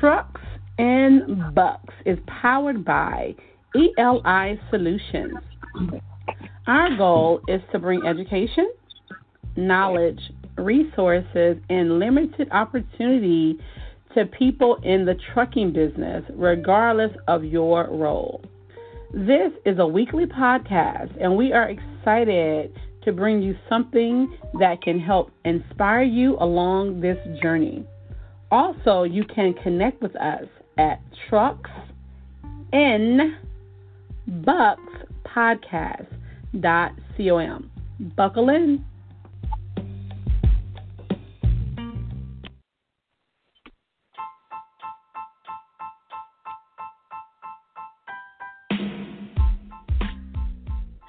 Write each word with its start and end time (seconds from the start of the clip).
Trucks 0.00 0.40
and 0.78 1.54
Bucks 1.54 1.94
is 2.04 2.18
powered 2.26 2.84
by 2.84 3.34
ELI 3.74 4.60
Solutions. 4.70 5.38
Our 6.66 6.96
goal 6.96 7.40
is 7.48 7.60
to 7.72 7.78
bring 7.78 8.04
education, 8.06 8.70
knowledge, 9.56 10.20
resources, 10.58 11.56
and 11.70 11.98
limited 11.98 12.48
opportunity 12.50 13.58
to 14.14 14.26
people 14.26 14.76
in 14.82 15.04
the 15.04 15.14
trucking 15.32 15.72
business, 15.72 16.24
regardless 16.34 17.12
of 17.28 17.44
your 17.44 17.88
role. 17.90 18.42
This 19.14 19.52
is 19.64 19.78
a 19.78 19.86
weekly 19.86 20.26
podcast, 20.26 21.16
and 21.22 21.36
we 21.36 21.52
are 21.52 21.70
excited 21.70 22.74
to 23.04 23.12
bring 23.12 23.40
you 23.40 23.54
something 23.68 24.36
that 24.58 24.82
can 24.82 24.98
help 24.98 25.30
inspire 25.44 26.02
you 26.02 26.36
along 26.40 27.00
this 27.00 27.18
journey. 27.40 27.86
Also, 28.50 29.02
you 29.02 29.24
can 29.24 29.54
connect 29.62 30.00
with 30.00 30.14
us 30.16 30.44
at 30.78 31.00
Trucks 31.28 31.70
and 32.72 33.34
Bucks 34.44 34.82
Podcast.com. 35.24 36.10
Buckle 38.16 38.50
in. 38.50 38.84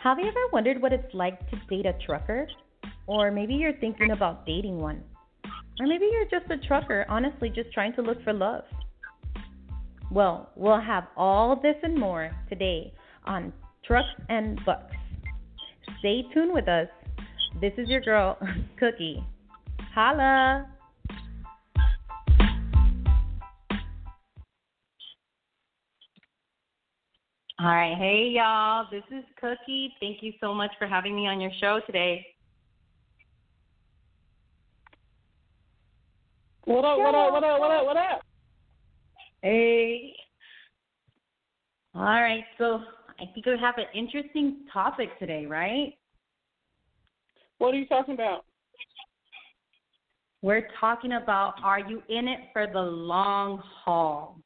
Have 0.01 0.19
you 0.19 0.27
ever 0.29 0.39
wondered 0.53 0.81
what 0.81 0.93
it's 0.93 1.13
like 1.13 1.37
to 1.49 1.57
date 1.69 1.85
a 1.85 1.93
trucker? 2.05 2.47
Or 3.07 3.29
maybe 3.29 3.55
you're 3.55 3.73
thinking 3.73 4.11
about 4.11 4.45
dating 4.45 4.79
one. 4.79 5.03
Or 5.79 5.85
maybe 5.85 6.09
you're 6.11 6.25
just 6.39 6.51
a 6.51 6.57
trucker, 6.67 7.05
honestly, 7.07 7.49
just 7.49 7.71
trying 7.71 7.93
to 7.93 8.01
look 8.01 8.23
for 8.23 8.33
love. 8.33 8.63
Well, 10.11 10.49
we'll 10.55 10.81
have 10.81 11.07
all 11.15 11.55
this 11.55 11.75
and 11.83 11.95
more 11.97 12.31
today 12.49 12.93
on 13.25 13.53
Trucks 13.85 14.07
and 14.29 14.59
Bucks. 14.65 14.95
Stay 15.99 16.23
tuned 16.33 16.53
with 16.53 16.67
us. 16.67 16.87
This 17.61 17.73
is 17.77 17.89
your 17.89 18.01
girl, 18.01 18.37
Cookie. 18.79 19.23
Holla! 19.93 20.67
All 27.59 27.65
right. 27.65 27.97
Hey, 27.97 28.33
y'all. 28.35 28.85
This 28.91 29.03
is 29.11 29.23
Cookie. 29.39 29.91
Thank 29.99 30.21
you 30.21 30.31
so 30.39 30.53
much 30.53 30.69
for 30.77 30.85
having 30.85 31.15
me 31.15 31.27
on 31.27 31.41
your 31.41 31.49
show 31.59 31.79
today. 31.87 32.23
What 36.67 36.83
up, 36.83 36.97
what 36.97 37.15
up, 37.15 37.31
what 37.31 37.43
up, 37.45 37.59
what 37.61 37.71
up, 37.71 37.85
what 37.85 37.95
up? 37.95 38.21
Hey. 39.41 40.13
All 41.95 42.01
right. 42.01 42.43
So 42.57 42.81
I 43.21 43.23
think 43.33 43.45
we 43.45 43.57
have 43.57 43.75
an 43.77 43.85
interesting 43.95 44.65
topic 44.73 45.17
today, 45.17 45.45
right? 45.45 45.93
What 47.59 47.73
are 47.73 47.77
you 47.77 47.87
talking 47.87 48.15
about? 48.15 48.43
We're 50.41 50.67
talking 50.77 51.13
about 51.13 51.53
are 51.63 51.79
you 51.79 52.03
in 52.09 52.27
it 52.27 52.41
for 52.51 52.67
the 52.67 52.81
long 52.81 53.63
haul? 53.85 54.37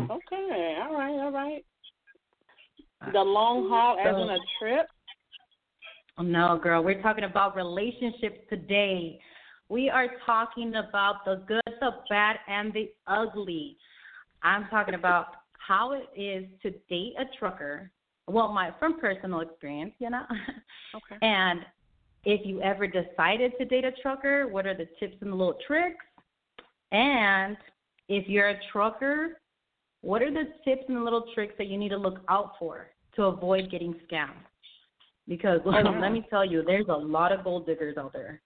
Okay. 0.00 0.76
All 0.82 0.92
right, 0.92 1.20
all 1.22 1.30
right. 1.30 1.64
Uh, 3.00 3.12
the 3.12 3.20
long 3.20 3.68
haul 3.68 3.96
as 3.96 4.20
in 4.20 4.28
a 4.28 4.38
trip? 4.58 4.86
No, 6.18 6.58
girl. 6.60 6.82
We're 6.82 7.00
talking 7.00 7.24
about 7.24 7.54
relationships 7.54 8.40
today. 8.50 9.20
We 9.72 9.88
are 9.88 10.06
talking 10.26 10.74
about 10.74 11.24
the 11.24 11.42
good, 11.48 11.62
the 11.80 11.92
bad, 12.10 12.36
and 12.46 12.74
the 12.74 12.92
ugly. 13.06 13.78
I'm 14.42 14.66
talking 14.68 14.92
about 14.92 15.28
how 15.66 15.92
it 15.92 16.10
is 16.14 16.44
to 16.60 16.72
date 16.90 17.14
a 17.18 17.24
trucker. 17.38 17.90
Well, 18.28 18.52
my 18.52 18.72
from 18.78 19.00
personal 19.00 19.40
experience, 19.40 19.94
you 19.98 20.10
know. 20.10 20.24
Okay. 20.94 21.16
And 21.26 21.60
if 22.26 22.44
you 22.44 22.60
ever 22.60 22.86
decided 22.86 23.52
to 23.58 23.64
date 23.64 23.86
a 23.86 23.92
trucker, 24.02 24.46
what 24.46 24.66
are 24.66 24.76
the 24.76 24.86
tips 25.00 25.16
and 25.22 25.32
the 25.32 25.36
little 25.36 25.56
tricks? 25.66 26.04
And 26.90 27.56
if 28.10 28.28
you're 28.28 28.50
a 28.50 28.60
trucker, 28.70 29.40
what 30.02 30.20
are 30.20 30.30
the 30.30 30.52
tips 30.66 30.82
and 30.88 30.98
the 30.98 31.00
little 31.00 31.24
tricks 31.34 31.54
that 31.56 31.68
you 31.68 31.78
need 31.78 31.88
to 31.88 31.96
look 31.96 32.18
out 32.28 32.52
for 32.58 32.90
to 33.16 33.22
avoid 33.22 33.70
getting 33.70 33.94
scammed? 34.06 34.44
Because 35.26 35.60
let 35.64 35.84
me 35.84 36.18
uh-huh. 36.18 36.28
tell 36.28 36.44
you, 36.44 36.62
there's 36.62 36.88
a 36.90 36.92
lot 36.92 37.32
of 37.32 37.42
gold 37.42 37.64
diggers 37.64 37.96
out 37.96 38.12
there. 38.12 38.42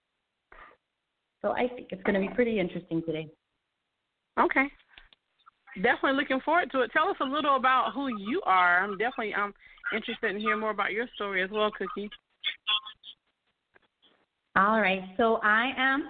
So 1.41 1.51
I 1.51 1.67
think 1.67 1.89
it's 1.91 2.03
going 2.03 2.19
to 2.19 2.27
be 2.27 2.33
pretty 2.33 2.59
interesting 2.59 3.01
today. 3.05 3.29
Okay. 4.39 4.65
Definitely 5.75 6.19
looking 6.19 6.39
forward 6.41 6.71
to 6.71 6.81
it. 6.81 6.91
Tell 6.91 7.09
us 7.09 7.17
a 7.21 7.25
little 7.25 7.55
about 7.55 7.93
who 7.93 8.07
you 8.07 8.41
are. 8.45 8.83
I'm 8.83 8.97
definitely 8.97 9.33
um 9.33 9.53
interested 9.93 10.31
in 10.31 10.39
hearing 10.39 10.59
more 10.59 10.71
about 10.71 10.91
your 10.91 11.07
story 11.15 11.43
as 11.43 11.49
well, 11.51 11.71
Cookie. 11.71 12.09
All 14.55 14.81
right. 14.81 15.03
So 15.17 15.39
I 15.43 15.71
am 15.77 16.09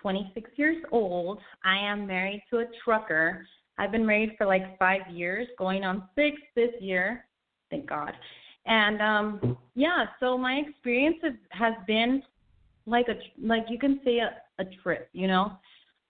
26 0.00 0.50
years 0.56 0.76
old. 0.92 1.40
I 1.64 1.76
am 1.78 2.06
married 2.06 2.42
to 2.50 2.58
a 2.58 2.64
trucker. 2.84 3.44
I've 3.78 3.90
been 3.90 4.06
married 4.06 4.34
for 4.38 4.46
like 4.46 4.78
five 4.78 5.02
years, 5.10 5.48
going 5.58 5.84
on 5.84 6.04
six 6.14 6.36
this 6.54 6.70
year. 6.80 7.26
Thank 7.70 7.88
God. 7.88 8.12
And 8.66 9.02
um 9.02 9.58
yeah, 9.74 10.06
so 10.20 10.38
my 10.38 10.62
experience 10.66 11.16
has, 11.22 11.34
has 11.50 11.74
been 11.86 12.22
like 12.86 13.06
a 13.08 13.14
like 13.44 13.64
you 13.68 13.78
can 13.78 14.00
say 14.04 14.18
a, 14.18 14.36
a 14.58 14.64
trip, 14.82 15.08
you 15.12 15.26
know. 15.26 15.52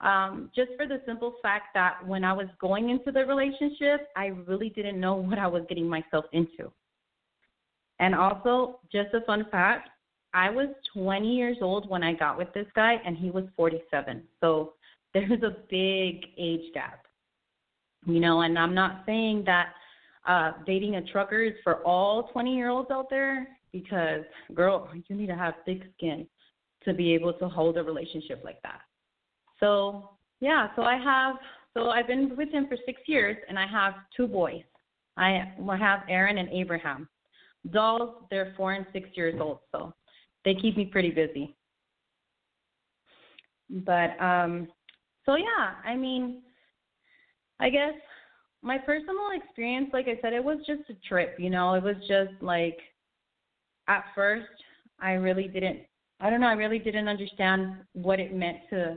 Um, 0.02 0.50
just 0.54 0.72
for 0.76 0.86
the 0.86 1.00
simple 1.06 1.34
fact 1.40 1.68
that 1.74 2.06
when 2.06 2.22
I 2.22 2.32
was 2.32 2.48
going 2.60 2.90
into 2.90 3.10
the 3.10 3.24
relationship, 3.24 4.08
I 4.14 4.26
really 4.46 4.68
didn't 4.68 5.00
know 5.00 5.14
what 5.14 5.38
I 5.38 5.46
was 5.46 5.62
getting 5.68 5.88
myself 5.88 6.26
into. 6.32 6.70
And 7.98 8.14
also, 8.14 8.80
just 8.92 9.14
a 9.14 9.22
fun 9.22 9.46
fact, 9.50 9.88
I 10.34 10.50
was 10.50 10.68
20 10.92 11.34
years 11.34 11.56
old 11.62 11.88
when 11.88 12.02
I 12.02 12.12
got 12.12 12.36
with 12.36 12.52
this 12.52 12.66
guy, 12.74 12.96
and 13.06 13.16
he 13.16 13.30
was 13.30 13.44
47. 13.56 14.22
So 14.40 14.74
there's 15.14 15.42
a 15.42 15.56
big 15.70 16.26
age 16.36 16.74
gap, 16.74 17.06
you 18.04 18.20
know. 18.20 18.42
And 18.42 18.58
I'm 18.58 18.74
not 18.74 19.04
saying 19.06 19.44
that 19.46 19.68
uh, 20.28 20.52
dating 20.66 20.96
a 20.96 21.02
trucker 21.06 21.42
is 21.42 21.54
for 21.64 21.76
all 21.84 22.24
20 22.34 22.54
year 22.54 22.68
olds 22.68 22.90
out 22.90 23.08
there, 23.08 23.48
because 23.72 24.24
girl, 24.54 24.90
you 25.08 25.16
need 25.16 25.28
to 25.28 25.36
have 25.36 25.54
thick 25.64 25.80
skin 25.96 26.26
to 26.86 26.94
be 26.94 27.12
able 27.12 27.34
to 27.34 27.48
hold 27.48 27.76
a 27.76 27.82
relationship 27.82 28.40
like 28.44 28.60
that. 28.62 28.80
So 29.60 30.10
yeah, 30.40 30.68
so 30.76 30.82
I 30.82 30.96
have 30.96 31.36
so 31.74 31.90
I've 31.90 32.06
been 32.06 32.34
with 32.36 32.50
him 32.50 32.66
for 32.68 32.76
six 32.86 33.02
years, 33.06 33.36
and 33.48 33.58
I 33.58 33.66
have 33.66 33.94
two 34.16 34.26
boys. 34.26 34.62
I 35.18 35.52
have 35.78 36.00
Aaron 36.08 36.38
and 36.38 36.48
Abraham. 36.50 37.08
Dolls, 37.70 38.24
they're 38.30 38.54
four 38.56 38.72
and 38.72 38.86
six 38.92 39.08
years 39.14 39.34
old, 39.40 39.58
so 39.72 39.92
they 40.44 40.54
keep 40.54 40.76
me 40.76 40.86
pretty 40.86 41.10
busy. 41.10 41.54
But 43.68 44.18
um, 44.22 44.68
so 45.24 45.36
yeah, 45.36 45.74
I 45.84 45.96
mean, 45.96 46.42
I 47.58 47.68
guess 47.70 47.94
my 48.62 48.78
personal 48.78 49.30
experience, 49.34 49.90
like 49.92 50.06
I 50.06 50.20
said, 50.22 50.32
it 50.32 50.42
was 50.42 50.58
just 50.66 50.88
a 50.90 50.94
trip. 51.08 51.36
You 51.38 51.50
know, 51.50 51.74
it 51.74 51.82
was 51.82 51.96
just 52.08 52.40
like 52.40 52.78
at 53.88 54.04
first 54.14 54.46
I 55.00 55.12
really 55.12 55.48
didn't. 55.48 55.80
I 56.20 56.30
don't 56.30 56.40
know. 56.40 56.48
I 56.48 56.54
really 56.54 56.78
didn't 56.78 57.08
understand 57.08 57.76
what 57.92 58.20
it 58.20 58.34
meant 58.34 58.58
to 58.70 58.96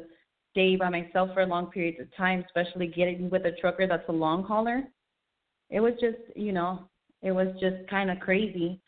stay 0.51 0.75
by 0.75 0.89
myself 0.89 1.29
for 1.33 1.45
long 1.45 1.67
periods 1.67 1.99
of 1.99 2.15
time, 2.15 2.43
especially 2.45 2.87
getting 2.87 3.29
with 3.29 3.45
a 3.45 3.51
trucker 3.59 3.87
that's 3.87 4.07
a 4.09 4.13
long 4.13 4.43
hauler. 4.43 4.83
It 5.69 5.79
was 5.79 5.93
just, 5.99 6.17
you 6.35 6.51
know, 6.51 6.87
it 7.21 7.31
was 7.31 7.47
just 7.59 7.87
kind 7.89 8.09
of 8.09 8.19
crazy. 8.19 8.79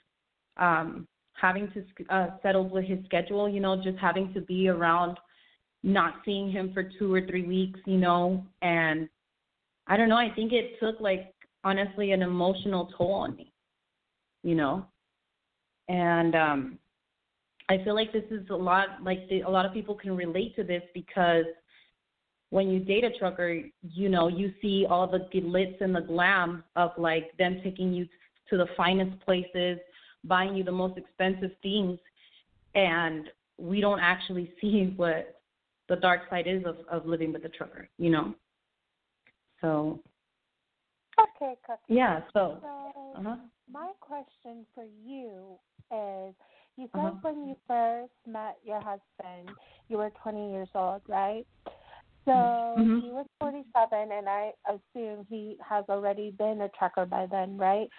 Um, 0.57 1.07
having 1.33 1.71
to 1.71 2.13
uh, 2.13 2.27
settle 2.41 2.69
with 2.69 2.85
his 2.85 2.99
schedule, 3.05 3.49
you 3.49 3.59
know, 3.59 3.81
just 3.81 3.97
having 3.97 4.33
to 4.33 4.41
be 4.41 4.69
around, 4.69 5.17
not 5.83 6.15
seeing 6.23 6.51
him 6.51 6.71
for 6.73 6.83
two 6.83 7.13
or 7.13 7.25
three 7.25 7.45
weeks, 7.45 7.79
you 7.85 7.97
know, 7.97 8.45
and 8.61 9.09
I 9.87 9.97
don't 9.97 10.09
know. 10.09 10.17
I 10.17 10.31
think 10.35 10.53
it 10.53 10.79
took 10.79 10.99
like 10.99 11.33
honestly 11.63 12.11
an 12.11 12.21
emotional 12.21 12.91
toll 12.97 13.13
on 13.13 13.35
me, 13.35 13.51
you 14.43 14.55
know, 14.55 14.85
and 15.89 16.35
um, 16.35 16.79
I 17.69 17.77
feel 17.83 17.95
like 17.95 18.11
this 18.11 18.23
is 18.31 18.49
a 18.49 18.55
lot 18.55 19.03
like 19.03 19.27
the, 19.29 19.41
a 19.41 19.49
lot 19.49 19.65
of 19.65 19.73
people 19.73 19.95
can 19.95 20.15
relate 20.15 20.55
to 20.55 20.63
this 20.63 20.83
because 20.93 21.45
when 22.49 22.69
you 22.69 22.79
date 22.79 23.05
a 23.05 23.17
trucker, 23.17 23.61
you 23.81 24.09
know, 24.09 24.27
you 24.27 24.53
see 24.61 24.85
all 24.89 25.07
the 25.07 25.19
glitz 25.33 25.79
and 25.79 25.95
the 25.95 26.01
glam 26.01 26.63
of 26.75 26.91
like 26.97 27.35
them 27.37 27.61
taking 27.63 27.93
you 27.93 28.05
to 28.49 28.57
the 28.57 28.67
finest 28.75 29.17
places, 29.21 29.79
buying 30.25 30.55
you 30.55 30.63
the 30.63 30.71
most 30.71 30.97
expensive 30.97 31.51
things, 31.63 31.97
and 32.75 33.29
we 33.57 33.79
don't 33.79 34.01
actually 34.01 34.51
see 34.61 34.93
what 34.97 35.41
the 35.87 35.95
dark 35.95 36.21
side 36.29 36.47
is 36.47 36.63
of, 36.65 36.77
of 36.89 37.05
living 37.05 37.31
with 37.33 37.45
a 37.45 37.49
trucker, 37.49 37.89
you 37.97 38.09
know. 38.09 38.35
So 39.61 39.99
Okay, 41.19 41.55
Cookie. 41.65 41.79
yeah, 41.87 42.21
so 42.33 42.57
So 42.61 43.19
uh-huh. 43.19 43.35
my 43.71 43.91
question 43.99 44.65
for 44.73 44.85
you 45.05 45.57
is 45.91 46.33
you 46.77 46.87
said 46.93 46.99
Uh-huh. 46.99 47.11
when 47.21 47.47
you 47.47 47.55
first 47.67 48.11
met 48.27 48.57
your 48.63 48.81
husband, 48.81 49.55
you 49.89 49.97
were 49.97 50.11
20 50.23 50.51
years 50.51 50.69
old, 50.75 51.01
right? 51.07 51.45
So 52.25 52.75
Mm-hmm. 52.77 52.99
he 52.99 53.11
was 53.11 53.25
47, 53.39 54.11
and 54.11 54.29
I 54.29 54.51
assume 54.67 55.25
he 55.29 55.57
has 55.67 55.85
already 55.89 56.31
been 56.31 56.61
a 56.61 56.69
trucker 56.69 57.05
by 57.05 57.25
then, 57.29 57.57
right? 57.57 57.89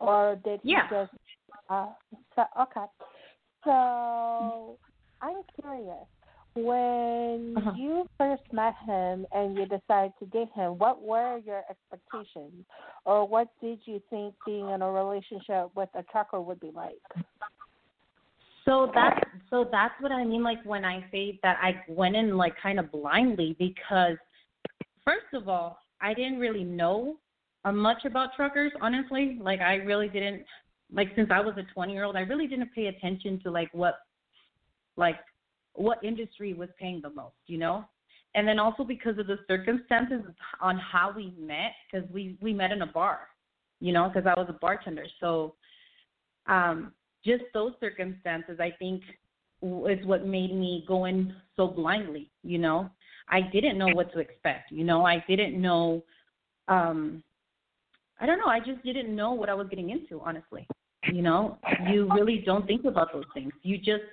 Or 0.00 0.36
did 0.44 0.60
he 0.62 0.70
Yeah. 0.70 0.88
just? 0.90 1.12
Uh, 1.68 1.88
so, 2.34 2.44
okay. 2.62 2.86
So 3.64 4.78
I'm 5.20 5.42
curious. 5.60 6.06
When 6.54 7.54
Uh-huh. 7.56 7.72
you 7.76 8.06
first 8.16 8.42
met 8.52 8.74
him 8.84 9.26
and 9.32 9.56
you 9.56 9.66
decided 9.66 10.12
to 10.18 10.26
date 10.26 10.48
him, 10.54 10.78
what 10.78 11.02
were 11.02 11.38
your 11.38 11.62
expectations, 11.70 12.64
or 13.04 13.28
what 13.28 13.48
did 13.60 13.80
you 13.84 14.02
think 14.10 14.34
being 14.44 14.68
in 14.70 14.82
a 14.82 14.90
relationship 14.90 15.70
with 15.76 15.90
a 15.94 16.02
trucker 16.04 16.40
would 16.40 16.58
be 16.58 16.72
like? 16.74 16.94
So 18.68 18.92
that's 18.94 19.18
so 19.48 19.66
that's 19.72 19.94
what 20.00 20.12
I 20.12 20.24
mean 20.24 20.42
like 20.42 20.62
when 20.66 20.84
I 20.84 21.02
say 21.10 21.40
that 21.42 21.56
I 21.62 21.82
went 21.88 22.14
in 22.14 22.36
like 22.36 22.52
kind 22.62 22.78
of 22.78 22.92
blindly 22.92 23.56
because 23.58 24.18
first 25.06 25.32
of 25.32 25.48
all, 25.48 25.78
I 26.02 26.12
didn't 26.12 26.38
really 26.38 26.64
know 26.64 27.16
uh, 27.64 27.72
much 27.72 28.04
about 28.04 28.34
truckers, 28.36 28.70
honestly. 28.82 29.38
Like 29.40 29.60
I 29.60 29.76
really 29.76 30.08
didn't 30.08 30.44
like 30.92 31.08
since 31.16 31.30
I 31.32 31.40
was 31.40 31.54
a 31.56 31.78
20-year-old, 31.78 32.14
I 32.14 32.20
really 32.20 32.46
didn't 32.46 32.74
pay 32.74 32.86
attention 32.86 33.40
to 33.44 33.50
like 33.50 33.70
what 33.72 34.00
like 34.96 35.16
what 35.72 36.04
industry 36.04 36.52
was 36.52 36.68
paying 36.78 37.00
the 37.00 37.10
most, 37.10 37.36
you 37.46 37.56
know? 37.56 37.86
And 38.34 38.46
then 38.46 38.58
also 38.58 38.84
because 38.84 39.16
of 39.18 39.26
the 39.26 39.38
circumstances 39.48 40.20
on 40.60 40.76
how 40.78 41.14
we 41.16 41.32
met 41.38 41.72
cuz 41.90 42.02
we 42.12 42.36
we 42.42 42.52
met 42.52 42.70
in 42.70 42.82
a 42.82 42.86
bar, 42.86 43.28
you 43.80 43.94
know, 43.94 44.10
cuz 44.10 44.26
I 44.26 44.38
was 44.38 44.50
a 44.50 44.58
bartender. 44.60 45.06
So 45.20 45.54
um 46.46 46.92
just 47.24 47.44
those 47.54 47.72
circumstances 47.80 48.58
i 48.60 48.70
think 48.78 49.02
is 49.62 50.06
what 50.06 50.26
made 50.26 50.54
me 50.54 50.84
go 50.86 51.06
in 51.06 51.34
so 51.56 51.66
blindly 51.66 52.30
you 52.42 52.58
know? 52.58 52.88
I 53.28 53.40
didn't 53.42 53.76
know 53.76 53.88
what 53.88 54.12
to 54.12 54.20
expect 54.20 54.70
you 54.70 54.84
know? 54.84 55.04
I 55.04 55.24
didn't 55.28 55.60
know 55.60 56.04
um 56.68 57.22
i 58.20 58.26
don't 58.26 58.38
know 58.38 58.46
i 58.46 58.60
just 58.60 58.82
didn't 58.84 59.14
know 59.14 59.32
what 59.32 59.48
i 59.48 59.54
was 59.54 59.66
getting 59.68 59.90
into 59.90 60.20
honestly 60.20 60.66
you 61.12 61.22
know? 61.22 61.58
You 61.88 62.08
really 62.12 62.42
don't 62.44 62.66
think 62.66 62.84
about 62.84 63.12
those 63.12 63.24
things. 63.32 63.52
You 63.62 63.78
just 63.78 64.04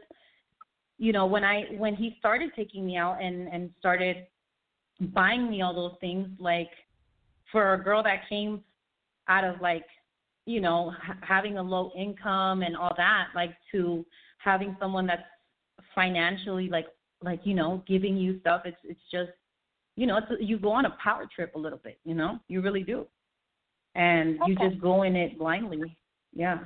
you 0.97 1.11
know 1.11 1.25
when 1.25 1.43
i 1.43 1.63
when 1.77 1.95
he 1.95 2.15
started 2.19 2.51
taking 2.55 2.85
me 2.85 2.97
out 2.97 3.21
and 3.21 3.47
and 3.49 3.69
started 3.79 4.27
buying 5.13 5.49
me 5.49 5.61
all 5.61 5.73
those 5.73 5.97
things 5.99 6.27
like 6.39 6.69
for 7.51 7.73
a 7.73 7.83
girl 7.83 8.01
that 8.01 8.27
came 8.29 8.63
out 9.27 9.43
of 9.43 9.59
like 9.61 9.85
you 10.45 10.61
know 10.61 10.93
ha- 11.01 11.17
having 11.21 11.57
a 11.57 11.61
low 11.61 11.91
income 11.97 12.61
and 12.61 12.75
all 12.75 12.93
that 12.97 13.27
like 13.35 13.51
to 13.71 14.05
having 14.37 14.75
someone 14.79 15.05
that's 15.05 15.23
financially 15.93 16.69
like 16.69 16.87
like 17.23 17.39
you 17.43 17.53
know 17.53 17.83
giving 17.87 18.15
you 18.15 18.39
stuff 18.39 18.61
it's 18.65 18.77
it's 18.83 18.99
just 19.11 19.31
you 19.95 20.05
know 20.05 20.17
it's 20.17 20.27
a, 20.31 20.43
you 20.43 20.57
go 20.57 20.71
on 20.71 20.85
a 20.85 20.97
power 21.01 21.27
trip 21.33 21.55
a 21.55 21.59
little 21.59 21.79
bit 21.83 21.99
you 22.05 22.13
know 22.13 22.39
you 22.47 22.61
really 22.61 22.83
do 22.83 23.05
and 23.95 24.39
you 24.45 24.55
just 24.55 24.79
go 24.79 25.03
in 25.03 25.15
it 25.15 25.37
blindly 25.37 25.97
yeah 26.33 26.59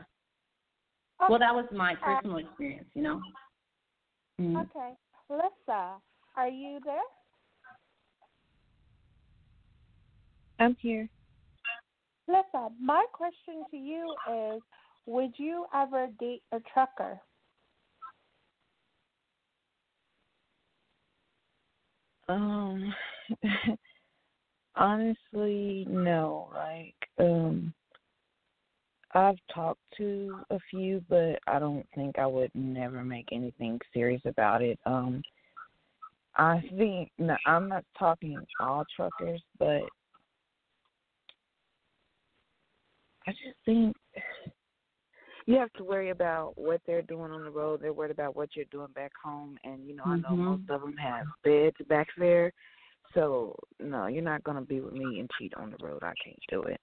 Okay. 1.22 1.32
well 1.32 1.40
that 1.40 1.54
was 1.54 1.66
my 1.74 1.96
personal 1.96 2.38
experience 2.38 2.88
you 2.94 3.02
know 3.02 3.20
mm. 4.40 4.62
Okay. 4.62 4.94
Lissa, 5.30 5.96
are 6.36 6.48
you 6.48 6.80
there? 6.84 6.98
I'm 10.60 10.76
here. 10.80 11.08
Lissa, 12.30 12.70
my 12.80 13.06
question 13.12 13.64
to 13.72 13.78
you 13.78 14.14
is 14.32 14.62
would 15.08 15.34
you 15.38 15.66
ever 15.74 16.08
date 16.20 16.44
a 16.52 16.60
trucker? 16.72 17.20
Um, 22.28 22.94
honestly, 24.76 25.88
no. 25.90 26.50
Like, 26.54 26.94
um, 27.18 27.74
I've 29.16 29.40
talked 29.54 29.82
to 29.98 30.40
a 30.52 30.60
few, 30.70 31.04
but 31.10 31.40
I 31.48 31.58
don't 31.58 31.88
think 31.96 32.20
I 32.20 32.28
would 32.28 32.52
never 32.54 33.04
make 33.04 33.30
anything 33.32 33.80
serious 33.92 34.22
about 34.26 34.62
it. 34.62 34.78
Um, 34.86 35.24
I 36.36 36.64
think 36.78 37.10
no, 37.18 37.36
I'm 37.48 37.68
not 37.68 37.84
talking 37.98 38.38
all 38.60 38.86
truckers, 38.96 39.42
but 39.58 39.82
I 43.30 43.32
just 43.32 43.58
think 43.64 43.96
you 45.46 45.56
have 45.56 45.72
to 45.74 45.84
worry 45.84 46.10
about 46.10 46.54
what 46.58 46.82
they're 46.88 47.04
doing 47.04 47.32
on 47.32 47.44
the 47.44 47.52
road. 47.52 47.82
They're 47.82 47.94
worried 47.94 48.12
about 48.12 48.36
what 48.36 48.56
you're 48.56 48.66
doing 48.72 48.92
back 48.96 49.12
home, 49.24 49.58
and 49.64 49.86
you 49.86 49.96
know 49.96 50.04
I 50.06 50.18
know 50.18 50.30
Mhm. 50.30 50.38
most 50.38 50.70
of 50.70 50.82
them 50.82 50.98
have 50.98 51.28
beds 51.44 51.78
back 51.88 52.08
there. 52.18 52.52
So 53.14 53.56
no, 53.80 54.08
you're 54.08 54.24
not 54.24 54.44
gonna 54.44 54.62
be 54.62 54.82
with 54.82 54.94
me 54.94 55.20
and 55.20 55.30
cheat 55.38 55.54
on 55.56 55.70
the 55.72 55.78
road. 55.86 56.04
I 56.04 56.14
can't 56.24 56.40
do 56.50 56.64
it. 56.64 56.82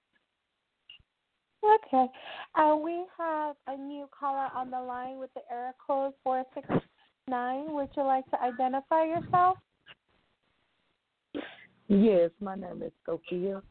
Okay. 1.65 2.07
Uh, 2.55 2.77
we 2.77 3.05
have 3.19 3.57
a 3.67 3.77
new 3.77 4.09
caller 4.17 4.51
on 4.55 4.71
the 4.71 4.81
line 4.81 5.19
with 5.19 5.35
the 5.35 5.43
area 5.51 5.75
code 5.85 6.15
469. 6.23 7.73
Would 7.73 7.89
you 7.97 8.05
like 8.05 8.29
to 8.31 8.41
identify 8.41 9.05
yourself? 9.05 9.59
Yes, 11.89 12.31
my 12.41 12.55
name 12.55 12.83
is 12.83 12.93
Sophia. 13.05 13.63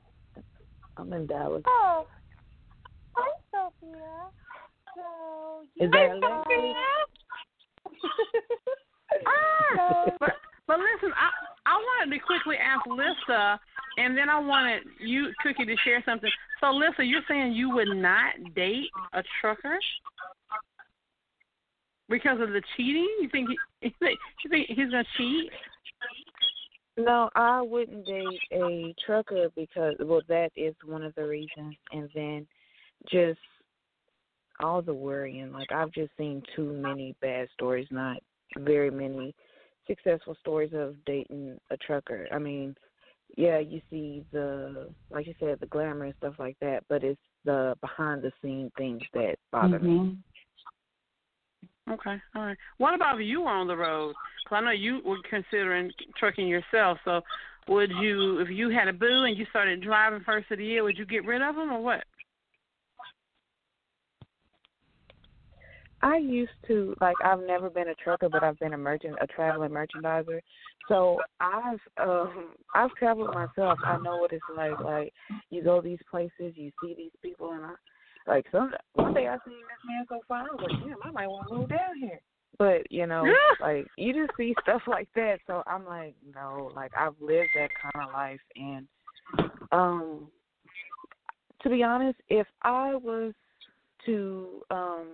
I'm 0.97 1.13
in 1.13 1.27
Dallas. 1.27 1.63
Oh, 1.67 2.07
hi, 2.07 2.24
Sophia. 3.65 4.29
So 4.95 5.65
you 5.75 5.85
Is 5.87 5.91
there 5.91 6.13
a 6.13 6.19
are- 6.19 6.43
link? 6.49 6.77
Ah, 9.27 10.05
but 10.19 10.31
but 10.67 10.77
listen, 10.79 11.11
I 11.15 11.29
I 11.65 11.75
wanted 11.77 12.13
to 12.15 12.19
quickly 12.25 12.57
ask 12.57 12.85
Lisa, 12.85 13.59
and 13.97 14.17
then 14.17 14.29
I 14.29 14.39
wanted 14.39 14.83
you, 14.99 15.31
Cookie, 15.41 15.65
to 15.65 15.75
share 15.85 16.03
something. 16.05 16.29
So, 16.59 16.71
Lisa, 16.71 17.03
you're 17.03 17.21
saying 17.27 17.53
you 17.53 17.69
would 17.73 17.95
not 17.95 18.33
date 18.55 18.89
a 19.13 19.23
trucker 19.39 19.77
because 22.09 22.41
of 22.41 22.49
the 22.49 22.61
cheating? 22.75 23.07
You 23.21 23.29
think 23.31 23.49
he, 23.79 23.93
you 23.99 24.49
think 24.49 24.67
he's 24.67 24.89
gonna 24.91 25.03
cheat? 25.17 25.49
No, 26.97 27.29
I 27.35 27.61
wouldn't 27.61 28.05
date 28.05 28.39
a 28.53 28.93
trucker 29.05 29.47
because 29.55 29.95
well, 29.99 30.21
that 30.27 30.49
is 30.57 30.75
one 30.85 31.03
of 31.03 31.15
the 31.15 31.23
reasons, 31.25 31.75
and 31.91 32.09
then 32.13 32.47
just 33.09 33.39
all 34.59 34.81
the 34.81 34.93
worrying. 34.93 35.51
Like 35.51 35.71
I've 35.71 35.91
just 35.91 36.11
seen 36.17 36.41
too 36.55 36.73
many 36.73 37.15
bad 37.21 37.47
stories, 37.53 37.87
not 37.91 38.17
very 38.57 38.91
many 38.91 39.33
successful 39.87 40.35
stories 40.41 40.71
of 40.73 40.95
dating 41.05 41.59
a 41.71 41.77
trucker. 41.77 42.27
I 42.31 42.39
mean, 42.39 42.75
yeah, 43.37 43.59
you 43.59 43.81
see 43.89 44.23
the 44.31 44.89
like 45.09 45.27
you 45.27 45.33
said, 45.39 45.59
the 45.59 45.67
glamour 45.67 46.05
and 46.05 46.15
stuff 46.17 46.35
like 46.39 46.57
that, 46.61 46.83
but 46.89 47.03
it's 47.03 47.19
the 47.43 47.75
behind 47.81 48.21
the 48.21 48.31
scene 48.41 48.71
things 48.77 49.01
that 49.13 49.35
bother 49.51 49.79
me. 49.79 49.89
Mhm. 49.89 50.17
Okay, 51.87 52.19
all 52.35 52.41
right. 52.45 52.57
What 52.77 52.95
about 52.95 53.17
you 53.17 53.45
on 53.45 53.67
the 53.67 53.77
road? 53.77 54.15
'Cause 54.45 54.57
I 54.57 54.61
know 54.61 54.71
you 54.71 54.99
were 55.05 55.21
considering 55.23 55.91
trucking 56.15 56.47
yourself. 56.47 56.99
So, 57.05 57.23
would 57.67 57.91
you, 57.91 58.39
if 58.39 58.49
you 58.49 58.69
had 58.69 58.87
a 58.87 58.93
boo 58.93 59.23
and 59.23 59.37
you 59.37 59.45
started 59.47 59.81
driving 59.81 60.21
first 60.21 60.49
of 60.51 60.57
the 60.57 60.65
year, 60.65 60.83
would 60.83 60.97
you 60.97 61.05
get 61.05 61.25
rid 61.25 61.41
of 61.41 61.55
them 61.55 61.71
or 61.71 61.79
what? 61.81 62.05
I 66.01 66.17
used 66.17 66.51
to 66.67 66.95
like 67.01 67.15
I've 67.23 67.41
never 67.41 67.69
been 67.69 67.89
a 67.89 67.95
trucker, 67.95 68.29
but 68.29 68.43
I've 68.43 68.59
been 68.59 68.73
a 68.73 68.77
merchant, 68.77 69.15
a 69.21 69.27
traveling 69.27 69.71
merchandiser. 69.71 70.39
So 70.87 71.19
I've 71.39 71.79
um 71.97 72.53
I've 72.73 72.93
traveled 72.95 73.33
myself. 73.33 73.79
I 73.83 73.97
know 73.97 74.17
what 74.17 74.33
it's 74.33 74.43
like. 74.55 74.79
Like 74.79 75.13
you 75.49 75.63
go 75.63 75.81
these 75.81 75.99
places, 76.09 76.53
you 76.55 76.71
see 76.81 76.93
these 76.95 77.11
people, 77.21 77.51
and 77.53 77.65
I 77.65 77.73
like 78.27 78.45
some 78.51 78.71
one 78.93 79.13
day 79.13 79.27
I 79.27 79.37
seen 79.45 79.55
this 79.55 79.85
man 79.87 80.05
so 80.09 80.19
fine. 80.27 80.45
I 80.49 80.53
was 80.53 80.67
like, 80.69 80.87
damn, 80.87 80.97
I 81.03 81.11
might 81.11 81.27
want 81.27 81.47
to 81.47 81.55
move 81.55 81.69
down 81.69 81.97
here. 81.99 82.19
But 82.57 82.91
you 82.91 83.07
know, 83.07 83.23
like 83.59 83.87
you 83.97 84.13
just 84.13 84.37
see 84.37 84.53
stuff 84.61 84.81
like 84.87 85.07
that. 85.15 85.39
So 85.47 85.63
I'm 85.67 85.85
like, 85.85 86.15
no, 86.33 86.71
like 86.75 86.91
I've 86.97 87.15
lived 87.19 87.49
that 87.55 87.69
kind 87.81 88.07
of 88.07 88.13
life, 88.13 88.39
and 88.55 88.87
um, 89.71 90.27
to 91.61 91.69
be 91.69 91.83
honest, 91.83 92.19
if 92.29 92.47
I 92.61 92.95
was 92.95 93.33
to 94.05 94.61
um 94.69 95.07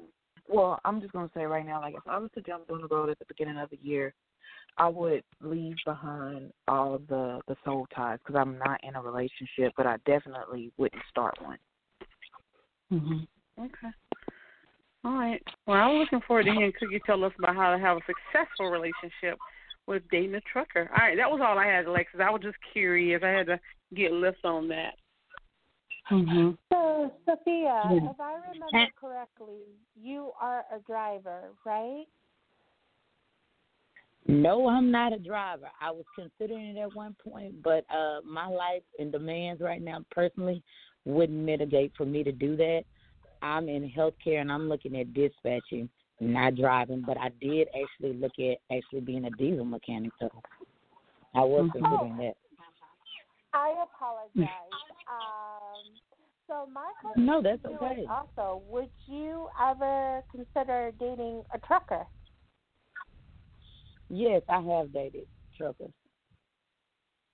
well, 0.48 0.80
I'm 0.86 1.02
just 1.02 1.14
gonna 1.14 1.30
say 1.34 1.44
right 1.46 1.66
now, 1.66 1.82
like 1.82 1.96
if 1.96 2.08
I 2.08 2.18
was 2.18 2.30
to 2.36 2.42
jump 2.42 2.70
on 2.72 2.82
the 2.82 2.88
road 2.88 3.10
at 3.10 3.20
the 3.20 3.26
beginning 3.26 3.58
of 3.58 3.70
the 3.70 3.80
year, 3.82 4.14
I 4.78 4.88
would 4.88 5.24
leave 5.42 5.76
behind 5.86 6.52
all 6.68 7.00
the 7.10 7.42
the 7.48 7.56
soul 7.66 7.88
ties 7.96 8.20
because 8.20 8.40
I'm 8.40 8.58
not 8.58 8.80
in 8.84 8.96
a 8.96 9.02
relationship, 9.02 9.74
but 9.78 9.86
I 9.86 9.98
definitely 10.06 10.72
wouldn't 10.78 11.04
start 11.10 11.36
one. 11.42 11.60
Mhm. 12.92 13.28
Okay. 13.60 13.92
All 15.04 15.14
right. 15.14 15.42
Well, 15.66 15.82
I'm 15.82 15.96
looking 15.96 16.22
forward 16.22 16.44
to 16.44 16.52
hearing 16.52 16.74
Cookie 16.80 17.02
tell 17.06 17.24
us 17.24 17.34
about 17.40 17.56
how 17.56 17.72
to 17.72 17.80
have 17.80 17.98
a 17.98 18.02
successful 18.06 18.70
relationship 18.70 19.40
with 19.88 20.04
dating 20.12 20.36
a 20.36 20.42
trucker. 20.42 20.90
All 20.92 21.08
right, 21.08 21.18
that 21.18 21.30
was 21.30 21.42
all 21.44 21.58
I 21.58 21.66
had, 21.66 21.86
Alexis. 21.86 22.20
I 22.24 22.30
was 22.30 22.42
just 22.42 22.58
curious. 22.72 23.22
I 23.24 23.30
had 23.30 23.48
to 23.48 23.60
get 23.96 24.12
lists 24.12 24.42
on 24.44 24.68
that. 24.68 24.94
Mhm. 26.10 26.58
So, 26.72 27.14
Sophia, 27.26 27.90
Yeah. 27.92 28.10
if 28.12 28.20
I 28.20 28.36
remember 28.54 28.92
correctly, 29.00 29.62
you 29.96 30.32
are 30.40 30.66
a 30.72 30.80
driver, 30.80 31.52
right? 31.66 32.06
No, 34.28 34.68
I'm 34.68 34.92
not 34.92 35.14
a 35.14 35.20
driver. 35.20 35.70
I 35.80 35.92
was 35.92 36.06
considering 36.16 36.78
it 36.78 36.80
at 36.80 36.94
one 36.96 37.16
point, 37.24 37.62
but 37.64 37.86
uh 37.90 38.22
my 38.24 38.48
life 38.48 38.84
and 39.00 39.12
demands 39.12 39.62
right 39.62 39.82
now 39.82 40.06
personally 40.12 40.62
wouldn't 41.06 41.40
mitigate 41.40 41.92
for 41.98 42.06
me 42.06 42.24
to 42.24 42.32
do 42.32 42.56
that. 42.58 42.84
I'm 43.42 43.68
in 43.68 43.90
healthcare 43.90 44.40
and 44.42 44.52
I'm 44.52 44.70
looking 44.70 44.96
at 44.98 45.14
dispatching, 45.14 45.90
not 46.20 46.56
driving, 46.56 47.02
but 47.02 47.18
I 47.18 47.30
did 47.42 47.68
actually 47.70 48.14
look 48.14 48.34
at 48.40 48.60
actually 48.76 49.02
being 49.02 49.26
a 49.26 49.32
diesel 49.32 49.66
mechanic 49.66 50.12
though. 50.20 50.44
I 51.34 51.42
was 51.42 51.66
Mhm. 51.66 51.72
considering 51.72 52.18
that. 52.18 52.38
I 53.54 53.74
apologize. 53.84 54.48
um, 55.10 55.84
so 56.48 56.68
my 56.72 56.90
question 57.02 57.26
No, 57.26 57.42
that's 57.42 57.64
okay. 57.66 58.02
is 58.02 58.08
also, 58.10 58.62
would 58.70 58.90
you 59.06 59.48
ever 59.62 60.24
consider 60.32 60.92
dating 61.00 61.44
a 61.54 61.60
trucker? 61.60 62.06
Yes, 64.10 64.42
I 64.50 64.62
have 64.62 64.92
dated 64.94 65.26
truckers, 65.58 65.92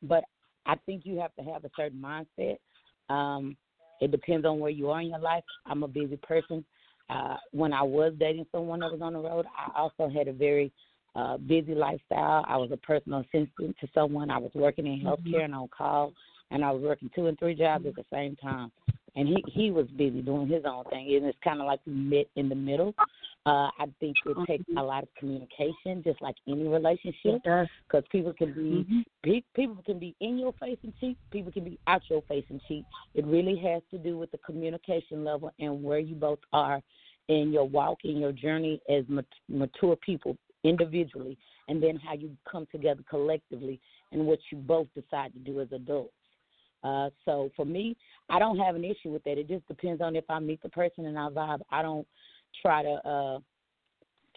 but 0.03 0.23
I 0.67 0.75
think 0.85 1.03
you 1.05 1.19
have 1.19 1.33
to 1.35 1.43
have 1.51 1.65
a 1.65 1.71
certain 1.75 1.99
mindset. 1.99 2.57
Um, 3.09 3.57
it 3.99 4.11
depends 4.11 4.45
on 4.45 4.59
where 4.59 4.69
you 4.69 4.91
are 4.91 5.01
in 5.01 5.09
your 5.09 5.19
life. 5.19 5.43
I'm 5.65 5.81
a 5.83 5.87
busy 5.87 6.17
person. 6.17 6.63
Uh, 7.09 7.37
when 7.51 7.73
I 7.73 7.81
was 7.81 8.13
dating 8.19 8.45
someone 8.51 8.81
that 8.81 8.91
was 8.91 9.01
on 9.01 9.13
the 9.13 9.19
road, 9.19 9.45
I 9.57 9.79
also 9.79 10.09
had 10.13 10.27
a 10.27 10.33
very 10.33 10.71
uh, 11.17 11.37
busy 11.37 11.73
lifestyle. 11.73 12.45
I 12.47 12.57
was 12.57 12.71
a 12.71 12.77
personal 12.77 13.19
assistant 13.21 13.75
to 13.81 13.87
someone. 13.93 14.29
I 14.29 14.37
was 14.37 14.51
working 14.53 14.85
in 14.85 15.01
healthcare 15.01 15.45
and 15.45 15.55
on 15.55 15.67
call, 15.75 16.13
and 16.51 16.63
I 16.63 16.71
was 16.71 16.83
working 16.83 17.09
two 17.15 17.25
and 17.25 17.37
three 17.39 17.55
jobs 17.55 17.85
at 17.87 17.95
the 17.95 18.05
same 18.13 18.35
time. 18.35 18.71
And 19.15 19.27
he 19.27 19.43
he 19.47 19.71
was 19.71 19.87
busy 19.87 20.21
doing 20.21 20.47
his 20.47 20.63
own 20.65 20.83
thing, 20.85 21.15
and 21.15 21.25
it's 21.25 21.37
kind 21.43 21.59
of 21.59 21.65
like 21.65 21.79
we 21.87 21.93
met 21.93 22.27
in 22.35 22.49
the 22.49 22.55
middle. 22.55 22.93
Uh, 23.47 23.71
I 23.79 23.85
think 23.99 24.17
it 24.25 24.37
takes 24.45 24.65
a 24.77 24.83
lot 24.83 25.03
of 25.03 25.09
communication, 25.17 26.03
just 26.03 26.21
like 26.21 26.35
any 26.47 26.67
relationship, 26.67 27.41
because 27.41 28.03
people 28.11 28.33
can 28.33 28.51
be 28.53 28.85
Mhm. 29.23 29.43
people 29.55 29.81
can 29.83 29.97
be 29.97 30.15
in 30.19 30.37
your 30.37 30.53
face 30.53 30.77
and 30.83 30.93
cheat. 30.99 31.17
People 31.31 31.51
can 31.51 31.63
be 31.63 31.79
out 31.87 32.07
your 32.09 32.21
face 32.23 32.45
and 32.49 32.61
cheat. 32.67 32.85
It 33.15 33.25
really 33.25 33.55
has 33.57 33.81
to 33.89 33.97
do 33.97 34.19
with 34.19 34.29
the 34.31 34.37
communication 34.39 35.23
level 35.23 35.51
and 35.59 35.83
where 35.83 35.99
you 35.99 36.13
both 36.13 36.39
are 36.53 36.83
in 37.27 37.51
your 37.51 37.65
walk, 37.65 38.05
in 38.05 38.17
your 38.17 38.31
journey 38.31 38.79
as 38.87 39.03
mat- 39.09 39.25
mature 39.49 39.95
people 39.95 40.37
individually, 40.67 41.37
and 41.67 41.81
then 41.81 41.97
how 41.97 42.13
you 42.13 42.35
come 42.49 42.67
together 42.71 43.01
collectively 43.09 43.79
and 44.11 44.25
what 44.25 44.39
you 44.51 44.57
both 44.57 44.87
decide 44.93 45.33
to 45.33 45.39
do 45.39 45.59
as 45.61 45.67
adults. 45.71 46.13
Uh, 46.83 47.09
so 47.25 47.49
for 47.55 47.65
me, 47.65 47.97
I 48.29 48.39
don't 48.39 48.59
have 48.59 48.75
an 48.75 48.83
issue 48.83 49.09
with 49.09 49.23
that. 49.23 49.37
It 49.37 49.47
just 49.47 49.67
depends 49.67 50.01
on 50.01 50.15
if 50.15 50.25
I 50.29 50.39
meet 50.39 50.61
the 50.61 50.69
person 50.69 51.05
and 51.05 51.17
I 51.17 51.29
vibe. 51.29 51.61
I 51.71 51.81
don't 51.81 52.07
try 52.61 52.83
to 52.83 52.89
uh 53.07 53.39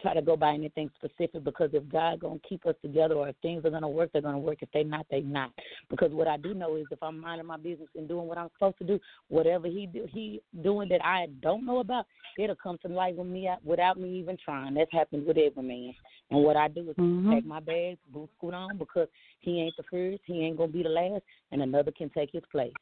try 0.00 0.14
to 0.14 0.22
go 0.22 0.36
by 0.36 0.52
anything 0.52 0.90
specific 0.96 1.44
because 1.44 1.70
if 1.72 1.88
God 1.88 2.20
gonna 2.20 2.40
keep 2.48 2.66
us 2.66 2.74
together 2.82 3.14
or 3.14 3.28
if 3.28 3.36
things 3.42 3.64
are 3.64 3.70
gonna 3.70 3.88
work, 3.88 4.10
they're 4.12 4.22
gonna 4.22 4.38
work. 4.38 4.58
If 4.62 4.70
they 4.72 4.82
not, 4.82 5.06
they 5.10 5.20
not. 5.20 5.52
Because 5.88 6.12
what 6.12 6.28
I 6.28 6.36
do 6.36 6.54
know 6.54 6.76
is 6.76 6.86
if 6.90 7.02
I'm 7.02 7.20
minding 7.20 7.46
my 7.46 7.56
business 7.56 7.88
and 7.94 8.08
doing 8.08 8.26
what 8.26 8.38
I'm 8.38 8.50
supposed 8.54 8.78
to 8.78 8.84
do, 8.84 8.98
whatever 9.28 9.66
he 9.66 9.86
do, 9.86 10.06
he 10.10 10.40
doing 10.62 10.88
that 10.90 11.04
I 11.04 11.26
don't 11.42 11.64
know 11.64 11.78
about, 11.78 12.06
it'll 12.38 12.56
come 12.56 12.78
to 12.82 12.88
light 12.88 13.16
with 13.16 13.26
me 13.26 13.48
without 13.64 13.98
me 13.98 14.18
even 14.18 14.36
trying. 14.42 14.74
That's 14.74 14.92
happened 14.92 15.26
with 15.26 15.36
every 15.36 15.62
man. 15.62 15.94
And 16.30 16.42
what 16.44 16.56
I 16.56 16.68
do 16.68 16.90
is 16.90 16.96
Mhm. 16.96 17.34
take 17.34 17.44
my 17.44 17.60
bags, 17.60 17.98
boot 18.08 18.30
scoot 18.36 18.54
on 18.54 18.76
because 18.76 19.08
he 19.40 19.60
ain't 19.60 19.76
the 19.76 19.82
first, 19.84 20.22
he 20.24 20.44
ain't 20.44 20.56
gonna 20.56 20.72
be 20.72 20.82
the 20.82 20.88
last, 20.88 21.22
and 21.52 21.62
another 21.62 21.92
can 21.92 22.10
take 22.10 22.30
his 22.32 22.44
place. 22.46 22.74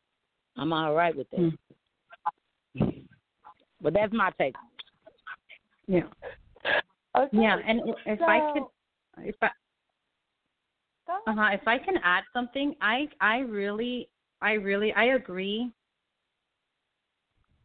I'm 0.57 0.73
all 0.73 0.95
right 0.95 1.17
with 1.17 1.31
that. 1.31 1.53
But 3.81 3.95
that's 3.95 4.13
my 4.13 4.33
take. 4.33 4.57
Yeah. 5.87 6.03
Okay. 7.19 7.37
Yeah, 7.37 7.57
and 7.67 7.81
if, 7.85 7.97
if 8.07 8.23
I 8.23 8.53
could, 8.53 8.63
if 9.27 9.35
I, 9.43 9.47
uh-huh, 11.27 11.49
if 11.53 11.67
I 11.67 11.79
can 11.79 11.97
add 12.05 12.23
something, 12.33 12.75
I 12.81 13.09
I 13.21 13.39
really 13.39 14.09
I 14.41 14.53
really 14.53 14.93
I 14.93 15.07
agree. 15.17 15.73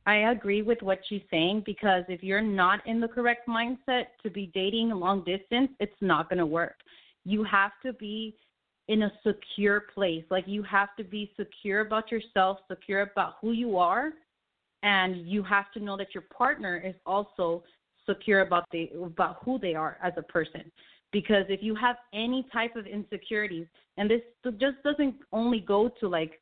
I 0.05 0.31
agree 0.31 0.63
with 0.63 0.81
what 0.81 0.99
she's 1.07 1.21
saying 1.31 1.63
because 1.65 2.03
if 2.09 2.23
you're 2.23 2.41
not 2.41 2.85
in 2.87 2.99
the 2.99 3.07
correct 3.07 3.47
mindset 3.47 4.07
to 4.23 4.29
be 4.29 4.51
dating 4.53 4.89
long 4.89 5.23
distance, 5.23 5.69
it's 5.79 5.95
not 6.01 6.29
going 6.29 6.39
to 6.39 6.45
work. 6.45 6.75
You 7.23 7.43
have 7.45 7.71
to 7.85 7.93
be 7.93 8.35
in 8.89 9.03
a 9.03 9.11
secure 9.25 9.85
place. 9.93 10.25
Like 10.29 10.45
you 10.47 10.61
have 10.63 10.89
to 10.97 11.03
be 11.03 11.31
secure 11.37 11.81
about 11.81 12.11
yourself, 12.11 12.57
secure 12.69 13.01
about 13.01 13.35
who 13.39 13.53
you 13.53 13.77
are, 13.77 14.11
and 14.81 15.25
you 15.25 15.41
have 15.43 15.71
to 15.73 15.79
know 15.79 15.95
that 15.95 16.13
your 16.13 16.25
partner 16.35 16.81
is 16.85 16.95
also 17.05 17.63
secure 18.05 18.41
about 18.41 18.65
the 18.71 18.89
about 19.03 19.37
who 19.43 19.59
they 19.59 19.75
are 19.75 19.97
as 20.03 20.13
a 20.17 20.21
person. 20.23 20.71
Because 21.11 21.45
if 21.47 21.61
you 21.61 21.75
have 21.75 21.97
any 22.11 22.47
type 22.51 22.75
of 22.75 22.87
insecurities 22.87 23.67
and 23.97 24.09
this 24.09 24.21
just 24.59 24.81
doesn't 24.83 25.15
only 25.31 25.59
go 25.59 25.89
to 25.99 26.07
like 26.07 26.41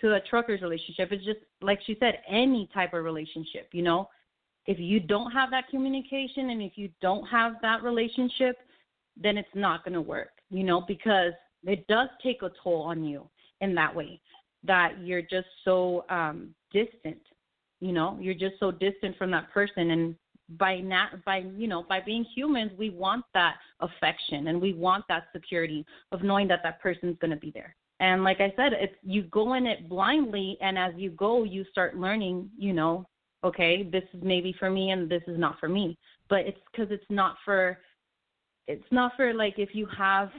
to 0.00 0.14
a 0.14 0.20
trucker's 0.20 0.60
relationship 0.60 1.12
it's 1.12 1.24
just 1.24 1.38
like 1.60 1.78
she 1.86 1.96
said 2.00 2.18
any 2.28 2.68
type 2.74 2.92
of 2.94 3.04
relationship 3.04 3.68
you 3.72 3.82
know? 3.82 4.08
If 4.66 4.78
you 4.78 5.00
don't 5.00 5.32
have 5.32 5.50
that 5.50 5.68
communication 5.70 6.50
and 6.50 6.62
if 6.62 6.72
you 6.76 6.88
don't 7.00 7.24
have 7.26 7.54
that 7.62 7.82
relationship 7.82 8.58
then 9.20 9.36
it's 9.36 9.48
not 9.54 9.84
going 9.84 9.94
to 9.94 10.00
work 10.00 10.30
you 10.50 10.64
know? 10.64 10.80
Because 10.80 11.32
it 11.64 11.86
does 11.86 12.08
take 12.22 12.42
a 12.42 12.50
toll 12.62 12.82
on 12.82 13.04
you 13.04 13.28
in 13.60 13.74
that 13.76 13.94
way 13.94 14.20
that 14.64 14.98
you're 15.00 15.22
just 15.22 15.48
so 15.64 16.04
um 16.08 16.54
distant 16.72 17.20
you 17.78 17.92
know? 17.92 18.18
You're 18.20 18.34
just 18.34 18.58
so 18.58 18.72
distant 18.72 19.16
from 19.16 19.30
that 19.30 19.50
person 19.52 19.90
and 19.92 20.16
by 20.58 20.78
not 20.78 21.24
by 21.24 21.44
you 21.56 21.68
know 21.68 21.84
by 21.88 22.00
being 22.00 22.24
humans 22.34 22.72
we 22.78 22.90
want 22.90 23.24
that 23.34 23.56
affection 23.80 24.48
and 24.48 24.60
we 24.60 24.72
want 24.72 25.04
that 25.08 25.24
security 25.32 25.84
of 26.10 26.22
knowing 26.22 26.48
that 26.48 26.60
that 26.62 26.80
person's 26.80 27.16
going 27.20 27.30
to 27.30 27.36
be 27.36 27.50
there. 27.52 27.74
And 28.00 28.24
like 28.24 28.40
i 28.40 28.52
said 28.56 28.72
it's 28.72 28.94
you 29.02 29.22
go 29.24 29.54
in 29.54 29.66
it 29.66 29.88
blindly 29.88 30.58
and 30.60 30.78
as 30.78 30.92
you 30.96 31.10
go 31.10 31.44
you 31.44 31.64
start 31.70 31.96
learning 31.96 32.50
you 32.58 32.72
know 32.72 33.06
okay 33.44 33.82
this 33.82 34.04
is 34.14 34.20
maybe 34.22 34.54
for 34.58 34.70
me 34.70 34.90
and 34.90 35.10
this 35.10 35.22
is 35.26 35.38
not 35.38 35.58
for 35.60 35.68
me. 35.68 35.98
But 36.28 36.40
it's 36.40 36.58
because 36.70 36.90
it's 36.90 37.10
not 37.10 37.36
for 37.44 37.78
it's 38.66 38.90
not 38.90 39.12
for 39.16 39.34
like 39.34 39.58
if 39.58 39.74
you 39.74 39.86
have 39.96 40.30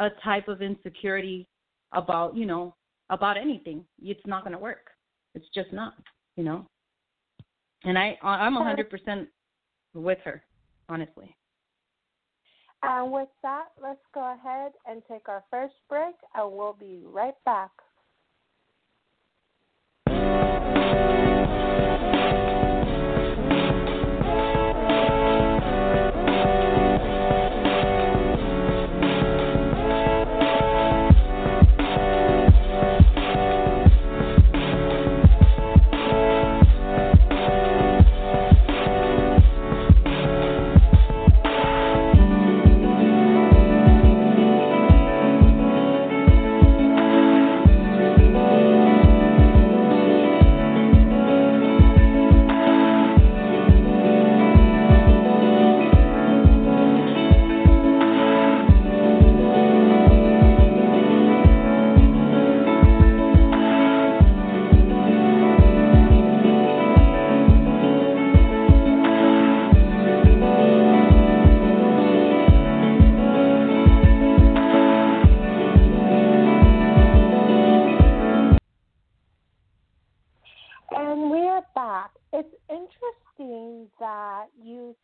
a 0.00 0.08
type 0.24 0.48
of 0.48 0.62
insecurity 0.62 1.46
about 1.92 2.36
you 2.36 2.46
know 2.46 2.74
about 3.10 3.36
anything 3.36 3.84
it's 4.02 4.26
not 4.26 4.42
going 4.42 4.52
to 4.52 4.58
work. 4.58 4.90
It's 5.34 5.46
just 5.54 5.72
not 5.72 5.94
you 6.36 6.44
know? 6.44 6.66
And 7.84 7.98
i 7.98 8.16
i'm 8.22 8.56
a 8.56 8.64
hundred 8.64 8.90
percent 8.90 9.28
with 9.94 10.18
her 10.24 10.42
honestly 10.88 11.34
And 12.82 13.12
with 13.12 13.28
that, 13.42 13.68
let's 13.82 14.00
go 14.14 14.34
ahead 14.34 14.72
and 14.86 15.02
take 15.10 15.28
our 15.28 15.44
first 15.50 15.74
break, 15.88 16.14
and 16.34 16.52
we'll 16.52 16.76
be 16.78 17.02
right 17.04 17.34
back. 17.44 17.70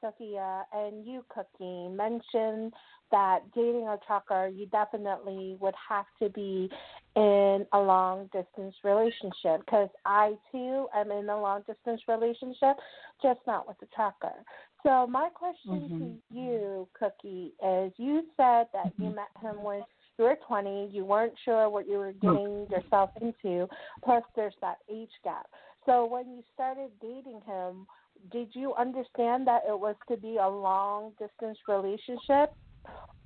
Sophia, 0.01 0.65
and 0.73 1.07
you, 1.07 1.25
Cookie, 1.29 1.89
mentioned 1.89 2.73
that 3.11 3.41
dating 3.55 3.87
a 3.89 3.99
trucker, 4.07 4.49
you 4.49 4.67
definitely 4.67 5.57
would 5.61 5.75
have 5.89 6.07
to 6.23 6.29
be 6.31 6.69
in 7.17 7.67
a 7.73 7.79
long 7.79 8.29
distance 8.33 8.75
relationship 8.83 9.61
because 9.65 9.89
I 10.05 10.35
too 10.51 10.89
am 10.95 11.11
in 11.11 11.29
a 11.29 11.41
long 11.41 11.63
distance 11.67 12.01
relationship, 12.09 12.77
just 13.23 13.41
not 13.47 13.69
with 13.69 13.77
a 13.83 13.87
trucker. 13.95 14.35
So 14.83 15.07
my 15.07 15.29
question 15.33 15.71
mm-hmm. 15.71 15.99
to 15.99 16.19
you, 16.31 16.89
Cookie, 16.99 17.53
is 17.65 17.93
you 17.97 18.23
said 18.37 18.67
that 18.73 18.87
mm-hmm. 18.87 19.05
you 19.05 19.11
met 19.11 19.31
him 19.41 19.63
when 19.63 19.83
you 20.19 20.25
were 20.25 20.37
20, 20.47 20.91
you 20.93 21.05
weren't 21.05 21.33
sure 21.45 21.71
what 21.71 21.89
you 21.89 21.99
were 21.99 22.13
getting 22.13 22.67
yourself 22.71 23.11
into, 23.21 23.69
plus 24.05 24.23
there's 24.37 24.55
that 24.61 24.79
age 24.93 25.11
gap. 25.23 25.47
So 25.87 26.07
when 26.07 26.31
you 26.31 26.43
started 26.53 26.91
dating 27.01 27.41
him, 27.47 27.87
did 28.31 28.49
you 28.53 28.75
understand 28.75 29.47
that 29.47 29.63
it 29.69 29.79
was 29.79 29.97
to 30.09 30.17
be 30.17 30.37
a 30.37 30.49
long 30.49 31.13
distance 31.19 31.59
relationship? 31.69 32.55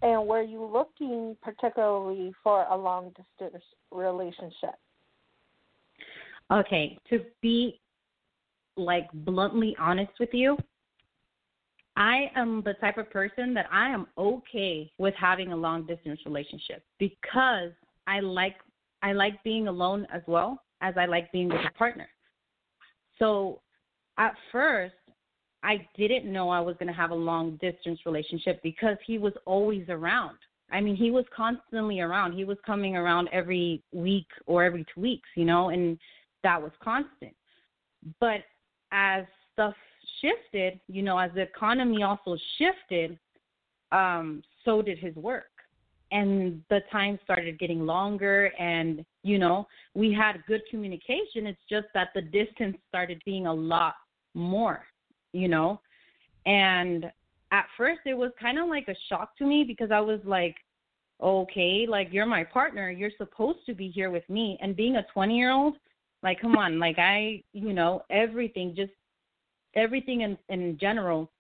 And 0.03 0.27
were 0.27 0.43
you 0.43 0.65
looking 0.65 1.37
particularly 1.43 2.33
for 2.43 2.65
a 2.71 2.77
long 2.77 3.13
distance 3.41 3.63
relationship? 3.91 4.75
Okay, 6.51 6.99
to 7.11 7.21
be 7.43 7.81
like 8.77 9.09
bluntly 9.13 9.77
honest 9.79 10.13
with 10.21 10.31
you, 10.33 10.57
I 11.97 12.31
am 12.37 12.63
the 12.65 12.75
type 12.75 12.97
of 12.97 13.11
person 13.11 13.53
that 13.55 13.67
I 13.73 13.89
am 13.89 14.07
okay 14.17 14.91
with 14.99 15.15
having 15.15 15.53
a 15.53 15.57
long 15.57 15.85
distance 15.85 16.21
relationship 16.25 16.85
because 16.99 17.73
I 18.07 18.21
like 18.21 18.57
I 19.03 19.13
like 19.13 19.43
being 19.43 19.69
alone 19.69 20.07
as 20.13 20.23
well 20.27 20.63
as 20.81 20.95
I 20.97 21.07
like 21.07 21.31
being 21.33 21.49
with 21.49 21.61
a 21.67 21.77
partner. 21.77 22.09
So 23.19 23.61
at 24.19 24.35
first 24.53 24.95
I 25.63 25.87
didn't 25.97 26.31
know 26.33 26.51
I 26.51 26.61
was 26.61 26.77
going 26.79 26.89
to 26.89 26.93
have 26.93 27.11
a 27.11 27.17
long 27.17 27.59
distance 27.61 28.01
relationship 28.07 28.61
because 28.63 28.97
he 29.07 29.19
was 29.19 29.33
always 29.45 29.85
around. 29.89 30.37
I 30.71 30.81
mean, 30.81 30.97
he 30.97 31.11
was 31.11 31.25
constantly 31.35 32.01
around. 32.01 32.33
He 32.33 32.45
was 32.45 32.59
coming 32.65 32.95
around 32.95 33.29
every 33.33 33.83
week 33.93 34.29
or 34.47 34.63
every 34.63 34.85
two 34.95 35.01
weeks, 35.01 35.29
you 35.35 35.45
know, 35.45 35.71
and 35.71 35.99
that 36.43 36.61
was 36.61 36.73
constant. 36.83 37.35
But 38.21 38.45
as 38.93 39.25
stuff 39.53 39.75
shifted, 40.21 40.79
you 40.89 41.03
know, 41.03 41.19
as 41.19 41.31
the 41.35 41.41
economy 41.41 42.03
also 42.03 42.37
shifted, 42.59 43.19
um, 43.93 44.43
so 44.65 44.83
did 44.83 44.99
his 44.99 45.15
work. 45.17 45.51
And 46.11 46.63
the 46.71 46.81
time 46.91 47.19
started 47.25 47.59
getting 47.59 47.85
longer, 47.85 48.47
and, 48.59 49.05
you 49.25 49.39
know, 49.39 49.67
we 49.95 50.13
had 50.13 50.43
good 50.47 50.63
communication. 50.71 51.47
It's 51.47 51.59
just 51.69 51.87
that 51.93 52.09
the 52.15 52.23
distance 52.23 52.77
started 52.89 53.21
being 53.27 53.47
a 53.47 53.53
lot 53.53 53.95
more, 54.35 54.85
you 55.33 55.49
know. 55.49 55.81
And 56.47 57.11
at 57.51 57.67
first, 57.77 58.01
it 58.07 58.15
was 58.15 58.31
kind 58.41 58.59
of 58.59 58.69
like 58.69 58.89
a 58.89 58.97
shock 59.09 59.37
to 59.39 59.47
me 59.47 59.65
because 59.67 59.91
I 59.91 60.01
was 60.01 60.21
like, 60.25 60.57
okay, 61.23 61.87
like, 61.89 62.09
you're 62.13 62.27
my 62.27 62.45
partner. 62.45 62.91
You're 62.91 63.11
supposed 63.19 63.59
to 63.67 63.75
be 63.75 63.89
here 63.89 64.11
with 64.11 64.29
me. 64.29 64.59
And 64.61 64.77
being 64.77 64.97
a 64.97 65.07
20 65.13 65.37
year 65.37 65.51
old, 65.51 65.77
like, 66.23 66.41
come 66.41 66.57
on, 66.57 66.79
like, 66.79 66.99
I, 66.99 67.43
you 67.53 67.73
know, 67.73 68.03
everything 68.11 68.75
just 68.77 68.93
everything 69.75 70.23
in 70.23 70.39
in 70.49 70.79
general 70.79 71.31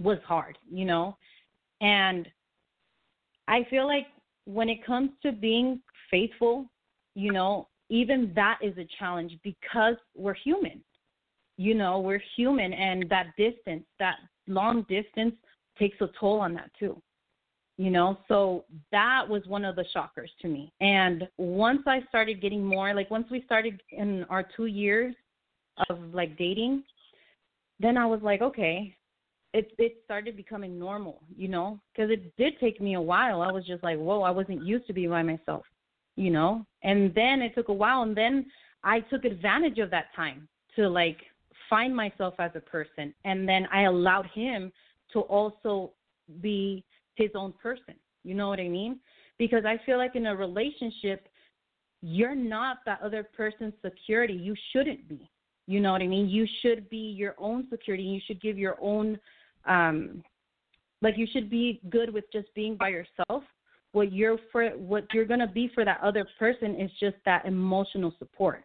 was 0.00 0.18
hard, 0.26 0.58
you 0.70 0.84
know. 0.84 1.16
And 1.80 2.28
I 3.46 3.66
feel 3.70 3.86
like 3.86 4.06
when 4.44 4.68
it 4.68 4.84
comes 4.84 5.10
to 5.22 5.32
being 5.32 5.80
faithful, 6.10 6.66
you 7.14 7.32
know, 7.32 7.68
even 7.90 8.32
that 8.34 8.58
is 8.62 8.76
a 8.78 8.86
challenge 8.98 9.32
because 9.42 9.94
we're 10.14 10.34
human. 10.34 10.82
You 11.58 11.74
know, 11.74 11.98
we're 11.98 12.22
human 12.36 12.72
and 12.72 13.10
that 13.10 13.34
distance, 13.36 13.84
that 13.98 14.16
long 14.46 14.86
distance 14.88 15.34
takes 15.78 16.00
a 16.00 16.08
toll 16.18 16.40
on 16.40 16.54
that 16.54 16.70
too. 16.78 17.02
You 17.76 17.90
know, 17.90 18.18
so 18.26 18.64
that 18.90 19.28
was 19.28 19.42
one 19.46 19.64
of 19.64 19.76
the 19.76 19.84
shockers 19.92 20.30
to 20.42 20.48
me. 20.48 20.72
And 20.80 21.28
once 21.36 21.82
I 21.86 22.00
started 22.08 22.40
getting 22.40 22.64
more, 22.64 22.94
like 22.94 23.10
once 23.10 23.26
we 23.30 23.42
started 23.42 23.80
in 23.90 24.24
our 24.30 24.44
2 24.56 24.66
years 24.66 25.14
of 25.90 25.98
like 26.12 26.38
dating, 26.38 26.84
then 27.78 27.96
I 27.96 28.06
was 28.06 28.20
like, 28.22 28.40
okay, 28.40 28.96
it 29.54 29.72
it 29.78 29.96
started 30.04 30.36
becoming 30.36 30.78
normal, 30.78 31.22
you 31.36 31.48
know, 31.48 31.80
because 31.92 32.10
it 32.10 32.36
did 32.36 32.54
take 32.58 32.80
me 32.80 32.94
a 32.94 33.00
while. 33.00 33.42
I 33.42 33.52
was 33.52 33.64
just 33.64 33.82
like, 33.84 33.98
whoa, 33.98 34.22
I 34.22 34.30
wasn't 34.30 34.64
used 34.64 34.86
to 34.88 34.92
being 34.92 35.10
by 35.10 35.22
myself, 35.22 35.64
you 36.16 36.30
know, 36.30 36.64
and 36.82 37.14
then 37.14 37.42
it 37.42 37.54
took 37.54 37.68
a 37.68 37.72
while, 37.72 38.02
and 38.02 38.16
then 38.16 38.46
I 38.82 39.00
took 39.00 39.24
advantage 39.24 39.78
of 39.78 39.90
that 39.90 40.06
time 40.14 40.48
to 40.76 40.88
like 40.88 41.18
find 41.68 41.94
myself 41.94 42.34
as 42.38 42.50
a 42.54 42.60
person, 42.60 43.14
and 43.24 43.48
then 43.48 43.66
I 43.72 43.82
allowed 43.82 44.26
him 44.34 44.72
to 45.12 45.20
also 45.20 45.92
be 46.40 46.84
his 47.14 47.30
own 47.34 47.52
person. 47.60 47.94
You 48.24 48.34
know 48.34 48.48
what 48.48 48.60
I 48.60 48.68
mean? 48.68 49.00
Because 49.38 49.64
I 49.64 49.80
feel 49.86 49.98
like 49.98 50.16
in 50.16 50.26
a 50.26 50.36
relationship, 50.36 51.28
you're 52.02 52.34
not 52.34 52.78
that 52.86 53.00
other 53.02 53.22
person's 53.36 53.74
security. 53.84 54.34
You 54.34 54.54
shouldn't 54.72 55.08
be. 55.08 55.30
You 55.66 55.80
know 55.80 55.92
what 55.92 56.00
I 56.00 56.06
mean? 56.06 56.28
You 56.28 56.46
should 56.62 56.88
be 56.88 56.96
your 56.96 57.34
own 57.38 57.66
security. 57.70 58.04
You 58.04 58.20
should 58.26 58.40
give 58.40 58.58
your 58.58 58.76
own, 58.80 59.18
um, 59.66 60.22
like 61.02 61.16
you 61.16 61.26
should 61.32 61.50
be 61.50 61.80
good 61.90 62.12
with 62.12 62.24
just 62.32 62.48
being 62.54 62.76
by 62.76 62.88
yourself. 62.88 63.44
What 63.92 64.12
you're 64.12 64.38
for, 64.52 64.70
what 64.70 65.06
you're 65.12 65.24
gonna 65.24 65.46
be 65.46 65.70
for 65.74 65.84
that 65.84 66.00
other 66.02 66.26
person 66.38 66.76
is 66.76 66.90
just 67.00 67.16
that 67.24 67.46
emotional 67.46 68.14
support. 68.18 68.62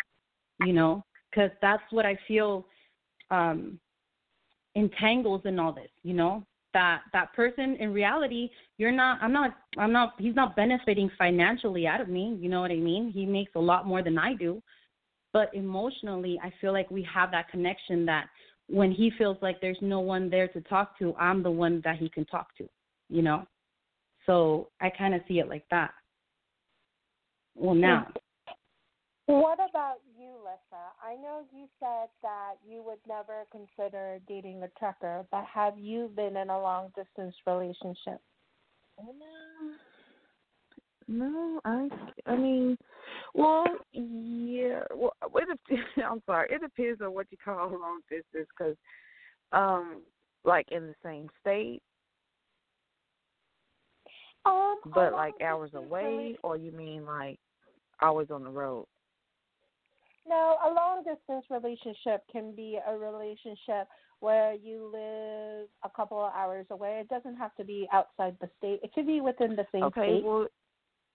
You 0.66 0.74
know, 0.74 1.04
because 1.30 1.52
that's 1.62 1.84
what 1.92 2.06
I 2.06 2.18
feel 2.28 2.66
um, 3.34 3.80
entangles 4.76 5.42
in 5.46 5.60
all 5.60 5.74
this. 5.74 5.92
You 6.04 6.14
know, 6.14 6.46
that 6.74 7.02
that 7.14 7.32
person 7.34 7.78
in 7.80 7.94
reality 7.94 8.50
you're 8.78 8.92
not 8.92 9.20
i'm 9.22 9.32
not 9.32 9.52
i'm 9.78 9.92
not 9.92 10.14
he's 10.18 10.36
not 10.36 10.56
benefiting 10.56 11.10
financially 11.18 11.88
out 11.88 12.02
of 12.02 12.10
me 12.10 12.38
you 12.40 12.50
know 12.50 12.62
what 12.62 12.72
i 12.72 12.76
mean? 12.76 13.12
He 13.12 13.26
makes 13.26 13.52
a 13.56 13.60
lot 13.60 13.88
more 13.88 14.04
than 14.04 14.18
i 14.18 14.34
do. 14.34 14.62
But 15.32 15.54
emotionally 15.54 16.40
i 16.44 16.52
feel 16.60 16.74
like 16.74 16.90
we 16.92 17.08
have 17.14 17.32
that 17.32 17.50
connection 17.50 18.06
that 18.06 18.26
when 18.68 18.92
he 18.92 19.12
feels 19.18 19.38
like 19.42 19.62
there's 19.62 19.78
no 19.82 20.00
one 20.00 20.30
there 20.30 20.48
to 20.50 20.62
talk 20.62 20.98
to 21.00 21.16
i'm 21.16 21.44
the 21.44 21.52
one 21.52 21.82
that 21.84 21.98
he 21.98 22.10
can 22.10 22.26
talk 22.26 22.56
to 22.58 22.68
you 23.10 23.22
know? 23.22 23.46
So 24.26 24.70
i 24.82 24.90
kind 24.90 25.14
of 25.14 25.22
see 25.28 25.40
it 25.40 25.48
like 25.48 25.66
that. 25.70 25.92
Well 27.56 27.76
now 27.76 28.08
what 29.26 29.60
about 29.70 29.98
you 30.20 30.32
Lisa? 30.40 30.84
i 31.04 31.16
know 31.16 31.42
you 31.54 31.68
said 31.80 32.10
that 32.22 32.56
you 32.68 32.84
would 32.84 33.00
never 33.08 33.46
consider 33.52 34.20
dating 34.28 34.62
a 34.64 34.68
trucker 34.80 35.26
but 35.32 35.46
have 35.46 35.78
you 35.78 36.12
been 36.16 36.38
in 36.38 36.50
a 36.50 36.62
long 36.62 36.92
distance 36.96 37.36
relationship 37.48 38.22
no, 38.98 39.74
No, 41.08 41.60
I 41.66 41.90
I 42.26 42.36
mean, 42.36 42.78
well, 43.34 43.66
yeah. 43.92 44.84
Well, 44.94 45.14
it, 45.24 45.60
I'm 46.06 46.22
sorry. 46.26 46.50
It 46.52 46.62
depends 46.62 47.02
on 47.02 47.14
what 47.14 47.28
you 47.32 47.38
call 47.44 47.70
long 47.70 48.02
distance, 48.10 48.48
because, 48.58 48.76
um, 49.52 50.02
like 50.46 50.68
in 50.72 50.88
the 50.88 50.96
same 51.04 51.30
state, 51.42 51.82
um, 54.46 54.78
but 54.94 55.14
like 55.14 55.34
hours 55.42 55.72
away, 55.74 56.38
or 56.44 56.58
you 56.58 56.72
mean 56.72 57.06
like 57.06 57.40
hours 58.02 58.28
on 58.32 58.44
the 58.44 58.50
road? 58.50 58.86
No, 60.28 60.56
a 60.66 60.74
long 60.74 61.04
distance 61.04 61.46
relationship 61.50 62.24
can 62.32 62.56
be 62.56 62.80
a 62.88 62.98
relationship 62.98 63.88
where 64.20 64.54
you 64.54 64.90
live 64.92 65.68
a 65.84 65.90
couple 65.94 66.24
of 66.24 66.32
hours 66.34 66.66
away. 66.70 67.02
It 67.02 67.10
doesn't 67.10 67.36
have 67.36 67.54
to 67.56 67.66
be 67.66 67.88
outside 67.92 68.38
the 68.40 68.50
state. 68.58 68.80
It 68.82 68.94
could 68.94 69.06
be 69.06 69.20
within 69.20 69.56
the 69.56 69.66
same 69.72 69.84
okay, 69.84 70.20
state. 70.20 70.24
well, 70.24 70.48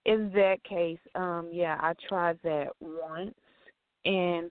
in 0.05 0.31
that 0.35 0.62
case, 0.64 0.99
um, 1.14 1.49
yeah, 1.51 1.79
I 1.81 1.94
tried 2.07 2.38
that 2.44 2.68
once, 2.81 3.35
and 4.05 4.51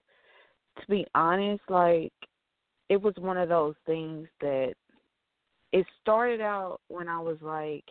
to 0.80 0.88
be 0.89 1.06
honest, 1.13 1.63
like 1.70 2.13
it 2.89 3.02
was 3.02 3.13
one 3.17 3.38
of 3.38 3.50
those 3.50 3.76
things 3.86 4.28
that 4.41 4.74
it 5.72 5.86
started 6.02 6.41
out 6.41 6.80
when 6.88 7.08
I 7.08 7.20
was 7.20 7.38
like 7.41 7.84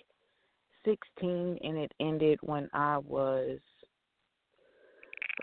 16 0.85 1.59
and 1.63 1.77
it 1.77 1.93
ended 2.01 2.39
when 2.43 2.69
I 2.73 2.99
was 2.99 3.59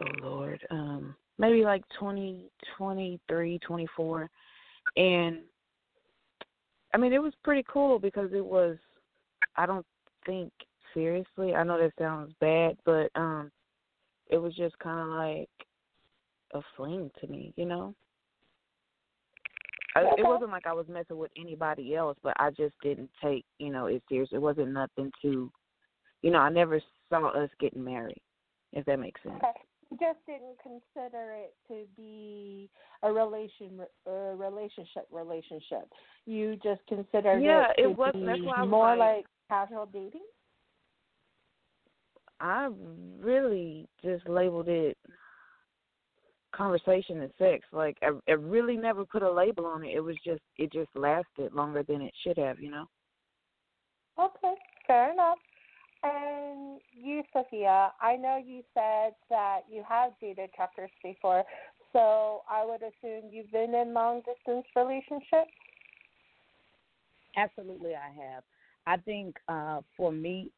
oh 0.01 0.12
lord 0.21 0.60
um 0.71 1.15
maybe 1.38 1.63
like 1.63 1.84
20 1.99 2.49
23 2.77 3.60
24 3.60 4.29
and 4.97 5.38
I 6.93 6.97
mean 6.97 7.13
it 7.13 7.21
was 7.21 7.34
pretty 7.43 7.63
cool 7.67 7.99
because 7.99 8.32
it 8.34 8.45
was 8.45 8.77
I 9.56 9.65
don't 9.65 9.86
think 10.25 10.51
seriously. 10.93 11.56
I 11.56 11.63
know 11.63 11.79
that 11.79 11.91
sounds 11.97 12.34
bad, 12.39 12.77
but 12.86 13.10
um 13.15 13.51
it 14.29 14.38
was 14.38 14.56
just 14.56 14.77
kind 14.79 14.99
of 14.99 15.15
like 15.15 15.49
a 16.53 16.62
fling 16.75 17.12
to 17.19 17.27
me, 17.27 17.53
you 17.56 17.65
know. 17.65 17.93
I, 19.95 20.01
it 20.17 20.23
wasn't 20.23 20.49
like 20.49 20.65
I 20.65 20.73
was 20.73 20.88
messing 20.88 21.19
with 21.19 21.29
anybody 21.38 21.95
else, 21.95 22.17
but 22.23 22.34
I 22.39 22.49
just 22.49 22.73
didn't 22.82 23.12
take, 23.21 23.45
you 23.60 23.71
know, 23.71 23.86
it 23.86 24.01
serious. 24.10 24.29
It 24.32 24.41
wasn't 24.41 24.71
nothing 24.71 25.12
to, 25.21 25.51
you 26.23 26.32
know, 26.32 26.39
I 26.39 26.49
never 26.49 26.82
saw 27.10 27.29
us 27.29 27.49
getting 27.60 27.84
married, 27.84 28.21
if 28.71 28.86
that 28.86 28.99
makes 28.99 29.21
sense. 29.21 29.36
Okay. 29.38 29.60
Just 29.99 30.19
didn't 30.25 30.58
consider 30.62 31.34
it 31.34 31.53
to 31.67 31.86
be 31.95 32.69
a 33.03 33.12
relation, 33.12 33.79
a 34.08 34.36
relationship, 34.36 35.08
relationship. 35.12 35.89
You 36.25 36.56
just 36.63 36.82
considered 36.88 37.43
yeah, 37.43 37.67
it, 37.77 37.86
it 37.86 37.97
was. 37.97 38.13
be 38.13 38.25
That's 38.25 38.41
was 38.41 38.67
more 38.69 38.95
like, 38.95 38.99
like 38.99 39.25
casual 39.49 39.86
dating? 39.86 40.23
I 42.39 42.69
really 43.21 43.88
just 44.03 44.27
labeled 44.27 44.67
it 44.67 44.97
conversation 46.53 47.21
and 47.21 47.32
sex. 47.38 47.65
Like 47.71 47.97
I, 48.01 48.12
I 48.29 48.34
really 48.34 48.77
never 48.77 49.06
put 49.06 49.23
a 49.23 49.32
label 49.32 49.65
on 49.65 49.84
it. 49.84 49.95
It 49.95 49.99
was 49.99 50.15
just 50.25 50.41
it 50.58 50.71
just 50.71 50.89
lasted 50.95 51.53
longer 51.53 51.84
than 51.84 52.01
it 52.01 52.13
should 52.23 52.38
have, 52.38 52.60
you 52.60 52.71
know. 52.71 52.86
Okay, 54.19 54.53
fair 54.88 55.12
enough. 55.12 55.38
And 56.03 56.79
you, 56.93 57.23
Sophia, 57.31 57.93
I 58.01 58.17
know 58.17 58.41
you 58.43 58.61
said 58.73 59.13
that 59.29 59.61
you 59.71 59.83
have 59.87 60.11
dated 60.19 60.49
truckers 60.53 60.91
before, 61.01 61.43
so 61.93 62.41
I 62.49 62.65
would 62.65 62.81
assume 62.81 63.29
you've 63.31 63.51
been 63.51 63.73
in 63.73 63.93
long 63.93 64.21
distance 64.21 64.65
relationships. 64.75 65.51
Absolutely, 67.37 67.95
I 67.95 68.11
have. 68.21 68.43
I 68.85 68.97
think 68.97 69.37
uh, 69.47 69.81
for 69.95 70.11
me, 70.11 70.51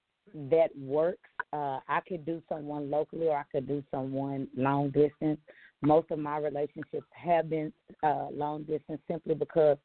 that 0.49 0.69
works. 0.77 1.29
Uh, 1.53 1.79
I 1.87 2.01
could 2.07 2.25
do 2.25 2.41
someone 2.49 2.89
locally 2.89 3.27
or 3.27 3.37
I 3.37 3.43
could 3.51 3.67
do 3.67 3.83
someone 3.91 4.47
long 4.57 4.89
distance. 4.89 5.39
Most 5.81 6.09
of 6.11 6.19
my 6.19 6.37
relationships 6.37 7.05
have 7.11 7.49
been 7.49 7.71
uh, 8.03 8.27
long 8.31 8.63
distance 8.63 8.99
simply 9.07 9.35
because 9.35 9.77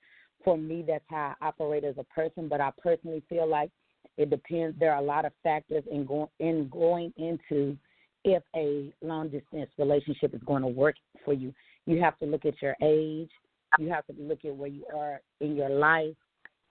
for 0.43 0.57
me 0.57 0.83
that's 0.87 1.05
how 1.09 1.37
I 1.41 1.49
operate 1.49 1.85
as 1.85 1.97
a 1.99 2.05
person. 2.05 2.49
But 2.49 2.61
I 2.61 2.71
personally 2.83 3.23
feel 3.29 3.47
like 3.47 3.71
it 4.17 4.31
depends. 4.31 4.79
There 4.79 4.93
are 4.93 5.01
a 5.01 5.05
lot 5.05 5.25
of 5.25 5.33
factors 5.43 5.85
in 5.91 6.05
going 6.05 6.29
in 6.39 6.69
going 6.69 7.13
into 7.17 7.77
if 8.25 8.43
a 8.55 8.93
long 9.03 9.29
distance 9.29 9.71
relationship 9.79 10.35
is 10.35 10.43
going 10.45 10.63
to 10.63 10.69
work 10.69 10.97
for 11.25 11.33
you. 11.33 11.55
You 11.87 12.01
have 12.03 12.19
to 12.19 12.27
look 12.27 12.45
at 12.45 12.61
your 12.61 12.77
age. 12.83 13.31
You 13.79 13.89
have 13.91 14.07
to 14.07 14.15
look 14.19 14.45
at 14.45 14.55
where 14.55 14.69
you 14.69 14.85
are 14.95 15.21
in 15.41 15.57
your 15.57 15.71
life 15.71 16.17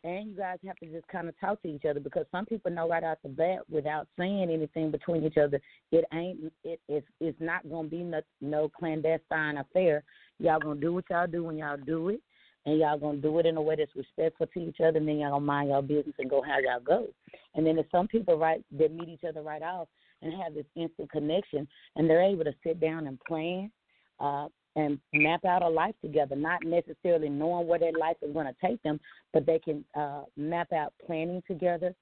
and 0.03 0.29
you 0.29 0.35
guys 0.35 0.57
have 0.65 0.77
to 0.77 0.85
just 0.85 1.07
kind 1.07 1.27
of 1.27 1.39
talk 1.39 1.61
to 1.61 1.67
each 1.67 1.83
other 1.85 1.99
because 1.99 2.25
some 2.31 2.45
people 2.45 2.71
know 2.71 2.87
right 2.87 3.03
out 3.03 3.17
the 3.21 3.29
bat 3.29 3.59
without 3.69 4.07
saying 4.17 4.49
anything 4.49 4.91
between 4.91 5.23
each 5.23 5.37
other 5.37 5.59
it 5.91 6.05
ain't 6.13 6.39
it 6.63 6.79
it's 6.87 7.05
it's 7.19 7.39
not 7.41 7.67
gonna 7.69 7.87
be 7.87 7.97
no, 7.97 8.21
no 8.39 8.69
clandestine 8.69 9.57
affair 9.57 10.03
y'all 10.39 10.59
gonna 10.59 10.79
do 10.79 10.93
what 10.93 11.03
y'all 11.09 11.27
do 11.27 11.43
when 11.43 11.57
y'all 11.57 11.77
do 11.85 12.09
it 12.09 12.21
and 12.69 12.79
y'all 12.79 12.99
gonna 12.99 13.17
do 13.17 13.39
it 13.39 13.45
in 13.45 13.57
a 13.57 13.61
way 13.61 13.75
that's 13.75 13.95
respectful 13.95 14.47
to 14.47 14.59
each 14.59 14.79
other 14.79 14.97
and 14.97 15.07
then 15.07 15.17
y'all 15.17 15.31
gonna 15.31 15.45
mind 15.45 15.69
your 15.69 15.81
business 15.81 16.15
and 16.19 16.29
go 16.29 16.41
how 16.41 16.59
y'all 16.59 16.79
go 16.79 17.07
and 17.55 17.65
then 17.65 17.75
there's 17.75 17.87
some 17.91 18.07
people 18.07 18.37
right 18.37 18.63
that 18.77 18.93
meet 18.93 19.09
each 19.09 19.23
other 19.27 19.41
right 19.41 19.63
off 19.63 19.87
and 20.21 20.33
have 20.33 20.53
this 20.53 20.65
instant 20.75 21.09
connection 21.11 21.67
and 21.95 22.09
they're 22.09 22.21
able 22.21 22.43
to 22.43 22.53
sit 22.63 22.79
down 22.79 23.07
and 23.07 23.19
plan 23.21 23.71
uh 24.19 24.47
and 24.75 24.99
map 25.13 25.43
out 25.45 25.63
a 25.63 25.67
life 25.67 25.95
together, 25.99 26.35
not 26.35 26.63
necessarily 26.63 27.27
knowing 27.27 27.67
where 27.67 27.79
their 27.79 27.91
life 27.99 28.17
is 28.21 28.31
going 28.31 28.45
to 28.45 28.55
take 28.65 28.81
them, 28.83 28.99
but 29.33 29.45
they 29.45 29.59
can 29.59 29.83
uh, 29.97 30.21
map 30.37 30.71
out 30.71 30.93
planning 31.05 31.41
together, 31.47 31.93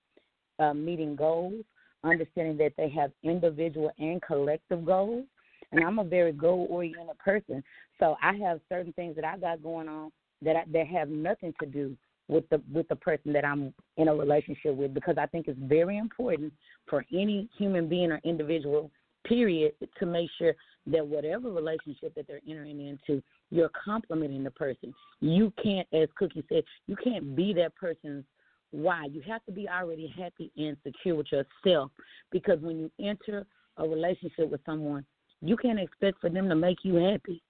uh, 0.59 0.73
meeting 0.73 1.15
goals, 1.15 1.63
understanding 2.03 2.57
that 2.57 2.73
they 2.77 2.89
have 2.89 3.11
individual 3.23 3.89
and 3.97 4.21
collective 4.21 4.85
goals. 4.85 5.25
And 5.71 5.83
I'm 5.83 5.97
a 5.97 6.03
very 6.03 6.33
goal 6.33 6.67
oriented 6.69 7.17
person, 7.19 7.63
so 7.99 8.15
I 8.21 8.33
have 8.35 8.59
certain 8.69 8.93
things 8.93 9.15
that 9.15 9.25
I 9.25 9.37
got 9.37 9.63
going 9.63 9.87
on 9.87 10.11
that 10.41 10.55
I, 10.55 10.63
that 10.71 10.87
have 10.87 11.09
nothing 11.09 11.53
to 11.61 11.65
do 11.65 11.95
with 12.27 12.47
the 12.49 12.61
with 12.71 12.87
the 12.89 12.95
person 12.95 13.33
that 13.33 13.45
I'm 13.45 13.73
in 13.97 14.07
a 14.07 14.15
relationship 14.15 14.75
with 14.75 14.93
because 14.93 15.15
I 15.17 15.25
think 15.27 15.47
it's 15.47 15.59
very 15.61 15.97
important 15.97 16.53
for 16.89 17.05
any 17.13 17.49
human 17.57 17.87
being 17.87 18.11
or 18.11 18.19
individual 18.23 18.91
period 19.25 19.73
to 19.99 20.05
make 20.05 20.29
sure 20.37 20.53
that 20.87 21.05
whatever 21.05 21.49
relationship 21.49 22.15
that 22.15 22.27
they're 22.27 22.41
entering 22.47 22.87
into, 22.87 23.21
you're 23.49 23.71
complimenting 23.83 24.43
the 24.43 24.51
person. 24.51 24.93
You 25.19 25.51
can't, 25.61 25.87
as 25.93 26.07
Cookie 26.17 26.45
said, 26.49 26.63
you 26.87 26.95
can't 27.03 27.35
be 27.35 27.53
that 27.53 27.75
person's 27.75 28.23
why. 28.71 29.05
You 29.11 29.21
have 29.27 29.43
to 29.45 29.51
be 29.51 29.67
already 29.67 30.13
happy 30.17 30.51
and 30.57 30.77
secure 30.85 31.15
with 31.15 31.27
yourself 31.31 31.91
because 32.31 32.59
when 32.61 32.77
you 32.77 32.91
enter 32.99 33.45
a 33.77 33.87
relationship 33.87 34.49
with 34.49 34.61
someone, 34.65 35.05
you 35.41 35.55
can't 35.57 35.79
expect 35.79 36.19
for 36.19 36.29
them 36.29 36.49
to 36.49 36.55
make 36.55 36.77
you 36.83 36.95
happy. 36.95 37.41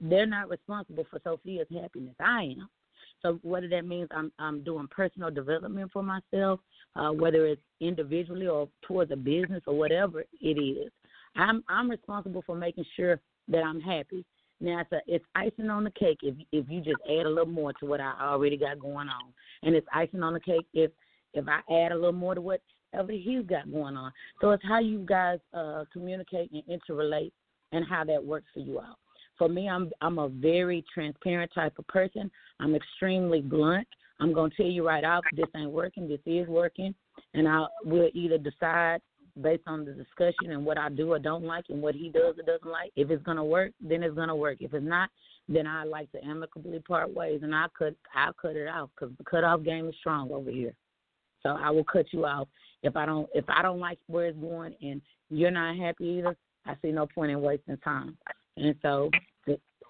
They're 0.00 0.26
not 0.26 0.48
responsible 0.48 1.06
for 1.10 1.20
Sophia's 1.22 1.68
happiness. 1.72 2.14
I 2.20 2.54
am. 2.58 2.68
So 3.22 3.38
whether 3.42 3.68
that 3.68 3.86
means 3.86 4.08
I'm 4.10 4.30
I'm 4.38 4.62
doing 4.62 4.88
personal 4.88 5.30
development 5.30 5.90
for 5.92 6.02
myself, 6.02 6.60
uh, 6.96 7.10
whether 7.10 7.46
it's 7.46 7.62
individually 7.80 8.46
or 8.46 8.68
towards 8.82 9.10
a 9.10 9.16
business 9.16 9.62
or 9.66 9.76
whatever 9.76 10.24
it 10.40 10.58
is, 10.58 10.92
I'm 11.34 11.64
I'm 11.68 11.90
responsible 11.90 12.42
for 12.44 12.56
making 12.56 12.84
sure 12.96 13.20
that 13.48 13.62
I'm 13.62 13.80
happy. 13.80 14.24
Now 14.60 14.80
it's 14.80 14.92
a, 14.92 15.00
it's 15.06 15.24
icing 15.34 15.70
on 15.70 15.84
the 15.84 15.90
cake 15.90 16.18
if 16.22 16.34
if 16.52 16.66
you 16.68 16.80
just 16.80 17.00
add 17.08 17.26
a 17.26 17.28
little 17.28 17.46
more 17.46 17.72
to 17.74 17.86
what 17.86 18.00
I 18.00 18.12
already 18.20 18.56
got 18.56 18.78
going 18.78 19.08
on, 19.08 19.32
and 19.62 19.74
it's 19.74 19.86
icing 19.92 20.22
on 20.22 20.34
the 20.34 20.40
cake 20.40 20.66
if 20.74 20.90
if 21.32 21.46
I 21.48 21.60
add 21.72 21.92
a 21.92 21.96
little 21.96 22.12
more 22.12 22.34
to 22.34 22.40
whatever 22.40 23.12
he's 23.12 23.44
got 23.46 23.70
going 23.70 23.96
on. 23.96 24.12
So 24.40 24.50
it's 24.50 24.64
how 24.66 24.78
you 24.78 25.00
guys 25.00 25.38
uh, 25.52 25.84
communicate 25.92 26.50
and 26.52 26.62
interrelate, 26.66 27.32
and 27.72 27.84
how 27.86 28.04
that 28.04 28.24
works 28.24 28.46
for 28.54 28.60
you 28.60 28.78
all. 28.78 28.98
For 29.38 29.48
me, 29.48 29.68
I'm 29.68 29.90
I'm 30.00 30.18
a 30.18 30.28
very 30.28 30.84
transparent 30.92 31.52
type 31.54 31.78
of 31.78 31.86
person. 31.88 32.30
I'm 32.60 32.74
extremely 32.74 33.40
blunt. 33.40 33.86
I'm 34.20 34.32
gonna 34.32 34.52
tell 34.56 34.66
you 34.66 34.86
right 34.86 35.04
off, 35.04 35.24
this 35.34 35.46
ain't 35.54 35.70
working. 35.70 36.08
This 36.08 36.20
is 36.24 36.48
working, 36.48 36.94
and 37.34 37.46
I 37.46 37.66
will 37.84 38.08
either 38.14 38.38
decide 38.38 39.00
based 39.42 39.64
on 39.66 39.84
the 39.84 39.92
discussion 39.92 40.52
and 40.52 40.64
what 40.64 40.78
I 40.78 40.88
do 40.88 41.12
or 41.12 41.18
don't 41.18 41.44
like 41.44 41.66
and 41.68 41.82
what 41.82 41.94
he 41.94 42.08
does 42.08 42.36
or 42.38 42.42
doesn't 42.42 42.70
like. 42.70 42.92
If 42.96 43.10
it's 43.10 43.22
gonna 43.22 43.44
work, 43.44 43.72
then 43.80 44.02
it's 44.02 44.14
gonna 44.14 44.36
work. 44.36 44.58
If 44.60 44.72
it's 44.72 44.84
not, 44.84 45.10
then 45.48 45.66
I 45.66 45.84
like 45.84 46.10
to 46.12 46.24
amicably 46.24 46.80
part 46.80 47.12
ways 47.14 47.40
and 47.42 47.54
I 47.54 47.66
cut 47.78 47.94
I'll 48.14 48.32
cut 48.32 48.56
it 48.56 48.68
off 48.68 48.90
because 48.94 49.14
the 49.16 49.24
cut 49.24 49.44
off 49.44 49.62
game 49.62 49.88
is 49.88 49.94
strong 50.00 50.30
over 50.32 50.50
here. 50.50 50.74
So 51.42 51.50
I 51.50 51.70
will 51.70 51.84
cut 51.84 52.06
you 52.12 52.24
off 52.24 52.48
if 52.82 52.96
I 52.96 53.06
don't 53.06 53.28
if 53.34 53.44
I 53.48 53.62
don't 53.62 53.78
like 53.78 53.98
where 54.06 54.26
it's 54.26 54.38
going 54.38 54.74
and 54.80 55.00
you're 55.28 55.50
not 55.50 55.76
happy 55.76 56.04
either. 56.06 56.36
I 56.64 56.74
see 56.82 56.90
no 56.90 57.06
point 57.06 57.30
in 57.30 57.40
wasting 57.40 57.76
time. 57.78 58.16
And 58.56 58.74
so 58.82 59.10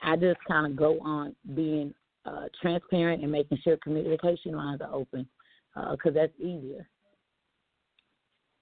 I 0.02 0.16
just 0.16 0.38
kind 0.46 0.66
of 0.66 0.76
go 0.76 0.98
on 1.00 1.34
being 1.54 1.94
uh, 2.24 2.46
transparent 2.60 3.22
and 3.22 3.30
making 3.30 3.58
sure 3.62 3.76
communication 3.82 4.52
lines 4.52 4.80
are 4.80 4.92
open 4.92 5.28
because 5.74 6.16
uh, 6.16 6.20
that's 6.20 6.32
easier. 6.40 6.88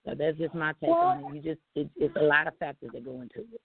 So 0.04 0.14
that's 0.18 0.36
just 0.36 0.54
my 0.54 0.72
take 0.72 0.90
well, 0.90 0.98
on 0.98 1.24
it. 1.24 1.36
You 1.36 1.42
just 1.42 1.60
it, 1.74 1.88
it's 1.96 2.14
a 2.16 2.22
lot 2.22 2.46
of 2.46 2.56
factors 2.58 2.90
that 2.92 3.04
go 3.04 3.22
into 3.22 3.40
it. 3.40 3.60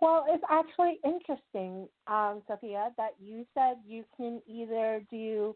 Well, 0.00 0.24
it's 0.28 0.42
actually 0.50 0.98
interesting, 1.04 1.88
um, 2.06 2.42
Sophia, 2.46 2.90
that 2.96 3.10
you 3.22 3.46
said 3.54 3.76
you 3.86 4.04
can 4.16 4.40
either 4.46 5.02
do 5.10 5.54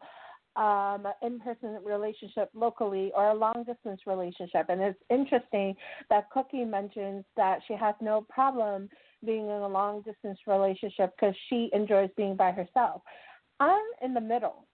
um, 0.57 1.07
an 1.07 1.13
in-person 1.23 1.79
relationship 1.85 2.51
locally 2.55 3.13
or 3.17 3.29
a 3.29 3.35
long-distance 3.35 4.03
relationship, 4.07 4.67
and 4.69 4.81
it's 4.81 4.99
interesting 5.11 5.75
that 6.11 6.31
Cookie 6.31 6.65
mentions 6.65 7.25
that 7.37 7.61
she 7.67 7.75
has 7.75 7.95
no 8.01 8.25
problem 8.29 8.89
being 9.25 9.45
in 9.45 9.51
a 9.51 9.69
long-distance 9.69 10.39
relationship 10.47 11.15
because 11.19 11.35
she 11.49 11.71
enjoys 11.73 12.11
being 12.17 12.37
by 12.37 12.53
herself. 12.53 13.03
I'm 13.61 13.85
in 14.03 14.15
the 14.15 14.21
middle. 14.21 14.67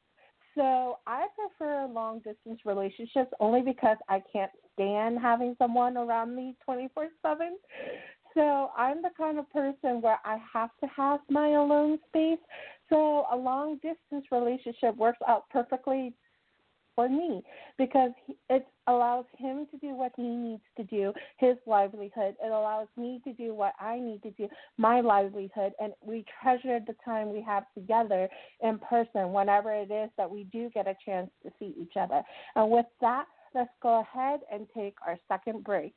So 0.55 0.99
I 1.07 1.27
prefer 1.35 1.87
long 1.87 2.19
distance 2.19 2.61
relationships 2.65 3.33
only 3.41 3.63
because 3.63 3.97
I 4.09 4.23
can't 4.33 4.53
stand 4.73 5.19
having 5.21 5.57
someone 5.59 5.97
around 5.97 6.37
me 6.37 6.57
24 6.65 7.09
7. 7.23 7.57
So 8.35 8.71
I'm 8.77 9.03
the 9.03 9.11
kind 9.17 9.39
of 9.39 9.51
person 9.51 10.01
where 10.01 10.19
I 10.25 10.39
have 10.53 10.71
to 10.83 10.87
have 10.97 11.21
my 11.29 11.51
alone 11.51 11.99
space. 12.09 12.39
So 12.89 13.27
a 13.33 13.37
long 13.37 13.77
distance 13.77 14.27
relationship 14.31 14.97
works 14.97 15.19
out 15.27 15.49
perfectly 15.51 16.15
for 16.95 17.09
me 17.09 17.43
because 17.79 18.11
it 18.49 18.67
allows 18.87 19.25
him 19.37 19.67
to 19.71 19.79
do 19.79 19.95
what 19.95 20.13
he 20.17 20.23
needs 20.23 20.63
to 20.77 20.85
do, 20.85 21.13
his 21.39 21.57
livelihood. 21.67 22.35
It 22.43 22.51
allows 22.51 22.89
me 22.97 23.21
to 23.25 23.33
do 23.33 23.55
what 23.55 23.73
I 23.81 23.99
need 23.99 24.23
to 24.23 24.31
do, 24.33 24.49
my 24.77 25.01
livelihood. 25.01 25.73
And 25.81 25.93
we 26.03 26.25
treasure 26.43 26.79
the 26.87 26.95
time 27.05 27.33
we 27.33 27.43
have 27.43 27.65
together 27.75 28.29
in 28.63 28.79
person 28.79 29.33
whenever 29.33 29.73
it 29.73 29.91
is 29.91 30.11
that 30.17 30.31
we 30.31 30.45
do 30.45 30.71
get 30.71 30.87
a 30.87 30.95
chance 31.05 31.31
to 31.43 31.51
see 31.59 31.75
each 31.81 31.95
other. 31.99 32.23
And 32.57 32.71
with 32.71 32.87
that, 33.01 33.27
let's 33.55 33.71
go 33.83 34.01
ahead 34.01 34.41
and 34.53 34.67
take 34.77 34.97
our 35.07 35.19
second 35.29 35.65
break. 35.65 35.95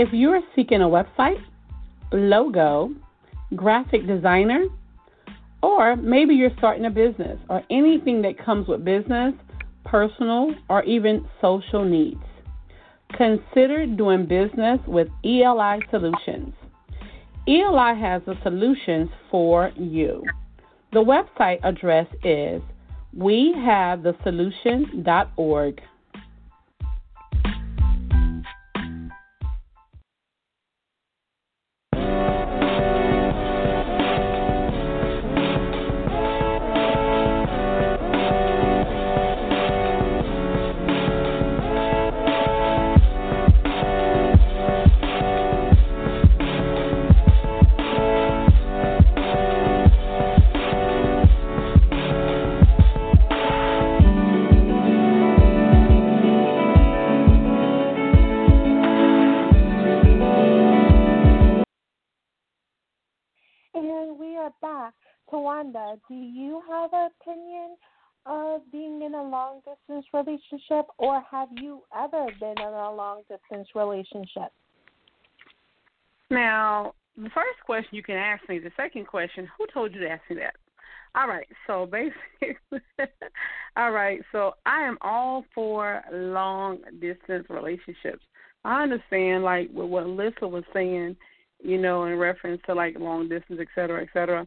If 0.00 0.10
you're 0.12 0.40
seeking 0.54 0.80
a 0.80 0.84
website, 0.84 1.42
logo, 2.12 2.90
graphic 3.54 4.06
designer, 4.06 4.66
or 5.62 5.96
maybe 5.96 6.34
you're 6.34 6.54
starting 6.58 6.84
a 6.84 6.90
business 6.90 7.38
or 7.48 7.62
anything 7.70 8.20
that 8.22 8.38
comes 8.38 8.68
with 8.68 8.84
business, 8.84 9.34
personal, 9.84 10.54
or 10.68 10.82
even 10.84 11.26
social 11.40 11.84
needs. 11.84 12.22
Consider 13.16 13.86
doing 13.86 14.26
business 14.26 14.78
with 14.86 15.08
ELI 15.24 15.80
Solutions. 15.90 16.52
ELI 17.48 17.98
has 17.98 18.22
the 18.26 18.36
solutions 18.42 19.08
for 19.30 19.72
you. 19.76 20.22
The 20.92 21.02
website 21.02 21.60
address 21.64 22.06
is 22.22 22.60
wehavethesolutions.org. 23.16 25.76
And 25.76 25.82
Tawanda, 65.32 65.98
do 66.08 66.14
you 66.14 66.62
have 66.68 66.90
an 66.92 67.10
opinion 67.20 67.76
of 68.26 68.60
being 68.70 69.02
in 69.02 69.14
a 69.14 69.22
long 69.22 69.60
distance 69.64 70.06
relationship, 70.12 70.86
or 70.98 71.22
have 71.30 71.48
you 71.52 71.82
ever 71.96 72.26
been 72.38 72.54
in 72.58 72.74
a 72.74 72.92
long 72.92 73.22
distance 73.28 73.68
relationship? 73.74 74.52
Now, 76.30 76.94
the 77.16 77.30
first 77.30 77.60
question 77.64 77.90
you 77.92 78.02
can 78.02 78.16
ask 78.16 78.46
me. 78.48 78.58
The 78.58 78.70
second 78.76 79.06
question, 79.06 79.48
who 79.56 79.66
told 79.72 79.94
you 79.94 80.00
to 80.00 80.10
ask 80.10 80.22
me 80.28 80.36
that? 80.36 80.54
All 81.14 81.26
right, 81.26 81.46
so 81.66 81.86
basically, 81.90 82.56
all 83.76 83.92
right, 83.92 84.20
so 84.30 84.52
I 84.66 84.82
am 84.82 84.98
all 85.00 85.44
for 85.54 86.02
long 86.12 86.78
distance 87.00 87.46
relationships. 87.48 88.22
I 88.64 88.82
understand, 88.82 89.42
like, 89.42 89.70
what 89.70 90.06
Lisa 90.06 90.46
was 90.46 90.64
saying, 90.74 91.16
you 91.62 91.78
know, 91.78 92.04
in 92.04 92.16
reference 92.18 92.60
to 92.66 92.74
like 92.74 92.98
long 92.98 93.28
distance, 93.28 93.58
et 93.60 93.68
cetera, 93.74 94.02
et 94.02 94.08
cetera. 94.12 94.46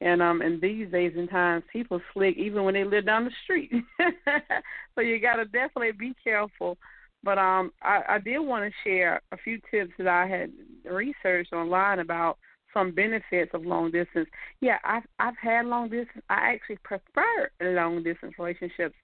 And 0.00 0.22
um, 0.22 0.42
in 0.42 0.60
these 0.60 0.90
days 0.90 1.12
and 1.16 1.28
times, 1.28 1.64
people 1.72 2.00
slick 2.12 2.36
even 2.36 2.64
when 2.64 2.74
they 2.74 2.84
live 2.84 3.06
down 3.06 3.24
the 3.24 3.30
street. 3.44 3.72
so 4.94 5.00
you 5.00 5.20
got 5.20 5.36
to 5.36 5.46
definitely 5.46 5.92
be 5.92 6.14
careful. 6.22 6.76
But 7.22 7.38
um, 7.38 7.72
I, 7.82 8.02
I 8.08 8.18
did 8.18 8.38
want 8.38 8.64
to 8.64 8.88
share 8.88 9.20
a 9.32 9.36
few 9.38 9.58
tips 9.70 9.92
that 9.98 10.06
I 10.06 10.26
had 10.26 10.52
researched 10.84 11.52
online 11.52 12.00
about 12.00 12.38
some 12.74 12.92
benefits 12.92 13.52
of 13.54 13.64
long 13.64 13.90
distance. 13.90 14.28
Yeah, 14.60 14.76
I've 14.84 15.04
I've 15.18 15.36
had 15.40 15.64
long 15.64 15.88
distance. 15.88 16.24
I 16.28 16.52
actually 16.52 16.78
prefer 16.84 17.50
long 17.62 18.02
distance 18.02 18.34
relationships 18.38 18.94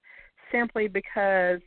simply 0.52 0.88
because 0.88 1.60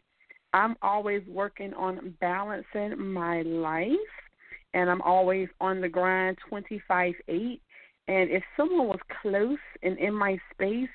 I'm 0.53 0.75
always 0.83 1.23
working 1.27 1.73
on 1.73 2.13
balancing 2.21 2.97
my 2.97 3.41
life 3.41 3.89
and 4.75 4.89
I'm 4.89 5.01
always 5.01 5.49
on 5.59 5.81
the 5.81 5.89
grind 5.89 6.37
25 6.47 7.13
8 7.27 7.61
and 8.07 8.29
if 8.29 8.43
someone 8.55 8.87
was 8.87 8.99
close 9.21 9.57
and 9.81 9.97
in 9.97 10.13
my 10.13 10.37
space, 10.53 10.89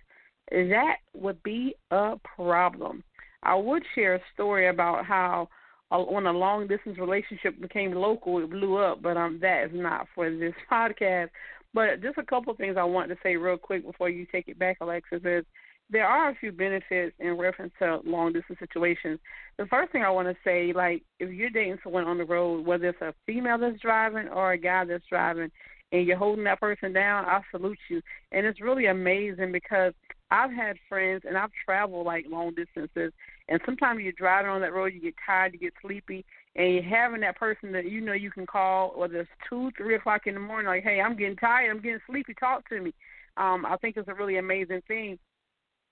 that 0.50 0.96
would 1.14 1.42
be 1.42 1.74
a 1.90 2.16
problem. 2.36 3.02
I 3.42 3.54
would 3.54 3.82
share 3.94 4.16
a 4.16 4.20
story 4.34 4.68
about 4.68 5.06
how 5.06 5.48
uh, 5.90 5.98
when 5.98 6.26
a 6.26 6.32
long 6.32 6.66
distance 6.66 6.98
relationship 6.98 7.60
became 7.60 7.92
local, 7.92 8.42
it 8.42 8.50
blew 8.50 8.76
up, 8.76 9.02
but 9.02 9.16
um, 9.16 9.38
that 9.42 9.64
is 9.64 9.70
not 9.72 10.06
for 10.14 10.30
this 10.30 10.54
podcast. 10.72 11.30
But 11.72 12.02
just 12.02 12.18
a 12.18 12.24
couple 12.24 12.52
of 12.52 12.58
things 12.58 12.76
I 12.76 12.84
want 12.84 13.10
to 13.10 13.16
say 13.22 13.36
real 13.36 13.56
quick 13.56 13.86
before 13.86 14.08
you 14.08 14.26
take 14.26 14.48
it 14.48 14.58
back, 14.58 14.78
Alexis, 14.80 15.20
is 15.24 15.44
there 15.88 16.06
are 16.06 16.30
a 16.30 16.34
few 16.36 16.52
benefits 16.52 17.14
in 17.18 17.36
reference 17.36 17.72
to 17.80 18.00
long 18.04 18.32
distance 18.32 18.58
situations. 18.58 19.18
The 19.58 19.66
first 19.66 19.90
thing 19.90 20.02
I 20.02 20.10
want 20.10 20.28
to 20.28 20.36
say, 20.44 20.72
like 20.72 21.02
if 21.18 21.30
you're 21.30 21.50
dating 21.50 21.78
someone 21.82 22.04
on 22.04 22.18
the 22.18 22.24
road, 22.24 22.64
whether 22.64 22.88
it's 22.88 23.00
a 23.00 23.14
female 23.26 23.58
that's 23.58 23.80
driving 23.80 24.28
or 24.28 24.52
a 24.52 24.58
guy 24.58 24.84
that's 24.84 25.04
driving, 25.08 25.50
and 25.92 26.07
you're 26.07 26.16
holding 26.16 26.44
that 26.44 26.61
person 26.61 26.92
down, 26.92 27.24
I 27.24 27.40
salute 27.50 27.79
you. 27.88 28.00
And 28.33 28.46
it's 28.46 28.61
really 28.61 28.87
amazing 28.87 29.53
because 29.53 29.92
I've 30.31 30.53
had 30.53 30.76
friends 30.88 31.22
and 31.26 31.37
I've 31.37 31.50
traveled 31.64 32.07
like 32.07 32.26
long 32.29 32.55
distances, 32.55 33.12
and 33.48 33.61
sometimes 33.66 34.00
you're 34.00 34.12
driving 34.12 34.50
on 34.50 34.61
that 34.61 34.72
road, 34.72 34.92
you 34.94 35.00
get 35.00 35.14
tired, 35.26 35.53
you 35.53 35.59
get 35.59 35.72
sleepy, 35.83 36.24
and 36.55 36.74
you're 36.74 36.83
having 36.83 37.20
that 37.22 37.37
person 37.37 37.72
that 37.72 37.90
you 37.90 38.00
know 38.00 38.12
you 38.12 38.31
can 38.31 38.46
call, 38.46 38.92
whether 38.96 39.20
it's 39.20 39.31
two, 39.48 39.70
three 39.76 39.96
o'clock 39.96 40.26
in 40.26 40.35
the 40.35 40.40
morning, 40.40 40.66
like, 40.66 40.85
hey, 40.85 41.00
I'm 41.00 41.16
getting 41.16 41.37
tired, 41.37 41.70
I'm 41.70 41.83
getting 41.83 42.00
sleepy, 42.09 42.35
talk 42.35 42.68
to 42.68 42.81
me. 42.81 42.94
Um, 43.37 43.66
I 43.66 43.76
think 43.76 43.96
it's 43.96 44.09
a 44.09 44.14
really 44.14 44.38
amazing 44.38 44.83
thing. 44.87 45.18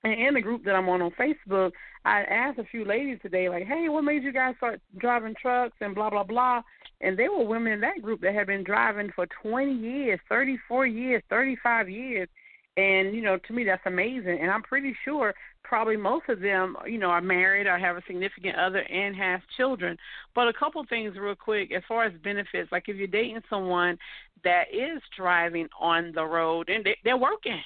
And 0.04 0.12
in 0.12 0.34
the 0.34 0.40
group 0.40 0.64
that 0.64 0.76
I'm 0.76 0.88
on 0.88 1.02
on 1.02 1.10
Facebook, 1.12 1.72
I 2.04 2.22
asked 2.22 2.58
a 2.58 2.64
few 2.64 2.84
ladies 2.84 3.18
today, 3.20 3.48
like, 3.48 3.66
hey, 3.66 3.88
what 3.88 4.04
made 4.04 4.22
you 4.22 4.32
guys 4.32 4.54
start 4.58 4.80
driving 4.98 5.34
trucks 5.40 5.76
and 5.80 5.94
blah 5.94 6.10
blah 6.10 6.24
blah? 6.24 6.62
And 7.00 7.18
there 7.18 7.32
were 7.32 7.44
women 7.44 7.72
in 7.72 7.80
that 7.80 8.02
group 8.02 8.20
that 8.22 8.34
had 8.34 8.46
been 8.46 8.64
driving 8.64 9.10
for 9.14 9.26
20 9.42 9.72
years, 9.72 10.18
34 10.28 10.86
years, 10.86 11.22
35 11.30 11.88
years. 11.88 12.28
And, 12.76 13.12
you 13.12 13.22
know, 13.22 13.38
to 13.38 13.52
me, 13.52 13.64
that's 13.64 13.86
amazing. 13.86 14.38
And 14.40 14.50
I'm 14.50 14.62
pretty 14.62 14.96
sure 15.04 15.34
probably 15.64 15.96
most 15.96 16.28
of 16.28 16.40
them, 16.40 16.76
you 16.86 16.98
know, 16.98 17.08
are 17.08 17.20
married 17.20 17.66
or 17.66 17.76
have 17.76 17.96
a 17.96 18.02
significant 18.06 18.56
other 18.56 18.80
and 18.80 19.16
have 19.16 19.40
children. 19.56 19.96
But 20.34 20.48
a 20.48 20.52
couple 20.52 20.84
things 20.88 21.16
real 21.16 21.34
quick 21.34 21.72
as 21.72 21.82
far 21.88 22.04
as 22.04 22.12
benefits, 22.22 22.70
like 22.70 22.88
if 22.88 22.96
you're 22.96 23.08
dating 23.08 23.42
someone 23.50 23.98
that 24.44 24.66
is 24.72 25.02
driving 25.16 25.68
on 25.80 26.12
the 26.14 26.24
road 26.24 26.68
and 26.68 26.84
they, 26.84 26.96
they're 27.04 27.16
working, 27.16 27.60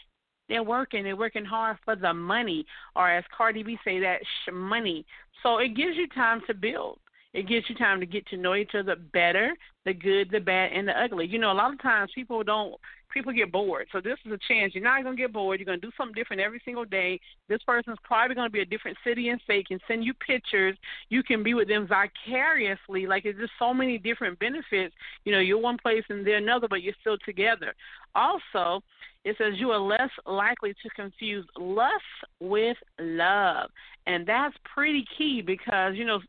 they're 0.49 0.63
working, 0.63 1.05
they're 1.05 1.17
working 1.17 1.45
hard 1.45 1.79
for 1.85 1.97
the 1.97 2.13
money, 2.13 2.67
or 2.97 3.11
as 3.11 3.25
Cardi 3.37 3.63
B 3.63 3.79
say 3.85 4.01
that 4.01 4.21
sh- 4.23 4.53
money. 4.53 5.05
So 5.43 5.59
it 5.59 5.77
gives 5.77 5.97
you 5.97 6.09
time 6.09 6.43
to 6.47 6.55
build. 6.55 6.99
It 7.35 7.49
gives 7.49 7.69
you 7.69 7.75
time 7.75 7.99
to 8.01 8.07
get 8.07 8.27
to 8.27 8.37
know 8.37 8.55
each 8.55 8.75
other 8.75 8.95
better, 8.95 9.57
the 9.87 9.95
good, 9.95 10.31
the 10.31 10.41
bad, 10.41 10.73
and 10.73 10.87
the 10.87 10.93
ugly. 10.93 11.27
You 11.27 11.39
know, 11.39 11.51
a 11.51 11.55
lot 11.55 11.73
of 11.73 11.81
times 11.81 12.11
people 12.15 12.43
don't 12.45 12.75
people 13.13 13.33
get 13.33 13.53
bored. 13.53 13.87
So 13.93 14.01
this 14.01 14.19
is 14.25 14.33
a 14.33 14.39
chance. 14.49 14.75
You're 14.75 14.85
not 14.85 15.03
gonna 15.03 15.17
get 15.17 15.33
bored. 15.33 15.59
You're 15.59 15.67
gonna 15.67 15.79
do 15.79 15.91
something 15.97 16.15
different 16.15 16.43
every 16.43 16.61
single 16.65 16.85
day. 16.85 17.21
This 17.49 17.63
person's 17.67 17.99
probably 18.03 18.35
gonna 18.35 18.51
be 18.51 18.61
a 18.61 18.67
different 18.67 18.99
city 19.05 19.31
and 19.31 19.41
state. 19.43 19.69
Can 19.69 19.81
send 19.89 20.05
you 20.05 20.13
pictures. 20.15 20.77
You 21.09 21.23
can 21.23 21.43
be 21.43 21.55
with 21.55 21.69
them 21.69 21.87
vicariously. 21.87 23.07
Like 23.07 23.25
it's 23.25 23.39
just 23.39 23.53
so 23.59 23.73
many 23.73 23.99
different 23.99 24.39
benefits. 24.39 24.95
You 25.25 25.33
know, 25.33 25.41
you're 25.41 25.59
one 25.59 25.79
place 25.79 26.05
and 26.11 26.27
they're 26.27 26.37
another, 26.37 26.69
but 26.69 26.83
you're 26.83 26.95
still 27.01 27.19
together. 27.25 27.75
Also, 28.15 28.83
it 29.25 29.37
says 29.39 29.55
you 29.57 29.71
are 29.71 29.79
less 29.79 30.11
likely 30.27 30.75
to 30.83 30.89
confuse 30.97 31.47
lust 31.57 32.03
with 32.41 32.77
love. 32.99 33.71
And 34.07 34.27
that's 34.27 34.55
pretty 34.75 35.05
key 35.17 35.43
because, 35.43 35.95
you 35.95 36.05
know, 36.05 36.21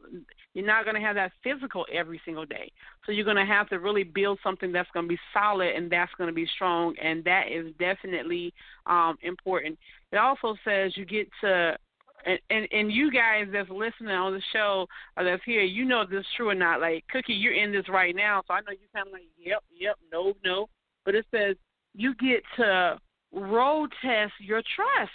you're 0.54 0.66
not 0.66 0.86
going 0.86 0.96
to 0.96 1.02
have 1.02 1.16
that 1.16 1.32
physical 1.44 1.86
every 1.92 2.22
single 2.24 2.46
day. 2.46 2.72
So 3.06 3.12
you're 3.12 3.26
going 3.26 3.38
to 3.38 3.46
have 3.46 3.68
to 3.70 3.80
really 3.80 4.04
build 4.04 4.38
something 4.44 4.72
that's 4.72 4.90
going 4.94 5.06
to 5.06 5.10
be 5.10 5.20
solid 5.34 5.76
and 5.76 5.92
that's 5.92 6.12
going 6.18 6.28
to 6.28 6.34
be 6.34 6.48
strong. 6.56 6.96
And 7.02 7.24
that 7.24 7.46
is 7.52 7.74
definitely 7.80 8.54
um, 8.86 9.18
important. 9.24 9.80
It 10.12 10.18
also 10.18 10.56
says 10.64 10.96
you 10.96 11.06
get 11.06 11.28
to 11.42 11.76
and, 12.26 12.40
and 12.50 12.68
and 12.72 12.92
you 12.92 13.12
guys 13.12 13.48
that's 13.52 13.70
listening 13.70 14.16
on 14.16 14.34
the 14.34 14.42
show 14.54 14.88
or 15.18 15.26
that's 15.26 15.44
here, 15.46 15.62
you 15.62 15.84
know 15.84 16.02
if 16.02 16.10
this 16.10 16.22
is 16.22 16.26
true 16.38 16.50
or 16.50 16.56
not. 16.56 16.80
Like 16.80 17.04
Cookie, 17.12 17.34
you're 17.34 17.54
in 17.54 17.74
this 17.74 17.90
right 17.90 18.16
now, 18.16 18.42
so 18.48 18.54
I 18.54 18.62
know 18.62 18.72
you 18.72 18.88
kind 18.96 19.08
of 19.08 19.14
like, 19.14 19.24
yep, 19.38 19.62
yep, 19.78 19.98
no, 20.10 20.34
no. 20.46 20.68
But 21.04 21.16
it 21.16 21.26
says 21.32 21.58
you 21.94 22.16
get 22.16 22.44
to 22.58 22.98
road 23.32 23.92
test 24.02 24.34
your 24.40 24.62
trust. 24.76 25.12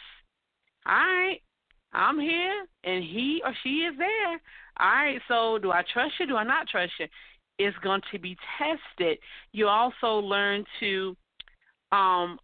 All 0.86 0.94
right, 0.94 1.40
I'm 1.92 2.18
here 2.18 2.66
and 2.84 3.02
he 3.02 3.40
or 3.44 3.52
she 3.62 3.80
is 3.80 3.94
there. 3.98 4.40
All 4.80 4.88
right, 4.88 5.20
so 5.28 5.58
do 5.58 5.72
I 5.72 5.82
trust 5.92 6.14
you? 6.20 6.26
Do 6.26 6.36
I 6.36 6.44
not 6.44 6.68
trust 6.68 6.92
you? 6.98 7.06
It's 7.58 7.76
going 7.78 8.02
to 8.12 8.18
be 8.18 8.36
tested. 8.58 9.18
You 9.52 9.66
also 9.68 10.18
learn 10.18 10.64
to 10.80 11.16
um, 11.90 12.38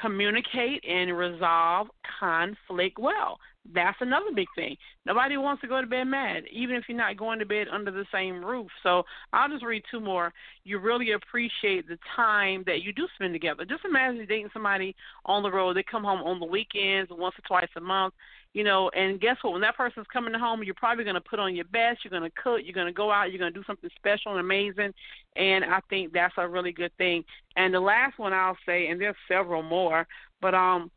communicate 0.00 0.84
and 0.88 1.16
resolve 1.16 1.88
conflict 2.20 2.98
well. 2.98 3.38
That's 3.72 3.98
another 4.00 4.32
big 4.34 4.48
thing. 4.54 4.76
Nobody 5.04 5.36
wants 5.36 5.60
to 5.60 5.68
go 5.68 5.80
to 5.80 5.86
bed 5.86 6.04
mad, 6.04 6.44
even 6.50 6.76
if 6.76 6.84
you're 6.88 6.96
not 6.96 7.16
going 7.16 7.38
to 7.38 7.46
bed 7.46 7.68
under 7.70 7.90
the 7.90 8.06
same 8.12 8.44
roof. 8.44 8.68
So 8.82 9.04
I'll 9.32 9.48
just 9.48 9.64
read 9.64 9.82
two 9.90 10.00
more. 10.00 10.32
You 10.64 10.78
really 10.78 11.12
appreciate 11.12 11.86
the 11.86 11.98
time 12.16 12.64
that 12.66 12.82
you 12.82 12.92
do 12.92 13.06
spend 13.14 13.34
together. 13.34 13.64
Just 13.64 13.84
imagine 13.84 14.24
dating 14.26 14.50
somebody 14.52 14.96
on 15.26 15.42
the 15.42 15.50
road. 15.50 15.76
They 15.76 15.82
come 15.82 16.04
home 16.04 16.22
on 16.22 16.40
the 16.40 16.46
weekends, 16.46 17.10
once 17.12 17.34
or 17.38 17.46
twice 17.46 17.70
a 17.76 17.80
month 17.80 18.14
you 18.52 18.64
know, 18.64 18.90
and 18.90 19.20
guess 19.20 19.36
what? 19.42 19.52
When 19.52 19.62
that 19.62 19.76
person's 19.76 20.06
coming 20.12 20.34
home, 20.34 20.62
you're 20.64 20.74
probably 20.74 21.04
going 21.04 21.14
to 21.14 21.20
put 21.20 21.38
on 21.38 21.54
your 21.54 21.66
best. 21.66 22.00
You're 22.04 22.10
going 22.10 22.28
to 22.28 22.42
cook. 22.42 22.60
You're 22.64 22.74
going 22.74 22.88
to 22.88 22.92
go 22.92 23.10
out. 23.12 23.30
You're 23.30 23.38
going 23.38 23.52
to 23.52 23.58
do 23.58 23.64
something 23.64 23.90
special 23.96 24.32
and 24.32 24.40
amazing. 24.40 24.92
And 25.36 25.64
I 25.64 25.80
think 25.88 26.12
that's 26.12 26.34
a 26.36 26.48
really 26.48 26.72
good 26.72 26.90
thing. 26.98 27.24
And 27.56 27.72
the 27.72 27.80
last 27.80 28.18
one 28.18 28.32
I'll 28.32 28.58
say, 28.66 28.88
and 28.88 29.00
there's 29.00 29.14
several 29.28 29.62
more, 29.62 30.06
but 30.40 30.54
um, 30.54 30.90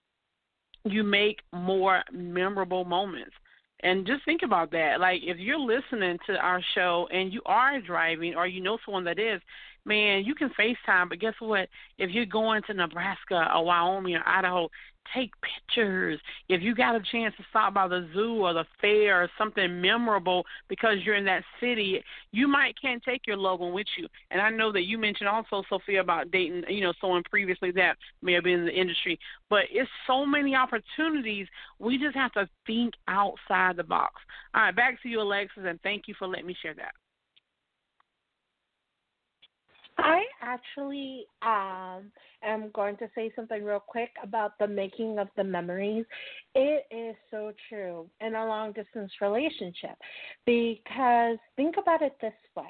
you 0.86 1.04
make 1.04 1.42
more 1.52 2.04
memorable 2.12 2.86
moments. 2.86 3.32
And 3.82 4.08
just 4.08 4.24
think 4.26 4.42
about 4.44 4.72
that. 4.72 5.00
Like 5.00 5.22
if 5.24 5.38
you're 5.38 5.60
listening 5.60 6.18
to 6.28 6.38
our 6.38 6.62
show 6.74 7.08
and 7.12 7.34
you 7.34 7.42
are 7.46 7.82
driving 7.82 8.36
or 8.36 8.48
you 8.48 8.62
know 8.62 8.78
someone 8.86 9.04
that 9.06 9.20
is, 9.20 9.42
man, 9.86 10.24
you 10.24 10.36
can 10.36 10.50
FaceTime, 10.58 11.10
but 11.10 11.20
guess 11.20 11.34
what? 11.40 11.68
If 11.98 12.10
you're 12.12 12.26
going 12.26 12.62
to 12.68 12.74
Nebraska 12.74 13.50
or 13.54 13.66
Wyoming 13.66 14.16
or 14.16 14.28
Idaho, 14.28 14.70
take 15.14 15.32
pictures. 15.42 16.20
If 16.50 16.62
you 16.62 16.76
got 16.76 16.96
a 16.96 17.02
chance 17.12 17.34
to 17.38 17.44
stop 17.50 17.74
by 17.74 17.88
the 17.88 18.08
zoo 18.14 18.36
or 18.36 18.54
the 18.54 18.66
fair 18.82 19.24
or 19.24 19.30
something 19.38 19.82
memorable 19.82 20.46
because 20.70 20.98
you're 21.04 21.16
in 21.16 21.26
that 21.26 21.44
city, 21.60 22.04
you 22.32 22.48
might 22.48 22.80
can't 22.82 23.04
take 23.04 23.28
your 23.28 23.38
loved 23.38 23.62
one 23.62 23.74
with 23.74 23.88
you. 23.98 24.08
And 24.32 24.42
I 24.42 24.50
know 24.50 24.72
that 24.72 24.84
you 24.84 24.98
mentioned 24.98 25.30
also, 25.30 25.64
Sophia, 25.70 26.02
about 26.02 26.32
dating, 26.32 26.64
you 26.68 26.82
know, 26.82 26.94
someone 27.00 27.24
previously 27.30 27.72
that 27.72 27.98
may 28.22 28.34
have 28.34 28.44
been 28.44 28.60
in 28.60 28.66
the 28.66 28.80
industry. 28.80 29.20
But 29.50 29.64
it's 29.72 29.90
so 30.08 30.26
many 30.26 30.56
opportunities. 30.56 31.48
We 31.80 31.98
just 31.98 32.16
have 32.16 32.32
to 32.34 32.48
think 32.66 32.94
outside 33.08 33.78
the 33.78 33.84
box. 33.84 34.14
All 34.54 34.62
right, 34.62 34.76
back 34.76 35.02
to 35.04 35.10
you, 35.10 35.22
Alexis, 35.22 35.64
and 35.66 35.82
thank 35.82 36.08
you 36.08 36.16
for 36.18 36.28
letting 36.28 36.48
me 36.48 36.56
share 36.62 36.74
that. 36.76 36.94
I 39.98 40.24
actually 40.42 41.26
um, 41.42 42.12
am 42.44 42.72
going 42.74 42.98
to 42.98 43.10
say 43.16 43.32
something 43.36 43.64
real 43.64 43.80
quick 43.80 44.10
about 44.24 44.58
the 44.60 44.68
making 44.68 45.20
of 45.20 45.28
the 45.38 45.44
memories. 45.44 46.06
It 46.56 46.86
is 46.92 47.16
so 47.30 47.52
true 47.70 48.08
in 48.22 48.36
a 48.36 48.46
long 48.46 48.74
distance 48.74 49.12
relationship 49.22 49.96
because 50.46 51.38
think 51.56 51.76
about 51.78 52.02
it 52.02 52.16
this 52.22 52.34
way 52.56 52.66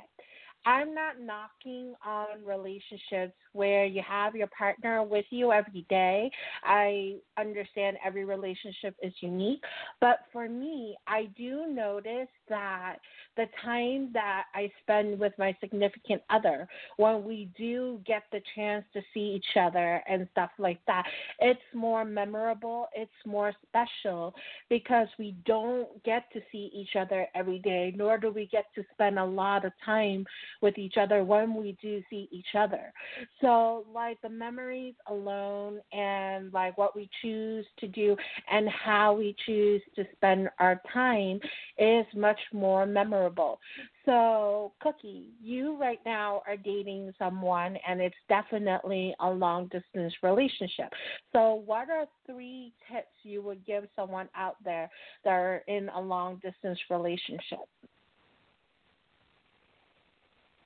I'm 0.65 0.93
not 0.93 1.19
knocking 1.19 1.93
on 2.05 2.43
relationships 2.45 3.33
where 3.53 3.85
you 3.85 4.01
have 4.07 4.35
your 4.35 4.47
partner 4.47 5.03
with 5.03 5.25
you 5.29 5.51
every 5.51 5.85
day. 5.89 6.31
I 6.63 7.15
understand 7.37 7.97
every 8.05 8.25
relationship 8.25 8.95
is 9.01 9.13
unique, 9.19 9.61
but 9.99 10.19
for 10.31 10.47
me, 10.47 10.95
I 11.07 11.29
do 11.37 11.67
notice 11.67 12.29
that 12.49 12.97
the 13.35 13.45
time 13.63 14.11
that 14.13 14.45
I 14.53 14.71
spend 14.81 15.19
with 15.19 15.33
my 15.37 15.55
significant 15.59 16.21
other, 16.29 16.67
when 16.97 17.23
we 17.23 17.49
do 17.57 17.99
get 18.05 18.23
the 18.31 18.41
chance 18.55 18.85
to 18.93 19.01
see 19.13 19.19
each 19.35 19.57
other 19.59 20.01
and 20.07 20.27
stuff 20.31 20.51
like 20.59 20.79
that, 20.87 21.03
it's 21.39 21.59
more 21.73 22.05
memorable, 22.05 22.87
it's 22.95 23.11
more 23.25 23.53
special 23.67 24.33
because 24.69 25.07
we 25.19 25.35
don't 25.45 26.03
get 26.03 26.31
to 26.33 26.41
see 26.51 26.71
each 26.73 26.95
other 26.99 27.27
every 27.35 27.59
day, 27.59 27.93
nor 27.95 28.17
do 28.17 28.31
we 28.31 28.47
get 28.47 28.65
to 28.75 28.83
spend 28.93 29.19
a 29.19 29.25
lot 29.25 29.65
of 29.65 29.71
time 29.85 30.25
with 30.61 30.77
each 30.77 30.95
other 30.99 31.23
when 31.23 31.55
we 31.55 31.77
do 31.81 32.01
see 32.09 32.27
each 32.31 32.55
other. 32.57 32.93
So, 33.41 33.85
like 33.93 34.21
the 34.21 34.29
memories 34.29 34.95
alone 35.07 35.79
and 35.91 36.51
like 36.53 36.77
what 36.77 36.95
we 36.95 37.09
choose 37.21 37.65
to 37.79 37.87
do 37.87 38.15
and 38.51 38.69
how 38.69 39.13
we 39.13 39.35
choose 39.45 39.81
to 39.95 40.05
spend 40.15 40.49
our 40.59 40.81
time 40.93 41.39
is 41.77 42.05
much 42.15 42.39
more 42.53 42.85
memorable. 42.85 43.59
So, 44.05 44.73
Cookie, 44.81 45.27
you 45.41 45.77
right 45.77 45.99
now 46.05 46.41
are 46.45 46.57
dating 46.57 47.13
someone 47.17 47.77
and 47.87 48.01
it's 48.01 48.15
definitely 48.27 49.15
a 49.21 49.29
long 49.29 49.67
distance 49.67 50.13
relationship. 50.21 50.91
So, 51.31 51.63
what 51.65 51.89
are 51.89 52.05
three 52.25 52.73
tips 52.91 53.07
you 53.23 53.41
would 53.41 53.65
give 53.65 53.85
someone 53.95 54.27
out 54.35 54.57
there 54.63 54.89
that 55.23 55.31
are 55.31 55.63
in 55.67 55.89
a 55.89 56.01
long 56.01 56.39
distance 56.43 56.79
relationship? 56.89 57.59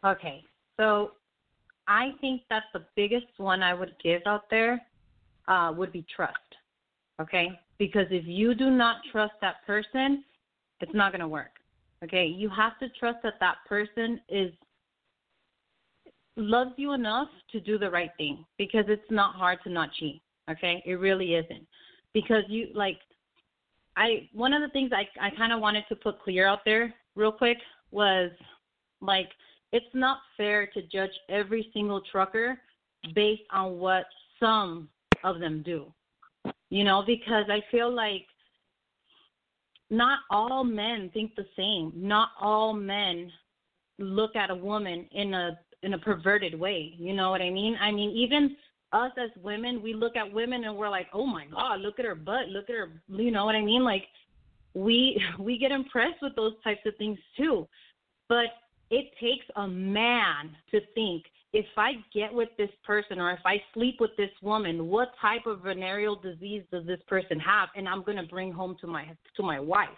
Okay. 0.05 0.43
So, 0.77 1.11
I 1.87 2.11
think 2.19 2.41
that 2.49 2.63
the 2.73 2.83
biggest 2.95 3.27
one 3.37 3.63
I 3.63 3.73
would 3.73 3.95
give 4.03 4.21
out 4.25 4.49
there 4.49 4.81
uh, 5.47 5.73
would 5.75 5.91
be 5.91 6.05
trust. 6.13 6.35
Okay? 7.21 7.59
Because 7.79 8.07
if 8.11 8.25
you 8.25 8.53
do 8.53 8.69
not 8.69 8.97
trust 9.11 9.33
that 9.41 9.65
person, 9.65 10.23
it's 10.81 10.93
not 10.93 11.11
going 11.11 11.21
to 11.21 11.27
work. 11.27 11.51
Okay? 12.03 12.25
You 12.25 12.49
have 12.49 12.77
to 12.79 12.89
trust 12.99 13.19
that 13.23 13.35
that 13.39 13.57
person 13.67 14.19
is 14.29 14.51
loves 16.39 16.71
you 16.77 16.93
enough 16.93 17.29
to 17.51 17.59
do 17.59 17.79
the 17.79 17.89
right 17.89 18.11
thing 18.17 18.45
because 18.59 18.85
it's 18.87 19.09
not 19.09 19.33
hard 19.33 19.57
to 19.63 19.69
not 19.69 19.91
cheat. 19.93 20.21
Okay? 20.49 20.83
It 20.85 20.95
really 20.95 21.35
isn't. 21.35 21.65
Because 22.13 22.43
you 22.47 22.67
like 22.73 22.99
I 23.95 24.29
one 24.33 24.53
of 24.53 24.61
the 24.61 24.69
things 24.69 24.91
I 24.93 25.07
I 25.25 25.29
kind 25.31 25.51
of 25.51 25.59
wanted 25.59 25.85
to 25.89 25.95
put 25.95 26.21
clear 26.21 26.47
out 26.47 26.59
there 26.65 26.93
real 27.15 27.31
quick 27.31 27.57
was 27.91 28.31
like 29.01 29.29
it's 29.71 29.93
not 29.93 30.19
fair 30.35 30.67
to 30.67 30.81
judge 30.83 31.11
every 31.29 31.69
single 31.73 32.01
trucker 32.11 32.59
based 33.13 33.43
on 33.51 33.79
what 33.79 34.05
some 34.39 34.89
of 35.23 35.39
them 35.39 35.63
do. 35.63 35.91
You 36.69 36.83
know, 36.83 37.03
because 37.05 37.45
I 37.49 37.63
feel 37.71 37.93
like 37.93 38.25
not 39.89 40.19
all 40.29 40.63
men 40.63 41.09
think 41.13 41.35
the 41.35 41.45
same. 41.55 41.91
Not 41.95 42.29
all 42.39 42.73
men 42.73 43.31
look 43.99 44.35
at 44.35 44.49
a 44.49 44.55
woman 44.55 45.07
in 45.11 45.33
a 45.33 45.59
in 45.83 45.93
a 45.93 45.97
perverted 45.97 46.59
way. 46.59 46.93
You 46.97 47.13
know 47.13 47.29
what 47.31 47.41
I 47.41 47.49
mean? 47.49 47.77
I 47.79 47.91
mean, 47.91 48.09
even 48.11 48.55
us 48.91 49.11
as 49.17 49.29
women, 49.41 49.81
we 49.81 49.93
look 49.93 50.15
at 50.15 50.31
women 50.31 50.65
and 50.65 50.75
we're 50.75 50.89
like, 50.89 51.07
"Oh 51.13 51.25
my 51.25 51.45
god, 51.45 51.81
look 51.81 51.99
at 51.99 52.05
her 52.05 52.15
butt, 52.15 52.49
look 52.49 52.69
at 52.69 52.75
her." 52.75 53.01
You 53.07 53.31
know 53.31 53.45
what 53.45 53.55
I 53.55 53.61
mean? 53.61 53.83
Like 53.83 54.07
we 54.73 55.21
we 55.39 55.57
get 55.57 55.71
impressed 55.71 56.21
with 56.21 56.35
those 56.35 56.53
types 56.63 56.81
of 56.85 56.95
things 56.97 57.19
too. 57.37 57.67
But 58.29 58.47
it 58.89 59.11
takes 59.19 59.45
a 59.55 59.67
man 59.67 60.55
to 60.71 60.79
think 60.95 61.23
if 61.53 61.65
I 61.77 61.93
get 62.13 62.33
with 62.33 62.49
this 62.57 62.69
person 62.85 63.19
or 63.19 63.31
if 63.31 63.39
I 63.45 63.61
sleep 63.73 63.97
with 63.99 64.11
this 64.17 64.29
woman, 64.41 64.87
what 64.87 65.09
type 65.21 65.45
of 65.45 65.61
venereal 65.61 66.15
disease 66.15 66.63
does 66.71 66.85
this 66.85 66.99
person 67.07 67.39
have 67.39 67.69
and 67.75 67.87
I'm 67.87 68.03
going 68.03 68.17
to 68.17 68.27
bring 68.29 68.51
home 68.51 68.75
to 68.81 68.87
my 68.87 69.05
to 69.35 69.43
my 69.43 69.59
wife. 69.59 69.89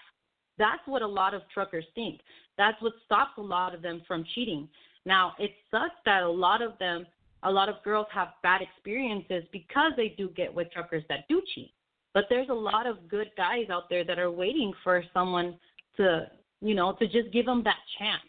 That's 0.58 0.82
what 0.86 1.02
a 1.02 1.08
lot 1.08 1.34
of 1.34 1.42
truckers 1.54 1.86
think. 1.96 2.20
That's 2.58 2.80
what 2.82 2.94
stops 3.06 3.32
a 3.38 3.42
lot 3.42 3.74
of 3.74 3.82
them 3.82 4.02
from 4.08 4.26
cheating. 4.36 4.68
Now, 5.06 5.34
it 5.40 5.52
sucks 5.72 5.96
that 6.06 6.24
a 6.24 6.30
lot 6.30 6.62
of 6.62 6.78
them 6.80 7.06
a 7.44 7.52
lot 7.52 7.70
of 7.70 7.76
girls 7.84 8.08
have 8.14 8.30
bad 8.44 8.62
experiences 8.62 9.44
because 9.52 9.94
they 9.96 10.10
do 10.18 10.30
get 10.30 10.54
with 10.54 10.72
truckers 10.72 11.04
that 11.10 11.28
do 11.30 11.42
cheat. 11.56 11.72
But 12.14 12.26
there's 12.30 12.50
a 12.50 12.54
lot 12.54 12.86
of 12.86 13.08
good 13.08 13.30
guys 13.38 13.70
out 13.70 13.90
there 13.90 14.04
that 14.04 14.20
are 14.20 14.32
waiting 14.32 14.74
for 14.84 15.04
someone 15.14 15.58
to, 15.98 16.28
you 16.62 16.76
know, 16.76 16.94
to 17.00 17.06
just 17.06 17.32
give 17.32 17.46
them 17.46 17.64
that 17.64 17.78
chance 17.98 18.29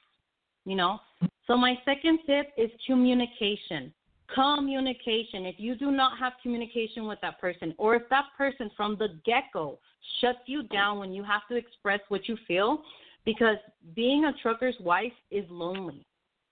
you 0.65 0.77
know. 0.77 0.99
So 1.47 1.57
my 1.57 1.75
second 1.85 2.21
tip 2.27 2.49
is 2.57 2.71
communication. 2.87 3.93
Communication. 4.35 5.47
If 5.47 5.57
you 5.59 5.75
do 5.75 5.91
not 5.91 6.19
have 6.19 6.35
communication 6.43 7.07
with 7.07 7.19
that 7.23 7.41
person, 7.41 7.75
or 7.79 7.97
if 7.97 8.03
that 8.11 8.27
person 8.39 8.71
from 8.77 8.97
the 8.99 9.09
get 9.25 9.45
go 9.53 9.79
shuts 10.21 10.39
you 10.47 10.63
down 10.65 10.99
when 10.99 11.13
you 11.13 11.25
have 11.25 11.43
to 11.51 11.57
express 11.57 12.01
what 12.09 12.29
you 12.29 12.37
feel, 12.47 12.83
because 13.25 13.57
being 13.95 14.27
a 14.27 14.33
trucker's 14.41 14.77
wife 14.81 15.13
is 15.31 15.45
lonely, 15.51 16.07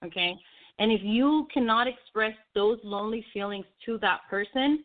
okay? 0.05 0.35
And 0.79 0.93
if 0.93 1.01
you 1.03 1.47
cannot 1.53 1.87
express 1.87 2.35
those 2.55 2.79
lonely 2.83 3.25
feelings 3.33 3.67
to 3.87 3.99
that 3.99 4.21
person, 4.29 4.85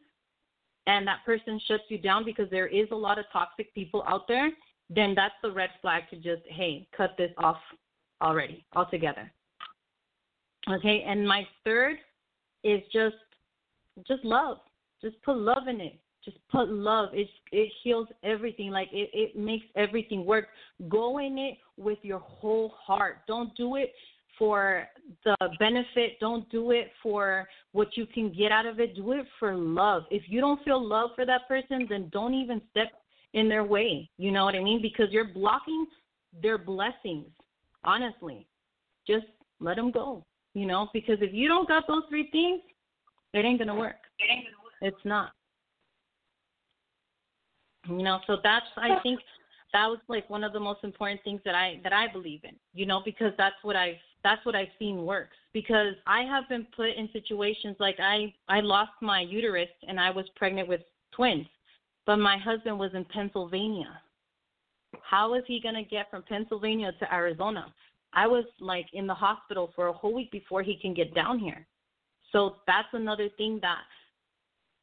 and 0.86 1.07
that 1.07 1.19
person 1.25 1.59
shuts 1.67 1.83
you 1.89 1.97
down 1.97 2.25
because 2.25 2.49
there 2.49 2.67
is 2.67 2.88
a 2.91 2.95
lot 2.95 3.17
of 3.19 3.25
toxic 3.31 3.73
people 3.73 4.03
out 4.07 4.27
there, 4.27 4.49
then 4.89 5.13
that's 5.15 5.36
the 5.41 5.51
red 5.51 5.69
flag 5.81 6.03
to 6.09 6.17
just, 6.17 6.41
hey, 6.47 6.88
cut 6.95 7.15
this 7.17 7.31
off 7.38 7.57
already 8.23 8.65
altogether. 8.75 9.31
Okay, 10.71 11.03
and 11.05 11.27
my 11.27 11.45
third 11.63 11.97
is 12.63 12.81
just 12.91 13.15
just 14.07 14.23
love. 14.23 14.57
Just 15.01 15.21
put 15.23 15.38
love 15.38 15.67
in 15.67 15.81
it. 15.81 15.99
Just 16.23 16.38
put 16.49 16.69
love. 16.69 17.09
It 17.13 17.27
it 17.51 17.69
heals 17.83 18.07
everything. 18.23 18.71
Like 18.71 18.88
it, 18.93 19.09
it 19.13 19.36
makes 19.36 19.65
everything 19.75 20.25
work. 20.25 20.47
Go 20.88 21.19
in 21.19 21.38
it 21.38 21.57
with 21.77 21.99
your 22.01 22.19
whole 22.19 22.73
heart. 22.81 23.17
Don't 23.27 23.53
do 23.55 23.75
it 23.75 23.93
for 24.39 24.88
the 25.25 25.36
benefit. 25.59 26.19
Don't 26.19 26.49
do 26.49 26.71
it 26.71 26.91
for 27.03 27.47
what 27.73 27.97
you 27.97 28.05
can 28.05 28.33
get 28.33 28.51
out 28.51 28.65
of 28.65 28.79
it. 28.79 28.95
Do 28.95 29.12
it 29.12 29.25
for 29.38 29.55
love. 29.55 30.03
If 30.09 30.23
you 30.27 30.39
don't 30.39 30.63
feel 30.63 30.83
love 30.83 31.12
for 31.15 31.25
that 31.25 31.47
person, 31.47 31.86
then 31.89 32.09
don't 32.12 32.33
even 32.33 32.62
step 32.71 32.88
in 33.33 33.49
their 33.49 33.63
way. 33.63 34.09
You 34.17 34.31
know 34.31 34.45
what 34.45 34.55
I 34.55 34.63
mean? 34.63 34.81
Because 34.81 35.07
you're 35.12 35.33
blocking 35.33 35.86
their 36.41 36.57
blessings 36.57 37.27
honestly. 37.84 38.46
Just 39.06 39.26
let 39.60 39.76
them 39.76 39.91
go, 39.91 40.24
you 40.54 40.65
know, 40.65 40.89
because 40.93 41.17
if 41.22 41.34
you 41.34 41.48
don't 41.48 41.67
got 41.67 41.88
those 41.88 42.04
three 42.10 42.30
things, 42.32 42.62
it 43.34 43.46
ain't 43.46 43.60
gonna 43.60 43.76
work. 43.76 43.96
It 44.19 44.32
ain't 44.32 44.46
gonna 44.46 44.63
work. 44.63 44.93
It's 44.93 45.06
not. 45.06 45.32
You 47.89 48.04
know, 48.04 48.19
so 48.28 48.38
that's 48.43 48.65
I 48.78 49.00
think 49.04 49.19
that 49.74 49.88
was 49.88 50.00
like 50.08 50.30
one 50.30 50.43
of 50.43 50.54
the 50.54 50.60
most 50.60 50.84
important 50.84 51.22
things 51.24 51.41
that 51.43 51.56
I 51.56 51.80
that 51.84 51.91
I 51.91 52.08
believe 52.12 52.41
in, 52.43 52.56
you 52.74 52.86
know, 52.86 53.02
because 53.04 53.34
that's 53.38 53.56
what 53.63 53.76
I've 53.76 53.96
that's 54.24 54.46
what 54.46 54.56
I've 54.56 54.69
seen 54.80 55.06
works. 55.06 55.36
Because 55.52 55.96
I 56.08 56.22
have 56.22 56.48
been 56.48 56.65
put 56.76 56.89
in 56.89 57.10
situations 57.12 57.76
like 57.80 57.98
I 58.00 58.34
I 58.48 58.62
lost 58.62 58.91
my 59.02 59.22
uterus 59.22 59.69
and 59.88 60.00
I 60.00 60.12
was 60.12 60.26
pregnant 60.36 60.69
with 60.69 60.82
twins, 61.12 61.48
but 62.06 62.17
my 62.17 62.38
husband 62.38 62.80
was 62.80 62.91
in 62.93 63.04
Pennsylvania 63.06 64.00
how 65.10 65.36
is 65.36 65.44
he 65.48 65.60
going 65.62 65.76
to 65.76 65.84
get 65.84 66.10
from 66.10 66.24
Pennsylvania 66.24 66.92
to 67.00 67.13
Arizona? 67.13 67.74
I 68.13 68.28
was 68.28 68.46
like 68.60 68.88
in 68.94 69.08
the 69.08 69.14
hospital 69.14 69.72
for 69.76 69.88
a 69.88 69.93
whole 69.93 70.14
week 70.14 70.32
before 70.32 70.62
he 70.64 70.78
can 70.82 70.93
get 70.93 71.14
down 71.16 71.39
here. 71.39 71.66
So 72.32 72.58
that's 72.68 72.88
another 72.93 73.30
thing 73.38 73.60
that 73.62 73.82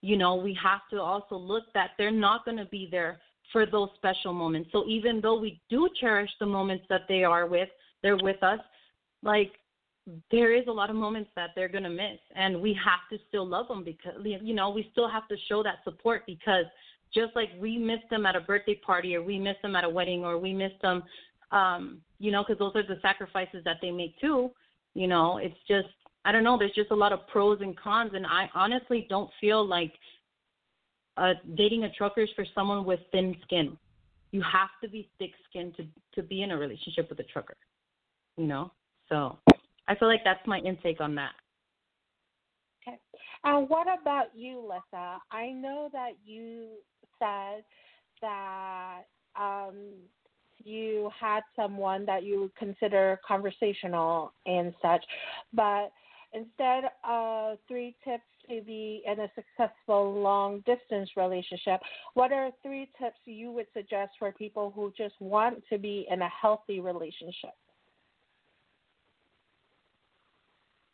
you 0.02 0.16
know, 0.16 0.34
we 0.34 0.56
have 0.62 0.80
to 0.90 1.00
also 1.00 1.36
look 1.36 1.64
that 1.74 1.90
they're 1.98 2.10
not 2.10 2.44
going 2.44 2.56
to 2.56 2.64
be 2.66 2.88
there 2.90 3.20
for 3.52 3.66
those 3.66 3.88
special 3.96 4.32
moments. 4.32 4.70
So 4.72 4.84
even 4.86 5.20
though 5.20 5.38
we 5.38 5.60
do 5.68 5.88
cherish 6.00 6.30
the 6.38 6.46
moments 6.46 6.84
that 6.88 7.02
they 7.08 7.24
are 7.24 7.46
with, 7.46 7.68
they're 8.02 8.16
with 8.16 8.42
us, 8.42 8.60
like 9.22 9.52
there 10.30 10.54
is 10.54 10.64
a 10.68 10.72
lot 10.72 10.88
of 10.88 10.96
moments 10.96 11.30
that 11.36 11.50
they're 11.54 11.68
going 11.68 11.84
to 11.84 11.90
miss 11.90 12.18
and 12.34 12.60
we 12.60 12.76
have 12.82 13.00
to 13.10 13.22
still 13.28 13.46
love 13.46 13.68
them 13.68 13.84
because 13.84 14.14
you 14.24 14.54
know, 14.54 14.70
we 14.70 14.88
still 14.92 15.08
have 15.08 15.28
to 15.28 15.36
show 15.48 15.62
that 15.62 15.76
support 15.84 16.22
because 16.26 16.64
just 17.12 17.34
like 17.34 17.48
we 17.60 17.78
miss 17.78 18.00
them 18.10 18.26
at 18.26 18.36
a 18.36 18.40
birthday 18.40 18.74
party 18.74 19.16
or 19.16 19.22
we 19.22 19.38
miss 19.38 19.56
them 19.62 19.76
at 19.76 19.84
a 19.84 19.88
wedding 19.88 20.24
or 20.24 20.38
we 20.38 20.52
miss 20.52 20.72
them 20.82 21.02
um 21.52 22.00
you 22.18 22.30
know 22.30 22.44
because 22.46 22.58
those 22.58 22.74
are 22.76 22.86
the 22.86 23.00
sacrifices 23.02 23.62
that 23.64 23.76
they 23.82 23.90
make 23.90 24.18
too 24.20 24.50
you 24.94 25.06
know? 25.06 25.38
It's 25.38 25.56
just 25.68 25.88
i 26.24 26.32
don't 26.32 26.44
know 26.44 26.58
there's 26.58 26.74
just 26.74 26.90
a 26.90 26.94
lot 26.94 27.12
of 27.12 27.26
pros 27.28 27.60
and 27.62 27.74
cons 27.78 28.10
and 28.14 28.26
i 28.26 28.50
honestly 28.54 29.06
don't 29.08 29.30
feel 29.40 29.66
like 29.66 29.92
uh 31.16 31.32
dating 31.56 31.84
a 31.84 31.92
trucker 31.92 32.22
is 32.22 32.28
for 32.36 32.44
someone 32.54 32.84
with 32.84 33.00
thin 33.10 33.34
skin. 33.42 33.78
You 34.32 34.42
have 34.42 34.68
to 34.82 34.88
be 34.88 35.08
thick 35.18 35.30
skinned 35.48 35.76
to 35.76 35.86
to 36.14 36.22
be 36.22 36.42
in 36.42 36.50
a 36.50 36.56
relationship 36.56 37.08
with 37.08 37.18
a 37.20 37.24
trucker 37.24 37.56
you 38.36 38.46
know? 38.46 38.70
So 39.08 39.38
i 39.88 39.94
feel 39.94 40.08
like 40.08 40.20
that's 40.24 40.46
my 40.46 40.58
intake 40.58 41.00
on 41.00 41.14
that 41.14 41.32
Okay. 42.86 42.98
And 43.44 43.68
what 43.68 43.86
about 44.00 44.26
you, 44.34 44.60
Lissa? 44.62 45.18
I 45.30 45.50
know 45.50 45.88
that 45.92 46.12
you 46.24 46.68
said 47.18 47.64
that 48.22 49.02
um, 49.38 49.92
you 50.64 51.10
had 51.18 51.40
someone 51.56 52.04
that 52.06 52.24
you 52.24 52.40
would 52.40 52.56
consider 52.56 53.20
conversational 53.26 54.32
and 54.46 54.74
such, 54.82 55.04
but 55.52 55.92
instead 56.32 56.84
of 57.08 57.58
three 57.68 57.96
tips 58.04 58.22
to 58.48 58.62
be 58.62 59.02
in 59.06 59.20
a 59.20 59.30
successful 59.34 60.20
long 60.20 60.62
distance 60.66 61.10
relationship, 61.16 61.80
what 62.14 62.32
are 62.32 62.50
three 62.62 62.88
tips 63.00 63.16
you 63.24 63.52
would 63.52 63.66
suggest 63.74 64.12
for 64.18 64.32
people 64.32 64.72
who 64.74 64.92
just 64.96 65.14
want 65.20 65.62
to 65.70 65.78
be 65.78 66.06
in 66.10 66.22
a 66.22 66.28
healthy 66.28 66.80
relationship? 66.80 67.54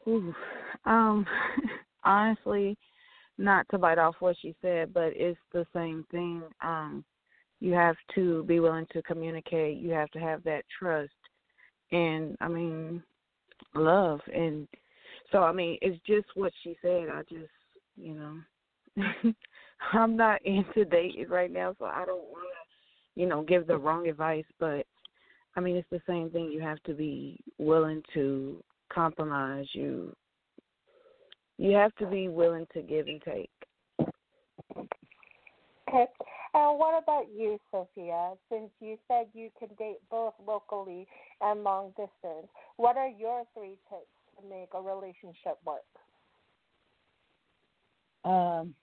Um, 0.06 1.26
honestly, 2.04 2.76
not 3.38 3.66
to 3.70 3.78
bite 3.78 3.98
off 3.98 4.14
what 4.20 4.36
she 4.40 4.54
said, 4.62 4.94
but 4.94 5.12
it's 5.14 5.38
the 5.52 5.66
same 5.74 6.04
thing. 6.10 6.42
Um, 6.62 7.04
you 7.60 7.72
have 7.72 7.96
to 8.14 8.44
be 8.44 8.60
willing 8.60 8.86
to 8.92 9.02
communicate. 9.02 9.78
You 9.78 9.90
have 9.90 10.10
to 10.10 10.18
have 10.18 10.42
that 10.44 10.64
trust, 10.78 11.10
and 11.90 12.36
I 12.40 12.48
mean, 12.48 13.02
love. 13.74 14.20
And 14.32 14.68
so, 15.32 15.42
I 15.42 15.52
mean, 15.52 15.78
it's 15.82 16.00
just 16.06 16.26
what 16.34 16.52
she 16.62 16.76
said. 16.82 17.08
I 17.10 17.22
just, 17.28 17.50
you 17.96 18.14
know, 18.14 19.32
I'm 19.92 20.16
not 20.16 20.44
into 20.44 20.84
dating 20.84 21.28
right 21.28 21.50
now, 21.50 21.74
so 21.78 21.86
I 21.86 22.04
don't 22.04 22.24
want 22.24 22.44
to, 22.44 23.20
you 23.20 23.26
know, 23.26 23.42
give 23.42 23.66
the 23.66 23.76
wrong 23.76 24.08
advice. 24.08 24.44
But 24.58 24.86
I 25.56 25.60
mean, 25.60 25.76
it's 25.76 25.88
the 25.90 26.02
same 26.06 26.30
thing. 26.30 26.50
You 26.52 26.60
have 26.60 26.82
to 26.84 26.94
be 26.94 27.40
willing 27.58 28.02
to 28.14 28.62
compromise. 28.92 29.66
You 29.72 30.14
you 31.58 31.72
have 31.72 31.94
to 31.96 32.06
be 32.06 32.28
willing 32.28 32.66
to 32.74 32.82
give 32.82 33.06
and 33.06 33.22
take. 33.22 33.50
Okay. 35.88 36.06
And 36.54 36.78
what 36.78 37.02
about 37.02 37.26
you, 37.34 37.58
Sophia? 37.70 38.32
Since 38.50 38.70
you 38.80 38.96
said 39.08 39.26
you 39.34 39.50
can 39.58 39.68
date 39.78 39.98
both 40.10 40.34
locally 40.46 41.06
and 41.40 41.62
long 41.62 41.90
distance, 41.90 42.48
what 42.76 42.96
are 42.96 43.08
your 43.08 43.44
three 43.54 43.76
tips 43.90 44.06
to 44.38 44.48
make 44.48 44.68
a 44.74 44.80
relationship 44.80 45.58
work? 45.64 45.82
Um, 48.24 48.74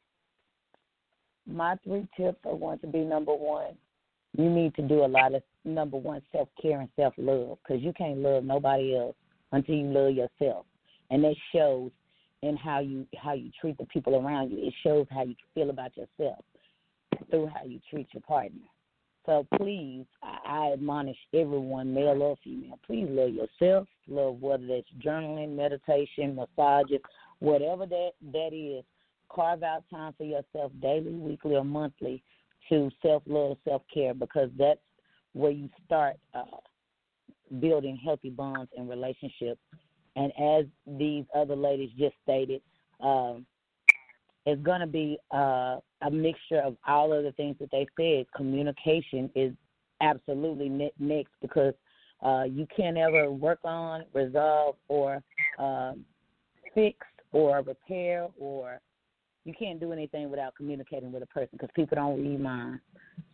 my 1.46 1.76
three 1.84 2.08
tips 2.16 2.40
are 2.46 2.56
going 2.56 2.80
to 2.80 2.88
be 2.88 3.00
number 3.00 3.34
one, 3.34 3.74
you 4.38 4.50
need 4.50 4.74
to 4.76 4.82
do 4.82 5.04
a 5.04 5.08
lot 5.08 5.34
of 5.36 5.44
number 5.66 5.98
one 5.98 6.22
self 6.32 6.50
care 6.62 6.80
and 6.80 6.90
self 6.96 7.14
love 7.18 7.58
because 7.64 7.84
you 7.84 7.94
can't 7.94 8.20
love 8.20 8.44
nobody 8.44 8.96
else 8.96 9.16
until 9.54 9.76
you 9.76 9.86
love 9.86 10.14
yourself, 10.14 10.66
and 11.10 11.24
that 11.24 11.36
shows 11.54 11.92
in 12.42 12.58
how 12.58 12.80
you 12.80 13.08
how 13.16 13.34
you 13.34 13.50
treat 13.60 13.78
the 13.78 13.86
people 13.86 14.16
around 14.16 14.52
you. 14.52 14.58
It 14.68 14.74
shows 14.84 15.08
how 15.10 15.24
you 15.24 15.36
feel 15.56 15.70
about 15.70 15.92
yourself 15.96 16.44
through 17.30 17.48
how 17.48 17.64
you 17.66 17.80
treat 17.90 18.08
your 18.14 18.22
partner. 18.22 18.60
So 19.26 19.48
please, 19.58 20.06
I, 20.22 20.70
I 20.70 20.74
admonish 20.74 21.18
everyone, 21.34 21.94
male 21.94 22.22
or 22.22 22.36
female, 22.44 22.78
please 22.86 23.08
love 23.10 23.32
yourself. 23.34 23.88
Love 24.08 24.42
whether 24.42 24.68
that's 24.68 24.88
journaling, 25.04 25.56
meditation, 25.56 26.36
massages, 26.36 27.00
whatever 27.40 27.86
that 27.86 28.12
that 28.34 28.50
is. 28.54 28.84
Carve 29.30 29.64
out 29.64 29.84
time 29.90 30.14
for 30.16 30.26
yourself 30.26 30.72
daily, 30.82 31.14
weekly, 31.14 31.56
or 31.56 31.64
monthly 31.64 32.22
to 32.70 32.92
self 33.02 33.24
love, 33.26 33.58
self 33.64 33.82
care, 33.92 34.14
because 34.14 34.50
that's 34.60 34.80
where 35.32 35.52
you 35.52 35.70
start 35.86 36.18
uh, 36.36 36.44
building 37.60 38.00
healthy 38.04 38.30
bonds 38.30 38.72
and 38.78 38.90
relationships. 38.90 39.60
And 40.16 40.32
as 40.40 40.66
these 40.86 41.26
other 41.36 41.56
ladies 41.56 41.90
just 41.98 42.16
stated, 42.24 42.62
um, 43.02 43.46
it's 44.46 44.62
going 44.62 44.82
to 44.82 44.88
be 44.88 45.18
uh, 45.32 45.78
a 46.02 46.12
mixture 46.12 46.60
of 46.60 46.76
all 46.88 47.14
of 47.14 47.24
the 47.24 47.32
things 47.34 47.56
that 47.60 47.72
they 47.72 47.88
said. 47.98 48.26
Communication 48.36 49.30
is 49.36 49.54
absolutely 50.02 50.92
next 51.00 51.32
because 51.42 51.74
uh, 52.22 52.44
you 52.44 52.68
can't 52.76 52.98
ever 52.98 53.32
work 53.32 53.60
on, 53.64 54.04
resolve, 54.14 54.76
or 54.88 55.22
um, 55.60 56.06
fix, 56.74 56.98
or 57.32 57.62
repair, 57.62 58.28
or 58.40 58.80
you 59.46 59.54
can't 59.58 59.80
do 59.80 59.92
anything 59.92 60.30
without 60.30 60.56
communicating 60.56 61.12
with 61.12 61.24
a 61.24 61.28
person 61.28 61.50
because 61.54 61.70
people 61.76 61.96
don't 61.96 62.22
read 62.22 62.40
minds. 62.40 62.82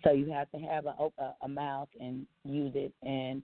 So 0.03 0.11
you 0.11 0.31
have 0.31 0.49
to 0.51 0.57
have 0.57 0.85
a, 0.85 0.95
a, 1.19 1.35
a 1.43 1.47
mouth 1.47 1.89
and 1.99 2.25
use 2.43 2.71
it 2.75 2.93
and 3.03 3.43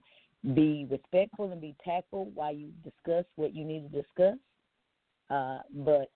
be 0.54 0.86
respectful 0.90 1.50
and 1.52 1.60
be 1.60 1.74
tactful 1.84 2.30
while 2.34 2.54
you 2.54 2.68
discuss 2.84 3.24
what 3.36 3.54
you 3.54 3.64
need 3.64 3.90
to 3.90 4.02
discuss. 4.02 4.36
Uh, 5.30 5.58
but 5.84 6.10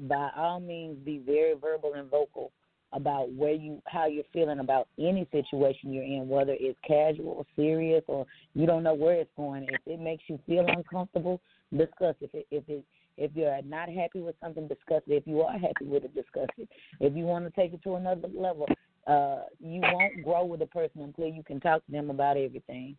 by 0.00 0.30
all 0.36 0.60
means, 0.60 0.98
be 1.04 1.18
very 1.18 1.54
verbal 1.54 1.94
and 1.94 2.10
vocal 2.10 2.52
about 2.92 3.32
where 3.32 3.54
you 3.54 3.80
how 3.86 4.06
you're 4.06 4.24
feeling 4.32 4.58
about 4.58 4.88
any 4.98 5.26
situation 5.30 5.92
you're 5.92 6.02
in, 6.02 6.28
whether 6.28 6.56
it's 6.58 6.78
casual 6.86 7.32
or 7.38 7.46
serious 7.54 8.02
or 8.08 8.26
you 8.54 8.66
don't 8.66 8.82
know 8.82 8.94
where 8.94 9.14
it's 9.14 9.30
going. 9.36 9.64
If 9.64 9.80
it 9.86 10.00
makes 10.00 10.24
you 10.26 10.38
feel 10.46 10.66
uncomfortable, 10.66 11.40
discuss. 11.76 12.16
If 12.20 12.34
it 12.34 12.46
if 12.50 12.68
it 12.68 12.84
if 13.16 13.30
you're 13.34 13.60
not 13.62 13.88
happy 13.88 14.20
with 14.20 14.34
something, 14.42 14.66
discuss 14.66 15.02
it. 15.06 15.12
If 15.12 15.26
you 15.26 15.42
are 15.42 15.52
happy 15.52 15.84
with 15.84 16.04
it, 16.04 16.14
discuss 16.14 16.48
it. 16.58 16.68
If 17.00 17.14
you 17.14 17.24
want 17.24 17.44
to 17.44 17.60
take 17.60 17.72
it 17.72 17.82
to 17.84 17.94
another 17.94 18.28
level, 18.34 18.66
uh, 19.06 19.42
you 19.60 19.80
won't 19.82 20.24
grow 20.24 20.44
with 20.44 20.62
a 20.62 20.66
person 20.66 21.02
until 21.02 21.26
you 21.26 21.42
can 21.42 21.60
talk 21.60 21.84
to 21.86 21.92
them 21.92 22.10
about 22.10 22.36
everything. 22.36 22.96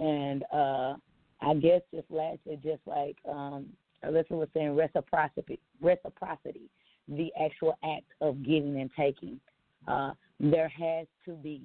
And 0.00 0.42
uh, 0.52 0.94
I 1.42 1.54
guess 1.60 1.82
just 1.94 2.10
lastly, 2.10 2.58
just 2.62 2.80
like 2.86 3.16
um, 3.28 3.66
Alyssa 4.04 4.30
was 4.30 4.48
saying, 4.54 4.74
reciprocity, 4.74 5.60
reciprocity, 5.80 6.68
the 7.08 7.30
actual 7.42 7.78
act 7.84 8.06
of 8.20 8.42
giving 8.42 8.80
and 8.80 8.90
taking. 8.96 9.38
Uh, 9.86 10.12
there 10.38 10.68
has 10.68 11.06
to 11.26 11.32
be 11.34 11.60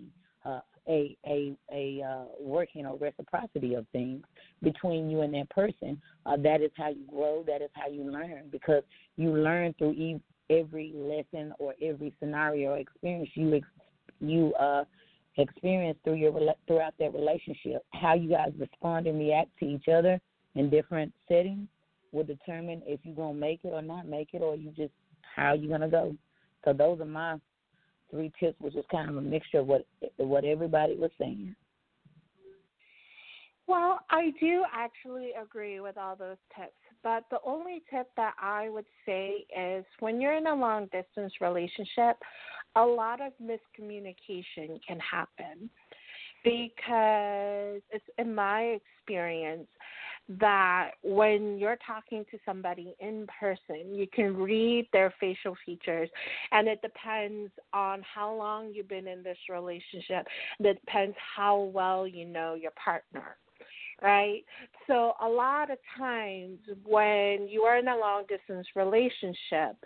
uh, 0.46 0.60
a 0.88 1.18
a 1.26 1.56
a 1.72 2.02
uh, 2.04 2.26
working 2.40 2.86
or 2.86 2.98
reciprocity 2.98 3.74
of 3.74 3.86
things 3.92 4.24
between 4.62 5.10
you 5.10 5.22
and 5.22 5.34
that 5.34 5.50
person. 5.50 6.00
Uh, 6.26 6.38
that 6.38 6.62
is 6.62 6.72
how 6.78 6.90
you 6.90 7.06
grow. 7.10 7.44
That 7.48 7.62
is 7.62 7.70
how 7.74 7.88
you 7.90 8.04
learn 8.04 8.44
because 8.52 8.84
you 9.18 9.36
learn 9.36 9.74
through 9.78 9.94
e- 9.94 10.22
every 10.50 10.94
lesson 10.94 11.54
or 11.58 11.74
every 11.82 12.14
scenario 12.20 12.72
or 12.72 12.78
experience 12.78 13.30
you 13.34 13.56
ex- 13.56 13.68
you 14.20 14.54
uh, 14.56 14.84
experience 15.38 15.98
through 16.04 16.16
your 16.16 16.34
throughout 16.68 16.94
that 17.00 17.14
relationship. 17.14 17.84
How 17.94 18.14
you 18.14 18.30
guys 18.30 18.52
respond 18.58 19.08
and 19.08 19.20
react 19.20 19.50
to 19.60 19.66
each 19.66 19.88
other 19.88 20.20
in 20.56 20.70
different 20.70 21.14
settings 21.28 21.68
will 22.12 22.24
determine 22.24 22.82
if 22.86 23.00
you're 23.04 23.16
gonna 23.16 23.38
make 23.38 23.60
it 23.64 23.70
or 23.74 23.82
not 23.82 24.08
make 24.08 24.30
it, 24.34 24.42
or 24.42 24.56
you 24.56 24.72
just 24.72 24.94
how 25.36 25.54
you're 25.54 25.72
gonna 25.72 25.90
go. 25.90 26.16
So 26.64 26.74
those 26.74 27.00
are 27.02 27.06
my 27.06 27.38
three 28.10 28.32
tips, 28.40 28.60
which 28.60 28.76
is 28.76 28.86
kind 28.92 29.10
of 29.10 29.18
a 29.18 29.22
mixture 29.22 29.60
of 29.60 29.68
what 29.68 29.86
what 30.18 30.46
everybody 30.46 30.96
was 30.96 31.12
saying. 31.20 31.56
Well, 33.68 34.00
I 34.12 34.32
do 34.40 34.64
actually 34.72 35.32
agree 35.42 35.80
with 35.80 35.98
all 35.98 36.16
those 36.16 36.38
tips, 36.56 36.78
but 37.04 37.26
the 37.32 37.40
only 37.44 37.82
tip 37.90 38.10
that 38.16 38.36
I 38.40 38.70
would 38.70 38.86
say 39.06 39.46
is 39.56 39.84
when 40.00 40.22
you're 40.22 40.38
in 40.38 40.46
a 40.46 40.56
long 40.56 40.88
distance 40.92 41.34
relationship, 41.42 42.18
a 42.76 42.84
lot 42.84 43.20
of 43.22 43.32
miscommunication 43.42 44.80
can 44.86 45.00
happen 45.00 45.70
because 46.44 47.82
it's 47.92 48.06
in 48.18 48.36
my 48.36 48.78
experience 48.80 49.68
that 50.28 50.92
when 51.04 51.58
you're 51.58 51.78
talking 51.86 52.26
to 52.32 52.38
somebody 52.46 52.96
in 53.00 53.28
person, 53.40 53.94
you 53.94 54.08
can 54.12 54.36
read 54.36 54.88
their 54.92 55.14
facial 55.20 55.56
features, 55.66 56.10
and 56.52 56.68
it 56.68 56.82
depends 56.82 57.52
on 57.74 58.02
how 58.02 58.34
long 58.34 58.72
you've 58.74 58.90
been 58.90 59.08
in 59.08 59.24
this 59.24 59.38
relationship. 59.50 60.26
It 60.60 60.80
depends 60.86 61.16
how 61.36 61.60
well 61.74 62.08
you 62.08 62.26
know 62.26 62.56
your 62.56 62.72
partner. 62.72 63.38
Right? 64.02 64.44
So, 64.88 65.14
a 65.22 65.28
lot 65.28 65.72
of 65.72 65.78
times 65.98 66.60
when 66.86 67.48
you 67.48 67.62
are 67.62 67.78
in 67.78 67.88
a 67.88 67.96
long 67.96 68.24
distance 68.28 68.68
relationship, 68.76 69.78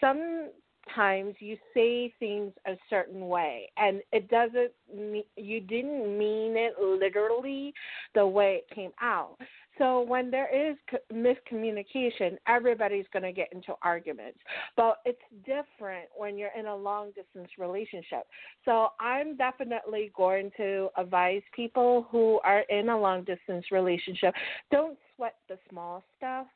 some 0.00 0.48
times 0.94 1.34
you 1.38 1.56
say 1.74 2.12
things 2.18 2.52
a 2.66 2.74
certain 2.90 3.28
way 3.28 3.70
and 3.76 4.00
it 4.12 4.28
doesn't 4.28 4.72
mean 4.94 5.24
you 5.36 5.60
didn't 5.60 6.18
mean 6.18 6.54
it 6.56 6.74
literally 6.78 7.72
the 8.14 8.26
way 8.26 8.62
it 8.62 8.74
came 8.74 8.90
out. 9.00 9.36
So 9.78 10.02
when 10.02 10.30
there 10.30 10.48
is 10.54 10.76
miscommunication 11.12 12.36
everybody's 12.46 13.06
going 13.12 13.22
to 13.22 13.32
get 13.32 13.48
into 13.52 13.74
arguments. 13.82 14.38
But 14.76 14.98
it's 15.04 15.22
different 15.44 16.08
when 16.16 16.36
you're 16.36 16.50
in 16.58 16.66
a 16.66 16.76
long 16.76 17.12
distance 17.12 17.50
relationship. 17.58 18.24
So 18.64 18.88
i'm 19.00 19.36
definitely 19.36 20.10
going 20.16 20.50
to 20.56 20.88
advise 20.96 21.42
people 21.54 22.06
who 22.10 22.40
are 22.44 22.60
in 22.68 22.88
a 22.88 22.98
long 22.98 23.24
distance 23.24 23.66
relationship 23.70 24.34
don't 24.70 24.98
sweat 25.14 25.36
the 25.48 25.58
small 25.68 26.04
stuff 26.16 26.46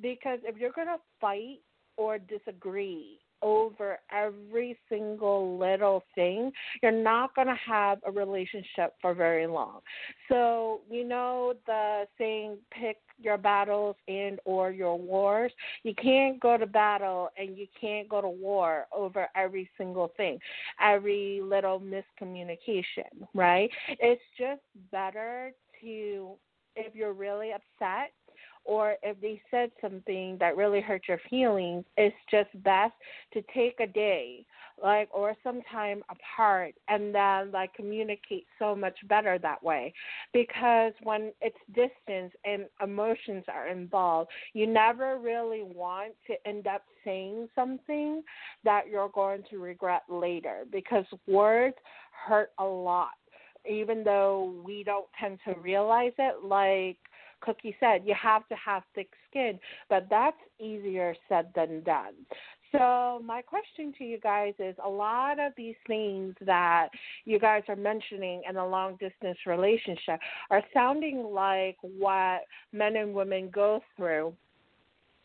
because 0.00 0.38
if 0.44 0.56
you're 0.56 0.72
going 0.72 0.86
to 0.86 0.98
fight 1.20 1.60
or 1.96 2.18
disagree 2.18 3.18
over 3.42 3.98
every 4.12 4.78
single 4.88 5.58
little 5.58 6.04
thing, 6.14 6.50
you're 6.82 6.92
not 6.92 7.34
going 7.34 7.48
to 7.48 7.56
have 7.66 7.98
a 8.06 8.10
relationship 8.10 8.94
for 9.00 9.14
very 9.14 9.46
long. 9.46 9.80
So, 10.28 10.80
you 10.90 11.04
know 11.04 11.54
the 11.66 12.04
saying 12.18 12.58
pick 12.70 12.98
your 13.20 13.38
battles 13.38 13.96
and 14.06 14.38
or 14.44 14.70
your 14.70 14.96
wars. 14.98 15.52
You 15.82 15.94
can't 15.94 16.40
go 16.40 16.56
to 16.56 16.66
battle 16.66 17.30
and 17.36 17.56
you 17.56 17.66
can't 17.80 18.08
go 18.08 18.20
to 18.20 18.28
war 18.28 18.86
over 18.94 19.28
every 19.34 19.68
single 19.76 20.12
thing, 20.16 20.38
every 20.80 21.40
little 21.42 21.80
miscommunication, 21.80 23.26
right? 23.34 23.70
It's 23.88 24.22
just 24.38 24.60
better 24.92 25.52
to 25.80 26.30
if 26.76 26.94
you're 26.94 27.12
really 27.12 27.50
upset 27.52 28.12
or 28.68 28.96
if 29.02 29.18
they 29.22 29.40
said 29.50 29.70
something 29.80 30.36
that 30.38 30.54
really 30.54 30.82
hurt 30.82 31.02
your 31.08 31.18
feelings, 31.30 31.84
it's 31.96 32.14
just 32.30 32.50
best 32.62 32.92
to 33.32 33.42
take 33.54 33.80
a 33.80 33.86
day, 33.86 34.44
like 34.80 35.08
or 35.10 35.34
some 35.42 35.62
time 35.72 36.02
apart 36.10 36.74
and 36.88 37.14
then 37.14 37.50
like 37.50 37.72
communicate 37.72 38.46
so 38.58 38.76
much 38.76 38.94
better 39.08 39.38
that 39.38 39.60
way. 39.64 39.92
Because 40.34 40.92
when 41.02 41.32
it's 41.40 41.56
distance 41.68 42.34
and 42.44 42.66
emotions 42.82 43.44
are 43.48 43.68
involved, 43.68 44.30
you 44.52 44.66
never 44.66 45.18
really 45.18 45.62
want 45.62 46.12
to 46.26 46.34
end 46.46 46.66
up 46.66 46.82
saying 47.06 47.48
something 47.54 48.22
that 48.64 48.82
you're 48.90 49.08
going 49.08 49.42
to 49.50 49.58
regret 49.58 50.02
later 50.10 50.64
because 50.70 51.06
words 51.26 51.76
hurt 52.26 52.50
a 52.58 52.64
lot 52.64 53.12
even 53.68 54.02
though 54.04 54.54
we 54.64 54.82
don't 54.82 55.06
tend 55.20 55.38
to 55.44 55.52
realize 55.60 56.12
it 56.18 56.44
like 56.44 56.96
Cookie 57.40 57.76
said, 57.80 58.02
you 58.04 58.14
have 58.20 58.46
to 58.48 58.54
have 58.54 58.82
thick 58.94 59.10
skin, 59.30 59.58
but 59.88 60.06
that's 60.10 60.36
easier 60.58 61.14
said 61.28 61.48
than 61.54 61.82
done. 61.82 62.14
So, 62.72 63.22
my 63.24 63.40
question 63.40 63.94
to 63.96 64.04
you 64.04 64.18
guys 64.20 64.52
is 64.58 64.76
a 64.84 64.88
lot 64.88 65.38
of 65.40 65.52
these 65.56 65.76
things 65.86 66.34
that 66.44 66.88
you 67.24 67.38
guys 67.38 67.62
are 67.68 67.76
mentioning 67.76 68.42
in 68.48 68.56
a 68.56 68.66
long 68.66 68.96
distance 68.96 69.38
relationship 69.46 70.20
are 70.50 70.62
sounding 70.74 71.24
like 71.32 71.76
what 71.80 72.42
men 72.72 72.96
and 72.96 73.14
women 73.14 73.48
go 73.50 73.80
through 73.96 74.34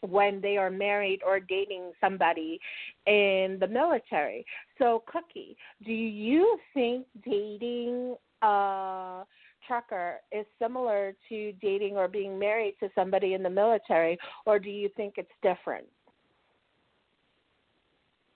when 0.02 0.42
they 0.42 0.58
are 0.58 0.70
married 0.70 1.22
or 1.26 1.40
dating 1.40 1.92
somebody 2.00 2.60
in 3.08 3.58
the 3.60 3.68
military. 3.68 4.46
So, 4.78 5.04
Cookie, 5.08 5.58
do 5.86 5.92
you 5.92 6.58
think 6.74 7.06
dating 7.26 8.16
uh 8.42 9.24
trucker 9.68 10.20
is 10.32 10.46
similar 10.60 11.16
to 11.30 11.54
dating 11.62 11.98
or 11.98 12.08
being 12.08 12.38
married 12.38 12.76
to 12.80 12.90
somebody 12.96 13.34
in 13.34 13.44
the 13.44 13.50
military, 13.50 14.18
or 14.46 14.60
do 14.60 14.70
you 14.70 14.90
think 14.96 15.16
it's 15.18 15.32
different? 15.42 15.86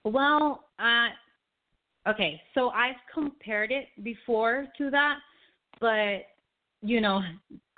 Well, 0.03 0.63
uh, 0.79 1.09
okay, 2.09 2.41
so 2.53 2.69
I've 2.69 2.95
compared 3.13 3.71
it 3.71 3.87
before 4.03 4.67
to 4.77 4.89
that, 4.89 5.17
but 5.81 6.19
you 6.81 7.01
know, 7.01 7.21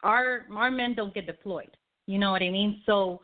our 0.04 0.46
our 0.56 0.70
men 0.70 0.94
don't 0.94 1.14
get 1.14 1.26
deployed. 1.26 1.76
You 2.06 2.20
know 2.20 2.32
what 2.32 2.42
I 2.42 2.50
mean? 2.50 2.82
So, 2.86 3.22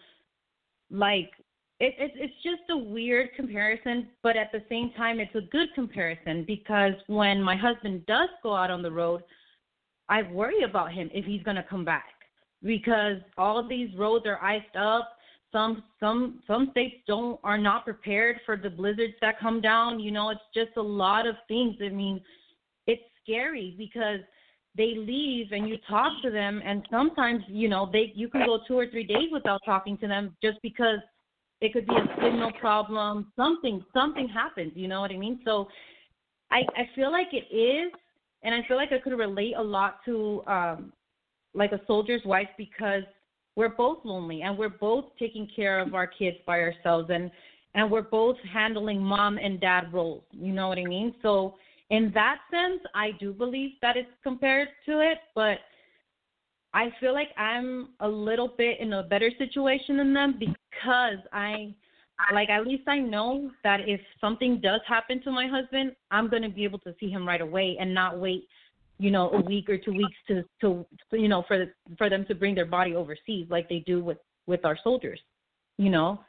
like, 0.91 1.31
it, 1.79 1.93
it 1.97 2.11
it's 2.15 2.33
just 2.43 2.69
a 2.71 2.77
weird 2.77 3.29
comparison, 3.35 4.07
but 4.23 4.37
at 4.37 4.51
the 4.51 4.63
same 4.69 4.91
time, 4.95 5.19
it's 5.19 5.35
a 5.35 5.41
good 5.51 5.67
comparison 5.75 6.43
because 6.45 6.93
when 7.07 7.41
my 7.41 7.55
husband 7.55 8.05
does 8.05 8.29
go 8.41 8.55
out 8.55 8.71
on 8.71 8.81
the 8.81 8.91
road, 8.91 9.23
I 10.09 10.23
worry 10.23 10.63
about 10.63 10.91
him 10.91 11.09
if 11.13 11.25
he's 11.25 11.43
gonna 11.43 11.65
come 11.69 11.85
back 11.85 12.13
because 12.63 13.17
all 13.37 13.57
of 13.57 13.69
these 13.69 13.95
roads 13.97 14.25
are 14.25 14.41
iced 14.43 14.75
up. 14.75 15.11
Some 15.51 15.83
some 15.99 16.41
some 16.47 16.69
states 16.71 16.95
don't 17.07 17.39
are 17.43 17.57
not 17.57 17.85
prepared 17.85 18.39
for 18.45 18.57
the 18.57 18.69
blizzards 18.69 19.13
that 19.21 19.39
come 19.39 19.61
down. 19.61 19.99
You 19.99 20.11
know, 20.11 20.29
it's 20.29 20.41
just 20.53 20.77
a 20.77 20.81
lot 20.81 21.25
of 21.27 21.35
things. 21.47 21.75
I 21.81 21.89
mean, 21.89 22.21
it's 22.87 23.03
scary 23.23 23.75
because 23.77 24.19
they 24.77 24.93
leave 24.95 25.51
and 25.51 25.67
you 25.67 25.77
talk 25.89 26.11
to 26.21 26.29
them 26.29 26.61
and 26.65 26.85
sometimes 26.91 27.43
you 27.47 27.69
know 27.69 27.89
they 27.91 28.11
you 28.15 28.27
can 28.27 28.45
go 28.45 28.59
two 28.67 28.77
or 28.77 28.87
three 28.87 29.05
days 29.05 29.29
without 29.31 29.61
talking 29.65 29.97
to 29.97 30.07
them 30.07 30.35
just 30.41 30.57
because 30.61 30.99
it 31.61 31.71
could 31.71 31.87
be 31.87 31.95
a 31.95 32.21
signal 32.21 32.51
problem 32.59 33.31
something 33.35 33.83
something 33.93 34.27
happens 34.27 34.73
you 34.75 34.87
know 34.87 34.99
what 34.99 35.11
i 35.11 35.17
mean 35.17 35.39
so 35.45 35.67
i 36.51 36.59
i 36.75 36.89
feel 36.93 37.11
like 37.11 37.27
it 37.31 37.55
is 37.55 37.91
and 38.45 38.53
I 38.53 38.65
feel 38.67 38.77
like 38.77 38.91
I 38.91 38.99
could 38.99 39.17
relate 39.17 39.55
a 39.57 39.61
lot 39.61 40.05
to 40.05 40.43
um, 40.45 40.93
like 41.55 41.71
a 41.71 41.81
soldier's 41.87 42.21
wife 42.25 42.47
because 42.57 43.03
we're 43.55 43.69
both 43.69 43.99
lonely 44.03 44.43
and 44.43 44.57
we're 44.57 44.69
both 44.69 45.05
taking 45.17 45.49
care 45.55 45.79
of 45.79 45.95
our 45.95 46.05
kids 46.05 46.37
by 46.45 46.59
ourselves 46.59 47.09
and 47.11 47.31
and 47.73 47.91
we're 47.91 48.03
both 48.03 48.37
handling 48.53 49.01
mom 49.01 49.37
and 49.37 49.59
dad 49.59 49.91
roles. 49.91 50.23
You 50.31 50.53
know 50.53 50.69
what 50.69 50.77
I 50.77 50.85
mean? 50.85 51.13
So 51.21 51.55
in 51.89 52.09
that 52.13 52.37
sense, 52.49 52.81
I 52.93 53.11
do 53.19 53.33
believe 53.33 53.71
that 53.81 53.97
it's 53.97 54.07
compared 54.23 54.69
to 54.85 55.01
it, 55.01 55.17
but 55.33 55.57
I 56.73 56.89
feel 57.01 57.13
like 57.13 57.29
I'm 57.37 57.89
a 57.99 58.07
little 58.07 58.47
bit 58.47 58.79
in 58.79 58.93
a 58.93 59.03
better 59.03 59.29
situation 59.37 59.97
than 59.97 60.13
them 60.13 60.35
because 60.39 61.19
I 61.33 61.75
like 62.33 62.49
at 62.49 62.65
least 62.65 62.87
I 62.87 62.99
know 62.99 63.51
that 63.63 63.81
if 63.87 63.99
something 64.21 64.61
does 64.61 64.81
happen 64.87 65.21
to 65.23 65.31
my 65.31 65.47
husband, 65.47 65.95
I'm 66.11 66.29
to 66.29 66.49
be 66.49 66.63
able 66.63 66.79
to 66.79 66.95
see 66.99 67.09
him 67.09 67.27
right 67.27 67.41
away 67.41 67.77
and 67.79 67.93
not 67.93 68.19
wait, 68.19 68.47
you 68.99 69.11
know, 69.11 69.29
a 69.31 69.41
week 69.41 69.69
or 69.69 69.77
two 69.77 69.93
weeks 69.93 70.15
to 70.27 70.43
to 70.61 70.85
you 71.11 71.27
know 71.27 71.43
for 71.47 71.65
for 71.97 72.09
them 72.09 72.25
to 72.27 72.35
bring 72.35 72.55
their 72.55 72.65
body 72.65 72.95
overseas 72.95 73.47
like 73.49 73.67
they 73.67 73.83
do 73.85 74.03
with 74.03 74.17
with 74.47 74.63
our 74.63 74.77
soldiers, 74.83 75.19
you 75.77 75.89
know. 75.89 76.19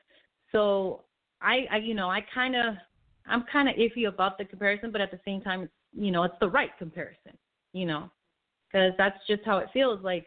So 0.52 1.04
I, 1.40 1.66
I 1.70 1.76
you 1.78 1.94
know, 1.94 2.10
I 2.10 2.20
kind 2.34 2.56
of 2.56 2.74
I'm 3.26 3.44
kind 3.50 3.68
of 3.68 3.76
iffy 3.76 4.08
about 4.08 4.38
the 4.38 4.44
comparison, 4.44 4.90
but 4.90 5.00
at 5.00 5.10
the 5.10 5.20
same 5.24 5.40
time, 5.40 5.68
you 5.92 6.10
know, 6.10 6.24
it's 6.24 6.34
the 6.40 6.48
right 6.48 6.70
comparison, 6.78 7.32
you 7.72 7.86
know, 7.86 8.10
because 8.68 8.92
that's 8.98 9.18
just 9.28 9.42
how 9.44 9.58
it 9.58 9.68
feels. 9.72 10.02
Like, 10.02 10.26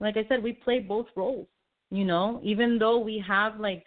like 0.00 0.16
I 0.16 0.26
said, 0.28 0.42
we 0.42 0.52
play 0.52 0.80
both 0.80 1.06
roles, 1.16 1.46
you 1.90 2.04
know, 2.04 2.40
even 2.42 2.78
though 2.78 2.98
we 2.98 3.22
have 3.26 3.60
like 3.60 3.86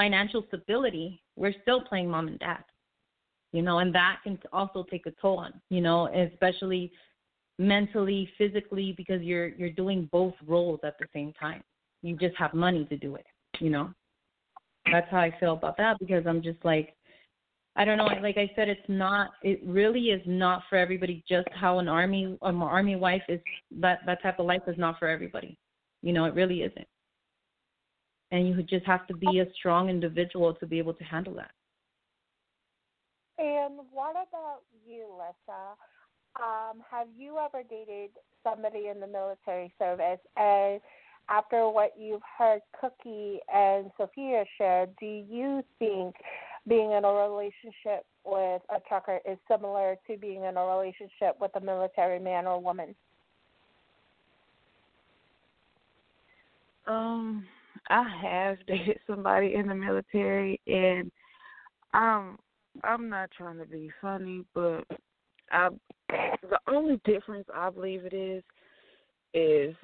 financial 0.00 0.44
stability, 0.48 1.20
we're 1.36 1.54
still 1.60 1.82
playing 1.82 2.08
mom 2.08 2.28
and 2.28 2.38
dad. 2.38 2.64
You 3.52 3.62
know, 3.62 3.80
and 3.80 3.94
that 3.94 4.20
can 4.22 4.38
also 4.52 4.84
take 4.90 5.06
a 5.06 5.10
toll 5.20 5.38
on, 5.38 5.52
you 5.68 5.80
know, 5.80 6.08
especially 6.14 6.90
mentally, 7.58 8.30
physically, 8.38 8.94
because 8.96 9.20
you're 9.20 9.48
you're 9.48 9.70
doing 9.70 10.08
both 10.10 10.34
roles 10.46 10.80
at 10.84 10.96
the 10.98 11.06
same 11.12 11.32
time. 11.34 11.62
You 12.02 12.16
just 12.16 12.36
have 12.36 12.54
money 12.54 12.86
to 12.86 12.96
do 12.96 13.16
it, 13.16 13.26
you 13.58 13.70
know. 13.70 13.90
That's 14.90 15.10
how 15.10 15.18
I 15.18 15.34
feel 15.38 15.52
about 15.52 15.76
that 15.76 15.98
because 15.98 16.24
I'm 16.26 16.42
just 16.42 16.64
like 16.64 16.94
I 17.76 17.84
don't 17.84 17.98
know, 17.98 18.08
like 18.22 18.38
I 18.38 18.50
said, 18.56 18.68
it's 18.68 18.88
not 18.88 19.32
it 19.42 19.60
really 19.66 20.06
is 20.16 20.22
not 20.26 20.62
for 20.70 20.78
everybody 20.78 21.22
just 21.28 21.48
how 21.52 21.78
an 21.80 21.88
army 21.88 22.38
um, 22.40 22.62
army 22.62 22.96
wife 22.96 23.22
is 23.28 23.40
that 23.80 23.98
that 24.06 24.22
type 24.22 24.38
of 24.38 24.46
life 24.46 24.62
is 24.66 24.78
not 24.78 24.98
for 24.98 25.08
everybody. 25.08 25.58
You 26.02 26.12
know, 26.14 26.24
it 26.24 26.34
really 26.34 26.62
isn't 26.62 26.88
and 28.30 28.48
you 28.48 28.62
just 28.62 28.86
have 28.86 29.06
to 29.08 29.14
be 29.14 29.40
a 29.40 29.46
strong 29.54 29.88
individual 29.88 30.54
to 30.54 30.66
be 30.66 30.78
able 30.78 30.94
to 30.94 31.04
handle 31.04 31.34
that. 31.34 31.50
And 33.38 33.80
what 33.92 34.10
about 34.10 34.60
you, 34.86 35.06
Lissa? 35.16 35.74
Um, 36.36 36.82
have 36.90 37.08
you 37.16 37.38
ever 37.38 37.62
dated 37.68 38.10
somebody 38.44 38.88
in 38.88 39.00
the 39.00 39.06
military 39.06 39.72
service? 39.78 40.20
And 40.36 40.80
after 41.28 41.68
what 41.68 41.94
you've 41.98 42.22
heard 42.38 42.60
Cookie 42.80 43.40
and 43.52 43.90
Sophia 43.96 44.44
share, 44.58 44.86
do 44.98 45.06
you 45.06 45.62
think 45.78 46.14
being 46.68 46.92
in 46.92 47.04
a 47.04 47.12
relationship 47.12 48.04
with 48.24 48.62
a 48.68 48.80
trucker 48.86 49.20
is 49.28 49.38
similar 49.50 49.96
to 50.06 50.16
being 50.18 50.44
in 50.44 50.56
a 50.56 50.64
relationship 50.64 51.36
with 51.40 51.50
a 51.56 51.60
military 51.60 52.18
man 52.18 52.46
or 52.46 52.60
woman? 52.60 52.94
Um, 56.86 57.46
I 57.90 58.04
have 58.22 58.56
dated 58.66 58.98
somebody 59.06 59.54
in 59.54 59.68
the 59.68 59.74
military, 59.74 60.60
and 60.66 61.10
um, 61.92 62.38
I'm 62.84 63.08
not 63.08 63.30
trying 63.36 63.58
to 63.58 63.66
be 63.66 63.90
funny, 64.00 64.44
but 64.54 64.84
I 65.50 65.68
the 66.08 66.58
only 66.68 67.00
difference 67.04 67.46
I 67.54 67.70
believe 67.70 68.04
it 68.04 68.14
is 68.14 68.42
is 69.34 69.76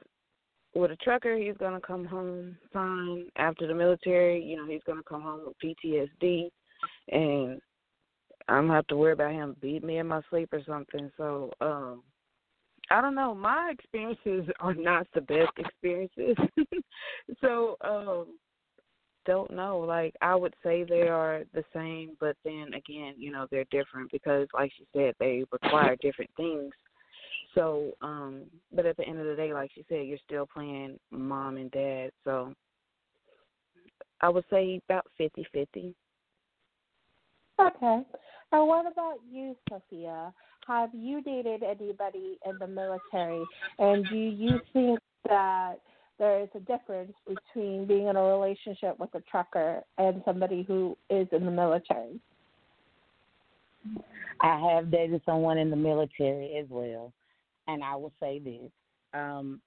with 0.75 0.91
a 0.91 0.97
trucker, 0.97 1.37
he's 1.37 1.57
gonna 1.59 1.81
come 1.81 2.05
home 2.05 2.57
fine 2.73 3.27
after 3.37 3.67
the 3.67 3.75
military. 3.75 4.43
You 4.43 4.57
know, 4.57 4.67
he's 4.67 4.83
gonna 4.87 5.03
come 5.09 5.23
home 5.23 5.41
with 5.47 5.57
PTSD, 5.65 6.51
and 7.11 7.61
I'm 8.49 8.67
gonna 8.67 8.75
have 8.75 8.87
to 8.89 8.97
worry 8.97 9.13
about 9.13 9.33
him 9.33 9.57
beating 9.61 9.87
me 9.87 9.99
in 9.99 10.07
my 10.07 10.21
sleep 10.31 10.51
or 10.53 10.63
something. 10.67 11.11
So, 11.17 11.51
um, 11.61 12.03
I 12.91 13.01
don't 13.01 13.15
know. 13.15 13.35
My 13.35 13.73
experiences 13.73 14.49
are 14.61 14.75
not 14.75 15.07
the 15.15 15.21
best 15.21 15.53
experiences. 15.59 16.37
so, 17.41 17.77
um 17.83 18.27
don't 19.27 19.51
know. 19.51 19.81
Like 19.81 20.15
I 20.23 20.35
would 20.37 20.55
say 20.63 20.85
they 20.85 21.09
are 21.09 21.43
the 21.53 21.65
same, 21.75 22.17
but 22.21 22.37
then 22.45 22.69
again, 22.75 23.15
you 23.19 23.33
know, 23.33 23.47
they're 23.51 23.65
different 23.71 24.11
because 24.13 24.47
like 24.55 24.73
she 24.79 24.87
said, 24.95 25.15
they 25.19 25.45
require 25.51 25.97
different 26.01 26.31
things. 26.37 26.73
So, 27.55 27.93
um 28.03 28.43
but 28.73 28.87
at 28.87 28.97
the 28.97 29.05
end 29.05 29.19
of 29.19 29.27
the 29.27 29.35
day, 29.35 29.53
like 29.53 29.71
she 29.75 29.85
said, 29.89 30.07
you're 30.07 30.19
still 30.25 30.47
playing 30.47 30.99
mom 31.11 31.57
and 31.57 31.71
dad. 31.73 32.11
So 32.25 32.55
I 34.21 34.29
would 34.29 34.45
say 34.49 34.81
about 34.89 35.07
fifty 35.19 35.47
fifty. 35.53 35.95
Okay. 37.59 38.03
And 38.53 38.69
what 38.69 38.91
about 38.91 39.19
you, 39.29 39.57
Sophia? 39.69 40.33
Have 40.67 40.91
you 40.93 41.23
dated 41.23 41.63
anybody 41.63 42.39
in 42.45 42.59
the 42.59 42.67
military? 42.67 43.45
And 43.79 44.05
do 44.09 44.17
you 44.17 44.61
think 44.73 44.99
that 45.29 45.77
there 46.19 46.43
is 46.43 46.49
a 46.55 46.61
difference 46.61 47.13
between 47.27 47.87
being 47.87 48.09
in 48.09 48.17
a 48.17 48.23
relationship 48.23 48.99
with 48.99 49.15
a 49.15 49.21
trucker 49.31 49.83
and 49.99 50.23
somebody 50.25 50.65
who 50.67 50.97
is 51.09 51.29
in 51.31 51.45
the 51.45 51.51
military? 51.51 52.19
I 54.41 54.73
have 54.75 54.91
dated 54.91 55.23
someone 55.25 55.59
in 55.59 55.71
the 55.71 55.77
military 55.77 56.57
as 56.57 56.67
well, 56.69 57.13
and 57.69 57.85
I 57.85 57.95
will 57.95 58.13
say 58.19 58.41
this: 58.41 58.71
um, 59.15 59.61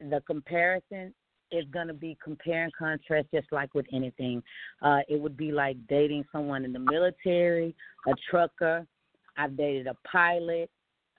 the 0.00 0.20
comparison 0.26 1.14
is 1.52 1.64
going 1.72 1.86
to 1.86 1.94
be 1.94 2.18
compare 2.22 2.64
and 2.64 2.72
contrast, 2.74 3.28
just 3.32 3.46
like 3.52 3.74
with 3.74 3.86
anything. 3.92 4.42
Uh, 4.82 4.98
it 5.08 5.20
would 5.20 5.36
be 5.36 5.52
like 5.52 5.76
dating 5.88 6.24
someone 6.32 6.64
in 6.64 6.72
the 6.72 6.78
military, 6.78 7.74
a 8.08 8.12
trucker. 8.28 8.86
I've 9.36 9.56
dated 9.56 9.86
a 9.86 9.96
pilot. 10.10 10.70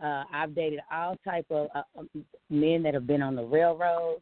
Uh, 0.03 0.23
I've 0.31 0.53
dated 0.53 0.79
all 0.91 1.15
type 1.23 1.45
of 1.49 1.69
uh, 1.73 1.81
um, 1.97 2.09
men 2.49 2.83
that 2.83 2.93
have 2.93 3.07
been 3.07 3.21
on 3.21 3.35
the 3.35 3.43
railroad, 3.43 4.21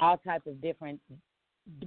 all 0.00 0.18
type 0.18 0.46
of 0.46 0.60
different, 0.60 1.00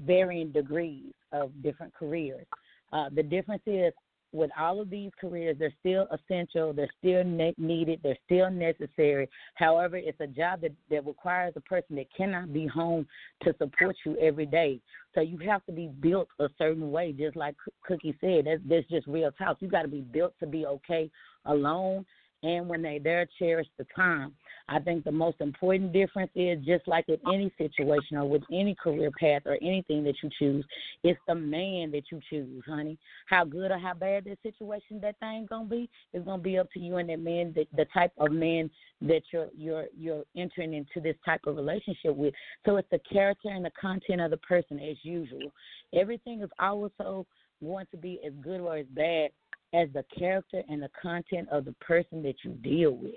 varying 0.05 0.51
degrees 0.51 1.13
of 1.31 1.51
different 1.61 1.93
careers. 1.93 2.47
Uh, 2.91 3.09
the 3.13 3.21
difference 3.21 3.61
is 3.67 3.93
with 4.31 4.51
all 4.59 4.81
of 4.81 4.89
these 4.89 5.11
careers, 5.19 5.57
they're 5.57 5.73
still 5.79 6.07
essential, 6.11 6.73
they're 6.73 6.89
still 6.99 7.23
ne- 7.23 7.55
needed, 7.57 7.99
they're 8.03 8.17
still 8.25 8.51
necessary. 8.51 9.29
However, 9.55 9.97
it's 9.97 10.19
a 10.19 10.27
job 10.27 10.61
that, 10.61 10.73
that 10.89 11.05
requires 11.05 11.53
a 11.55 11.61
person 11.61 11.95
that 11.95 12.07
cannot 12.15 12.53
be 12.53 12.67
home 12.67 13.07
to 13.43 13.53
support 13.57 13.95
you 14.05 14.17
every 14.17 14.45
day. 14.45 14.79
So 15.15 15.21
you 15.21 15.37
have 15.49 15.65
to 15.65 15.71
be 15.71 15.87
built 15.99 16.27
a 16.39 16.47
certain 16.57 16.91
way, 16.91 17.11
just 17.11 17.35
like 17.35 17.55
Cookie 17.85 18.15
said. 18.21 18.45
That's, 18.45 18.61
that's 18.69 18.87
just 18.89 19.07
real 19.07 19.31
talk. 19.31 19.57
You 19.59 19.67
got 19.67 19.83
to 19.83 19.87
be 19.87 20.01
built 20.01 20.33
to 20.39 20.47
be 20.47 20.65
okay 20.65 21.09
alone 21.45 22.05
and 22.43 22.67
when 22.67 22.81
they 22.81 22.99
there 22.99 23.27
cherish 23.39 23.67
the 23.77 23.85
time. 23.95 24.33
I 24.69 24.79
think 24.79 25.05
the 25.05 25.11
most 25.11 25.39
important 25.39 25.93
difference 25.93 26.31
is 26.35 26.63
just 26.65 26.87
like 26.87 27.07
with 27.07 27.21
any 27.25 27.51
situation 27.57 28.17
or 28.17 28.25
with 28.25 28.43
any 28.51 28.75
career 28.75 29.11
path 29.17 29.43
or 29.45 29.57
anything 29.61 30.03
that 30.03 30.15
you 30.21 30.29
choose, 30.37 30.65
it's 31.03 31.19
the 31.27 31.35
man 31.35 31.91
that 31.91 32.03
you 32.11 32.19
choose, 32.29 32.63
honey. 32.67 32.97
How 33.27 33.45
good 33.45 33.71
or 33.71 33.77
how 33.77 33.93
bad 33.93 34.25
that 34.25 34.39
situation 34.43 34.99
that 35.01 35.17
thing 35.19 35.47
gonna 35.49 35.69
be 35.69 35.89
is 36.13 36.23
gonna 36.23 36.41
be 36.41 36.57
up 36.57 36.69
to 36.73 36.79
you 36.79 36.97
and 36.97 37.09
that 37.09 37.19
man 37.19 37.53
the, 37.55 37.65
the 37.77 37.85
type 37.93 38.11
of 38.17 38.31
man 38.31 38.69
that 39.01 39.21
you're 39.31 39.47
you're 39.55 39.85
you're 39.97 40.23
entering 40.35 40.73
into 40.73 40.99
this 41.01 41.15
type 41.25 41.41
of 41.47 41.55
relationship 41.55 42.15
with. 42.15 42.33
So 42.65 42.75
it's 42.75 42.89
the 42.91 42.99
character 43.11 43.49
and 43.49 43.63
the 43.63 43.71
content 43.79 44.21
of 44.21 44.31
the 44.31 44.37
person 44.37 44.79
as 44.79 44.97
usual. 45.03 45.51
Everything 45.93 46.41
is 46.41 46.49
also 46.59 47.25
going 47.63 47.87
to 47.91 47.97
be 47.97 48.19
as 48.25 48.33
good 48.43 48.59
or 48.59 48.77
as 48.77 48.85
bad 48.87 49.29
as 49.73 49.89
the 49.93 50.03
character 50.17 50.63
and 50.69 50.81
the 50.81 50.89
content 51.01 51.47
of 51.51 51.65
the 51.65 51.73
person 51.73 52.23
that 52.23 52.35
you 52.43 52.51
deal 52.51 52.91
with. 52.91 53.13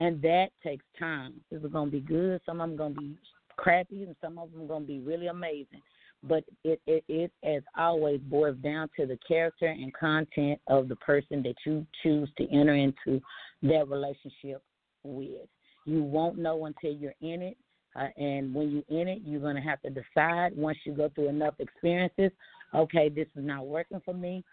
And 0.00 0.20
that 0.22 0.48
takes 0.62 0.84
time. 0.98 1.34
This 1.50 1.62
is 1.62 1.72
going 1.72 1.90
to 1.90 1.92
be 1.92 2.00
good. 2.00 2.40
Some 2.44 2.60
of 2.60 2.68
them 2.68 2.76
going 2.76 2.94
to 2.94 3.00
be 3.00 3.16
crappy, 3.56 4.02
and 4.02 4.16
some 4.20 4.38
of 4.38 4.52
them 4.52 4.66
going 4.66 4.82
to 4.82 4.86
be 4.86 5.00
really 5.00 5.28
amazing. 5.28 5.82
But 6.22 6.44
it, 6.64 6.80
it, 6.86 7.04
it, 7.08 7.32
as 7.44 7.62
always, 7.78 8.20
boils 8.22 8.56
down 8.62 8.88
to 8.98 9.06
the 9.06 9.18
character 9.26 9.66
and 9.66 9.92
content 9.94 10.60
of 10.66 10.88
the 10.88 10.96
person 10.96 11.42
that 11.42 11.54
you 11.64 11.86
choose 12.02 12.28
to 12.38 12.44
enter 12.50 12.74
into 12.74 13.20
that 13.62 13.88
relationship 13.88 14.62
with. 15.02 15.48
You 15.84 16.02
won't 16.02 16.38
know 16.38 16.66
until 16.66 16.92
you're 16.92 17.14
in 17.20 17.42
it. 17.42 17.56
Uh, 17.94 18.08
and 18.18 18.54
when 18.54 18.70
you're 18.70 19.00
in 19.00 19.08
it, 19.08 19.20
you're 19.24 19.40
going 19.40 19.56
to 19.56 19.62
have 19.62 19.80
to 19.80 19.88
decide 19.88 20.54
once 20.54 20.76
you 20.84 20.92
go 20.92 21.10
through 21.14 21.28
enough 21.28 21.54
experiences 21.58 22.30
okay, 22.74 23.08
this 23.08 23.26
is 23.36 23.44
not 23.44 23.66
working 23.66 24.00
for 24.04 24.14
me. 24.14 24.44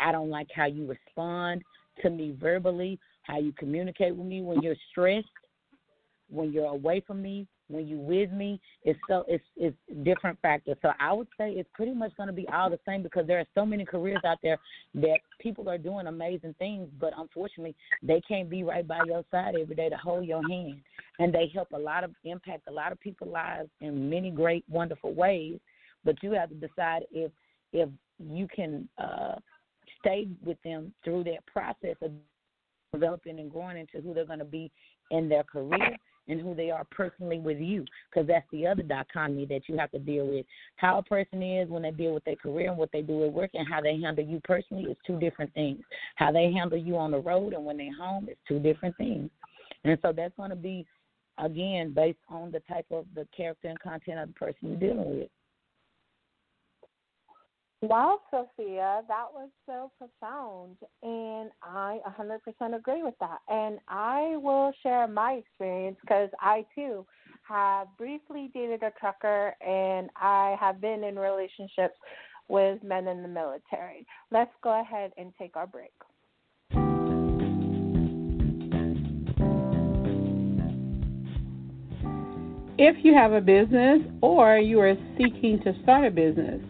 I 0.00 0.12
don't 0.12 0.30
like 0.30 0.48
how 0.54 0.66
you 0.66 0.86
respond 0.86 1.62
to 2.02 2.10
me 2.10 2.34
verbally, 2.38 2.98
how 3.22 3.38
you 3.38 3.52
communicate 3.52 4.14
with 4.14 4.26
me 4.26 4.42
when 4.42 4.62
you're 4.62 4.76
stressed, 4.90 5.26
when 6.30 6.52
you're 6.52 6.66
away 6.66 7.00
from 7.06 7.22
me, 7.22 7.46
when 7.68 7.86
you 7.86 7.98
with 7.98 8.30
me. 8.32 8.60
It's 8.84 8.98
so 9.08 9.24
it's 9.28 9.44
it's 9.56 9.76
different 10.02 10.38
factors. 10.40 10.76
So 10.82 10.92
I 11.00 11.12
would 11.12 11.28
say 11.38 11.52
it's 11.52 11.68
pretty 11.74 11.94
much 11.94 12.16
going 12.16 12.28
to 12.28 12.32
be 12.32 12.46
all 12.48 12.70
the 12.70 12.78
same 12.86 13.02
because 13.02 13.26
there 13.26 13.38
are 13.38 13.46
so 13.54 13.64
many 13.64 13.84
careers 13.84 14.20
out 14.24 14.38
there 14.42 14.58
that 14.94 15.18
people 15.40 15.68
are 15.68 15.78
doing 15.78 16.06
amazing 16.06 16.54
things, 16.58 16.88
but 17.00 17.12
unfortunately 17.16 17.74
they 18.02 18.20
can't 18.26 18.50
be 18.50 18.62
right 18.64 18.86
by 18.86 19.00
your 19.06 19.24
side 19.30 19.54
every 19.60 19.74
day 19.74 19.88
to 19.88 19.96
hold 19.96 20.26
your 20.26 20.46
hand, 20.48 20.80
and 21.18 21.32
they 21.32 21.50
help 21.52 21.68
a 21.72 21.78
lot 21.78 22.04
of 22.04 22.12
impact 22.24 22.68
a 22.68 22.72
lot 22.72 22.92
of 22.92 23.00
people's 23.00 23.32
lives 23.32 23.68
in 23.80 24.08
many 24.08 24.30
great 24.30 24.64
wonderful 24.68 25.14
ways. 25.14 25.58
But 26.04 26.22
you 26.22 26.32
have 26.32 26.50
to 26.50 26.54
decide 26.54 27.02
if 27.10 27.32
if 27.72 27.88
you 28.18 28.46
can 28.54 28.88
uh, 28.98 29.36
stay 30.02 30.28
with 30.44 30.58
them 30.62 30.92
through 31.04 31.24
that 31.24 31.46
process 31.46 31.96
of 32.02 32.12
developing 32.92 33.38
and 33.38 33.50
growing 33.50 33.78
into 33.78 34.06
who 34.06 34.12
they're 34.12 34.26
going 34.26 34.38
to 34.38 34.44
be 34.44 34.70
in 35.10 35.28
their 35.28 35.44
career 35.44 35.96
and 36.28 36.40
who 36.40 36.54
they 36.54 36.70
are 36.70 36.84
personally 36.90 37.38
with 37.38 37.58
you 37.58 37.84
because 38.10 38.28
that's 38.28 38.46
the 38.52 38.66
other 38.66 38.82
dichotomy 38.82 39.46
that 39.46 39.62
you 39.66 39.76
have 39.76 39.90
to 39.90 39.98
deal 39.98 40.26
with. 40.26 40.46
How 40.76 40.98
a 40.98 41.02
person 41.02 41.42
is 41.42 41.68
when 41.68 41.82
they 41.82 41.90
deal 41.90 42.14
with 42.14 42.24
their 42.24 42.36
career 42.36 42.68
and 42.68 42.78
what 42.78 42.90
they 42.92 43.02
do 43.02 43.24
at 43.24 43.32
work 43.32 43.50
and 43.54 43.66
how 43.68 43.80
they 43.80 43.98
handle 44.00 44.24
you 44.24 44.40
personally 44.44 44.84
is 44.84 44.96
two 45.06 45.18
different 45.18 45.52
things. 45.54 45.80
How 46.16 46.30
they 46.30 46.52
handle 46.52 46.78
you 46.78 46.96
on 46.96 47.10
the 47.10 47.18
road 47.18 47.54
and 47.54 47.64
when 47.64 47.76
they're 47.76 47.96
home 47.96 48.28
is 48.28 48.36
two 48.46 48.60
different 48.60 48.96
things. 48.96 49.30
And 49.84 49.98
so 50.02 50.12
that's 50.12 50.36
going 50.36 50.50
to 50.50 50.56
be 50.56 50.86
again 51.38 51.92
based 51.94 52.18
on 52.28 52.52
the 52.52 52.60
type 52.60 52.86
of 52.90 53.06
the 53.14 53.26
character 53.36 53.68
and 53.68 53.80
content 53.80 54.20
of 54.20 54.28
the 54.28 54.34
person 54.34 54.58
you're 54.62 54.76
dealing 54.76 55.18
with 55.18 55.28
Wow, 57.82 58.20
Sophia, 58.30 59.02
that 59.08 59.26
was 59.34 59.50
so 59.66 59.90
profound. 59.98 60.76
And 61.02 61.50
I 61.64 61.98
100% 62.06 62.76
agree 62.76 63.02
with 63.02 63.14
that. 63.18 63.38
And 63.48 63.80
I 63.88 64.36
will 64.36 64.72
share 64.84 65.08
my 65.08 65.32
experience 65.32 65.96
because 66.00 66.30
I 66.40 66.64
too 66.76 67.04
have 67.42 67.88
briefly 67.98 68.52
dated 68.54 68.84
a 68.84 68.92
trucker 69.00 69.56
and 69.60 70.10
I 70.14 70.56
have 70.60 70.80
been 70.80 71.02
in 71.02 71.18
relationships 71.18 71.96
with 72.46 72.80
men 72.84 73.08
in 73.08 73.20
the 73.20 73.28
military. 73.28 74.06
Let's 74.30 74.52
go 74.62 74.80
ahead 74.80 75.10
and 75.16 75.32
take 75.36 75.56
our 75.56 75.66
break. 75.66 75.90
If 82.78 83.04
you 83.04 83.12
have 83.14 83.32
a 83.32 83.40
business 83.40 84.02
or 84.20 84.58
you 84.58 84.78
are 84.78 84.94
seeking 85.18 85.60
to 85.64 85.74
start 85.82 86.06
a 86.06 86.10
business, 86.10 86.60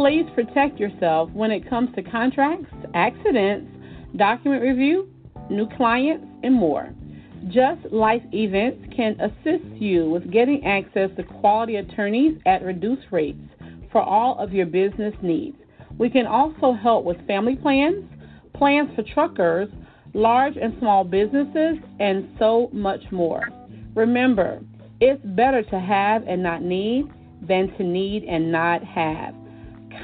Please 0.00 0.24
protect 0.34 0.80
yourself 0.80 1.28
when 1.34 1.50
it 1.50 1.68
comes 1.68 1.94
to 1.94 2.02
contracts, 2.02 2.72
accidents, 2.94 3.70
document 4.16 4.62
review, 4.62 5.06
new 5.50 5.68
clients, 5.76 6.24
and 6.42 6.54
more. 6.54 6.88
Just 7.48 7.84
Life 7.92 8.22
Events 8.32 8.82
can 8.96 9.20
assist 9.20 9.70
you 9.74 10.08
with 10.08 10.32
getting 10.32 10.64
access 10.64 11.10
to 11.18 11.22
quality 11.22 11.76
attorneys 11.76 12.38
at 12.46 12.64
reduced 12.64 13.08
rates 13.10 13.42
for 13.92 14.00
all 14.00 14.38
of 14.38 14.54
your 14.54 14.64
business 14.64 15.12
needs. 15.20 15.58
We 15.98 16.08
can 16.08 16.24
also 16.24 16.72
help 16.72 17.04
with 17.04 17.18
family 17.26 17.56
plans, 17.56 18.02
plans 18.54 18.88
for 18.96 19.02
truckers, 19.02 19.68
large 20.14 20.56
and 20.56 20.74
small 20.78 21.04
businesses, 21.04 21.76
and 21.98 22.26
so 22.38 22.70
much 22.72 23.02
more. 23.12 23.50
Remember, 23.94 24.60
it's 24.98 25.20
better 25.36 25.62
to 25.62 25.78
have 25.78 26.26
and 26.26 26.42
not 26.42 26.62
need 26.62 27.04
than 27.46 27.68
to 27.76 27.84
need 27.84 28.24
and 28.24 28.50
not 28.50 28.82
have 28.82 29.34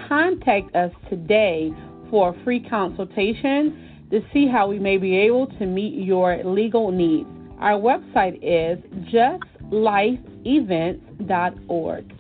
contact 0.09 0.75
us 0.75 0.91
today 1.09 1.73
for 2.11 2.31
a 2.31 2.45
free 2.45 2.61
consultation 2.61 4.07
to 4.11 4.21
see 4.33 4.47
how 4.47 4.69
we 4.69 4.79
may 4.79 4.97
be 4.99 5.17
able 5.17 5.47
to 5.59 5.67
meet 5.67 5.95
your 5.95 6.45
legal 6.45 6.93
needs. 6.93 7.29
Our 7.59 7.81
website 7.81 8.39
is 8.43 8.79
justlifeevents.org. 9.13 12.13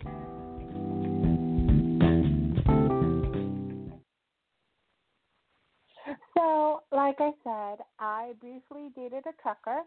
So, 6.34 6.82
like 6.90 7.20
I 7.20 7.32
said, 7.44 7.84
I 7.98 8.32
briefly 8.40 8.90
dated 8.96 9.26
a 9.26 9.32
trucker, 9.42 9.82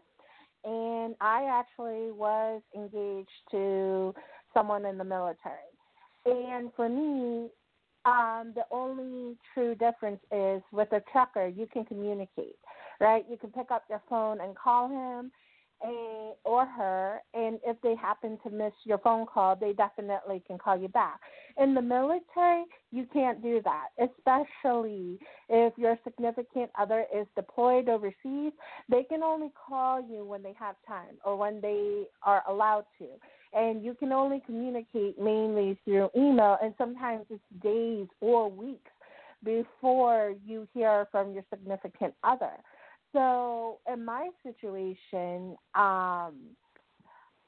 and 0.64 1.16
I 1.20 1.48
actually 1.50 2.12
was 2.12 2.62
engaged 2.74 3.28
to 3.50 4.14
someone 4.54 4.86
in 4.86 4.96
the 4.96 5.04
military. 5.04 5.58
And 6.26 6.70
for 6.76 6.88
me, 6.88 7.48
um, 8.04 8.52
the 8.54 8.64
only 8.70 9.36
true 9.52 9.74
difference 9.74 10.20
is 10.32 10.62
with 10.72 10.92
a 10.92 11.02
trucker, 11.12 11.46
you 11.46 11.66
can 11.72 11.84
communicate, 11.84 12.56
right? 13.00 13.24
You 13.30 13.36
can 13.36 13.50
pick 13.50 13.70
up 13.70 13.84
your 13.90 14.02
phone 14.08 14.40
and 14.40 14.56
call 14.56 14.88
him 14.88 15.30
and, 15.82 16.34
or 16.44 16.66
her, 16.66 17.20
and 17.34 17.58
if 17.64 17.76
they 17.82 17.94
happen 17.94 18.38
to 18.44 18.50
miss 18.50 18.72
your 18.84 18.98
phone 18.98 19.26
call, 19.26 19.56
they 19.56 19.72
definitely 19.72 20.42
can 20.46 20.58
call 20.58 20.78
you 20.78 20.88
back. 20.88 21.20
In 21.58 21.74
the 21.74 21.82
military, 21.82 22.64
you 22.90 23.06
can't 23.12 23.42
do 23.42 23.62
that, 23.64 23.88
especially 23.98 25.18
if 25.48 25.72
your 25.76 25.98
significant 26.04 26.70
other 26.78 27.06
is 27.14 27.26
deployed 27.34 27.88
overseas. 27.88 28.52
They 28.88 29.04
can 29.04 29.22
only 29.22 29.50
call 29.68 30.00
you 30.00 30.24
when 30.24 30.42
they 30.42 30.54
have 30.58 30.76
time 30.86 31.16
or 31.24 31.36
when 31.36 31.60
they 31.60 32.04
are 32.22 32.42
allowed 32.48 32.84
to 32.98 33.06
and 33.52 33.84
you 33.84 33.94
can 33.94 34.12
only 34.12 34.42
communicate 34.46 35.18
mainly 35.18 35.78
through 35.84 36.10
email, 36.16 36.56
and 36.62 36.74
sometimes 36.78 37.26
it's 37.30 37.42
days 37.62 38.06
or 38.20 38.50
weeks 38.50 38.90
before 39.44 40.34
you 40.46 40.68
hear 40.74 41.06
from 41.10 41.32
your 41.32 41.44
significant 41.50 42.14
other. 42.22 42.52
So 43.12 43.78
in 43.92 44.04
my 44.04 44.28
situation, 44.44 45.56
um, 45.74 46.34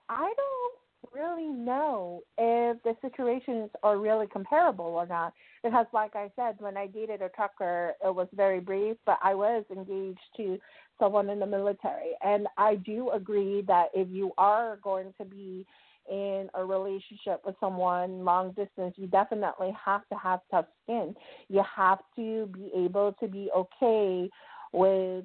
I 0.08 0.32
don't 0.36 0.74
really 1.12 1.48
know 1.48 2.22
if 2.38 2.82
the 2.82 2.96
situations 3.00 3.70
are 3.82 3.98
really 3.98 4.26
comparable 4.26 4.86
or 4.86 5.06
not. 5.06 5.32
Because, 5.62 5.86
like 5.92 6.16
I 6.16 6.30
said, 6.34 6.56
when 6.58 6.76
I 6.76 6.86
dated 6.86 7.22
a 7.22 7.28
trucker, 7.28 7.92
it 8.04 8.14
was 8.14 8.26
very 8.34 8.60
brief, 8.60 8.96
but 9.06 9.18
I 9.22 9.34
was 9.34 9.64
engaged 9.70 10.20
to 10.38 10.58
someone 10.98 11.30
in 11.30 11.38
the 11.38 11.46
military. 11.46 12.12
And 12.24 12.46
I 12.58 12.76
do 12.76 13.10
agree 13.10 13.62
that 13.68 13.86
if 13.94 14.08
you 14.10 14.32
are 14.38 14.78
going 14.82 15.14
to 15.18 15.24
be 15.24 15.64
in 16.10 16.48
a 16.54 16.64
relationship 16.64 17.42
with 17.44 17.54
someone 17.60 18.24
long 18.24 18.52
distance, 18.52 18.94
you 18.96 19.06
definitely 19.06 19.74
have 19.84 20.02
to 20.08 20.18
have 20.18 20.40
tough 20.50 20.66
skin. 20.82 21.14
You 21.48 21.62
have 21.76 21.98
to 22.16 22.46
be 22.46 22.70
able 22.74 23.14
to 23.20 23.28
be 23.28 23.50
okay 23.54 24.30
with, 24.72 25.24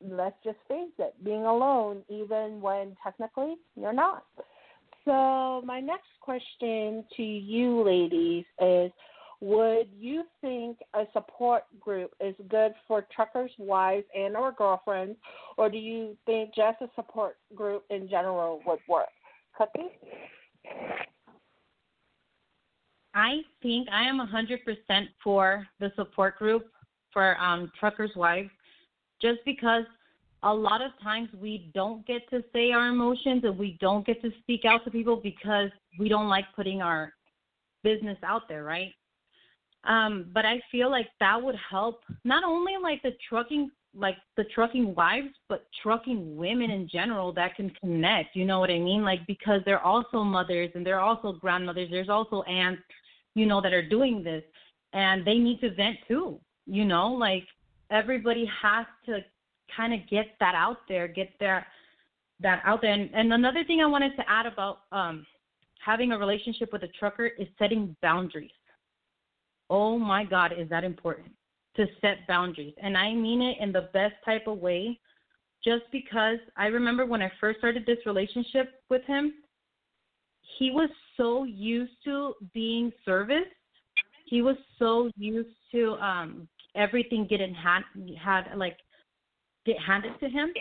let's 0.00 0.36
just 0.44 0.58
face 0.68 0.92
it, 0.98 1.14
being 1.24 1.44
alone, 1.44 2.02
even 2.08 2.60
when 2.60 2.96
technically 3.02 3.56
you're 3.76 3.92
not. 3.92 4.24
So, 5.04 5.62
my 5.64 5.80
next 5.80 6.08
question 6.20 7.04
to 7.16 7.22
you 7.22 7.82
ladies 7.82 8.44
is 8.60 8.92
would 9.40 9.88
you 9.98 10.24
think 10.42 10.78
a 10.92 11.04
support 11.14 11.64
group 11.80 12.12
is 12.20 12.34
good 12.50 12.74
for 12.86 13.06
truckers' 13.14 13.50
wives 13.58 14.04
and 14.14 14.36
or 14.36 14.52
girlfriends, 14.52 15.16
or 15.56 15.70
do 15.70 15.78
you 15.78 16.16
think 16.26 16.54
just 16.54 16.82
a 16.82 16.90
support 16.94 17.36
group 17.54 17.84
in 17.88 18.08
general 18.08 18.60
would 18.66 18.80
work? 18.86 19.08
I 23.14 23.40
think 23.62 23.88
I 23.90 24.04
am 24.04 24.18
100% 24.18 25.08
for 25.22 25.66
the 25.80 25.92
support 25.96 26.38
group 26.38 26.66
for 27.12 27.36
um, 27.40 27.70
truckers' 27.78 28.12
wives, 28.14 28.50
just 29.20 29.40
because 29.44 29.84
a 30.42 30.54
lot 30.54 30.80
of 30.80 30.92
times 31.02 31.28
we 31.38 31.70
don't 31.74 32.06
get 32.06 32.28
to 32.30 32.42
say 32.52 32.72
our 32.72 32.88
emotions 32.88 33.42
and 33.44 33.58
we 33.58 33.76
don't 33.80 34.06
get 34.06 34.22
to 34.22 34.30
speak 34.40 34.64
out 34.64 34.84
to 34.84 34.90
people 34.90 35.16
because 35.16 35.70
we 35.98 36.08
don't 36.08 36.28
like 36.28 36.46
putting 36.56 36.80
our 36.80 37.12
business 37.82 38.16
out 38.22 38.48
there, 38.48 38.64
right? 38.64 38.92
Um, 39.84 40.30
but 40.32 40.44
I 40.44 40.60
feel 40.70 40.90
like 40.90 41.08
that 41.20 41.40
would 41.42 41.56
help 41.70 42.00
not 42.24 42.44
only 42.44 42.74
like 42.80 43.02
the 43.02 43.12
trucking 43.28 43.70
like 43.94 44.16
the 44.36 44.44
trucking 44.44 44.94
wives, 44.94 45.28
but 45.48 45.66
trucking 45.82 46.36
women 46.36 46.70
in 46.70 46.88
general 46.88 47.32
that 47.32 47.56
can 47.56 47.70
connect. 47.80 48.36
You 48.36 48.44
know 48.44 48.60
what 48.60 48.70
I 48.70 48.78
mean? 48.78 49.02
Like 49.02 49.26
because 49.26 49.60
they're 49.64 49.82
also 49.82 50.22
mothers 50.22 50.70
and 50.74 50.86
they're 50.86 51.00
also 51.00 51.32
grandmothers. 51.32 51.88
There's 51.90 52.08
also 52.08 52.42
aunts, 52.42 52.82
you 53.34 53.46
know, 53.46 53.60
that 53.60 53.72
are 53.72 53.86
doing 53.86 54.22
this, 54.22 54.44
and 54.92 55.26
they 55.26 55.34
need 55.34 55.60
to 55.60 55.74
vent 55.74 55.96
too. 56.06 56.38
You 56.66 56.84
know, 56.84 57.08
like 57.08 57.44
everybody 57.90 58.48
has 58.62 58.86
to 59.06 59.18
kind 59.76 59.92
of 59.92 60.00
get 60.08 60.26
that 60.38 60.54
out 60.54 60.78
there, 60.88 61.08
get 61.08 61.30
that 61.40 61.66
that 62.40 62.62
out 62.64 62.80
there. 62.82 62.92
And, 62.92 63.10
and 63.12 63.32
another 63.32 63.64
thing 63.64 63.80
I 63.80 63.86
wanted 63.86 64.16
to 64.16 64.22
add 64.28 64.46
about 64.46 64.80
um, 64.92 65.26
having 65.84 66.12
a 66.12 66.18
relationship 66.18 66.72
with 66.72 66.82
a 66.84 66.88
trucker 66.98 67.26
is 67.26 67.48
setting 67.58 67.96
boundaries. 68.02 68.50
Oh 69.68 69.98
my 69.98 70.24
God, 70.24 70.52
is 70.56 70.68
that 70.70 70.84
important 70.84 71.32
to 71.76 71.86
set 72.00 72.26
boundaries? 72.26 72.74
And 72.82 72.96
I 72.96 73.14
mean 73.14 73.42
it 73.42 73.56
in 73.60 73.72
the 73.72 73.88
best 73.92 74.14
type 74.24 74.46
of 74.46 74.58
way. 74.58 74.98
Just 75.62 75.84
because 75.92 76.38
I 76.56 76.66
remember 76.66 77.04
when 77.04 77.22
I 77.22 77.30
first 77.40 77.58
started 77.58 77.84
this 77.84 77.98
relationship 78.06 78.82
with 78.88 79.02
him, 79.04 79.34
he 80.58 80.70
was 80.70 80.88
so 81.16 81.44
used 81.44 81.92
to 82.04 82.34
being 82.54 82.90
serviced. 83.04 83.50
He 84.26 84.42
was 84.42 84.56
so 84.78 85.10
used 85.16 85.56
to 85.72 85.94
um 85.94 86.48
everything 86.74 87.26
getting 87.28 87.54
had 87.54 87.82
had 88.22 88.44
like 88.56 88.76
get 89.66 89.76
handed 89.78 90.18
to 90.20 90.28
him 90.28 90.52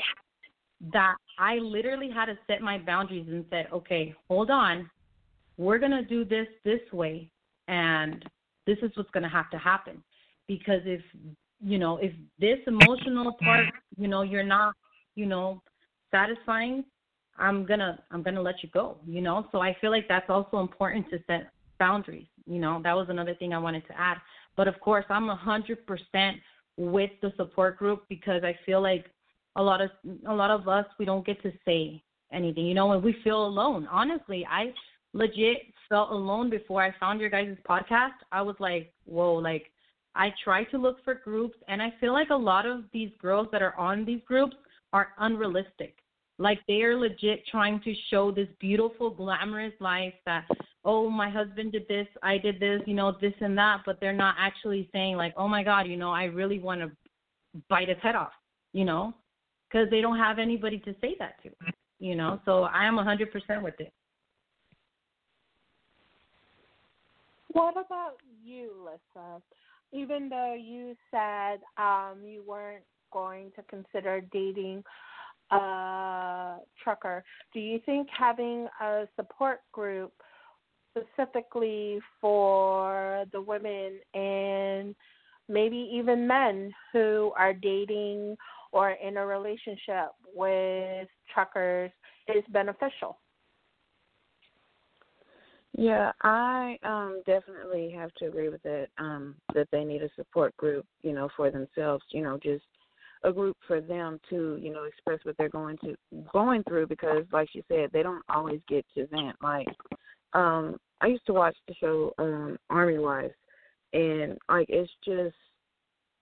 that 0.94 1.16
I 1.38 1.56
literally 1.56 2.10
had 2.10 2.26
to 2.26 2.38
set 2.48 2.62
my 2.62 2.78
boundaries 2.78 3.28
and 3.30 3.46
said, 3.50 3.68
okay, 3.72 4.16
hold 4.28 4.50
on, 4.50 4.90
we're 5.58 5.78
gonna 5.78 6.04
do 6.04 6.24
this 6.24 6.48
this 6.64 6.80
way, 6.94 7.30
and 7.68 8.24
this 8.66 8.78
is 8.82 8.92
what's 8.96 9.10
gonna 9.12 9.30
have 9.30 9.50
to 9.52 9.58
happen, 9.58 10.02
because 10.50 10.82
if 10.84 11.02
you 11.62 11.78
know 11.78 11.98
if 11.98 12.12
this 12.40 12.60
emotional 12.68 13.38
part, 13.42 13.66
you 13.98 14.10
know, 14.10 14.24
you're 14.24 14.44
not, 14.44 14.74
you 15.16 15.26
know, 15.26 15.62
satisfying, 16.12 16.84
I'm 17.38 17.66
gonna 17.66 18.04
I'm 18.12 18.22
gonna 18.24 18.42
let 18.42 18.62
you 18.62 18.70
go, 18.74 18.98
you 19.08 19.22
know. 19.22 19.48
So 19.54 19.62
I 19.62 19.78
feel 19.80 19.92
like 19.92 20.10
that's 20.10 20.30
also 20.30 20.60
important 20.60 21.10
to 21.12 21.20
set 21.28 21.52
boundaries. 21.78 22.28
You 22.46 22.60
know, 22.60 22.82
that 22.84 22.94
was 22.94 23.08
another 23.10 23.36
thing 23.36 23.54
I 23.54 23.60
wanted 23.60 23.88
to 23.88 23.98
add. 23.98 24.18
But 24.58 24.68
of 24.68 24.78
course, 24.82 25.06
I'm 25.10 25.30
a 25.30 25.36
hundred 25.36 25.86
percent 25.86 26.38
with 26.76 27.12
the 27.22 27.32
support 27.38 27.78
group 27.78 28.04
because 28.10 28.44
I 28.44 28.58
feel 28.66 28.82
like 28.82 29.06
a 29.56 29.64
lot 29.64 29.82
of 29.82 29.92
a 30.28 30.34
lot 30.34 30.50
of 30.52 30.68
us 30.68 30.86
we 30.98 31.06
don't 31.06 31.26
get 31.26 31.42
to 31.44 31.52
say 31.64 32.02
anything. 32.34 32.66
You 32.66 32.74
know, 32.74 32.88
when 32.88 33.04
we 33.04 33.16
feel 33.24 33.46
alone. 33.46 33.88
Honestly, 33.92 34.48
I 34.50 34.74
legit 35.14 35.58
felt 35.88 36.12
alone 36.12 36.50
before 36.50 36.82
I 36.84 36.94
found 37.00 37.22
your 37.22 37.30
guys' 37.30 37.56
podcast. 37.70 38.18
I 38.32 38.42
was 38.42 38.56
like, 38.60 38.92
whoa, 39.06 39.36
like 39.36 39.68
I 40.20 40.34
try 40.44 40.66
to 40.66 40.78
look 40.78 40.98
for 41.06 41.16
groups 41.16 41.58
and 41.70 41.82
I 41.82 41.94
feel 42.02 42.12
like 42.12 42.30
a 42.30 42.36
lot 42.36 42.66
of 42.66 42.84
these 42.92 43.10
girls 43.22 43.48
that 43.54 43.62
are 43.62 43.74
on 43.80 44.04
these 44.04 44.20
groups 44.28 44.58
are 44.92 45.14
unrealistic. 45.18 45.96
Like 46.38 46.60
they 46.68 46.82
are 46.82 46.98
legit 46.98 47.48
trying 47.50 47.80
to 47.86 47.94
show 48.12 48.30
this 48.30 48.50
beautiful, 48.60 49.10
glamorous 49.10 49.72
life 49.80 50.14
that, 50.26 50.44
oh, 50.84 51.10
my 51.10 51.30
husband 51.30 51.72
did 51.72 51.88
this, 51.88 52.06
I 52.22 52.38
did 52.38 52.60
this, 52.60 52.82
you 52.86 52.96
know, 52.96 53.16
this 53.22 53.34
and 53.40 53.58
that, 53.58 53.84
but 53.86 54.02
they're 54.02 54.12
not 54.12 54.36
actually 54.38 54.90
saying 54.92 55.16
like, 55.16 55.34
oh 55.38 55.48
my 55.48 55.64
God, 55.64 55.88
you 55.88 55.96
know, 55.96 56.12
I 56.12 56.26
really 56.26 56.60
want 56.60 56.82
to 56.82 56.92
bite 57.70 57.88
his 57.88 57.98
head 58.04 58.16
off, 58.16 58.34
you 58.74 58.84
know, 58.84 59.14
because 59.70 59.90
they 59.90 60.02
don't 60.02 60.18
have 60.18 60.38
anybody 60.38 60.80
to 60.80 60.94
say 61.00 61.16
that 61.20 61.42
to, 61.44 61.50
you 62.00 62.16
know. 62.16 62.42
So 62.44 62.64
I 62.64 62.84
am 62.86 63.00
a 63.00 63.04
100% 63.06 63.64
with 63.64 63.80
it. 63.80 63.94
What 67.52 67.72
about 67.72 68.18
you, 68.44 68.74
Lissa? 68.84 69.42
Even 69.92 70.30
though 70.30 70.54
you 70.54 70.96
said 71.12 71.60
um, 71.78 72.20
you 72.24 72.44
weren't 72.48 72.84
going 73.12 73.52
to 73.56 73.64
consider 73.64 74.22
dating 74.32 74.84
a 75.52 76.58
trucker, 76.84 77.24
do 77.54 77.60
you 77.60 77.80
think 77.86 78.08
having 78.18 78.68
a 78.82 79.06
support 79.16 79.62
group 79.72 80.14
specifically 80.92 82.00
for 82.22 83.26
the 83.32 83.42
women 83.42 84.00
and 84.14 84.96
maybe 85.48 85.90
even 85.92 86.28
men 86.28 86.72
who 86.94 87.32
are 87.36 87.54
dating 87.54 88.36
or 88.72 88.92
in 88.92 89.18
a 89.18 89.26
relationship 89.26 90.10
with 90.36 91.08
truckers 91.34 91.92
is 92.28 92.44
beneficial? 92.52 93.18
Yeah, 95.80 96.12
I 96.24 96.78
um 96.84 97.22
definitely 97.26 97.90
have 97.96 98.14
to 98.16 98.26
agree 98.26 98.50
with 98.50 98.62
that. 98.64 98.88
Um, 98.98 99.36
that 99.54 99.70
they 99.72 99.86
need 99.86 100.04
a 100.04 100.10
support 100.18 100.56
group, 100.58 100.86
you 101.04 101.14
know, 101.14 101.30
for 101.38 101.50
themselves. 101.50 102.04
You 102.10 102.22
know, 102.22 102.38
just 102.44 102.66
a 103.24 103.32
group 103.32 103.56
for 103.66 103.80
them 103.80 104.20
to 104.30 104.60
you 104.62 104.74
know 104.74 104.84
express 104.84 105.20
what 105.24 105.38
they're 105.38 105.48
going 105.48 105.78
to 105.78 105.96
going 106.34 106.64
through 106.64 106.88
because 106.88 107.24
like 107.32 107.48
you 107.54 107.64
said 107.70 107.90
they 107.94 108.04
don't 108.04 108.24
always 108.28 108.60
get 108.68 108.86
to 108.94 109.08
vent 109.08 109.36
like 109.42 109.68
um 110.34 110.78
i 111.02 111.08
used 111.08 111.26
to 111.26 111.34
watch 111.34 111.56
the 111.68 111.74
show 111.82 112.14
um 112.18 112.58
army 112.70 112.98
wives 112.98 113.34
and 113.92 114.38
like 114.48 114.68
it's 114.70 114.90
just 115.04 115.36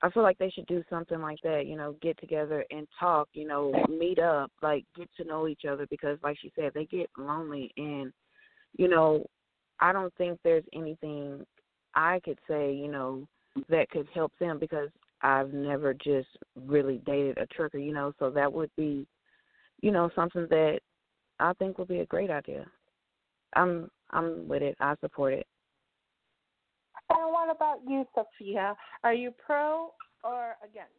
i 0.01 0.10
feel 0.10 0.24
like 0.24 0.39
they 0.39 0.49
should 0.49 0.66
do 0.66 0.84
something 0.89 1.22
like 1.22 1.38
that 1.43 1.68
you 1.68 1.78
know 1.78 1.95
get 2.01 2.20
together 2.20 2.66
and 2.72 2.88
talk 2.99 3.28
you 3.34 3.47
know 3.47 3.72
meet 3.88 4.18
up 4.18 4.51
like 4.64 4.84
get 4.95 5.08
to 5.16 5.24
know 5.24 5.47
each 5.47 5.66
other 5.70 5.86
because 5.91 6.18
like 6.24 6.38
she 6.41 6.51
said 6.55 6.72
they 6.74 6.86
get 6.86 7.12
lonely 7.16 7.72
and 7.78 8.12
you 8.76 8.88
know 8.88 9.24
i 9.80 9.91
don't 9.91 10.13
think 10.15 10.39
there's 10.43 10.65
anything 10.73 11.45
i 11.95 12.19
could 12.23 12.39
say 12.47 12.73
you 12.73 12.88
know 12.88 13.28
that 13.69 13.89
could 13.89 14.07
help 14.13 14.32
them 14.39 14.59
because 14.59 14.89
I've 15.21 15.53
never 15.53 15.93
just 15.93 16.28
really 16.55 17.01
dated 17.05 17.38
a 17.38 17.47
trucker, 17.47 17.80
you 17.80 17.93
know, 17.93 18.13
so 18.19 18.30
that 18.30 18.51
would 18.51 18.69
be, 18.75 19.07
you 19.82 19.91
know, 19.91 20.09
something 20.15 20.47
that 20.49 20.80
I 21.39 21.53
think 21.53 21.78
would 21.78 21.88
be 21.88 21.99
a 21.99 22.05
great 22.05 22.30
idea. 22.30 22.65
I'm 23.55 23.89
I'm 24.11 24.47
with 24.47 24.61
it. 24.61 24.75
I 24.80 24.95
support 25.01 25.34
it. 25.34 25.47
And 27.09 27.32
what 27.32 27.53
about 27.53 27.80
you, 27.88 28.05
Sophia? 28.13 28.75
Are 29.03 29.13
you 29.13 29.32
pro 29.45 29.93
or 30.23 30.55
against? 30.63 30.91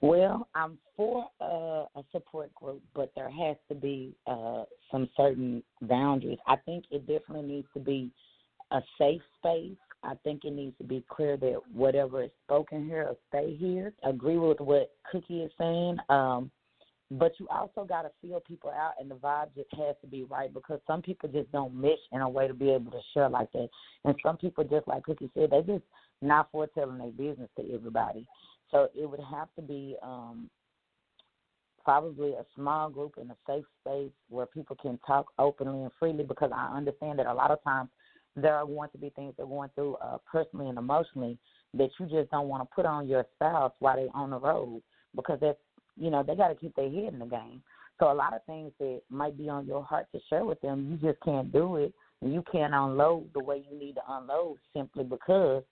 Well, 0.00 0.48
I'm 0.54 0.78
for 0.96 1.26
uh, 1.40 1.86
a 1.94 2.04
support 2.10 2.52
group, 2.54 2.82
but 2.94 3.12
there 3.14 3.30
has 3.30 3.56
to 3.68 3.74
be 3.74 4.14
uh, 4.26 4.64
some 4.90 5.08
certain 5.16 5.62
boundaries. 5.82 6.38
I 6.46 6.56
think 6.56 6.84
it 6.90 7.06
definitely 7.06 7.48
needs 7.48 7.68
to 7.74 7.80
be 7.80 8.10
a 8.72 8.80
safe 8.98 9.22
space 9.38 9.76
I 10.04 10.14
think 10.24 10.44
it 10.44 10.52
needs 10.52 10.76
to 10.78 10.84
be 10.84 11.04
clear 11.08 11.36
that 11.36 11.60
whatever 11.72 12.24
is 12.24 12.30
spoken 12.44 12.86
here 12.86 13.06
will 13.06 13.18
stay 13.28 13.54
here. 13.56 13.92
Agree 14.02 14.36
with 14.36 14.60
what 14.60 14.92
Cookie 15.10 15.42
is 15.42 15.52
saying. 15.58 15.98
Um, 16.08 16.50
but 17.12 17.32
you 17.38 17.46
also 17.48 17.84
got 17.84 18.02
to 18.02 18.10
feel 18.20 18.40
people 18.40 18.70
out, 18.70 18.92
and 18.98 19.10
the 19.10 19.14
vibe 19.16 19.54
just 19.54 19.68
has 19.74 19.94
to 20.00 20.06
be 20.06 20.24
right 20.24 20.52
because 20.52 20.80
some 20.86 21.02
people 21.02 21.28
just 21.28 21.52
don't 21.52 21.74
mesh 21.74 21.98
in 22.10 22.22
a 22.22 22.28
way 22.28 22.48
to 22.48 22.54
be 22.54 22.70
able 22.70 22.90
to 22.90 23.00
share 23.12 23.28
like 23.28 23.52
that, 23.52 23.68
and 24.04 24.14
some 24.24 24.38
people 24.38 24.64
just 24.64 24.88
like 24.88 25.04
Cookie 25.04 25.30
said, 25.34 25.50
they 25.50 25.60
just 25.60 25.84
not 26.22 26.50
foretelling 26.50 26.98
their 26.98 27.10
business 27.10 27.50
to 27.58 27.74
everybody. 27.74 28.26
So 28.72 28.88
it 28.98 29.08
would 29.08 29.20
have 29.20 29.48
to 29.56 29.62
be 29.62 29.96
um 30.02 30.50
probably 31.84 32.32
a 32.32 32.44
small 32.54 32.88
group 32.88 33.14
in 33.20 33.30
a 33.30 33.36
safe 33.46 33.64
space 33.80 34.12
where 34.28 34.46
people 34.46 34.76
can 34.80 34.98
talk 35.06 35.26
openly 35.38 35.82
and 35.82 35.90
freely 35.98 36.24
because 36.24 36.50
I 36.54 36.74
understand 36.76 37.18
that 37.18 37.26
a 37.26 37.34
lot 37.34 37.50
of 37.50 37.62
times 37.64 37.90
there 38.36 38.54
are 38.54 38.66
going 38.66 38.88
to 38.90 38.98
be 38.98 39.10
things 39.10 39.34
they're 39.36 39.46
going 39.46 39.70
through 39.74 39.96
uh, 39.96 40.18
personally 40.30 40.68
and 40.68 40.78
emotionally 40.78 41.36
that 41.74 41.90
you 41.98 42.06
just 42.06 42.30
don't 42.30 42.48
want 42.48 42.62
to 42.62 42.74
put 42.74 42.86
on 42.86 43.08
your 43.08 43.26
spouse 43.34 43.72
while 43.80 43.96
they're 43.96 44.08
on 44.14 44.30
the 44.30 44.38
road 44.38 44.82
because 45.14 45.38
that's 45.40 45.58
you 45.96 46.10
know 46.10 46.22
they 46.22 46.34
got 46.34 46.48
to 46.48 46.54
keep 46.54 46.74
their 46.76 46.90
head 46.90 47.12
in 47.12 47.18
the 47.18 47.26
game. 47.26 47.62
So 47.98 48.10
a 48.10 48.14
lot 48.14 48.34
of 48.34 48.44
things 48.46 48.72
that 48.78 49.02
might 49.10 49.36
be 49.36 49.48
on 49.48 49.66
your 49.66 49.84
heart 49.84 50.06
to 50.12 50.20
share 50.28 50.44
with 50.44 50.60
them, 50.60 50.88
you 50.90 51.08
just 51.08 51.22
can't 51.22 51.52
do 51.52 51.76
it, 51.76 51.92
you 52.20 52.42
can't 52.50 52.74
unload 52.74 53.28
the 53.34 53.44
way 53.44 53.62
you 53.70 53.78
need 53.78 53.96
to 53.96 54.02
unload 54.08 54.56
simply 54.74 55.04
because 55.04 55.62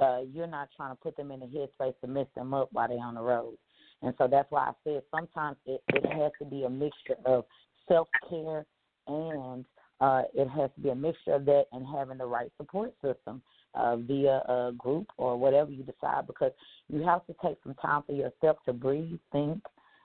uh, 0.00 0.20
you're 0.32 0.46
not 0.46 0.68
trying 0.76 0.92
to 0.92 1.00
put 1.00 1.16
them 1.16 1.30
in 1.30 1.42
a 1.42 1.46
headspace 1.46 1.94
to 2.00 2.06
mess 2.06 2.26
them 2.34 2.54
up 2.54 2.68
while 2.72 2.88
they're 2.88 2.98
on 2.98 3.14
the 3.14 3.20
road. 3.20 3.56
And 4.02 4.14
so 4.18 4.26
that's 4.28 4.50
why 4.50 4.62
I 4.62 4.72
said 4.84 5.02
sometimes 5.14 5.56
it, 5.66 5.82
it 5.88 6.06
has 6.12 6.32
to 6.38 6.44
be 6.44 6.64
a 6.64 6.70
mixture 6.70 7.16
of 7.26 7.44
self 7.86 8.08
care 8.28 8.64
and 9.06 9.64
uh, 10.00 10.22
it 10.34 10.48
has 10.48 10.70
to 10.76 10.80
be 10.80 10.88
a 10.88 10.94
mixture 10.94 11.34
of 11.34 11.44
that 11.44 11.64
and 11.72 11.86
having 11.86 12.18
the 12.18 12.24
right 12.24 12.50
support 12.56 12.94
system 13.04 13.42
uh, 13.74 13.96
via 13.96 14.42
a 14.48 14.72
group 14.76 15.06
or 15.18 15.36
whatever 15.36 15.70
you 15.70 15.82
decide 15.82 16.26
because 16.26 16.52
you 16.88 17.02
have 17.02 17.24
to 17.26 17.34
take 17.44 17.56
some 17.62 17.74
time 17.74 18.02
for 18.06 18.12
yourself 18.12 18.56
to 18.64 18.72
breathe, 18.72 19.18
think, 19.32 19.62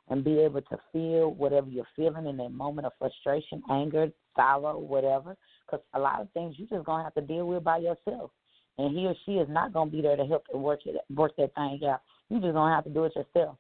and 0.10 0.24
be 0.24 0.40
able 0.40 0.62
to 0.62 0.78
feel 0.92 1.34
whatever 1.34 1.68
you're 1.70 1.88
feeling 1.96 2.28
in 2.28 2.38
that 2.38 2.52
moment 2.52 2.86
of 2.86 2.92
frustration, 3.00 3.62
anger, 3.72 4.10
sorrow, 4.36 4.78
whatever. 4.78 5.36
Because 5.66 5.84
a 5.94 6.00
lot 6.00 6.22
of 6.22 6.30
things 6.32 6.56
you're 6.58 6.68
just 6.68 6.86
going 6.86 7.00
to 7.00 7.04
have 7.06 7.16
to 7.16 7.22
deal 7.22 7.48
with 7.48 7.64
by 7.64 7.78
yourself. 7.78 8.32
And 8.78 8.96
he 8.98 9.06
or 9.06 9.16
she 9.26 9.34
is 9.34 9.48
not 9.50 9.74
going 9.74 9.90
to 9.90 9.96
be 9.96 10.02
there 10.02 10.18
to 10.18 10.26
help 10.26 10.44
you 10.54 10.60
work, 10.60 10.82
it, 10.86 10.96
work 11.14 11.32
that 11.38 11.56
thing 11.56 11.80
out. 11.88 12.02
You're 12.30 12.42
just 12.42 12.54
going 12.54 12.70
to 12.70 12.76
have 12.76 12.84
to 12.84 12.90
do 12.90 13.06
it 13.06 13.16
yourself. 13.16 13.58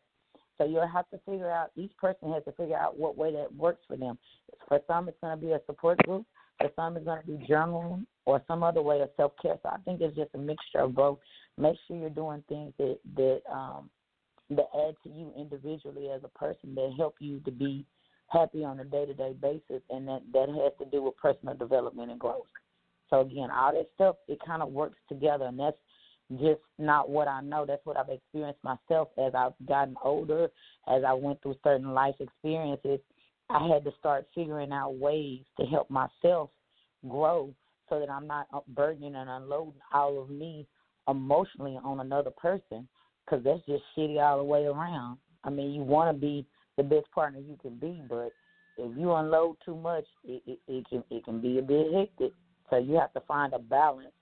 So 0.57 0.65
you'll 0.65 0.87
have 0.87 1.09
to 1.09 1.19
figure 1.25 1.51
out, 1.51 1.71
each 1.75 1.95
person 1.97 2.31
has 2.33 2.43
to 2.45 2.51
figure 2.53 2.77
out 2.77 2.97
what 2.97 3.17
way 3.17 3.31
that 3.33 3.53
works 3.55 3.81
for 3.87 3.97
them. 3.97 4.17
For 4.67 4.79
some, 4.87 5.07
it's 5.07 5.17
going 5.21 5.37
to 5.37 5.45
be 5.45 5.51
a 5.51 5.59
support 5.65 5.97
group. 5.99 6.25
For 6.59 6.69
some, 6.75 6.95
it's 6.95 7.05
going 7.05 7.21
to 7.21 7.27
be 7.27 7.45
journaling 7.45 8.05
or 8.25 8.41
some 8.47 8.63
other 8.63 8.81
way 8.81 9.01
of 9.01 9.09
self 9.17 9.33
care. 9.41 9.57
So 9.61 9.69
I 9.69 9.77
think 9.83 10.01
it's 10.01 10.15
just 10.15 10.31
a 10.33 10.37
mixture 10.37 10.79
of 10.79 10.95
both. 10.95 11.19
Make 11.57 11.75
sure 11.87 11.97
you're 11.97 12.09
doing 12.09 12.43
things 12.47 12.73
that 12.77 12.97
that 13.15 13.41
um, 13.51 13.89
that 14.49 14.67
add 14.87 14.95
to 15.03 15.09
you 15.09 15.33
individually 15.37 16.09
as 16.11 16.21
a 16.23 16.39
person 16.39 16.75
that 16.75 16.93
help 16.97 17.15
you 17.19 17.39
to 17.41 17.51
be 17.51 17.85
happy 18.27 18.63
on 18.63 18.79
a 18.79 18.85
day 18.85 19.05
to 19.05 19.13
day 19.13 19.33
basis, 19.33 19.81
and 19.89 20.07
that 20.07 20.21
that 20.31 20.47
has 20.49 20.71
to 20.79 20.85
do 20.91 21.03
with 21.03 21.17
personal 21.17 21.55
development 21.55 22.11
and 22.11 22.19
growth. 22.19 22.45
So 23.09 23.21
again, 23.21 23.49
all 23.51 23.73
that 23.73 23.89
stuff 23.95 24.15
it 24.27 24.39
kind 24.45 24.61
of 24.61 24.71
works 24.71 24.99
together, 25.09 25.45
and 25.45 25.59
that's 25.59 25.77
just 26.39 26.61
not 26.79 27.09
what 27.09 27.27
I 27.27 27.41
know. 27.41 27.65
That's 27.65 27.85
what 27.85 27.97
I've 27.97 28.09
experienced 28.09 28.63
myself 28.63 29.09
as 29.23 29.33
I've 29.35 29.53
gotten 29.67 29.95
older, 30.03 30.49
as 30.87 31.03
I 31.07 31.13
went 31.13 31.41
through 31.41 31.55
certain 31.63 31.93
life 31.93 32.15
experiences. 32.19 32.99
I 33.49 33.67
had 33.67 33.83
to 33.83 33.91
start 33.99 34.27
figuring 34.33 34.71
out 34.71 34.97
ways 34.97 35.41
to 35.59 35.65
help 35.67 35.89
myself 35.91 36.49
grow 37.07 37.53
so 37.89 37.99
that 37.99 38.09
I'm 38.09 38.25
not 38.25 38.47
burdening 38.69 39.15
and 39.15 39.29
unloading 39.29 39.79
all 39.93 40.19
of 40.19 40.31
me 40.31 40.65
emotionally 41.07 41.77
on 41.83 41.99
another 41.99 42.31
person 42.31 42.87
because 43.23 43.43
that's 43.43 43.63
just 43.67 43.83
shitty 43.95 44.19
all 44.19 44.37
the 44.37 44.43
way 44.43 44.65
around. 44.65 45.19
I 45.43 45.51
mean, 45.51 45.71
you 45.71 45.83
want 45.83 46.15
to 46.15 46.19
be 46.19 46.47
the 46.77 46.83
best 46.83 47.09
partner 47.11 47.39
you 47.39 47.57
can 47.61 47.75
be, 47.75 48.01
but 48.09 48.31
if 48.77 48.97
you 48.97 49.13
unload 49.13 49.57
too 49.63 49.75
much, 49.75 50.05
it, 50.23 50.41
it, 50.47 50.59
it 50.67 50.89
can 50.89 51.03
it 51.09 51.23
can 51.23 51.39
be 51.39 51.59
a 51.59 51.61
bit 51.61 51.93
hectic. 51.93 52.33
So 52.69 52.77
you 52.77 52.95
have 52.95 53.13
to 53.13 53.21
find 53.21 53.53
a 53.53 53.59
balance, 53.59 54.13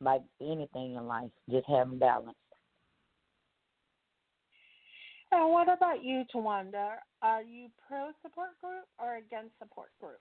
like 0.00 0.22
anything 0.40 0.94
in 0.94 1.06
life, 1.06 1.30
just 1.50 1.66
having 1.68 1.98
balance. 1.98 2.36
And 5.32 5.50
what 5.50 5.68
about 5.68 6.02
you, 6.02 6.24
Tawanda? 6.34 6.94
Are 7.22 7.42
you 7.42 7.68
pro 7.86 8.10
support 8.22 8.50
group 8.60 8.84
or 8.98 9.16
against 9.16 9.58
support 9.58 9.90
group? 10.00 10.18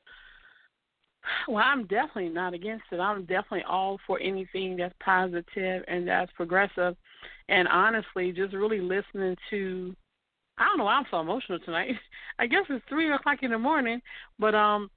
Well, 1.47 1.63
I'm 1.65 1.85
definitely 1.87 2.29
not 2.29 2.53
against 2.53 2.85
it. 2.91 2.99
I'm 2.99 3.21
definitely 3.21 3.63
all 3.67 3.99
for 4.05 4.19
anything 4.19 4.77
that's 4.77 4.93
positive 5.03 5.83
and 5.87 6.07
that's 6.07 6.31
progressive. 6.33 6.95
And 7.49 7.67
honestly, 7.67 8.31
just 8.31 8.53
really 8.53 8.79
listening 8.79 9.35
to 9.49 9.95
I 10.57 10.65
don't 10.65 10.77
know 10.77 10.83
why 10.83 10.95
I'm 10.95 11.05
so 11.09 11.21
emotional 11.21 11.59
tonight. 11.59 11.95
I 12.39 12.45
guess 12.45 12.65
it's 12.69 12.83
three 12.89 13.11
o'clock 13.11 13.39
in 13.41 13.51
the 13.51 13.57
morning, 13.57 14.01
but 14.37 14.53
um 14.53 14.89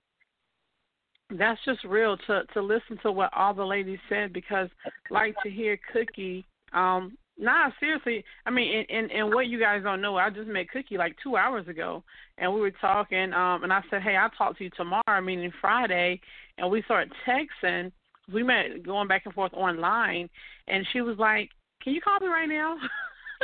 that's 1.38 1.60
just 1.64 1.84
real 1.84 2.16
to 2.26 2.42
to 2.54 2.62
listen 2.62 2.98
to 3.02 3.12
what 3.12 3.30
all 3.34 3.54
the 3.54 3.64
ladies 3.64 3.98
said 4.08 4.32
because 4.32 4.68
like 5.10 5.34
to 5.42 5.50
hear 5.50 5.78
Cookie 5.92 6.44
um 6.72 7.16
Nah, 7.38 7.70
seriously. 7.80 8.24
I 8.46 8.50
mean, 8.50 8.84
and, 8.88 8.90
and 8.90 9.10
and 9.10 9.34
what 9.34 9.46
you 9.46 9.58
guys 9.58 9.82
don't 9.82 10.02
know, 10.02 10.16
I 10.16 10.30
just 10.30 10.48
met 10.48 10.70
Cookie 10.70 10.98
like 10.98 11.16
two 11.22 11.36
hours 11.36 11.66
ago, 11.66 12.04
and 12.38 12.52
we 12.52 12.60
were 12.60 12.70
talking. 12.70 13.32
Um, 13.32 13.64
and 13.64 13.72
I 13.72 13.80
said, 13.90 14.02
hey, 14.02 14.16
I'll 14.16 14.30
talk 14.30 14.56
to 14.58 14.64
you 14.64 14.70
tomorrow, 14.76 15.20
meaning 15.22 15.52
Friday, 15.60 16.20
and 16.58 16.70
we 16.70 16.82
started 16.82 17.12
texting. 17.26 17.90
We 18.32 18.42
met 18.42 18.84
going 18.84 19.08
back 19.08 19.22
and 19.24 19.34
forth 19.34 19.52
online, 19.54 20.28
and 20.68 20.86
she 20.92 21.00
was 21.00 21.18
like, 21.18 21.50
"Can 21.82 21.94
you 21.94 22.00
call 22.00 22.20
me 22.20 22.28
right 22.28 22.48
now?" 22.48 22.76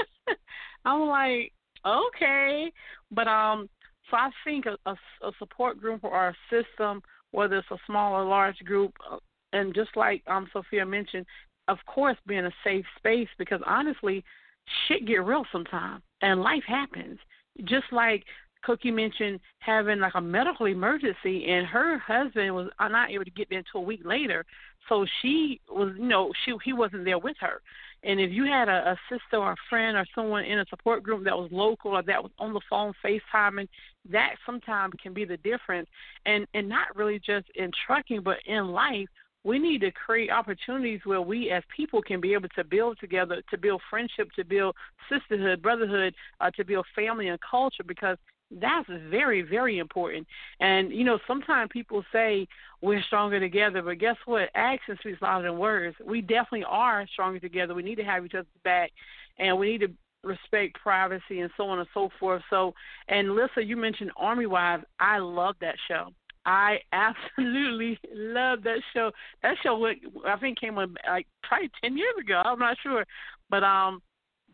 I'm 0.85 1.09
like, 1.09 1.53
"Okay," 1.85 2.71
but 3.11 3.27
um, 3.27 3.69
so 4.11 4.17
I 4.17 4.31
think 4.45 4.67
a, 4.67 4.77
a, 4.89 4.93
a 5.27 5.33
support 5.39 5.81
group 5.81 6.05
or 6.05 6.29
a 6.29 6.37
system, 6.51 7.03
whether 7.33 7.59
it's 7.59 7.71
a 7.71 7.79
small 7.87 8.15
or 8.15 8.25
large 8.25 8.59
group, 8.61 8.93
uh, 9.11 9.19
and 9.53 9.75
just 9.75 9.97
like 9.97 10.23
um 10.27 10.49
Sophia 10.53 10.85
mentioned, 10.85 11.27
of 11.69 11.79
course, 11.87 12.17
being 12.27 12.47
a 12.47 12.53
safe 12.65 12.85
space 12.97 13.29
because 13.39 13.61
honestly, 13.67 14.25
shit 14.87 15.07
get 15.07 15.25
real 15.25 15.45
sometimes 15.53 16.03
and 16.21 16.41
life 16.43 16.65
happens. 16.67 17.19
Just 17.65 17.87
like 17.93 18.25
Cookie 18.65 18.91
mentioned 18.91 19.41
having 19.61 20.01
like 20.01 20.15
a 20.15 20.21
medical 20.21 20.67
emergency 20.67 21.47
and 21.49 21.67
her 21.67 21.99
husband 21.99 22.55
was 22.55 22.69
not 22.81 23.11
able 23.11 23.25
to 23.25 23.31
get 23.31 23.49
there 23.51 23.59
until 23.59 23.81
a 23.81 23.85
week 23.85 24.03
later. 24.05 24.45
So 24.89 25.07
she 25.21 25.61
was, 25.69 25.95
you 25.99 26.07
know, 26.07 26.33
she 26.45 26.55
he 26.65 26.73
wasn't 26.73 27.05
there 27.05 27.19
with 27.19 27.37
her. 27.41 27.61
And 28.05 28.21
if 28.21 28.31
you 28.31 28.45
had 28.45 28.69
a, 28.69 28.93
a 28.93 28.97
sister 29.11 29.37
or 29.37 29.53
a 29.53 29.57
friend 29.69 29.97
or 29.97 30.07
someone 30.15 30.45
in 30.45 30.61
a 30.61 30.67
support 30.71 31.03
group 31.03 31.25
that 31.25 31.37
was 31.37 31.51
local 31.51 31.93
or 31.93 32.03
that 32.03 32.23
was 32.23 32.33
on 32.39 32.53
the 32.53 32.61
phone 32.71 32.93
FaceTiming, 33.05 33.69
that 34.11 34.35
sometimes 34.47 34.95
can 35.03 35.13
be 35.13 35.25
the 35.25 35.37
difference. 35.39 35.89
And 36.27 36.47
and 36.55 36.69
not 36.69 36.95
really 36.95 37.19
just 37.19 37.47
in 37.55 37.71
trucking, 37.87 38.23
but 38.23 38.39
in 38.47 38.69
life 38.69 39.09
we 39.45 39.59
need 39.59 39.81
to 39.81 39.91
create 39.93 40.31
opportunities 40.31 41.01
where 41.05 41.21
we 41.23 41.51
as 41.51 41.63
people 41.75 42.03
can 42.03 42.21
be 42.21 42.35
able 42.35 42.49
to 42.51 42.65
build 42.65 42.99
together, 43.01 43.43
to 43.51 43.57
build 43.57 43.81
friendship, 43.89 44.29
to 44.37 44.45
build 44.45 44.75
sisterhood, 45.09 45.63
brotherhood, 45.63 46.15
uh, 46.41 46.51
to 46.51 46.65
build 46.65 46.85
family 46.95 47.29
and 47.29 47.39
culture 47.41 47.85
because 47.87 48.19
that's 48.51 48.89
very, 49.11 49.43
very 49.43 49.79
important. 49.79 50.27
And, 50.61 50.93
you 50.93 51.05
know, 51.05 51.19
sometimes 51.27 51.71
people 51.73 52.05
say 52.13 52.49
we're 52.81 53.03
stronger 53.03 53.41
together, 53.41 53.83
but 53.83 53.99
guess 53.99 54.17
what? 54.25 54.49
Action 54.55 54.97
speaks 55.01 55.21
louder 55.21 55.49
than 55.49 55.59
words. 55.59 55.97
We 56.05 56.21
definitely 56.21 56.65
are 56.65 57.07
stronger 57.13 57.41
together. 57.41 57.75
We 57.75 57.83
need 57.83 57.97
to 57.97 58.05
have 58.05 58.25
each 58.25 58.35
other's 58.35 58.47
back, 58.65 58.93
and 59.39 59.59
we 59.59 59.73
need 59.73 59.81
to 59.83 59.91
respect 60.25 60.79
privacy 60.83 61.41
and 61.41 61.51
so 61.57 61.69
on 61.69 61.79
and 61.79 61.89
so 61.93 62.11
forth. 62.19 62.43
So, 62.51 62.75
and 63.09 63.35
Lissa, 63.35 63.63
you 63.63 63.77
mentioned 63.77 64.13
Army 64.17 64.47
Wives. 64.47 64.85
I 64.99 65.19
love 65.19 65.57
that 65.61 65.77
show. 65.87 66.11
I 66.47 66.79
absolutely 66.93 67.99
love 68.13 68.63
that 68.63 68.81
show. 68.95 69.11
That 69.43 69.57
show 69.63 69.93
I 70.27 70.37
think 70.39 70.59
came 70.59 70.79
on 70.79 70.97
like 71.07 71.27
probably 71.43 71.71
ten 71.83 71.97
years 71.97 72.15
ago. 72.19 72.41
I'm 72.45 72.59
not 72.59 72.77
sure, 72.83 73.05
but 73.51 73.63
um, 73.63 74.01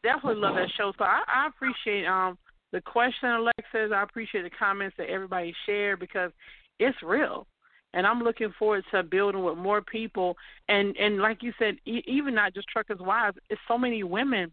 definitely 0.03 0.41
love 0.41 0.57
that 0.57 0.71
show. 0.77 0.93
So 0.99 1.05
I, 1.05 1.23
I 1.29 1.47
appreciate 1.49 2.07
um 2.07 2.39
the 2.75 2.81
question, 2.81 3.31
Alexis. 3.31 3.93
I 3.95 4.03
appreciate 4.03 4.43
the 4.43 4.51
comments 4.51 4.97
that 4.99 5.09
everybody 5.09 5.55
shared 5.65 6.01
because 6.01 6.33
it's 6.81 6.99
real, 7.05 7.47
and 7.95 8.05
I'm 8.05 8.21
looking 8.21 8.53
forward 8.59 8.85
to 8.91 9.05
building 9.05 9.45
with 9.45 9.57
more 9.57 9.81
people. 9.81 10.37
And 10.69 10.97
and 10.97 11.19
like 11.19 11.43
you 11.43 11.53
said, 11.57 11.77
e- 11.87 12.03
even 12.07 12.35
not 12.35 12.53
just 12.53 12.67
truckers' 12.69 12.99
wives, 12.99 13.39
it's 13.49 13.61
so 13.69 13.79
many 13.79 14.03
women 14.03 14.53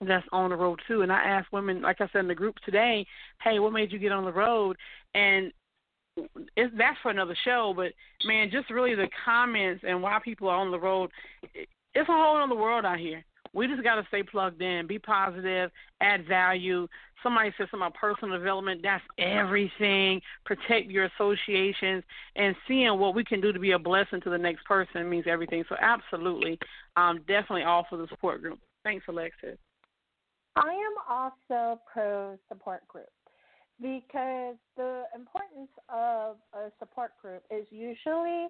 that's 0.00 0.26
on 0.30 0.50
the 0.50 0.56
road 0.56 0.80
too. 0.86 1.02
And 1.02 1.12
I 1.12 1.20
asked 1.20 1.52
women, 1.52 1.82
like 1.82 2.00
I 2.00 2.08
said 2.12 2.20
in 2.20 2.28
the 2.28 2.34
group 2.34 2.54
today, 2.64 3.04
hey, 3.42 3.58
what 3.58 3.72
made 3.72 3.90
you 3.90 3.98
get 3.98 4.12
on 4.12 4.24
the 4.24 4.32
road? 4.32 4.76
And 5.14 5.52
it's 6.56 6.72
that's 6.78 6.98
for 7.02 7.10
another 7.10 7.36
show. 7.44 7.72
But 7.74 7.92
man, 8.24 8.50
just 8.52 8.70
really 8.70 8.94
the 8.94 9.08
comments 9.24 9.82
and 9.84 10.00
why 10.00 10.20
people 10.24 10.48
are 10.48 10.58
on 10.58 10.70
the 10.70 10.78
road. 10.78 11.10
It's 11.54 12.08
a 12.08 12.12
whole 12.12 12.36
other 12.36 12.54
world 12.54 12.84
out 12.84 13.00
here. 13.00 13.24
We 13.54 13.66
just 13.66 13.82
got 13.82 13.96
to 13.96 14.04
stay 14.08 14.22
plugged 14.22 14.62
in, 14.62 14.86
be 14.86 14.98
positive, 14.98 15.70
add 16.00 16.26
value. 16.26 16.88
Somebody 17.22 17.52
said 17.56 17.68
something 17.70 17.86
about 17.86 17.94
personal 17.94 18.36
development. 18.36 18.80
That's 18.82 19.04
everything. 19.18 20.20
Protect 20.44 20.90
your 20.90 21.04
associations 21.04 22.02
and 22.34 22.56
seeing 22.66 22.98
what 22.98 23.14
we 23.14 23.24
can 23.24 23.40
do 23.40 23.52
to 23.52 23.58
be 23.58 23.72
a 23.72 23.78
blessing 23.78 24.20
to 24.22 24.30
the 24.30 24.38
next 24.38 24.64
person 24.64 25.08
means 25.08 25.26
everything. 25.28 25.64
So 25.68 25.76
absolutely, 25.80 26.58
um, 26.96 27.18
definitely 27.28 27.64
all 27.64 27.86
for 27.88 27.98
the 27.98 28.08
support 28.08 28.42
group. 28.42 28.58
Thanks, 28.84 29.04
Alexis. 29.08 29.58
I 30.56 30.70
am 30.70 30.94
also 31.08 31.80
pro 31.90 32.38
support 32.48 32.86
group 32.88 33.08
because 33.80 34.56
the 34.76 35.04
importance 35.14 35.70
of 35.88 36.36
a 36.54 36.70
support 36.78 37.12
group 37.20 37.42
is 37.50 37.66
usually 37.70 38.48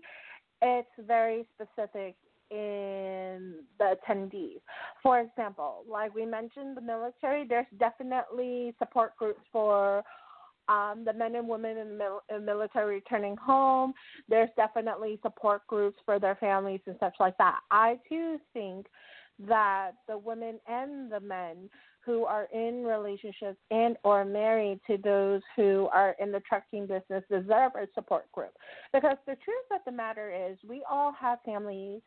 it's 0.62 0.88
very 1.06 1.46
specific 1.54 2.14
in 2.52 3.54
the 3.78 3.96
attendees. 3.96 4.60
For 5.02 5.20
example, 5.20 5.84
like 5.88 6.14
we 6.14 6.26
mentioned, 6.26 6.76
the 6.76 6.82
military, 6.82 7.46
there's 7.48 7.66
definitely 7.78 8.74
support 8.78 9.16
groups 9.16 9.40
for 9.50 10.02
um, 10.68 11.02
the 11.04 11.12
men 11.12 11.34
and 11.34 11.48
women 11.48 11.76
in 11.78 11.98
the 11.98 12.18
in 12.34 12.44
military 12.44 12.96
returning 12.96 13.36
home. 13.36 13.92
There's 14.28 14.50
definitely 14.56 15.18
support 15.22 15.66
groups 15.66 15.98
for 16.04 16.18
their 16.18 16.36
families 16.36 16.80
and 16.86 16.96
such 17.00 17.14
like 17.18 17.36
that. 17.38 17.60
I 17.70 17.98
too 18.08 18.38
think 18.52 18.86
that 19.48 19.92
the 20.06 20.16
women 20.16 20.60
and 20.68 21.10
the 21.10 21.20
men 21.20 21.68
who 22.04 22.24
are 22.24 22.48
in 22.52 22.84
relationships 22.84 23.58
and 23.70 23.96
or 24.04 24.24
married 24.24 24.80
to 24.86 24.98
those 24.98 25.40
who 25.56 25.88
are 25.92 26.16
in 26.20 26.32
the 26.32 26.40
trucking 26.40 26.86
business 26.86 27.24
deserve 27.30 27.72
a 27.76 27.86
support 27.94 28.30
group 28.32 28.52
because 28.92 29.16
the 29.26 29.36
truth 29.36 29.66
of 29.72 29.80
the 29.86 29.92
matter 29.92 30.32
is 30.32 30.58
we 30.68 30.82
all 30.90 31.12
have 31.12 31.38
families 31.44 32.00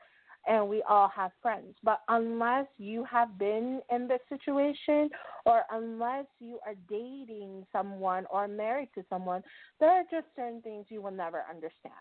and 0.48 0.68
we 0.68 0.84
all 0.88 1.10
have 1.16 1.32
friends. 1.42 1.76
But 1.84 2.02
unless 2.08 2.68
you 2.78 3.04
have 3.06 3.38
been 3.38 3.82
in 3.92 4.08
this 4.08 4.20
situation 4.30 5.10
or 5.46 5.64
unless 5.72 6.26
you 6.40 6.60
are 6.66 6.76
dating 6.90 7.66
someone 7.72 8.26
or 8.30 8.48
married 8.48 8.90
to 8.96 9.04
someone, 9.10 9.44
there 9.80 9.90
are 9.90 10.04
just 10.12 10.28
certain 10.36 10.62
things 10.62 10.86
you 10.90 11.02
will 11.02 11.12
never 11.12 11.44
understand. 11.50 11.94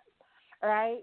Right? 0.63 1.01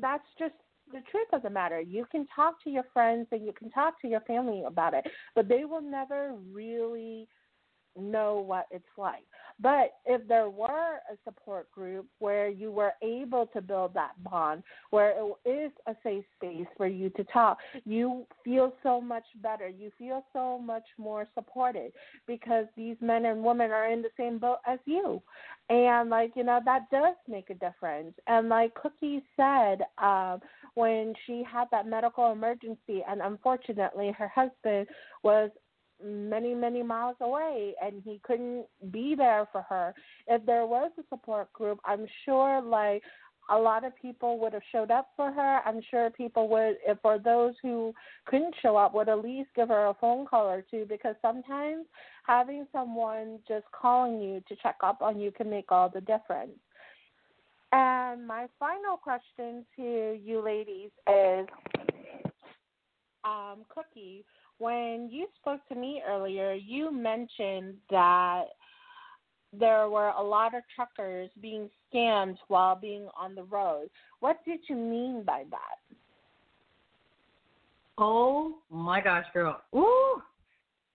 That's 0.00 0.24
just 0.38 0.54
the 0.92 1.00
truth 1.10 1.28
of 1.32 1.42
the 1.42 1.50
matter. 1.50 1.80
You 1.80 2.06
can 2.10 2.26
talk 2.34 2.62
to 2.64 2.70
your 2.70 2.84
friends 2.92 3.28
and 3.32 3.44
you 3.44 3.52
can 3.52 3.70
talk 3.70 4.00
to 4.02 4.08
your 4.08 4.20
family 4.20 4.64
about 4.66 4.94
it, 4.94 5.04
but 5.34 5.48
they 5.48 5.64
will 5.64 5.82
never 5.82 6.34
really 6.52 7.28
know 7.98 8.40
what 8.40 8.66
it's 8.70 8.84
like. 8.96 9.24
But 9.62 9.94
if 10.06 10.26
there 10.26 10.48
were 10.48 11.00
a 11.12 11.16
support 11.24 11.70
group 11.70 12.06
where 12.18 12.48
you 12.48 12.72
were 12.72 12.92
able 13.02 13.46
to 13.48 13.60
build 13.60 13.94
that 13.94 14.12
bond, 14.24 14.62
where 14.90 15.14
it 15.44 15.48
is 15.48 15.72
a 15.86 15.94
safe 16.02 16.24
space 16.36 16.66
for 16.76 16.86
you 16.86 17.10
to 17.10 17.24
talk, 17.24 17.58
you 17.84 18.26
feel 18.44 18.72
so 18.82 19.00
much 19.00 19.24
better. 19.42 19.68
You 19.68 19.90
feel 19.98 20.24
so 20.32 20.58
much 20.58 20.84
more 20.98 21.26
supported 21.34 21.92
because 22.26 22.66
these 22.76 22.96
men 23.00 23.26
and 23.26 23.44
women 23.44 23.70
are 23.70 23.90
in 23.90 24.02
the 24.02 24.08
same 24.16 24.38
boat 24.38 24.58
as 24.66 24.78
you. 24.86 25.22
And, 25.68 26.10
like, 26.10 26.32
you 26.34 26.42
know, 26.42 26.60
that 26.64 26.90
does 26.90 27.14
make 27.28 27.50
a 27.50 27.54
difference. 27.54 28.14
And, 28.26 28.48
like 28.48 28.74
Cookie 28.74 29.22
said, 29.36 29.82
um, 29.98 30.40
when 30.74 31.12
she 31.26 31.42
had 31.50 31.66
that 31.70 31.86
medical 31.86 32.32
emergency, 32.32 33.02
and 33.08 33.20
unfortunately 33.20 34.12
her 34.16 34.28
husband 34.28 34.86
was 35.22 35.50
many 36.04 36.54
many 36.54 36.82
miles 36.82 37.16
away 37.20 37.74
and 37.82 38.02
he 38.04 38.20
couldn't 38.22 38.66
be 38.90 39.14
there 39.16 39.46
for 39.52 39.62
her. 39.68 39.94
If 40.26 40.44
there 40.46 40.66
was 40.66 40.90
a 40.98 41.02
support 41.08 41.52
group 41.52 41.78
i'm 41.84 42.06
sure 42.24 42.60
like 42.62 43.02
a 43.50 43.58
lot 43.58 43.84
of 43.84 43.92
people 44.00 44.38
would 44.38 44.52
have 44.52 44.62
showed 44.70 44.90
up 44.90 45.08
for 45.16 45.32
her. 45.32 45.60
I'm 45.66 45.80
sure 45.90 46.08
people 46.10 46.48
would 46.48 46.76
for 47.02 47.18
those 47.18 47.54
who 47.62 47.92
couldn't 48.26 48.54
show 48.62 48.76
up 48.76 48.94
would 48.94 49.08
at 49.08 49.22
least 49.24 49.50
give 49.56 49.68
her 49.68 49.86
a 49.86 49.94
phone 50.00 50.26
call 50.26 50.46
or 50.46 50.62
two 50.70 50.86
because 50.88 51.16
sometimes 51.20 51.86
having 52.26 52.66
someone 52.72 53.40
just 53.48 53.66
calling 53.72 54.20
you 54.20 54.42
to 54.48 54.56
check 54.62 54.76
up 54.82 55.02
on 55.02 55.18
you 55.18 55.32
can 55.32 55.50
make 55.50 55.72
all 55.72 55.88
the 55.88 56.00
difference. 56.00 56.52
And 57.72 58.26
my 58.26 58.46
final 58.58 58.96
question 58.96 59.64
to 59.76 60.18
you 60.22 60.42
ladies 60.44 60.90
is 61.08 61.46
um, 63.24 63.64
Cookie, 63.68 64.24
when 64.60 65.08
you 65.10 65.26
spoke 65.40 65.60
to 65.68 65.74
me 65.74 66.02
earlier, 66.06 66.52
you 66.52 66.92
mentioned 66.92 67.74
that 67.90 68.44
there 69.58 69.88
were 69.88 70.10
a 70.10 70.22
lot 70.22 70.54
of 70.54 70.62
truckers 70.76 71.30
being 71.40 71.68
scammed 71.92 72.36
while 72.48 72.76
being 72.76 73.08
on 73.18 73.34
the 73.34 73.42
road. 73.44 73.88
What 74.20 74.36
did 74.44 74.60
you 74.68 74.76
mean 74.76 75.24
by 75.26 75.44
that? 75.50 75.96
Oh 77.98 78.58
my 78.70 79.00
gosh, 79.00 79.24
girl. 79.32 79.60
Ooh. 79.74 80.22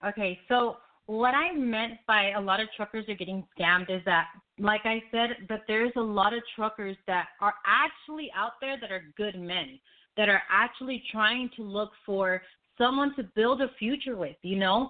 Okay, 0.08 0.40
so 0.48 0.78
what 1.08 1.34
I 1.34 1.52
meant 1.54 1.94
by 2.08 2.32
a 2.32 2.42
lot 2.42 2.60
of 2.60 2.68
truckers 2.78 3.06
are 3.10 3.16
getting 3.16 3.44
scammed 3.60 3.90
is 3.90 4.02
that, 4.06 4.28
like 4.60 4.82
I 4.86 5.02
said, 5.12 5.48
that 5.50 5.62
there's 5.68 5.92
a 5.96 6.02
lot 6.02 6.34
of 6.34 6.42
truckers 6.56 6.98
that 7.08 7.28
are 7.42 7.56
actually 7.66 8.32
out 8.36 8.54
there 8.62 8.80
that 8.80 8.92
are 8.92 9.04
good 9.18 9.40
men, 9.40 9.80
that 10.18 10.30
are 10.30 10.44
actually 10.52 11.04
trying 11.12 11.50
to 11.58 11.64
look 11.64 11.92
for 12.06 12.42
someone 12.78 13.16
to 13.16 13.24
build 13.36 13.62
a 13.62 13.70
future 13.80 14.16
with, 14.16 14.36
you 14.42 14.58
know? 14.58 14.90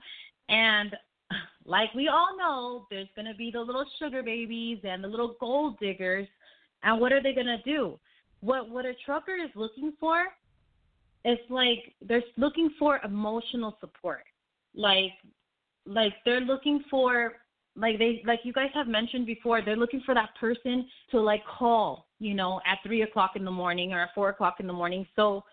And 0.50 0.96
like 1.66 1.94
we 1.94 2.08
all 2.08 2.38
know, 2.38 2.86
there's 2.90 3.10
going 3.16 3.28
to 3.28 3.36
be 3.36 3.52
the 3.52 3.62
little 3.62 3.86
sugar 4.00 4.24
babies 4.24 4.80
and 4.84 5.04
the 5.04 5.08
little 5.08 5.36
gold 5.40 5.80
diggers. 5.80 6.28
And 6.84 7.00
what 7.02 7.12
are 7.12 7.22
they 7.22 7.34
going 7.34 7.48
to 7.48 7.62
do? 7.64 8.00
What 8.42 8.70
what 8.70 8.86
a 8.86 8.94
trucker 9.06 9.36
is 9.36 9.50
looking 9.56 9.94
for 10.00 10.28
it's 11.26 11.42
like 11.50 11.96
they're 12.08 12.24
looking 12.38 12.70
for 12.78 13.00
emotional 13.04 13.76
support. 13.82 14.24
Like 14.76 15.12
like 15.88 16.14
they're 16.24 16.42
looking 16.42 16.84
for 16.90 17.34
like 17.76 17.98
they 17.98 18.22
like 18.26 18.42
you 18.44 18.54
guys 18.54 18.70
have 18.76 18.88
mentioned 18.88 19.26
before, 19.26 19.62
they're 19.64 19.76
looking 19.76 20.04
for 20.06 20.14
that 20.14 20.30
person 20.40 20.88
to 21.10 21.20
like 21.20 21.42
call, 21.46 22.06
you 22.20 22.36
know, 22.36 22.62
at 22.68 22.78
three 22.86 23.02
o'clock 23.02 23.32
in 23.36 23.44
the 23.44 23.52
morning 23.52 23.92
or 23.92 24.04
at 24.04 24.10
four 24.14 24.30
o'clock 24.30 24.58
in 24.60 24.68
the 24.68 24.74
morning. 24.74 25.06
So 25.16 25.44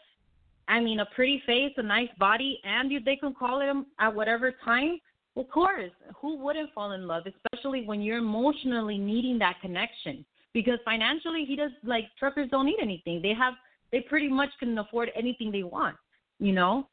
I 0.73 0.81
mean, 0.81 1.01
a 1.01 1.07
pretty 1.15 1.43
face, 1.45 1.75
a 1.77 1.83
nice 1.83 2.09
body, 2.19 2.59
and 2.65 2.91
you, 2.91 2.99
they 2.99 3.17
can 3.17 3.35
call 3.35 3.61
him 3.61 3.85
at 4.01 4.15
whatever 4.15 4.55
time. 4.65 4.99
Of 5.37 5.51
course, 5.51 5.91
who 6.19 6.39
wouldn't 6.39 6.73
fall 6.73 6.93
in 6.93 7.07
love, 7.07 7.25
especially 7.27 7.85
when 7.85 8.01
you're 8.01 8.17
emotionally 8.17 8.97
needing 8.97 9.39
that 9.41 9.61
connection? 9.61 10.25
Because 10.55 10.79
financially, 10.83 11.45
he 11.47 11.57
does 11.57 11.73
like 11.85 12.05
truckers 12.19 12.49
don't 12.51 12.65
need 12.65 12.79
anything. 12.81 13.21
They 13.21 13.35
have, 13.35 13.53
they 13.91 14.01
pretty 14.01 14.29
much 14.29 14.49
can 14.59 14.79
afford 14.79 15.11
anything 15.15 15.53
they 15.53 15.63
want, 15.63 15.95
you 16.39 16.53
know. 16.53 16.89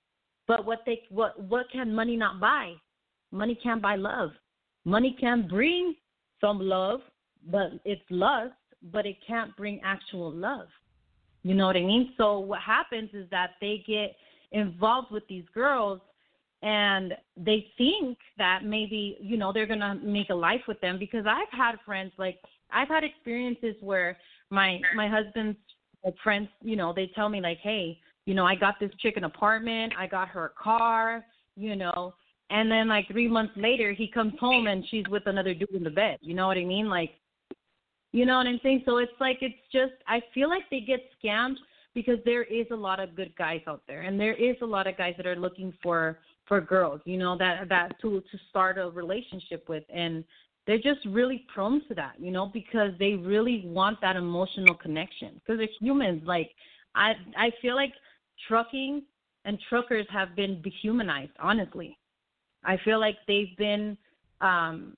But 0.46 0.66
what 0.66 0.80
they, 0.86 1.04
what, 1.10 1.42
what 1.42 1.72
can 1.72 1.96
money 1.96 2.18
not 2.18 2.42
buy? 2.42 2.74
Money 3.32 3.58
can't 3.64 3.82
buy 3.82 3.96
love. 3.96 4.32
Money 4.84 5.16
can 5.18 5.48
bring 5.48 5.96
some 6.42 6.60
love, 6.60 7.00
but 7.50 7.80
it's 7.86 8.02
lust, 8.10 8.56
but 8.92 9.06
it 9.06 9.16
can't 9.26 9.56
bring 9.56 9.80
actual 9.86 10.34
love. 10.34 10.68
You 11.44 11.56
know 11.56 11.68
what 11.68 11.78
I 11.78 11.82
mean? 11.82 12.14
So 12.18 12.40
what 12.40 12.62
happens 12.62 13.10
is 13.14 13.30
that 13.32 13.52
they 13.62 13.84
get 13.88 14.16
involved 14.52 15.12
with 15.12 15.26
these 15.28 15.46
girls 15.54 16.02
and 16.62 17.14
they 17.38 17.68
think 17.78 18.18
that 18.38 18.66
maybe, 18.66 19.18
you 19.22 19.38
know, 19.38 19.54
they're 19.54 19.66
going 19.66 19.80
to 19.80 19.96
make 19.96 20.30
a 20.30 20.36
life 20.36 20.62
with 20.68 20.80
them 20.82 21.00
because 21.00 21.26
I've 21.26 21.52
had 21.52 21.76
friends 21.86 22.12
like 22.18 22.38
I've 22.72 22.90
had 22.90 23.04
experiences 23.04 23.76
where 23.82 24.18
my 24.50 24.80
my 24.96 25.08
husband's 25.08 25.58
friends, 26.24 26.50
you 26.62 26.76
know, 26.76 26.94
they 26.94 27.08
tell 27.16 27.30
me 27.30 27.40
like, 27.42 27.60
"Hey, 27.60 28.00
you 28.26 28.34
know, 28.34 28.46
I 28.46 28.56
got 28.56 28.80
this 28.80 28.92
chick 29.00 29.16
an 29.18 29.24
apartment, 29.24 29.94
I 29.98 30.08
got 30.08 30.28
her 30.30 30.46
a 30.46 30.62
car, 30.62 31.26
you 31.56 31.76
know, 31.76 32.14
and 32.50 32.70
then 32.70 32.88
like 32.88 33.08
3 33.08 33.28
months 33.28 33.54
later 33.56 33.94
he 33.94 34.08
comes 34.08 34.34
home 34.40 34.68
and 34.68 34.86
she's 34.90 35.08
with 35.10 35.26
another 35.28 35.54
dude 35.54 35.70
in 35.72 35.84
the 35.84 35.90
bed." 35.90 36.18
You 36.22 36.34
know 36.34 36.48
what 36.48 36.58
I 36.58 36.66
mean? 36.66 36.90
Like 36.90 37.12
you 38.12 38.26
know 38.26 38.38
what 38.38 38.48
I'm 38.48 38.60
saying? 38.64 38.84
So 38.86 38.98
it's 38.98 39.12
like 39.20 39.40
it's 39.42 39.56
just 39.72 39.94
I 40.08 40.22
feel 40.34 40.50
like 40.50 40.64
they 40.72 40.80
get 40.80 41.02
scammed 41.24 41.56
because 41.94 42.18
there 42.26 42.44
is 42.44 42.66
a 42.72 42.76
lot 42.76 43.00
of 43.00 43.16
good 43.16 43.36
guys 43.38 43.62
out 43.68 43.82
there 43.88 44.02
and 44.02 44.20
there 44.20 44.34
is 44.34 44.56
a 44.62 44.66
lot 44.66 44.88
of 44.88 44.98
guys 44.98 45.14
that 45.18 45.28
are 45.28 45.36
looking 45.36 45.74
for 45.82 46.20
for 46.48 46.60
girls, 46.60 47.02
you 47.06 47.18
know, 47.18 47.38
that 47.38 47.70
that 47.70 48.00
to 48.02 48.22
to 48.22 48.38
start 48.50 48.78
a 48.78 48.90
relationship 48.90 49.68
with 49.70 49.84
and 49.94 50.24
they're 50.66 50.78
just 50.78 51.06
really 51.08 51.46
prone 51.54 51.82
to 51.88 51.96
that, 51.96 52.14
you 52.20 52.32
know, 52.32 52.48
because 52.48 52.92
they 53.00 53.14
really 53.14 53.64
want 53.66 54.00
that 54.02 54.16
emotional 54.16 54.76
connection 54.76 55.36
because 55.36 55.58
they're 55.58 55.68
humans 55.80 56.22
like 56.26 56.52
I 56.96 57.14
I 57.38 57.52
feel 57.62 57.76
like 57.76 57.94
trucking 58.48 59.04
and 59.46 59.58
truckers 59.70 60.06
have 60.12 60.36
been 60.36 60.62
dehumanized, 60.62 61.32
honestly. 61.40 61.98
I 62.64 62.78
feel 62.84 63.00
like 63.00 63.18
they've 63.28 63.56
been 63.58 63.98
um 64.42 64.96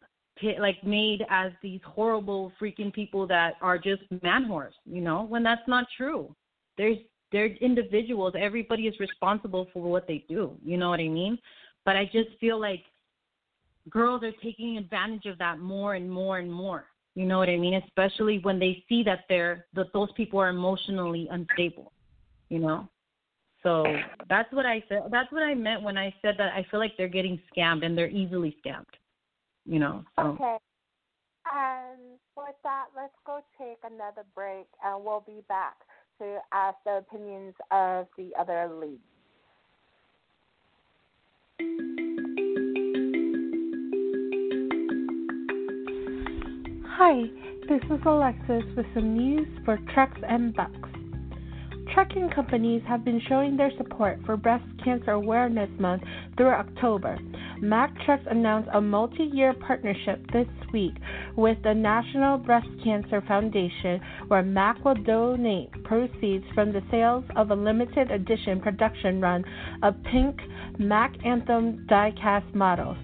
like 0.59 0.83
made 0.83 1.23
as 1.29 1.51
these 1.61 1.79
horrible 1.85 2.51
freaking 2.61 2.93
people 2.93 3.27
that 3.27 3.53
are 3.61 3.77
just 3.77 4.01
man 4.23 4.45
whores, 4.45 4.71
you 4.85 5.01
know, 5.01 5.23
when 5.23 5.43
that's 5.43 5.67
not 5.67 5.85
true. 5.97 6.33
There's 6.77 6.97
they're 7.31 7.47
individuals. 7.57 8.33
Everybody 8.37 8.87
is 8.87 8.99
responsible 8.99 9.67
for 9.71 9.89
what 9.89 10.07
they 10.07 10.25
do. 10.27 10.57
You 10.63 10.77
know 10.77 10.89
what 10.89 10.99
I 10.99 11.07
mean? 11.07 11.37
But 11.85 11.95
I 11.95 12.05
just 12.05 12.29
feel 12.39 12.59
like 12.59 12.83
girls 13.89 14.23
are 14.23 14.33
taking 14.43 14.77
advantage 14.77 15.25
of 15.25 15.37
that 15.37 15.59
more 15.59 15.95
and 15.95 16.11
more 16.11 16.39
and 16.39 16.51
more. 16.51 16.85
You 17.15 17.25
know 17.25 17.39
what 17.39 17.49
I 17.49 17.57
mean? 17.57 17.81
Especially 17.85 18.39
when 18.39 18.59
they 18.59 18.83
see 18.87 19.03
that 19.03 19.25
they're 19.29 19.65
that 19.73 19.93
those 19.93 20.09
people 20.17 20.39
are 20.39 20.49
emotionally 20.49 21.27
unstable. 21.31 21.93
You 22.49 22.59
know? 22.59 22.89
So 23.63 23.85
that's 24.27 24.51
what 24.51 24.65
I 24.65 24.83
said. 24.89 25.03
That's 25.11 25.31
what 25.31 25.43
I 25.43 25.53
meant 25.53 25.83
when 25.83 25.97
I 25.97 26.13
said 26.21 26.35
that 26.37 26.51
I 26.53 26.65
feel 26.71 26.79
like 26.79 26.93
they're 26.97 27.07
getting 27.07 27.39
scammed 27.55 27.85
and 27.85 27.97
they're 27.97 28.09
easily 28.09 28.57
scammed 28.65 28.85
you 29.65 29.79
know. 29.79 30.03
So. 30.17 30.27
Okay. 30.27 30.57
And 31.53 32.19
with 32.37 32.55
that, 32.63 32.85
let's 32.95 33.13
go 33.25 33.41
take 33.57 33.79
another 33.83 34.23
break, 34.35 34.67
and 34.83 35.03
we'll 35.03 35.23
be 35.25 35.41
back 35.47 35.75
to 36.19 36.37
ask 36.51 36.77
the 36.85 36.97
opinions 36.97 37.55
of 37.71 38.07
the 38.17 38.31
other 38.39 38.69
leads. 38.79 39.01
Hi, 47.03 47.23
this 47.67 47.81
is 47.89 47.99
Alexis 48.05 48.63
with 48.77 48.85
some 48.93 49.17
news 49.17 49.47
for 49.65 49.79
trucks 49.93 50.21
and 50.27 50.53
bucks. 50.55 50.89
Trucking 51.95 52.29
companies 52.35 52.83
have 52.87 53.03
been 53.03 53.19
showing 53.27 53.57
their 53.57 53.71
support 53.77 54.19
for 54.25 54.37
Breast 54.37 54.63
Cancer 54.83 55.11
Awareness 55.11 55.69
Month 55.79 56.03
through 56.37 56.51
October. 56.51 57.17
Mack 57.61 57.93
Trucks 58.05 58.23
announced 58.29 58.69
a 58.73 58.81
multi 58.81 59.23
year 59.23 59.53
partnership 59.53 60.19
this 60.33 60.47
week 60.73 60.95
with 61.37 61.59
the 61.63 61.75
National 61.75 62.39
Breast 62.39 62.67
Cancer 62.83 63.21
Foundation, 63.27 64.01
where 64.29 64.41
Mack 64.41 64.83
will 64.83 64.95
donate 64.95 65.71
proceeds 65.83 66.43
from 66.55 66.73
the 66.73 66.81
sales 66.89 67.23
of 67.35 67.51
a 67.51 67.55
limited 67.55 68.09
edition 68.09 68.59
production 68.59 69.21
run 69.21 69.45
of 69.83 69.93
pink 70.11 70.39
Mack 70.79 71.13
Anthem 71.23 71.85
diecast 71.87 72.51
models. 72.55 72.97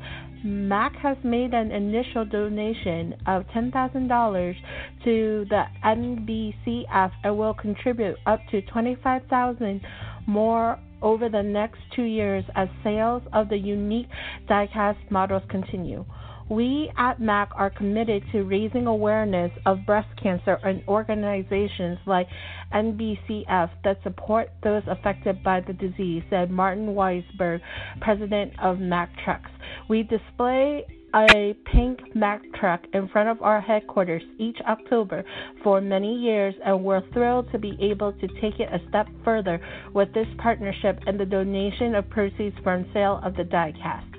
Mack 0.43 0.95
has 0.95 1.17
made 1.23 1.53
an 1.53 1.71
initial 1.71 2.25
donation 2.25 3.13
of 3.27 3.43
$10,000 3.55 4.55
to 5.03 5.45
the 5.49 5.63
NBCF 5.85 7.11
and 7.23 7.37
will 7.37 7.53
contribute 7.53 8.15
up 8.25 8.39
to 8.49 8.61
25,000 8.63 9.81
more 10.25 10.79
over 11.01 11.29
the 11.29 11.43
next 11.43 11.79
2 11.95 12.03
years 12.03 12.43
as 12.55 12.67
sales 12.83 13.23
of 13.33 13.49
the 13.49 13.57
unique 13.57 14.07
diecast 14.49 15.11
models 15.11 15.43
continue. 15.49 16.05
We 16.49 16.89
at 16.97 17.19
Mack 17.19 17.49
are 17.55 17.69
committed 17.69 18.23
to 18.31 18.43
raising 18.43 18.87
awareness 18.87 19.51
of 19.65 19.85
breast 19.85 20.07
cancer 20.21 20.57
and 20.63 20.81
organizations 20.87 21.99
like 22.05 22.27
NBCF 22.73 23.69
that 23.83 24.01
support 24.03 24.49
those 24.63 24.83
affected 24.87 25.43
by 25.43 25.59
the 25.59 25.73
disease, 25.73 26.23
said 26.29 26.49
Martin 26.49 26.95
Weissburg, 26.95 27.59
president 27.99 28.53
of 28.61 28.79
Mack 28.79 29.09
Trucks. 29.25 29.51
We 29.89 30.03
display 30.03 30.85
a 31.15 31.55
pink 31.71 31.99
Mack 32.15 32.41
truck 32.59 32.81
in 32.93 33.07
front 33.09 33.29
of 33.29 33.41
our 33.41 33.61
headquarters 33.61 34.21
each 34.37 34.57
October 34.67 35.23
for 35.63 35.79
many 35.81 36.15
years, 36.15 36.53
and 36.65 36.83
we're 36.83 37.01
thrilled 37.13 37.51
to 37.51 37.59
be 37.59 37.77
able 37.79 38.13
to 38.13 38.27
take 38.41 38.59
it 38.59 38.69
a 38.71 38.79
step 38.89 39.07
further 39.23 39.59
with 39.93 40.13
this 40.13 40.27
partnership 40.37 40.99
and 41.07 41.19
the 41.19 41.25
donation 41.25 41.95
of 41.95 42.09
proceeds 42.09 42.55
from 42.63 42.85
sale 42.93 43.19
of 43.23 43.35
the 43.35 43.43
diecast. 43.43 44.13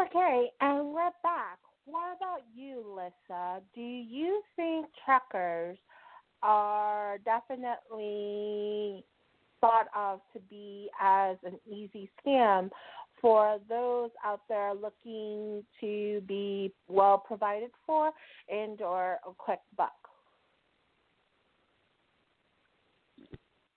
Okay, 0.00 0.50
and 0.60 0.92
we're 0.94 1.10
back. 1.22 1.58
What 1.84 2.16
about 2.16 2.42
you, 2.54 2.84
Lisa? 2.96 3.60
Do 3.74 3.80
you 3.80 4.42
think 4.56 4.86
truckers 5.04 5.78
are 6.42 7.18
definitely 7.24 9.04
thought 9.60 9.86
of 9.96 10.20
to 10.32 10.40
be 10.48 10.88
as 11.00 11.36
an 11.44 11.58
easy 11.70 12.10
scam 12.24 12.70
for 13.20 13.58
those 13.68 14.10
out 14.24 14.40
there 14.48 14.72
looking 14.74 15.64
to 15.80 16.22
be 16.26 16.72
well 16.86 17.18
provided 17.18 17.70
for 17.86 18.12
and 18.48 18.80
or 18.80 19.18
a 19.26 19.32
quick 19.36 19.60
buck? 19.76 19.92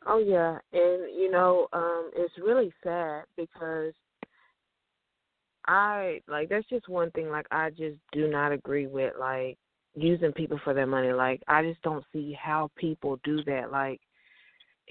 Oh 0.07 0.17
yeah, 0.17 0.57
and 0.73 1.15
you 1.15 1.29
know, 1.29 1.67
um, 1.73 2.09
it's 2.15 2.34
really 2.43 2.73
sad 2.84 3.23
because 3.38 3.93
I 5.67 6.21
like 6.27 6.49
that's 6.49 6.67
just 6.69 6.89
one 6.89 7.11
thing 7.11 7.29
like 7.29 7.45
I 7.51 7.69
just 7.69 7.97
do 8.11 8.27
not 8.27 8.51
agree 8.51 8.88
with 8.88 9.13
like 9.19 9.57
using 9.93 10.32
people 10.32 10.59
for 10.63 10.73
their 10.73 10.88
money. 10.88 11.13
Like 11.13 11.41
I 11.47 11.61
just 11.61 11.82
don't 11.84 12.03
see 12.11 12.36
how 12.41 12.71
people 12.77 13.19
do 13.23 13.43
that. 13.43 13.71
Like 13.71 14.01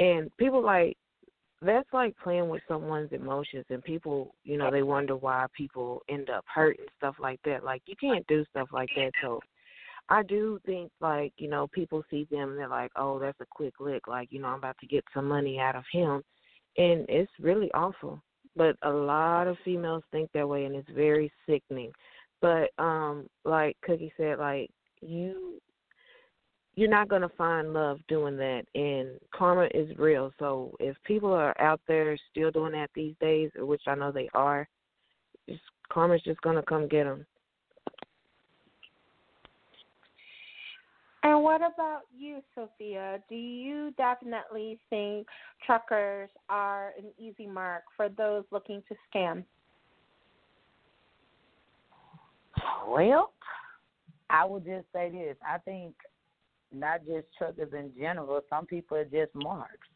and 0.01 0.36
people 0.38 0.64
like 0.64 0.96
that's 1.62 1.88
like 1.92 2.16
playing 2.22 2.48
with 2.48 2.62
someone's 2.66 3.12
emotions 3.12 3.66
and 3.68 3.84
people, 3.84 4.34
you 4.44 4.57
know, 4.57 4.70
they 4.70 4.82
wonder 4.82 5.14
why 5.14 5.46
people 5.55 6.03
end 6.09 6.30
up 6.30 6.44
hurt 6.53 6.78
and 6.78 6.88
stuff 6.96 7.16
like 7.20 7.38
that. 7.44 7.62
Like 7.62 7.82
you 7.86 7.94
can't 8.01 8.26
do 8.26 8.44
stuff 8.51 8.68
like 8.72 8.88
that. 8.96 9.12
So 9.22 9.40
I 10.09 10.22
do 10.22 10.59
think 10.66 10.90
like, 11.01 11.32
you 11.36 11.48
know, 11.48 11.68
people 11.68 12.03
see 12.11 12.26
them 12.30 12.51
and 12.51 12.59
they're 12.59 12.66
like, 12.68 12.90
Oh, 12.96 13.18
that's 13.18 13.40
a 13.40 13.46
quick 13.51 13.74
lick, 13.78 14.09
like, 14.09 14.28
you 14.32 14.40
know, 14.40 14.48
I'm 14.48 14.59
about 14.59 14.78
to 14.80 14.86
get 14.86 15.05
some 15.14 15.28
money 15.28 15.61
out 15.61 15.76
of 15.76 15.84
him 15.92 16.22
and 16.76 17.05
it's 17.09 17.30
really 17.40 17.70
awful 17.72 18.22
but 18.57 18.76
a 18.82 18.90
lot 18.90 19.46
of 19.46 19.57
females 19.64 20.03
think 20.11 20.30
that 20.32 20.48
way 20.48 20.64
and 20.64 20.74
it's 20.74 20.88
very 20.90 21.32
sickening 21.48 21.90
but 22.40 22.70
um 22.78 23.26
like 23.44 23.76
cookie 23.82 24.12
said 24.16 24.38
like 24.38 24.70
you 25.01 25.61
you're 26.77 26.89
not 26.89 27.09
going 27.09 27.23
to 27.23 27.29
find 27.31 27.73
love 27.73 27.99
doing 28.09 28.37
that 28.37 28.62
and 28.75 29.09
karma 29.35 29.68
is 29.75 29.89
real 29.99 30.33
so 30.39 30.75
if 30.81 30.97
people 31.05 31.33
are 31.33 31.59
out 31.61 31.81
there 31.89 32.16
still 32.31 32.51
doing 32.51 32.73
that 32.73 32.91
these 32.95 33.14
days 33.21 33.51
which 33.57 33.83
i 33.87 33.95
know 33.95 34.12
they 34.12 34.29
are 34.35 34.68
just 35.49 35.61
karma's 35.93 36.23
just 36.23 36.41
going 36.43 36.57
to 36.57 36.62
come 36.62 36.89
get 36.89 37.05
them 37.05 37.27
And 41.23 41.43
what 41.43 41.57
about 41.57 42.03
you, 42.16 42.41
Sophia? 42.55 43.18
Do 43.29 43.35
you 43.35 43.93
definitely 43.99 44.79
think 44.89 45.27
truckers 45.66 46.31
are 46.49 46.93
an 46.99 47.11
easy 47.18 47.47
mark 47.47 47.83
for 47.95 48.09
those 48.09 48.45
looking 48.51 48.83
to 48.89 48.95
scam? 49.14 49.45
Well, 52.89 53.33
I 54.31 54.47
would 54.47 54.64
just 54.64 54.87
say 54.95 55.11
this. 55.11 55.37
I 55.47 55.59
think 55.59 55.95
not 56.73 57.05
just 57.07 57.27
truckers 57.37 57.73
in 57.73 57.93
general, 57.99 58.41
some 58.49 58.66
people 58.66 58.97
are 58.97 59.05
just 59.05 59.35
marks. 59.35 59.89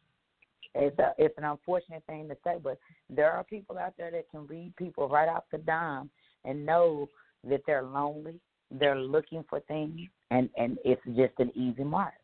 It's 0.74 0.98
a 0.98 1.12
it's 1.18 1.38
an 1.38 1.44
unfortunate 1.44 2.02
thing 2.06 2.28
to 2.28 2.36
say, 2.42 2.56
but 2.62 2.78
there 3.08 3.30
are 3.30 3.44
people 3.44 3.78
out 3.78 3.94
there 3.96 4.10
that 4.10 4.30
can 4.30 4.46
read 4.46 4.74
people 4.76 5.08
right 5.08 5.28
off 5.28 5.44
the 5.52 5.58
dime 5.58 6.10
and 6.44 6.66
know 6.66 7.08
that 7.48 7.60
they're 7.66 7.84
lonely, 7.84 8.40
they're 8.70 8.98
looking 8.98 9.44
for 9.48 9.60
things, 9.60 10.00
and 10.30 10.50
and 10.56 10.78
it's 10.84 11.02
just 11.16 11.34
an 11.38 11.52
easy 11.54 11.84
mark. 11.84 12.14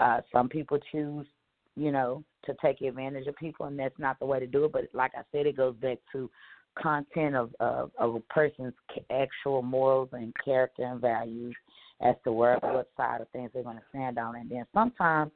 Uh, 0.00 0.20
some 0.32 0.48
people 0.48 0.78
choose, 0.90 1.26
you 1.76 1.92
know, 1.92 2.24
to 2.44 2.54
take 2.60 2.80
advantage 2.80 3.28
of 3.28 3.36
people, 3.36 3.66
and 3.66 3.78
that's 3.78 3.98
not 3.98 4.18
the 4.18 4.26
way 4.26 4.40
to 4.40 4.46
do 4.46 4.64
it. 4.64 4.72
But 4.72 4.88
like 4.92 5.12
I 5.16 5.22
said, 5.30 5.46
it 5.46 5.56
goes 5.56 5.76
back 5.76 5.98
to 6.12 6.28
content 6.80 7.36
of 7.36 7.54
of, 7.60 7.92
of 7.96 8.16
a 8.16 8.20
person's 8.20 8.74
actual 9.10 9.62
morals 9.62 10.08
and 10.12 10.34
character 10.44 10.82
and 10.82 11.00
values 11.00 11.54
as 12.02 12.16
to 12.24 12.32
where 12.32 12.58
what 12.62 12.90
side 12.96 13.20
of 13.20 13.28
things 13.30 13.50
they're 13.54 13.62
going 13.62 13.76
to 13.76 13.82
stand 13.90 14.18
on. 14.18 14.36
And 14.36 14.50
then 14.50 14.66
sometimes, 14.74 15.30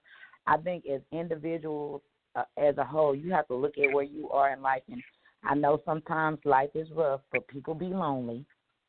I 0.47 0.57
think 0.57 0.85
as 0.87 1.01
individuals 1.13 2.03
uh, 2.35 2.45
as 2.57 2.77
a 2.79 2.85
whole, 2.85 3.15
you 3.15 3.33
have 3.33 3.47
to 3.49 3.55
look 3.55 3.79
at 3.79 3.93
where 3.93 4.05
you 4.05 4.29
are 4.31 4.53
in 4.53 4.63
life. 4.63 4.83
And 4.91 5.03
I 5.45 5.55
know 5.55 5.81
sometimes 5.85 6.39
life 6.45 6.71
is 6.75 6.89
rough, 6.95 7.21
but 7.33 7.47
people 7.49 7.75
be 7.75 7.87
lonely. 7.87 8.45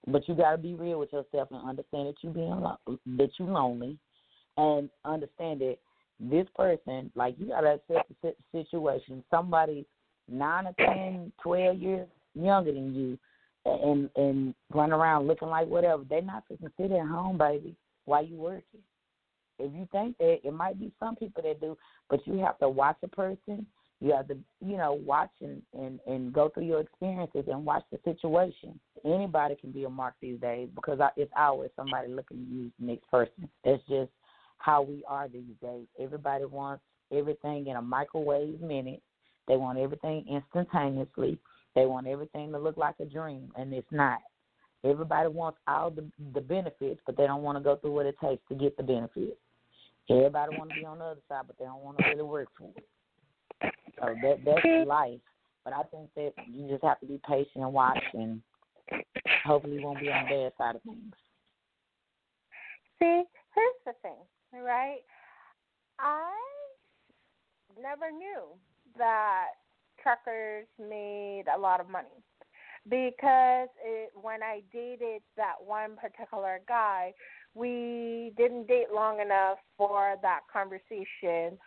But 0.07 0.27
you 0.27 0.35
got 0.35 0.51
to 0.51 0.57
be 0.57 0.73
real 0.73 0.99
with 0.99 1.11
yourself 1.11 1.49
and 1.51 1.67
understand 1.67 2.07
that 2.07 2.15
you 2.21 2.29
being 2.29 2.61
lo- 2.61 2.77
that 2.87 3.29
you 3.37 3.45
lonely, 3.45 3.97
and 4.55 4.89
understand 5.03 5.61
that 5.61 5.77
this 6.19 6.47
person, 6.55 7.11
like 7.13 7.35
you 7.37 7.49
got 7.49 7.61
to 7.61 7.73
accept 7.73 8.11
the 8.23 8.33
situation. 8.51 9.23
Somebody 9.29 9.85
nine 10.29 10.67
or 10.67 10.73
ten, 10.79 11.31
twelve 11.43 11.77
years 11.77 12.07
younger 12.35 12.71
than 12.71 12.95
you, 12.95 13.19
and 13.67 14.09
and 14.15 14.55
run 14.73 14.91
around 14.91 15.27
looking 15.27 15.49
like 15.49 15.67
whatever. 15.67 16.03
They're 16.09 16.21
not 16.21 16.43
to 16.49 16.57
sit 16.77 16.91
at 16.91 17.07
home, 17.07 17.37
baby, 17.37 17.75
while 18.05 18.25
you 18.25 18.35
working. 18.35 18.81
If 19.59 19.73
you 19.73 19.87
think 19.91 20.17
that, 20.19 20.39
it 20.43 20.53
might 20.53 20.79
be 20.79 20.91
some 20.99 21.15
people 21.15 21.41
that 21.43 21.59
do, 21.59 21.77
but 22.09 22.25
you 22.27 22.37
have 22.39 22.59
to 22.59 22.69
watch 22.69 22.97
a 23.03 23.07
person 23.07 23.65
you 23.99 24.13
have 24.13 24.27
to, 24.27 24.37
you 24.63 24.77
know, 24.77 24.93
watch 24.93 25.31
and, 25.41 25.61
and, 25.73 25.99
and 26.05 26.31
go 26.31 26.49
through 26.49 26.65
your 26.65 26.81
experiences 26.81 27.45
and 27.47 27.65
watch 27.65 27.83
the 27.91 27.99
situation. 28.03 28.79
Anybody 29.03 29.55
can 29.55 29.71
be 29.71 29.85
a 29.85 29.89
mark 29.89 30.13
these 30.21 30.39
days 30.39 30.69
because 30.75 30.99
it's 31.15 31.31
always 31.37 31.71
somebody 31.75 32.09
looking 32.09 32.37
to 32.37 32.51
use 32.51 32.71
the 32.79 32.85
next 32.85 33.09
person. 33.09 33.49
That's 33.65 33.81
just 33.89 34.11
how 34.59 34.83
we 34.83 35.03
are 35.07 35.27
these 35.27 35.55
days. 35.61 35.87
Everybody 35.99 36.45
wants 36.45 36.83
everything 37.11 37.67
in 37.67 37.75
a 37.75 37.81
microwave 37.81 38.61
minute. 38.61 39.01
They 39.47 39.57
want 39.57 39.79
everything 39.79 40.25
instantaneously. 40.29 41.39
They 41.77 41.85
want 41.85 42.07
everything 42.07 42.51
to 42.53 42.57
look 42.57 42.75
like 42.75 42.95
a 42.99 43.05
dream, 43.05 43.51
and 43.55 43.71
it's 43.71 43.85
not. 43.91 44.17
Everybody 44.83 45.29
wants 45.29 45.59
all 45.67 45.91
the 45.91 46.09
the 46.33 46.41
benefits, 46.41 46.99
but 47.05 47.15
they 47.15 47.27
don't 47.27 47.43
want 47.43 47.59
to 47.59 47.63
go 47.63 47.75
through 47.75 47.93
what 47.93 48.07
it 48.07 48.15
takes 48.19 48.41
to 48.49 48.55
get 48.55 48.75
the 48.77 48.83
benefits. 48.83 49.37
Everybody 50.09 50.57
want 50.57 50.71
to 50.71 50.75
be 50.75 50.85
on 50.85 50.97
the 50.97 51.05
other 51.05 51.21
side, 51.29 51.43
but 51.45 51.55
they 51.59 51.65
don't 51.65 51.83
want 51.83 51.99
to 51.99 52.09
really 52.09 52.23
work 52.23 52.47
for 52.57 52.71
it. 52.75 53.73
So 53.99 54.15
that 54.23 54.37
that's 54.43 54.87
life. 54.87 55.19
But 55.63 55.73
I 55.73 55.83
think 55.83 56.09
that 56.15 56.31
you 56.51 56.67
just 56.67 56.83
have 56.83 56.99
to 57.01 57.05
be 57.05 57.21
patient 57.27 57.63
and 57.63 57.71
watch, 57.71 58.03
and 58.13 58.41
hopefully 59.45 59.75
you 59.75 59.83
won't 59.83 59.99
be 59.99 60.09
on 60.09 60.23
the 60.23 60.49
bad 60.49 60.53
side 60.57 60.75
of 60.77 60.81
things. 60.81 61.13
See, 62.97 63.21
here's 63.53 63.81
the 63.85 63.93
thing, 64.01 64.63
right? 64.63 65.01
I 65.99 66.33
never 67.79 68.11
knew 68.11 68.45
that 68.97 69.49
truckers 70.07 70.67
made 70.79 71.43
a 71.53 71.59
lot 71.59 71.81
of 71.81 71.89
money 71.89 72.07
because 72.89 73.67
it, 73.83 74.11
when 74.15 74.41
I 74.41 74.61
dated 74.71 75.21
that 75.35 75.55
one 75.65 75.97
particular 75.97 76.59
guy, 76.65 77.13
we 77.53 78.31
didn't 78.37 78.67
date 78.67 78.87
long 78.93 79.19
enough 79.19 79.57
for 79.77 80.15
that 80.21 80.41
conversation 80.51 81.57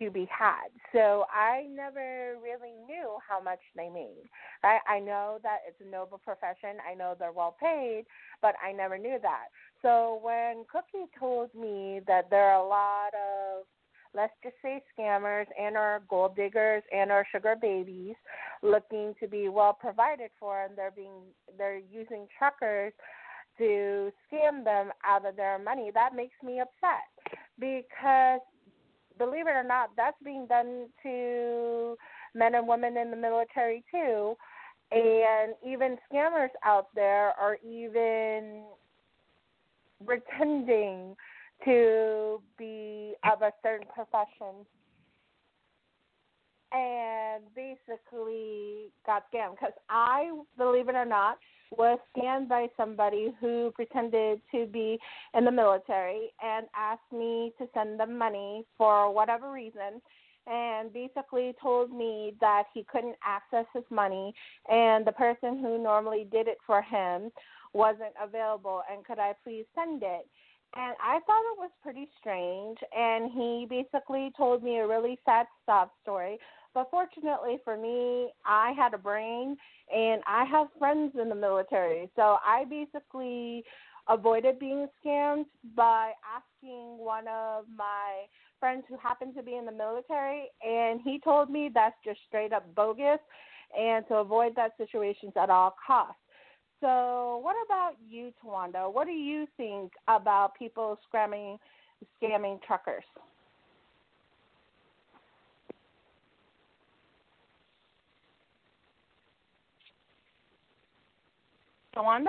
to 0.00 0.10
be 0.10 0.28
had. 0.30 0.68
So 0.92 1.24
I 1.34 1.66
never 1.74 2.36
really 2.40 2.74
knew 2.86 3.16
how 3.28 3.42
much 3.42 3.58
they 3.74 3.88
made. 3.88 4.22
Right? 4.62 4.80
I 4.88 5.00
know 5.00 5.38
that 5.42 5.58
it's 5.66 5.80
a 5.84 5.90
noble 5.90 6.18
profession. 6.18 6.76
I 6.88 6.94
know 6.94 7.16
they're 7.18 7.32
well 7.32 7.56
paid, 7.60 8.04
but 8.40 8.54
I 8.64 8.70
never 8.70 8.96
knew 8.96 9.18
that. 9.20 9.46
So 9.82 10.20
when 10.22 10.64
Cookie 10.70 11.10
told 11.18 11.52
me 11.52 12.02
that 12.06 12.30
there 12.30 12.52
are 12.52 12.64
a 12.64 12.68
lot 12.68 13.08
of 13.14 13.64
let's 14.18 14.32
just 14.42 14.56
say 14.60 14.82
scammers 14.98 15.46
and 15.58 15.76
our 15.76 16.02
gold 16.10 16.34
diggers 16.34 16.82
and 16.92 17.12
our 17.12 17.24
sugar 17.30 17.54
babies 17.60 18.16
looking 18.62 19.14
to 19.20 19.28
be 19.28 19.48
well 19.48 19.72
provided 19.72 20.30
for 20.40 20.64
and 20.64 20.76
they're 20.76 20.90
being 20.90 21.22
they're 21.56 21.78
using 21.78 22.26
truckers 22.36 22.92
to 23.58 24.10
scam 24.26 24.64
them 24.64 24.90
out 25.04 25.24
of 25.24 25.36
their 25.36 25.58
money. 25.58 25.90
That 25.94 26.16
makes 26.16 26.34
me 26.44 26.60
upset 26.60 27.36
because 27.60 28.40
believe 29.18 29.46
it 29.46 29.50
or 29.50 29.64
not 29.64 29.90
that's 29.96 30.16
being 30.24 30.46
done 30.46 30.88
to 31.04 31.96
men 32.34 32.56
and 32.56 32.66
women 32.66 32.96
in 32.96 33.12
the 33.12 33.16
military 33.16 33.84
too. 33.90 34.34
And 34.90 35.54
even 35.64 35.96
scammers 36.10 36.50
out 36.64 36.88
there 36.94 37.34
are 37.38 37.58
even 37.64 38.64
pretending 40.04 41.14
to 41.64 42.40
be 42.58 43.14
of 43.30 43.42
a 43.42 43.52
certain 43.62 43.86
profession. 43.94 44.66
And 46.70 47.44
basically 47.54 48.90
got 49.06 49.24
scammed 49.32 49.52
because 49.52 49.72
I, 49.88 50.30
believe 50.58 50.90
it 50.90 50.94
or 50.94 51.06
not, 51.06 51.38
was 51.70 51.98
scammed 52.14 52.48
by 52.48 52.68
somebody 52.76 53.32
who 53.40 53.72
pretended 53.74 54.40
to 54.52 54.66
be 54.66 54.98
in 55.34 55.44
the 55.44 55.50
military 55.50 56.32
and 56.42 56.66
asked 56.76 57.12
me 57.12 57.52
to 57.58 57.66
send 57.74 57.98
them 57.98 58.16
money 58.16 58.64
for 58.76 59.12
whatever 59.12 59.50
reason 59.50 60.00
and 60.46 60.92
basically 60.92 61.54
told 61.62 61.90
me 61.90 62.34
that 62.40 62.64
he 62.72 62.84
couldn't 62.90 63.16
access 63.24 63.66
his 63.74 63.84
money 63.90 64.32
and 64.70 65.06
the 65.06 65.12
person 65.12 65.58
who 65.58 65.82
normally 65.82 66.26
did 66.30 66.48
it 66.48 66.58
for 66.66 66.80
him 66.80 67.30
wasn't 67.74 68.14
available 68.22 68.82
and 68.90 69.04
could 69.04 69.18
I 69.18 69.34
please 69.44 69.66
send 69.74 70.02
it 70.02 70.26
and 70.76 70.94
I 71.02 71.20
thought 71.26 71.42
it 71.52 71.58
was 71.58 71.70
pretty 71.82 72.08
strange. 72.20 72.78
And 72.96 73.30
he 73.32 73.66
basically 73.68 74.32
told 74.36 74.62
me 74.62 74.78
a 74.78 74.86
really 74.86 75.18
sad 75.24 75.46
sob 75.66 75.90
story. 76.02 76.38
But 76.74 76.88
fortunately 76.90 77.58
for 77.64 77.76
me, 77.76 78.30
I 78.46 78.72
had 78.76 78.94
a 78.94 78.98
brain 78.98 79.56
and 79.94 80.22
I 80.26 80.44
have 80.44 80.68
friends 80.78 81.14
in 81.20 81.28
the 81.28 81.34
military. 81.34 82.10
So 82.14 82.36
I 82.44 82.64
basically 82.68 83.64
avoided 84.08 84.58
being 84.58 84.86
scammed 85.04 85.46
by 85.74 86.12
asking 86.36 86.98
one 86.98 87.26
of 87.28 87.64
my 87.74 88.26
friends 88.60 88.84
who 88.88 88.96
happened 88.96 89.34
to 89.36 89.42
be 89.42 89.56
in 89.56 89.64
the 89.64 89.72
military. 89.72 90.48
And 90.62 91.00
he 91.02 91.20
told 91.24 91.50
me 91.50 91.70
that's 91.72 91.96
just 92.04 92.20
straight 92.28 92.52
up 92.52 92.74
bogus 92.74 93.20
and 93.78 94.06
to 94.08 94.16
avoid 94.16 94.54
that 94.56 94.76
situation 94.76 95.32
at 95.36 95.50
all 95.50 95.74
costs. 95.86 96.20
So, 96.80 97.40
what 97.42 97.56
about 97.66 97.94
you, 98.08 98.32
Tawanda? 98.44 98.92
What 98.92 99.06
do 99.06 99.12
you 99.12 99.46
think 99.56 99.92
about 100.06 100.56
people 100.56 100.98
scamming, 101.12 101.58
scamming 102.22 102.62
truckers? 102.62 103.04
Tawanda? 111.96 112.26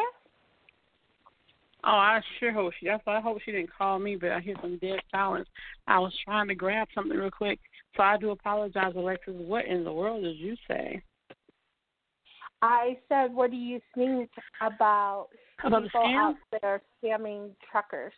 Oh, 1.83 1.89
I 1.89 2.19
sure 2.39 2.51
hope 2.51 2.73
she. 2.79 2.87
That's 2.87 3.03
I 3.07 3.21
hope 3.21 3.39
she 3.45 3.51
didn't 3.51 3.69
call 3.77 3.99
me, 3.99 4.15
but 4.15 4.31
I 4.31 4.41
hear 4.41 4.55
some 4.61 4.77
dead 4.79 4.99
silence. 5.11 5.47
I 5.87 5.99
was 5.99 6.13
trying 6.25 6.47
to 6.49 6.55
grab 6.55 6.87
something 6.93 7.17
real 7.17 7.31
quick, 7.31 7.59
so 7.95 8.03
I 8.03 8.17
do 8.17 8.31
apologize, 8.31 8.93
Alexis. 8.95 9.35
What 9.37 9.65
in 9.65 9.83
the 9.83 9.93
world 9.93 10.23
did 10.23 10.37
you 10.37 10.55
say? 10.67 11.01
I 12.61 12.97
said, 13.07 13.33
what 13.33 13.51
do 13.51 13.57
you 13.57 13.79
think 13.95 14.29
about, 14.61 15.27
about 15.63 15.83
people 15.83 16.01
out 16.05 16.35
there 16.61 16.81
scamming 17.03 17.51
truckers? 17.71 18.13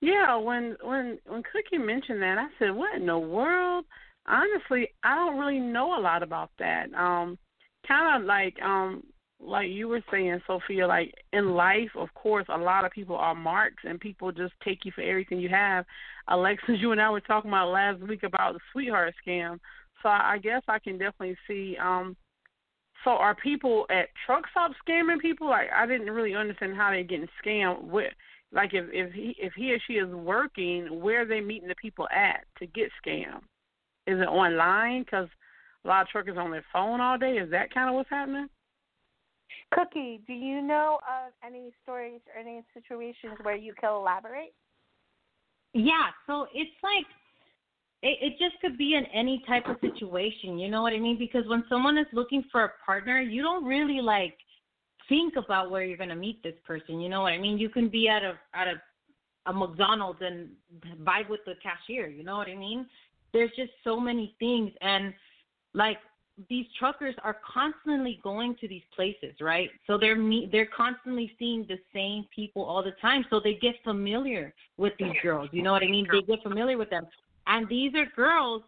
Yeah, 0.00 0.36
when 0.36 0.76
when 0.82 1.18
when 1.26 1.44
Cookie 1.44 1.78
mentioned 1.78 2.20
that, 2.22 2.36
I 2.36 2.48
said, 2.58 2.74
"What 2.74 2.96
in 2.96 3.06
the 3.06 3.18
world?" 3.18 3.84
Honestly, 4.26 4.88
I 5.04 5.14
don't 5.14 5.38
really 5.38 5.60
know 5.60 5.96
a 5.96 6.00
lot 6.00 6.24
about 6.24 6.50
that. 6.58 6.92
Um, 6.94 7.38
kind 7.86 8.20
of 8.20 8.26
like 8.26 8.60
um 8.62 9.04
like 9.38 9.68
you 9.68 9.88
were 9.88 10.02
saying, 10.10 10.40
Sophia. 10.46 10.88
Like 10.88 11.14
in 11.32 11.50
life, 11.50 11.90
of 11.96 12.12
course, 12.14 12.46
a 12.48 12.58
lot 12.58 12.84
of 12.84 12.90
people 12.90 13.16
are 13.16 13.34
marks, 13.34 13.84
and 13.84 14.00
people 14.00 14.32
just 14.32 14.54
take 14.64 14.84
you 14.84 14.92
for 14.92 15.02
everything 15.02 15.38
you 15.38 15.48
have. 15.48 15.84
Alexis, 16.28 16.76
you 16.80 16.90
and 16.90 17.00
I 17.00 17.10
were 17.10 17.20
talking 17.20 17.50
about 17.50 17.70
last 17.70 18.00
week 18.00 18.24
about 18.24 18.54
the 18.54 18.60
sweetheart 18.72 19.14
scam. 19.24 19.58
So 20.02 20.08
I 20.08 20.38
guess 20.42 20.62
I 20.66 20.80
can 20.80 20.98
definitely 20.98 21.36
see 21.46 21.76
um 21.80 22.16
so 23.04 23.10
are 23.10 23.34
people 23.34 23.86
at 23.90 24.08
truck 24.26 24.44
stops 24.50 24.74
scamming 24.86 25.20
people? 25.20 25.48
Like 25.48 25.68
I 25.74 25.86
didn't 25.86 26.10
really 26.10 26.34
understand 26.34 26.76
how 26.76 26.90
they're 26.90 27.02
getting 27.02 27.28
scammed. 27.44 27.82
With 27.84 28.12
like 28.52 28.74
if 28.74 28.86
if 28.92 29.12
he 29.12 29.34
if 29.38 29.52
he 29.54 29.72
or 29.72 29.78
she 29.86 29.94
is 29.94 30.12
working, 30.12 31.00
where 31.00 31.22
are 31.22 31.26
they 31.26 31.40
meeting 31.40 31.68
the 31.68 31.74
people 31.74 32.08
at 32.08 32.44
to 32.58 32.66
get 32.66 32.90
scammed? 33.04 33.42
Is 34.06 34.20
it 34.20 34.28
online? 34.28 35.02
Because 35.02 35.28
a 35.84 35.88
lot 35.88 36.02
of 36.02 36.08
truckers 36.08 36.38
on 36.38 36.50
their 36.50 36.64
phone 36.72 37.00
all 37.00 37.18
day. 37.18 37.32
Is 37.32 37.50
that 37.50 37.72
kind 37.72 37.88
of 37.88 37.96
what's 37.96 38.10
happening? 38.10 38.48
Cookie, 39.72 40.20
do 40.26 40.32
you 40.32 40.62
know 40.62 40.98
of 41.02 41.32
any 41.44 41.72
stories 41.82 42.20
or 42.34 42.40
any 42.40 42.62
situations 42.74 43.38
where 43.42 43.56
you 43.56 43.74
can 43.80 43.90
elaborate? 43.90 44.52
Yeah, 45.74 46.12
so 46.26 46.46
it's 46.52 46.70
like 46.82 47.06
it, 48.02 48.18
it 48.20 48.38
just 48.38 48.60
could 48.60 48.76
be 48.76 48.94
in 48.94 49.04
any 49.06 49.42
type 49.46 49.68
of 49.68 49.76
situation, 49.80 50.58
you 50.58 50.68
know 50.68 50.82
what 50.82 50.92
I 50.92 50.98
mean? 50.98 51.18
Because 51.18 51.46
when 51.46 51.64
someone 51.68 51.96
is 51.96 52.06
looking 52.12 52.44
for 52.50 52.64
a 52.64 52.72
partner, 52.84 53.20
you 53.20 53.42
don't 53.42 53.64
really 53.64 54.00
like 54.00 54.36
think 55.08 55.34
about 55.36 55.70
where 55.70 55.84
you're 55.84 55.96
gonna 55.96 56.16
meet 56.16 56.42
this 56.42 56.54
person. 56.66 57.00
You 57.00 57.08
know 57.08 57.22
what 57.22 57.32
I 57.32 57.38
mean? 57.38 57.58
You 57.58 57.68
can 57.68 57.88
be 57.88 58.08
at 58.08 58.22
a 58.22 58.38
at 58.54 58.68
a 58.68 58.74
a 59.46 59.52
McDonald's 59.52 60.20
and 60.22 60.50
vibe 61.02 61.28
with 61.28 61.40
the 61.46 61.54
cashier. 61.62 62.06
You 62.06 62.22
know 62.22 62.36
what 62.36 62.48
I 62.48 62.54
mean? 62.54 62.86
There's 63.32 63.50
just 63.56 63.72
so 63.82 63.98
many 63.98 64.36
things, 64.38 64.70
and 64.80 65.12
like 65.74 65.98
these 66.48 66.66
truckers 66.78 67.14
are 67.22 67.36
constantly 67.52 68.20
going 68.22 68.56
to 68.60 68.68
these 68.68 68.82
places, 68.94 69.34
right? 69.40 69.70
So 69.86 69.98
they're 69.98 70.16
me- 70.16 70.48
they're 70.50 70.68
constantly 70.76 71.32
seeing 71.38 71.66
the 71.68 71.78
same 71.92 72.26
people 72.34 72.64
all 72.64 72.82
the 72.82 72.92
time, 73.00 73.24
so 73.30 73.40
they 73.40 73.54
get 73.54 73.74
familiar 73.84 74.54
with 74.76 74.92
these 74.98 75.14
girls. 75.22 75.48
You 75.52 75.62
know 75.62 75.72
what 75.72 75.82
I 75.82 75.88
mean? 75.88 76.06
They 76.10 76.22
get 76.22 76.42
familiar 76.42 76.78
with 76.78 76.90
them. 76.90 77.06
And 77.46 77.68
these 77.68 77.92
are 77.94 78.06
girls 78.16 78.62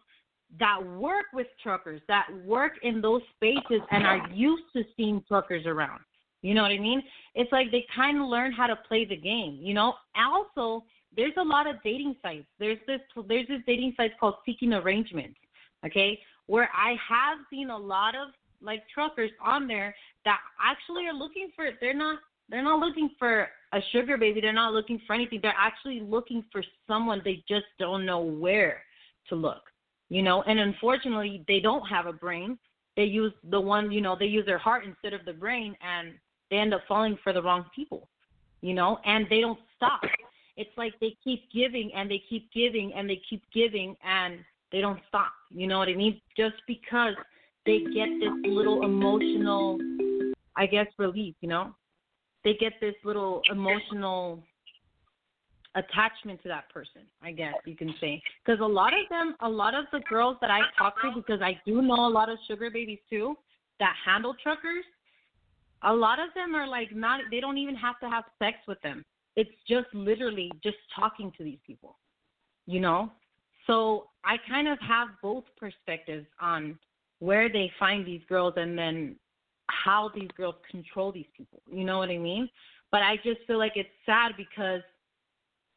that 0.59 0.79
work 0.85 1.25
with 1.33 1.47
truckers, 1.61 2.01
that 2.07 2.27
work 2.45 2.73
in 2.83 3.01
those 3.01 3.21
spaces 3.35 3.81
and 3.91 4.05
are 4.05 4.29
used 4.31 4.63
to 4.73 4.83
seeing 4.95 5.23
truckers 5.27 5.65
around. 5.65 6.01
You 6.41 6.53
know 6.53 6.61
what 6.61 6.71
I 6.71 6.77
mean? 6.77 7.01
It's 7.33 7.51
like 7.51 7.71
they 7.71 7.85
kind 7.95 8.21
of 8.21 8.27
learn 8.27 8.51
how 8.51 8.67
to 8.67 8.75
play 8.87 9.05
the 9.05 9.17
game, 9.17 9.57
you 9.61 9.73
know? 9.73 9.95
Also, 10.15 10.85
there's 11.15 11.33
a 11.37 11.43
lot 11.43 11.67
of 11.67 11.77
dating 11.83 12.15
sites. 12.21 12.45
There's 12.59 12.77
this 12.87 12.99
there's 13.27 13.47
this 13.47 13.61
dating 13.65 13.93
site 13.97 14.11
called 14.19 14.35
Seeking 14.45 14.73
Arrangements, 14.73 15.37
okay? 15.85 16.19
Where 16.45 16.69
I 16.75 16.95
have 17.09 17.39
seen 17.49 17.69
a 17.69 17.77
lot 17.77 18.15
of 18.15 18.29
like 18.61 18.83
truckers 18.93 19.31
on 19.43 19.67
there 19.67 19.95
that 20.25 20.39
actually 20.63 21.07
are 21.07 21.13
looking 21.13 21.49
for 21.55 21.69
they're 21.81 21.93
not 21.93 22.19
they're 22.49 22.63
not 22.63 22.79
looking 22.79 23.09
for 23.17 23.47
a 23.73 23.79
sugar 23.91 24.17
baby. 24.17 24.41
They're 24.41 24.53
not 24.53 24.73
looking 24.73 25.01
for 25.05 25.13
anything. 25.13 25.39
They're 25.41 25.53
actually 25.57 26.01
looking 26.01 26.43
for 26.51 26.63
someone. 26.87 27.21
They 27.23 27.43
just 27.47 27.65
don't 27.79 28.05
know 28.05 28.21
where 28.21 28.81
to 29.29 29.35
look. 29.35 29.63
You 30.09 30.21
know, 30.21 30.43
and 30.43 30.59
unfortunately, 30.59 31.43
they 31.47 31.59
don't 31.59 31.85
have 31.87 32.05
a 32.05 32.13
brain. 32.13 32.59
They 32.95 33.05
use 33.05 33.33
the 33.49 33.59
one, 33.59 33.91
you 33.91 34.01
know, 34.01 34.15
they 34.17 34.27
use 34.27 34.45
their 34.45 34.59
heart 34.59 34.85
instead 34.85 35.13
of 35.13 35.25
the 35.25 35.33
brain, 35.33 35.75
and 35.81 36.13
they 36.49 36.57
end 36.57 36.73
up 36.73 36.81
falling 36.87 37.17
for 37.23 37.33
the 37.33 37.41
wrong 37.41 37.65
people. 37.75 38.07
You 38.61 38.73
know, 38.73 38.99
and 39.05 39.25
they 39.29 39.41
don't 39.41 39.59
stop. 39.75 40.01
It's 40.57 40.69
like 40.77 40.93
they 41.01 41.17
keep 41.23 41.51
giving 41.51 41.91
and 41.93 42.09
they 42.09 42.23
keep 42.29 42.51
giving 42.53 42.93
and 42.93 43.09
they 43.09 43.21
keep 43.29 43.43
giving 43.53 43.95
and 44.03 44.39
they 44.71 44.79
don't 44.79 44.99
stop. 45.09 45.33
You 45.49 45.67
know 45.67 45.79
what 45.79 45.89
I 45.89 45.95
mean? 45.95 46.21
Just 46.37 46.55
because 46.65 47.13
they 47.65 47.79
get 47.79 48.07
this 48.19 48.31
little 48.45 48.83
emotional, 48.83 49.77
I 50.55 50.65
guess, 50.65 50.87
relief. 50.97 51.35
You 51.41 51.49
know 51.49 51.75
they 52.45 52.53
get 52.53 52.73
this 52.79 52.93
little 53.03 53.41
emotional 53.51 54.41
attachment 55.75 56.41
to 56.43 56.47
that 56.47 56.69
person, 56.69 57.01
I 57.21 57.31
guess 57.31 57.55
you 57.65 57.75
can 57.75 57.93
say. 57.99 58.21
Because 58.45 58.61
a 58.61 58.65
lot 58.65 58.93
of 58.93 59.09
them, 59.09 59.35
a 59.41 59.49
lot 59.49 59.73
of 59.75 59.85
the 59.91 59.99
girls 60.09 60.37
that 60.39 60.49
I 60.49 60.61
talk 60.77 60.95
to, 61.01 61.11
because 61.13 61.41
I 61.41 61.59
do 61.65 61.81
know 61.81 62.07
a 62.07 62.09
lot 62.09 62.29
of 62.29 62.37
sugar 62.47 62.69
babies 62.69 62.99
too 63.09 63.35
that 63.79 63.93
handle 64.05 64.33
truckers, 64.41 64.85
a 65.83 65.93
lot 65.93 66.19
of 66.19 66.29
them 66.33 66.55
are 66.55 66.67
like 66.67 66.95
not, 66.95 67.19
they 67.29 67.41
don't 67.41 67.57
even 67.57 67.75
have 67.75 67.99
to 67.99 68.09
have 68.09 68.23
sex 68.39 68.57
with 68.67 68.81
them. 68.81 69.03
It's 69.35 69.49
just 69.67 69.87
literally 69.93 70.49
just 70.63 70.77
talking 70.97 71.31
to 71.37 71.43
these 71.43 71.59
people, 71.67 71.97
you 72.67 72.79
know? 72.79 73.11
So 73.67 74.05
I 74.23 74.37
kind 74.47 74.69
of 74.69 74.79
have 74.79 75.09
both 75.21 75.43
perspectives 75.57 76.25
on 76.39 76.79
where 77.19 77.49
they 77.51 77.69
find 77.77 78.05
these 78.05 78.21
girls 78.29 78.53
and 78.55 78.77
then 78.77 79.17
how 79.67 80.11
these 80.13 80.29
girls 80.37 80.55
control 80.69 81.11
these 81.11 81.25
people. 81.35 81.61
You 81.71 81.83
know 81.83 81.97
what 81.97 82.09
I 82.09 82.17
mean? 82.17 82.49
But 82.91 83.01
I 83.01 83.17
just 83.17 83.41
feel 83.47 83.57
like 83.57 83.73
it's 83.75 83.89
sad 84.05 84.33
because 84.37 84.81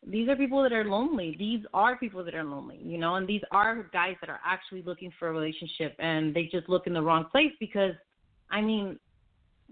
these 0.06 0.28
are 0.28 0.36
people 0.36 0.62
that 0.62 0.72
are 0.72 0.84
lonely. 0.84 1.34
These 1.38 1.64
are 1.74 1.96
people 1.96 2.24
that 2.24 2.34
are 2.34 2.44
lonely, 2.44 2.78
you 2.82 2.98
know, 2.98 3.16
and 3.16 3.26
these 3.26 3.42
are 3.50 3.88
guys 3.92 4.14
that 4.20 4.30
are 4.30 4.40
actually 4.46 4.82
looking 4.82 5.12
for 5.18 5.28
a 5.28 5.32
relationship 5.32 5.96
and 5.98 6.34
they 6.34 6.44
just 6.44 6.68
look 6.68 6.86
in 6.86 6.92
the 6.92 7.02
wrong 7.02 7.26
place 7.30 7.52
because 7.58 7.92
I 8.50 8.60
mean, 8.60 8.98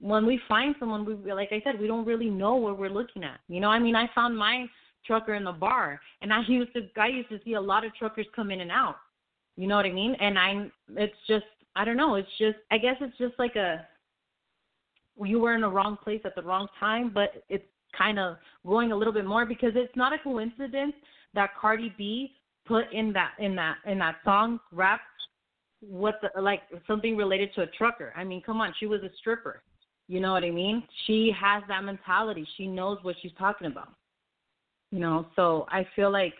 when 0.00 0.26
we 0.26 0.40
find 0.48 0.74
someone 0.78 1.04
we 1.04 1.32
like 1.32 1.50
I 1.52 1.62
said, 1.64 1.80
we 1.80 1.86
don't 1.86 2.04
really 2.04 2.28
know 2.28 2.56
what 2.56 2.78
we're 2.78 2.90
looking 2.90 3.24
at. 3.24 3.40
You 3.48 3.60
know, 3.60 3.68
I 3.68 3.78
mean 3.78 3.94
I 3.94 4.10
found 4.14 4.36
my 4.36 4.66
trucker 5.06 5.34
in 5.34 5.44
the 5.44 5.52
bar 5.52 6.00
and 6.22 6.32
I 6.32 6.42
used 6.48 6.72
to 6.74 6.88
I 7.00 7.08
used 7.08 7.28
to 7.30 7.38
see 7.44 7.54
a 7.54 7.60
lot 7.60 7.84
of 7.84 7.94
truckers 7.94 8.26
come 8.34 8.50
in 8.50 8.60
and 8.60 8.70
out. 8.70 8.96
You 9.56 9.68
know 9.68 9.76
what 9.76 9.86
I 9.86 9.92
mean? 9.92 10.16
And 10.20 10.38
I'm 10.38 10.72
it's 10.96 11.16
just 11.28 11.44
I 11.76 11.84
don't 11.84 11.96
know, 11.96 12.16
it's 12.16 12.28
just 12.38 12.58
I 12.70 12.78
guess 12.78 12.96
it's 13.00 13.16
just 13.16 13.34
like 13.38 13.56
a 13.56 13.86
you 15.24 15.38
were 15.38 15.54
in 15.54 15.62
the 15.62 15.68
wrong 15.68 15.96
place 16.02 16.20
at 16.24 16.34
the 16.34 16.42
wrong 16.42 16.68
time, 16.78 17.10
but 17.12 17.42
it's 17.48 17.64
kind 17.96 18.18
of 18.18 18.36
going 18.66 18.92
a 18.92 18.96
little 18.96 19.12
bit 19.12 19.24
more 19.24 19.46
because 19.46 19.72
it's 19.74 19.94
not 19.96 20.12
a 20.12 20.18
coincidence 20.18 20.94
that 21.34 21.50
Cardi 21.58 21.94
B 21.96 22.32
put 22.66 22.92
in 22.92 23.12
that 23.12 23.32
in 23.38 23.54
that 23.56 23.76
in 23.86 23.98
that 23.98 24.16
song 24.24 24.58
rap 24.72 25.00
what 25.80 26.20
the 26.22 26.40
like 26.40 26.62
something 26.86 27.16
related 27.16 27.54
to 27.54 27.62
a 27.62 27.66
trucker. 27.66 28.12
I 28.16 28.24
mean, 28.24 28.42
come 28.42 28.60
on, 28.60 28.74
she 28.78 28.86
was 28.86 29.02
a 29.02 29.10
stripper. 29.18 29.62
You 30.08 30.20
know 30.20 30.32
what 30.32 30.44
I 30.44 30.50
mean? 30.50 30.82
She 31.06 31.32
has 31.38 31.62
that 31.68 31.84
mentality. 31.84 32.46
She 32.56 32.66
knows 32.66 32.98
what 33.02 33.16
she's 33.20 33.32
talking 33.38 33.66
about. 33.66 33.92
You 34.92 35.00
know, 35.00 35.26
so 35.34 35.66
I 35.68 35.86
feel 35.96 36.12
like 36.12 36.34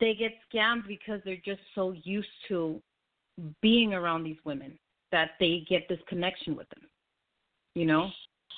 they 0.00 0.14
get 0.14 0.32
scammed 0.52 0.86
because 0.86 1.20
they're 1.24 1.36
just 1.44 1.60
so 1.74 1.94
used 2.04 2.28
to 2.48 2.80
being 3.60 3.92
around 3.92 4.24
these 4.24 4.38
women 4.44 4.78
that 5.12 5.32
they 5.38 5.64
get 5.68 5.88
this 5.88 5.98
connection 6.08 6.56
with 6.56 6.68
them. 6.70 6.85
You 7.76 7.86
know? 7.86 8.10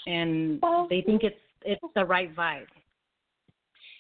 and 0.09 0.59
well, 0.63 0.87
they 0.89 1.03
think 1.03 1.23
it's 1.23 1.37
it's 1.63 1.83
the 1.95 2.05
right 2.05 2.35
vibe. 2.35 2.67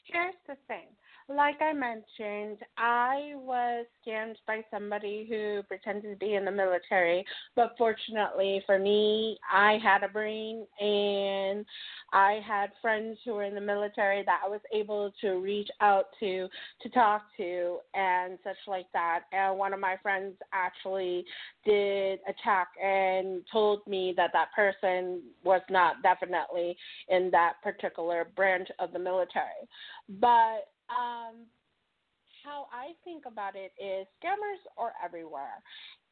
Here's 0.04 0.34
the 0.46 0.54
thing 0.66 0.86
like 1.28 1.60
I 1.60 1.74
mentioned, 1.74 2.58
I 2.78 3.32
was 3.34 3.84
scammed 4.06 4.36
by 4.46 4.64
somebody 4.70 5.26
who 5.28 5.62
pretended 5.68 6.10
to 6.10 6.16
be 6.16 6.34
in 6.34 6.44
the 6.46 6.50
military, 6.50 7.24
but 7.54 7.74
fortunately 7.76 8.62
for 8.64 8.78
me, 8.78 9.38
I 9.52 9.78
had 9.82 10.02
a 10.02 10.08
brain 10.08 10.66
and 10.80 11.66
I 12.14 12.40
had 12.46 12.70
friends 12.80 13.18
who 13.24 13.34
were 13.34 13.44
in 13.44 13.54
the 13.54 13.60
military 13.60 14.24
that 14.24 14.40
I 14.42 14.48
was 14.48 14.62
able 14.72 15.12
to 15.20 15.32
reach 15.32 15.68
out 15.82 16.06
to 16.20 16.48
to 16.82 16.88
talk 16.90 17.22
to 17.36 17.78
and 17.94 18.38
such 18.42 18.56
like 18.66 18.86
that. 18.94 19.24
And 19.32 19.58
one 19.58 19.74
of 19.74 19.80
my 19.80 19.96
friends 20.02 20.34
actually 20.54 21.26
did 21.66 22.20
attack 22.26 22.68
and 22.82 23.42
told 23.52 23.86
me 23.86 24.14
that 24.16 24.30
that 24.32 24.48
person 24.56 25.20
was 25.44 25.60
not 25.68 26.02
definitely 26.02 26.74
in 27.10 27.30
that 27.32 27.54
particular 27.62 28.28
branch 28.34 28.68
of 28.78 28.92
the 28.94 28.98
military. 28.98 29.68
But 30.08 30.68
um, 30.90 31.46
how 32.44 32.66
I 32.72 32.92
think 33.04 33.24
about 33.26 33.54
it 33.56 33.72
is 33.82 34.06
scammers 34.22 34.60
are 34.76 34.92
everywhere. 35.04 35.62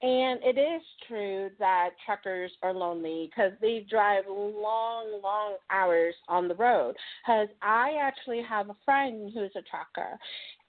And 0.03 0.41
it 0.43 0.59
is 0.61 0.83
true 1.09 1.49
that 1.59 1.91
truckers 2.05 2.53
are 2.63 2.75
lonely 2.75 3.31
because 3.31 3.53
they 3.63 3.87
drive 3.89 4.25
long, 4.29 5.21
long 5.23 5.57
hours 5.71 6.15
on 6.29 6.49
the 6.49 6.55
road. 6.55 6.95
Because 7.27 7.49
I 7.63 7.95
actually 8.01 8.43
have 8.47 8.69
a 8.69 8.77
friend 8.85 9.31
who's 9.33 9.53
a 9.57 9.63
trucker, 9.63 10.19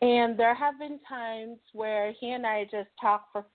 and 0.02 0.40
there 0.40 0.56
have 0.56 0.80
been 0.80 1.00
times 1.08 1.58
where 1.74 2.14
he 2.20 2.32
and 2.32 2.46
I 2.46 2.64
just 2.66 2.90
talk 3.02 3.26
for 3.34 3.46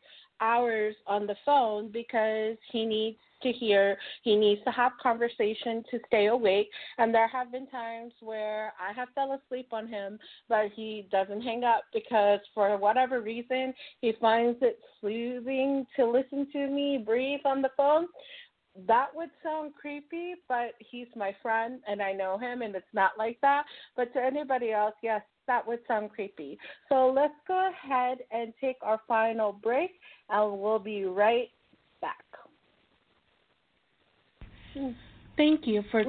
hours 0.42 0.94
on 1.06 1.26
the 1.26 1.36
phone 1.46 1.90
because 1.90 2.56
he 2.70 2.84
needs 2.84 3.18
to 3.42 3.52
hear. 3.52 3.96
He 4.22 4.36
needs 4.36 4.62
to 4.64 4.70
have 4.70 4.92
conversation 5.02 5.82
to 5.90 5.98
stay 6.06 6.26
awake. 6.26 6.68
And 6.98 7.14
there 7.14 7.28
have 7.28 7.52
been 7.52 7.66
times 7.68 8.12
where 8.20 8.72
I 8.80 8.92
have 8.92 9.08
fell 9.14 9.38
asleep 9.44 9.68
on 9.72 9.88
him, 9.88 10.18
but 10.48 10.66
he 10.74 11.06
doesn't 11.10 11.42
hang 11.42 11.64
up 11.64 11.82
because 11.92 12.40
for 12.54 12.76
whatever 12.76 13.20
reason 13.20 13.74
he 14.00 14.12
finds 14.20 14.58
it 14.62 14.78
soothing 15.00 15.86
to 15.96 16.06
listen 16.06 16.46
to 16.52 16.68
me 16.68 17.02
breathe 17.04 17.40
on 17.44 17.62
the 17.62 17.70
phone. 17.76 18.06
That 18.86 19.08
would 19.14 19.28
sound 19.42 19.72
creepy, 19.78 20.34
but 20.48 20.72
he's 20.78 21.08
my 21.14 21.36
friend 21.42 21.80
and 21.86 22.00
I 22.00 22.12
know 22.12 22.38
him 22.38 22.62
and 22.62 22.74
it's 22.74 22.86
not 22.94 23.12
like 23.18 23.38
that. 23.42 23.64
But 23.96 24.12
to 24.14 24.20
anybody 24.20 24.72
else, 24.72 24.94
yes, 25.02 25.20
that 25.46 25.66
would 25.66 25.80
sound 25.86 26.10
creepy. 26.10 26.58
So 26.88 27.12
let's 27.14 27.34
go 27.46 27.70
ahead 27.70 28.18
and 28.30 28.52
take 28.60 28.76
our 28.82 29.00
final 29.06 29.52
break 29.52 29.90
and 30.30 30.58
we'll 30.58 30.78
be 30.78 31.04
right 31.04 31.48
back. 32.00 32.24
Thank 35.36 35.66
you 35.66 35.82
for. 35.90 36.04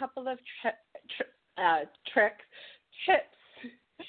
Couple 0.00 0.26
of 0.26 0.38
tri- 0.60 0.72
tri- 1.16 1.62
uh, 1.62 1.84
tricks, 2.12 2.44
tips 3.06 4.08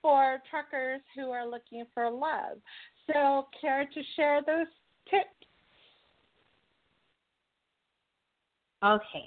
for 0.00 0.40
truckers 0.48 1.00
who 1.14 1.30
are 1.30 1.46
looking 1.46 1.84
for 1.92 2.08
love. 2.10 2.58
So, 3.06 3.48
care 3.60 3.84
to 3.84 4.00
share 4.16 4.40
those 4.46 4.66
tips? 5.10 5.28
Okay. 8.84 9.26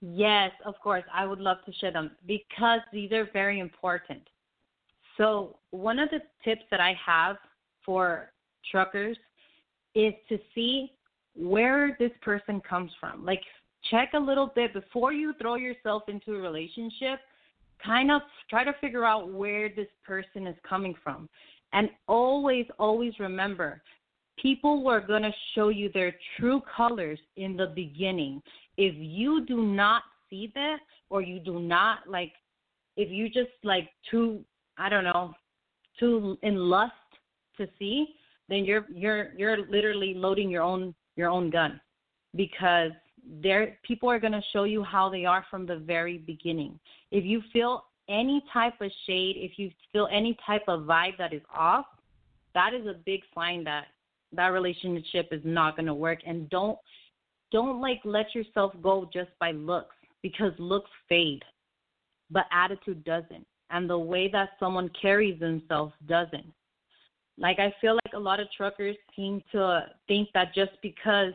Yes, 0.00 0.50
of 0.64 0.74
course. 0.82 1.04
I 1.12 1.26
would 1.26 1.38
love 1.38 1.58
to 1.66 1.72
share 1.74 1.92
them 1.92 2.10
because 2.26 2.80
these 2.92 3.12
are 3.12 3.28
very 3.32 3.60
important. 3.60 4.22
So, 5.16 5.58
one 5.70 5.98
of 5.98 6.08
the 6.10 6.20
tips 6.44 6.62
that 6.70 6.80
I 6.80 6.94
have 7.04 7.36
for 7.84 8.32
truckers 8.70 9.16
is 9.94 10.14
to 10.28 10.38
see 10.54 10.92
where 11.34 11.96
this 12.00 12.10
person 12.22 12.60
comes 12.60 12.90
from. 12.98 13.24
Like, 13.24 13.42
check 13.90 14.10
a 14.14 14.18
little 14.18 14.50
bit 14.54 14.72
before 14.72 15.12
you 15.12 15.34
throw 15.40 15.56
yourself 15.56 16.04
into 16.08 16.34
a 16.34 16.40
relationship. 16.40 17.20
Kind 17.84 18.10
of 18.10 18.22
try 18.48 18.64
to 18.64 18.72
figure 18.80 19.04
out 19.04 19.32
where 19.32 19.68
this 19.68 19.88
person 20.06 20.46
is 20.46 20.56
coming 20.68 20.94
from. 21.02 21.28
And 21.72 21.88
always, 22.06 22.66
always 22.78 23.12
remember 23.18 23.82
people 24.40 24.88
are 24.88 25.00
going 25.00 25.22
to 25.22 25.32
show 25.54 25.68
you 25.68 25.90
their 25.92 26.14
true 26.38 26.62
colors 26.76 27.18
in 27.36 27.56
the 27.56 27.72
beginning. 27.74 28.42
If 28.76 28.94
you 28.96 29.44
do 29.46 29.62
not 29.62 30.02
see 30.30 30.50
that, 30.54 30.78
or 31.10 31.22
you 31.22 31.38
do 31.38 31.60
not 31.60 32.08
like, 32.08 32.32
if 32.96 33.10
you 33.10 33.28
just 33.28 33.50
like 33.64 33.88
too, 34.10 34.44
I 34.78 34.88
don't 34.88 35.04
know, 35.04 35.34
too 36.00 36.38
in 36.42 36.56
lust 36.56 36.92
to 37.58 37.68
see, 37.78 38.06
then 38.48 38.64
you're 38.64 38.86
you're 38.94 39.32
you're 39.36 39.66
literally 39.68 40.14
loading 40.14 40.50
your 40.50 40.62
own 40.62 40.94
your 41.16 41.28
own 41.28 41.50
gun 41.50 41.80
because 42.34 42.92
there 43.42 43.78
people 43.82 44.10
are 44.10 44.18
going 44.18 44.32
to 44.32 44.42
show 44.52 44.64
you 44.64 44.82
how 44.82 45.08
they 45.08 45.24
are 45.24 45.44
from 45.50 45.66
the 45.66 45.76
very 45.76 46.18
beginning. 46.18 46.78
If 47.10 47.24
you 47.24 47.42
feel 47.52 47.84
any 48.08 48.42
type 48.52 48.74
of 48.80 48.90
shade, 49.06 49.36
if 49.38 49.58
you 49.58 49.70
feel 49.92 50.08
any 50.10 50.36
type 50.44 50.62
of 50.68 50.82
vibe 50.82 51.18
that 51.18 51.32
is 51.32 51.42
off, 51.54 51.86
that 52.54 52.74
is 52.74 52.86
a 52.86 52.94
big 53.06 53.20
sign 53.34 53.64
that 53.64 53.86
that 54.32 54.48
relationship 54.48 55.28
is 55.30 55.42
not 55.44 55.76
going 55.76 55.86
to 55.86 55.94
work 55.94 56.20
and 56.26 56.48
don't 56.50 56.78
don't 57.50 57.80
like 57.80 58.00
let 58.04 58.34
yourself 58.34 58.72
go 58.82 59.08
just 59.12 59.30
by 59.38 59.50
looks 59.52 59.94
because 60.22 60.52
looks 60.58 60.90
fade 61.08 61.42
but 62.30 62.46
attitude 62.50 63.04
doesn't 63.04 63.46
and 63.72 63.88
the 63.88 63.98
way 63.98 64.28
that 64.30 64.50
someone 64.60 64.90
carries 65.00 65.40
themselves 65.40 65.92
doesn't. 66.06 66.46
Like 67.38 67.58
I 67.58 67.74
feel 67.80 67.94
like 67.94 68.14
a 68.14 68.18
lot 68.18 68.38
of 68.38 68.46
truckers 68.56 68.96
seem 69.16 69.42
to 69.52 69.86
think 70.06 70.28
that 70.34 70.54
just 70.54 70.72
because 70.82 71.32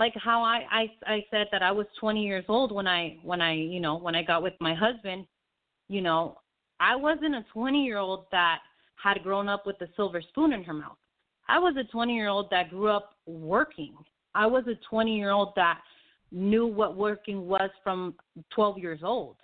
like 0.00 0.14
how 0.16 0.42
I 0.42 0.62
I 0.70 0.86
I 1.06 1.24
said 1.30 1.46
that 1.52 1.62
I 1.62 1.70
was 1.70 1.86
20 2.00 2.24
years 2.24 2.46
old 2.48 2.72
when 2.72 2.88
I 2.88 3.18
when 3.22 3.40
I, 3.40 3.52
you 3.52 3.78
know, 3.78 3.96
when 3.96 4.16
I 4.16 4.22
got 4.22 4.42
with 4.42 4.54
my 4.58 4.74
husband, 4.74 5.26
you 5.88 6.00
know, 6.00 6.38
I 6.80 6.96
wasn't 6.96 7.34
a 7.34 7.44
20-year-old 7.54 8.24
that 8.32 8.60
had 8.96 9.22
grown 9.22 9.48
up 9.48 9.66
with 9.66 9.76
a 9.82 9.88
silver 9.96 10.22
spoon 10.22 10.54
in 10.54 10.64
her 10.64 10.72
mouth. 10.72 10.96
I 11.48 11.58
was 11.58 11.74
a 11.76 11.94
20-year-old 11.94 12.48
that 12.50 12.70
grew 12.70 12.88
up 12.88 13.14
working. 13.26 13.94
I 14.34 14.46
was 14.46 14.64
a 14.66 14.94
20-year-old 14.94 15.52
that 15.56 15.80
knew 16.32 16.66
what 16.66 16.96
working 16.96 17.46
was 17.46 17.70
from 17.82 18.14
12 18.54 18.78
years 18.78 19.00
old. 19.02 19.36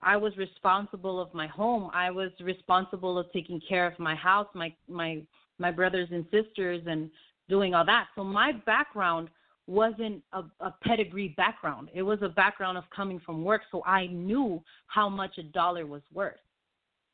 I 0.00 0.16
was 0.16 0.34
responsible 0.38 1.20
of 1.20 1.34
my 1.34 1.46
home. 1.46 1.90
I 1.92 2.10
was 2.10 2.30
responsible 2.40 3.18
of 3.18 3.30
taking 3.32 3.60
care 3.68 3.86
of 3.86 3.98
my 3.98 4.14
house, 4.14 4.48
my 4.54 4.74
my 4.88 5.22
my 5.58 5.70
brothers 5.70 6.08
and 6.10 6.24
sisters, 6.30 6.80
and 6.86 7.10
doing 7.50 7.74
all 7.74 7.84
that. 7.84 8.06
So 8.16 8.24
my 8.24 8.52
background 8.64 9.28
wasn't 9.70 10.22
a, 10.32 10.42
a 10.60 10.74
pedigree 10.82 11.34
background. 11.36 11.88
It 11.94 12.02
was 12.02 12.18
a 12.22 12.28
background 12.28 12.76
of 12.76 12.84
coming 12.94 13.20
from 13.24 13.44
work, 13.44 13.62
so 13.70 13.82
I 13.84 14.06
knew 14.06 14.62
how 14.88 15.08
much 15.08 15.38
a 15.38 15.44
dollar 15.44 15.86
was 15.86 16.02
worth. 16.12 16.40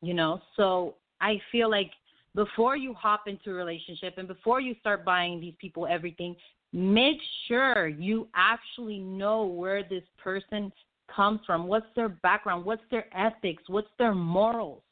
You 0.01 0.15
know, 0.15 0.41
so 0.57 0.95
I 1.21 1.41
feel 1.53 1.71
like 1.71 1.91
before 2.35 2.77
you 2.77 2.95
hop 2.95 3.29
into 3.29 3.51
a 3.51 3.55
relationship 3.55 4.15
and 4.19 4.27
before 4.27 4.61
you 4.61 4.75
start 4.81 5.05
buying 5.05 5.41
these 5.41 5.55
people 5.59 5.87
everything, 5.87 6.37
make 6.73 7.19
sure 7.47 7.89
you 7.89 8.29
actually 8.35 8.99
know 8.99 9.45
where 9.45 9.83
this 9.83 10.03
person 10.23 10.73
comes 11.15 11.41
from, 11.47 11.67
what's 11.67 11.87
their 11.95 12.09
background, 12.09 12.65
what's 12.65 12.83
their 12.91 13.07
ethics, 13.17 13.63
what's 13.69 13.89
their 13.99 14.15
morals. 14.15 14.83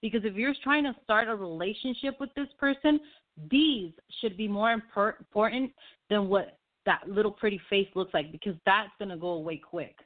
Because 0.00 0.22
if 0.24 0.34
you're 0.34 0.54
trying 0.62 0.84
to 0.84 0.94
start 1.04 1.28
a 1.28 1.34
relationship 1.34 2.20
with 2.20 2.30
this 2.34 2.48
person, 2.58 3.00
these 3.50 3.92
should 4.20 4.36
be 4.36 4.48
more 4.48 4.72
important 4.72 5.72
than 6.08 6.28
what 6.28 6.58
that 6.86 7.02
little 7.08 7.30
pretty 7.30 7.60
face 7.68 7.88
looks 7.94 8.14
like 8.14 8.32
because 8.32 8.54
that's 8.64 8.90
going 8.98 9.10
to 9.10 9.16
go 9.16 9.30
away 9.30 9.58
quick. 9.58 9.96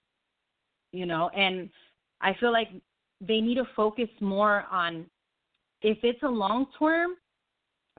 You 0.93 1.07
know, 1.07 1.29
and 1.31 1.71
I 2.21 2.35
feel 2.41 2.53
like 2.53 2.69
they 3.21 3.41
need 3.41 3.57
to 3.57 3.65
focus 3.77 4.09
more 4.21 4.65
on 4.71 5.07
if 5.83 5.99
it's 6.03 6.23
a 6.23 6.29
long 6.29 6.67
term, 6.79 7.13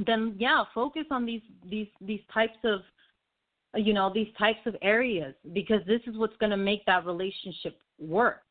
then 0.05 0.35
yeah, 0.37 0.63
focus 0.73 1.05
on 1.11 1.25
these 1.25 1.41
these 1.69 1.87
these 2.01 2.21
types 2.33 2.57
of 2.63 2.81
you 3.75 3.93
know 3.93 4.11
these 4.13 4.27
types 4.37 4.59
of 4.65 4.75
areas 4.81 5.33
because 5.53 5.81
this 5.87 6.01
is 6.07 6.17
what's 6.17 6.35
going 6.37 6.49
to 6.49 6.57
make 6.57 6.85
that 6.85 7.05
relationship 7.05 7.79
work. 7.99 8.41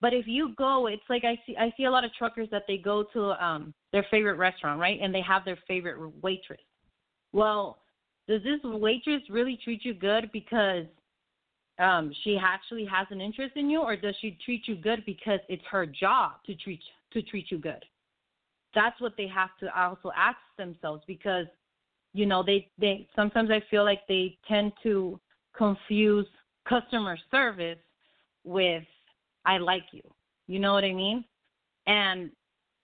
But 0.00 0.14
if 0.14 0.26
you 0.26 0.54
go 0.56 0.86
it's 0.86 1.02
like 1.08 1.24
i 1.24 1.38
see 1.46 1.56
i 1.58 1.72
see 1.76 1.84
a 1.84 1.90
lot 1.90 2.04
of 2.04 2.12
truckers 2.14 2.48
that 2.50 2.62
they 2.66 2.78
go 2.78 3.04
to 3.12 3.44
um 3.44 3.74
their 3.92 4.06
favorite 4.10 4.36
restaurant 4.36 4.80
right? 4.80 4.98
And 5.00 5.14
they 5.14 5.22
have 5.22 5.44
their 5.44 5.58
favorite 5.68 5.98
waitress. 6.22 6.60
Well 7.32 7.79
does 8.30 8.42
this 8.44 8.60
waitress 8.62 9.22
really 9.28 9.58
treat 9.62 9.84
you 9.84 9.92
good 9.92 10.30
because 10.32 10.86
um 11.80 12.12
she 12.22 12.38
actually 12.40 12.84
has 12.84 13.08
an 13.10 13.20
interest 13.20 13.56
in 13.56 13.68
you 13.68 13.80
or 13.80 13.96
does 13.96 14.14
she 14.20 14.38
treat 14.44 14.68
you 14.68 14.76
good 14.76 15.02
because 15.04 15.40
it's 15.48 15.64
her 15.68 15.84
job 15.84 16.32
to 16.46 16.54
treat 16.54 16.80
to 17.12 17.20
treat 17.22 17.50
you 17.50 17.58
good? 17.58 17.84
That's 18.72 19.00
what 19.00 19.14
they 19.16 19.26
have 19.26 19.50
to 19.58 19.76
also 19.76 20.12
ask 20.16 20.38
themselves 20.56 21.02
because 21.08 21.46
you 22.12 22.24
know 22.24 22.44
they 22.44 22.70
they 22.78 23.08
sometimes 23.16 23.50
i 23.50 23.60
feel 23.68 23.84
like 23.84 24.06
they 24.08 24.38
tend 24.46 24.72
to 24.84 25.18
confuse 25.56 26.26
customer 26.68 27.18
service 27.32 27.78
with 28.44 28.84
i 29.44 29.58
like 29.58 29.86
you. 29.90 30.02
You 30.46 30.60
know 30.60 30.72
what 30.72 30.84
i 30.84 30.92
mean? 30.92 31.24
And 31.88 32.30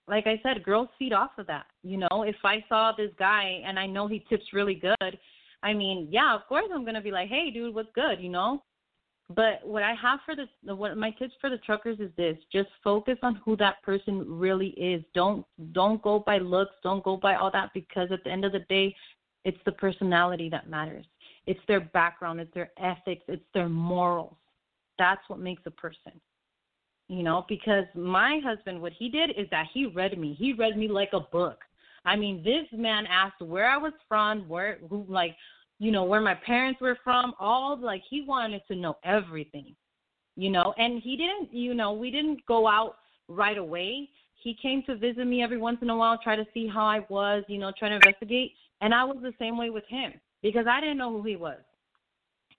like 0.09 0.27
i 0.27 0.40
said 0.43 0.64
girls 0.64 0.89
feed 0.98 1.12
off 1.12 1.39
of 1.39 1.47
that. 1.47 1.66
You 1.85 1.98
know 1.98 2.24
if 2.27 2.36
i 2.44 2.64
saw 2.68 2.90
this 2.97 3.12
guy 3.16 3.62
and 3.64 3.78
i 3.78 3.86
know 3.86 4.09
he 4.09 4.24
tips 4.28 4.47
really 4.52 4.74
good 4.74 5.18
i 5.62 5.73
mean 5.73 6.09
yeah 6.11 6.35
of 6.35 6.47
course 6.49 6.66
i'm 6.73 6.85
to 6.85 7.01
be 7.01 7.11
like 7.11 7.28
hey 7.28 7.51
dude 7.51 7.74
what's 7.74 7.89
good 7.95 8.20
you 8.20 8.28
know 8.28 8.62
but 9.35 9.66
what 9.66 9.83
i 9.83 9.95
have 9.95 10.20
for 10.24 10.35
the 10.37 10.74
what 10.74 10.97
my 10.97 11.11
tips 11.12 11.35
for 11.41 11.51
the 11.51 11.59
truckers 11.59 11.99
is 11.99 12.11
this 12.16 12.37
just 12.53 12.69
focus 12.83 13.19
on 13.23 13.37
who 13.45 13.57
that 13.57 13.83
person 13.83 14.24
really 14.27 14.69
is 14.70 15.03
don't 15.15 15.45
don't 15.73 16.01
go 16.03 16.19
by 16.19 16.39
looks 16.39 16.74
don't 16.83 17.05
go 17.05 17.16
by 17.16 17.35
all 17.35 17.51
that 17.51 17.70
because 17.74 18.09
at 18.12 18.23
the 18.24 18.31
end 18.31 18.45
of 18.45 18.53
the 18.53 18.61
day 18.69 18.95
it's 19.47 19.59
the 19.65 19.73
personality 19.73 20.49
that 20.51 20.69
matters. 20.69 21.07
It's 21.47 21.61
their 21.69 21.78
background, 21.81 22.41
it's 22.41 22.53
their 22.53 22.73
ethics, 22.78 23.23
it's 23.28 23.45
their 23.55 23.69
morals. 23.69 24.35
That's 24.99 25.20
what 25.28 25.39
makes 25.39 25.62
a 25.66 25.70
person. 25.70 26.20
You 27.09 27.23
know, 27.23 27.47
because 27.49 27.85
my 27.95 28.41
husband, 28.45 28.83
what 28.83 28.93
he 28.93 29.09
did 29.09 29.31
is 29.39 29.47
that 29.53 29.66
he 29.73 29.87
read 29.87 30.19
me. 30.19 30.35
He 30.35 30.53
read 30.53 30.77
me 30.77 30.89
like 30.89 31.11
a 31.12 31.20
book. 31.20 31.61
I 32.07 32.15
mean, 32.15 32.43
this 32.45 32.66
man 32.73 33.05
asked 33.07 33.43
where 33.43 33.69
I 33.69 33.77
was 33.77 33.93
from, 34.09 34.49
where, 34.49 34.78
who, 34.89 35.05
like, 35.09 35.37
you 35.81 35.91
know, 35.91 36.05
where 36.05 36.20
my 36.20 36.35
parents 36.35 36.81
were 36.81 36.97
from, 37.03 37.35
all 37.39 37.77
like 37.78 38.03
he 38.09 38.23
wanted 38.23 38.62
to 38.69 38.77
know 38.77 38.97
everything, 39.05 39.74
you 40.37 40.49
know, 40.49 40.73
and 40.78 41.03
he 41.03 41.16
didn't, 41.16 41.53
you 41.53 41.74
know, 41.74 41.93
we 41.93 42.11
didn't 42.11 42.47
go 42.47 42.66
out 42.66 42.97
right 43.28 43.59
away. 43.59 44.09
He 44.35 44.57
came 44.62 44.85
to 44.85 44.97
visit 44.97 45.27
me 45.27 45.43
every 45.43 45.59
once 45.59 45.78
in 45.83 45.91
a 45.91 45.97
while, 45.97 46.16
try 46.23 46.37
to 46.37 46.47
see 46.55 46.69
how 46.69 46.87
I 46.87 47.05
was, 47.09 47.43
you 47.49 47.59
know, 47.59 47.73
try 47.77 47.89
to 47.89 47.97
investigate. 47.97 48.53
And 48.81 48.95
I 48.95 49.03
was 49.03 49.19
the 49.20 49.35
same 49.39 49.59
way 49.59 49.70
with 49.70 49.85
him 49.89 50.12
because 50.43 50.66
I 50.70 50.81
didn't 50.81 50.99
know 50.99 51.11
who 51.11 51.24
he 51.24 51.37
was. 51.37 51.59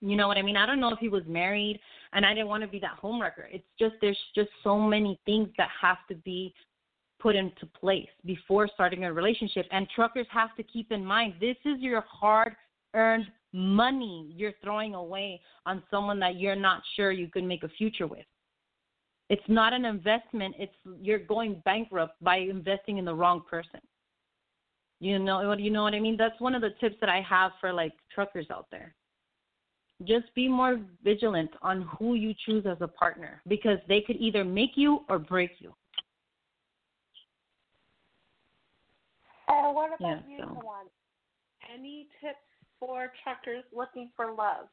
You 0.00 0.14
know 0.14 0.28
what 0.28 0.36
I 0.36 0.42
mean? 0.42 0.56
I 0.56 0.66
don't 0.66 0.78
know 0.78 0.92
if 0.92 0.98
he 0.98 1.08
was 1.08 1.24
married 1.26 1.80
and 2.12 2.24
I 2.24 2.34
didn't 2.34 2.48
want 2.48 2.62
to 2.62 2.68
be 2.68 2.78
that 2.80 2.98
homewrecker. 3.02 3.46
It's 3.50 3.66
just 3.78 3.94
there's 4.00 4.18
just 4.34 4.50
so 4.62 4.78
many 4.78 5.18
things 5.26 5.48
that 5.56 5.68
have 5.80 5.98
to 6.08 6.14
be 6.16 6.54
put 7.20 7.36
into 7.36 7.66
place 7.66 8.08
before 8.24 8.68
starting 8.72 9.04
a 9.04 9.12
relationship. 9.12 9.66
And 9.70 9.88
truckers 9.94 10.26
have 10.30 10.54
to 10.56 10.62
keep 10.62 10.92
in 10.92 11.04
mind 11.04 11.34
this 11.40 11.56
is 11.64 11.80
your 11.80 12.04
hard 12.08 12.54
earned 12.94 13.26
money 13.52 14.32
you're 14.36 14.52
throwing 14.62 14.94
away 14.94 15.40
on 15.66 15.82
someone 15.90 16.18
that 16.20 16.36
you're 16.36 16.56
not 16.56 16.82
sure 16.96 17.12
you 17.12 17.28
can 17.28 17.46
make 17.46 17.62
a 17.62 17.68
future 17.68 18.06
with. 18.06 18.26
It's 19.30 19.42
not 19.48 19.72
an 19.72 19.84
investment, 19.84 20.54
it's 20.58 20.72
you're 21.02 21.18
going 21.18 21.60
bankrupt 21.64 22.22
by 22.22 22.36
investing 22.36 22.98
in 22.98 23.04
the 23.04 23.14
wrong 23.14 23.42
person. 23.48 23.80
You 25.00 25.18
know 25.18 25.46
what 25.46 25.60
you 25.60 25.70
know 25.70 25.82
what 25.82 25.94
I 25.94 26.00
mean? 26.00 26.16
That's 26.16 26.38
one 26.40 26.54
of 26.54 26.62
the 26.62 26.70
tips 26.80 26.96
that 27.00 27.08
I 27.08 27.20
have 27.20 27.52
for 27.60 27.72
like 27.72 27.92
truckers 28.12 28.46
out 28.50 28.66
there. 28.70 28.94
Just 30.04 30.32
be 30.34 30.48
more 30.48 30.80
vigilant 31.02 31.50
on 31.62 31.82
who 31.82 32.14
you 32.14 32.32
choose 32.46 32.64
as 32.66 32.78
a 32.80 32.88
partner 32.88 33.42
because 33.48 33.78
they 33.88 34.00
could 34.00 34.16
either 34.16 34.44
make 34.44 34.72
you 34.76 35.00
or 35.08 35.18
break 35.18 35.52
you. 35.58 35.74
Uh, 39.68 39.72
what 39.72 39.88
about 39.88 40.22
yeah, 40.28 40.36
you, 40.36 40.38
so. 40.38 40.46
Juan? 40.62 40.86
Any 41.72 42.06
tips 42.20 42.36
for 42.80 43.12
truckers 43.22 43.64
looking 43.74 44.10
for 44.16 44.32
love? 44.32 44.68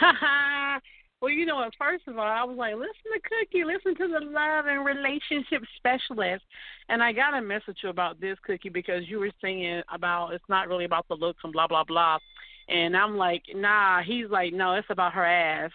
Well, 1.22 1.30
you 1.30 1.46
know 1.46 1.56
what? 1.56 1.72
First 1.78 2.06
of 2.08 2.18
all, 2.18 2.26
I 2.26 2.44
was 2.44 2.58
like, 2.58 2.74
listen 2.74 2.92
to 3.10 3.20
Cookie, 3.20 3.64
listen 3.64 3.96
to 3.96 4.06
the 4.06 4.24
love 4.26 4.66
and 4.66 4.84
relationship 4.84 5.62
specialist. 5.76 6.44
And 6.90 7.02
I 7.02 7.12
got 7.12 7.32
a 7.32 7.40
message 7.40 7.84
about 7.84 8.20
this, 8.20 8.36
Cookie, 8.44 8.68
because 8.68 9.08
you 9.08 9.18
were 9.18 9.30
saying 9.40 9.82
about 9.90 10.34
it's 10.34 10.44
not 10.50 10.68
really 10.68 10.84
about 10.84 11.08
the 11.08 11.14
looks 11.14 11.40
and 11.42 11.54
blah, 11.54 11.66
blah, 11.66 11.84
blah. 11.84 12.18
And 12.68 12.94
I'm 12.94 13.16
like, 13.16 13.42
nah. 13.54 14.02
He's 14.02 14.28
like, 14.28 14.52
no, 14.52 14.74
it's 14.74 14.90
about 14.90 15.14
her 15.14 15.24
ass. 15.24 15.70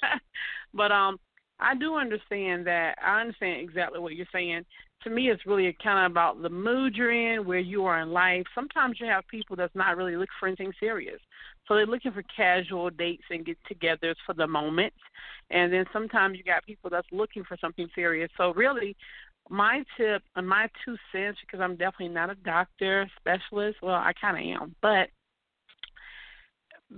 but 0.74 0.90
um, 0.90 1.18
I 1.58 1.74
do 1.74 1.96
understand 1.96 2.66
that. 2.66 2.96
I 3.04 3.20
understand 3.20 3.60
exactly 3.60 4.00
what 4.00 4.14
you're 4.14 4.26
saying. 4.32 4.64
To 5.04 5.10
me, 5.10 5.30
it's 5.30 5.46
really 5.46 5.74
kind 5.82 6.04
of 6.04 6.10
about 6.12 6.42
the 6.42 6.50
mood 6.50 6.94
you're 6.94 7.10
in, 7.10 7.46
where 7.46 7.58
you 7.58 7.86
are 7.86 8.00
in 8.00 8.10
life. 8.10 8.44
Sometimes 8.54 9.00
you 9.00 9.06
have 9.06 9.26
people 9.28 9.56
that's 9.56 9.74
not 9.74 9.96
really 9.96 10.14
looking 10.14 10.28
for 10.38 10.46
anything 10.46 10.72
serious. 10.78 11.18
So 11.66 11.74
they're 11.74 11.86
looking 11.86 12.12
for 12.12 12.22
casual 12.36 12.90
dates 12.90 13.22
and 13.30 13.46
get 13.46 13.56
togethers 13.70 14.16
for 14.26 14.34
the 14.34 14.46
moment. 14.46 14.92
And 15.50 15.72
then 15.72 15.86
sometimes 15.92 16.36
you 16.36 16.44
got 16.44 16.66
people 16.66 16.90
that's 16.90 17.06
looking 17.12 17.44
for 17.44 17.56
something 17.60 17.88
serious. 17.94 18.30
So 18.36 18.52
really, 18.52 18.94
my 19.48 19.82
tip 19.96 20.22
and 20.36 20.46
my 20.46 20.68
two 20.84 20.96
cents, 21.12 21.38
because 21.40 21.60
I'm 21.62 21.76
definitely 21.76 22.08
not 22.08 22.28
a 22.28 22.34
doctor, 22.34 23.08
specialist. 23.18 23.78
Well, 23.82 23.94
I 23.94 24.12
kind 24.20 24.36
of 24.36 24.60
am, 24.62 24.74
but 24.82 25.08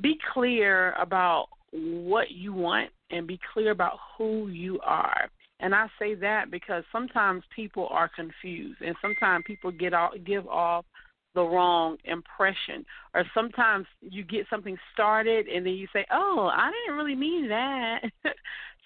be 0.01 0.19
clear 0.33 0.93
about 0.93 1.47
what 1.71 2.31
you 2.31 2.53
want 2.53 2.91
and 3.11 3.27
be 3.27 3.39
clear 3.53 3.71
about 3.71 3.99
who 4.17 4.49
you 4.49 4.81
are. 4.81 5.29
And 5.63 5.77
I 5.77 5.87
say 5.99 6.15
that 6.17 6.51
because 6.51 6.83
sometimes 6.91 7.45
people 7.55 7.87
are 7.91 8.11
confused, 8.15 8.83
and 8.83 8.97
sometimes 9.01 9.45
people 9.47 9.71
get 9.71 9.95
off, 9.95 10.13
give 10.27 10.47
off 10.49 10.85
the 11.35 11.43
wrong 11.43 11.97
impression. 12.05 12.85
Or 13.15 13.25
sometimes 13.33 13.87
you 14.01 14.25
get 14.25 14.47
something 14.51 14.77
started 14.93 15.47
and 15.47 15.65
then 15.65 15.75
you 15.75 15.87
say, 15.93 16.05
"Oh, 16.11 16.51
I 16.53 16.71
didn't 16.71 16.99
really 16.99 17.15
mean 17.15 17.49
that." 17.49 18.03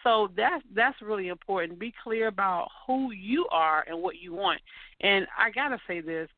so 0.04 0.28
that's 0.36 0.62
that's 0.74 1.00
really 1.00 1.28
important. 1.28 1.78
Be 1.78 1.94
clear 2.04 2.28
about 2.28 2.68
who 2.86 3.10
you 3.10 3.46
are 3.50 3.84
and 3.88 4.00
what 4.02 4.16
you 4.18 4.34
want. 4.34 4.60
And 5.00 5.26
I 5.36 5.50
got 5.50 5.68
to 5.68 5.78
say 5.88 6.00
this, 6.00 6.28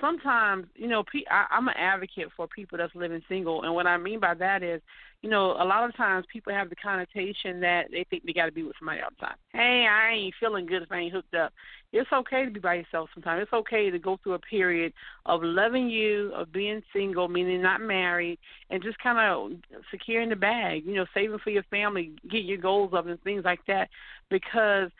sometimes 0.00 0.66
you 0.74 0.88
know 0.88 1.04
I, 1.30 1.46
I'm 1.50 1.68
an 1.68 1.74
advocate 1.76 2.28
for 2.36 2.46
people 2.46 2.78
that's 2.78 2.94
living 2.94 3.22
single, 3.28 3.62
and 3.62 3.74
what 3.74 3.86
I 3.86 3.96
mean 3.96 4.20
by 4.20 4.34
that 4.34 4.62
is, 4.62 4.80
you 5.22 5.30
know, 5.30 5.52
a 5.52 5.64
lot 5.64 5.88
of 5.88 5.96
times 5.96 6.26
people 6.32 6.52
have 6.52 6.70
the 6.70 6.76
connotation 6.76 7.60
that 7.60 7.86
they 7.90 8.04
think 8.08 8.24
they 8.24 8.32
got 8.32 8.46
to 8.46 8.52
be 8.52 8.62
with 8.62 8.76
somebody 8.78 9.00
all 9.00 9.10
the 9.10 9.26
time. 9.26 9.36
Hey, 9.52 9.86
I 9.90 10.12
ain't 10.12 10.34
feeling 10.38 10.66
good 10.66 10.82
if 10.82 10.92
I 10.92 10.98
ain't 10.98 11.12
hooked 11.12 11.34
up. 11.34 11.52
It's 11.92 12.12
okay 12.12 12.44
to 12.44 12.50
be 12.50 12.60
by 12.60 12.74
yourself 12.74 13.08
sometimes. 13.14 13.42
It's 13.42 13.52
okay 13.52 13.90
to 13.90 13.98
go 13.98 14.18
through 14.22 14.34
a 14.34 14.38
period 14.38 14.92
of 15.26 15.42
loving 15.42 15.88
you, 15.88 16.32
of 16.34 16.52
being 16.52 16.82
single, 16.92 17.28
meaning 17.28 17.62
not 17.62 17.80
married, 17.80 18.38
and 18.70 18.82
just 18.82 18.98
kind 18.98 19.18
of 19.18 19.58
securing 19.90 20.28
the 20.28 20.36
bag. 20.36 20.84
You 20.86 20.94
know, 20.94 21.06
saving 21.14 21.38
for 21.38 21.50
your 21.50 21.64
family, 21.64 22.12
get 22.30 22.44
your 22.44 22.58
goals 22.58 22.92
up, 22.94 23.06
and 23.06 23.20
things 23.22 23.44
like 23.44 23.60
that, 23.66 23.88
because 24.30 24.90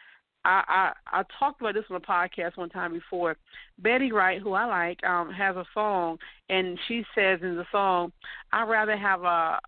I, 0.45 0.93
I 1.07 1.23
talked 1.39 1.61
about 1.61 1.75
this 1.75 1.85
on 1.91 1.97
a 1.97 2.01
podcast 2.01 2.57
one 2.57 2.71
time 2.71 2.93
before. 2.93 3.37
Betty 3.79 4.13
Wright, 4.13 4.41
who 4.41 4.53
I 4.53 4.65
like, 4.67 5.05
um, 5.05 5.31
has 5.33 5.57
a 5.57 5.65
song, 5.75 6.19
and 6.49 6.79
she 6.87 7.05
says 7.15 7.41
in 7.43 7.57
the 7.57 7.67
song, 7.71 8.13
"I'd 8.53 8.69
rather 8.69 8.97
have 8.97 9.23
a 9.25 9.59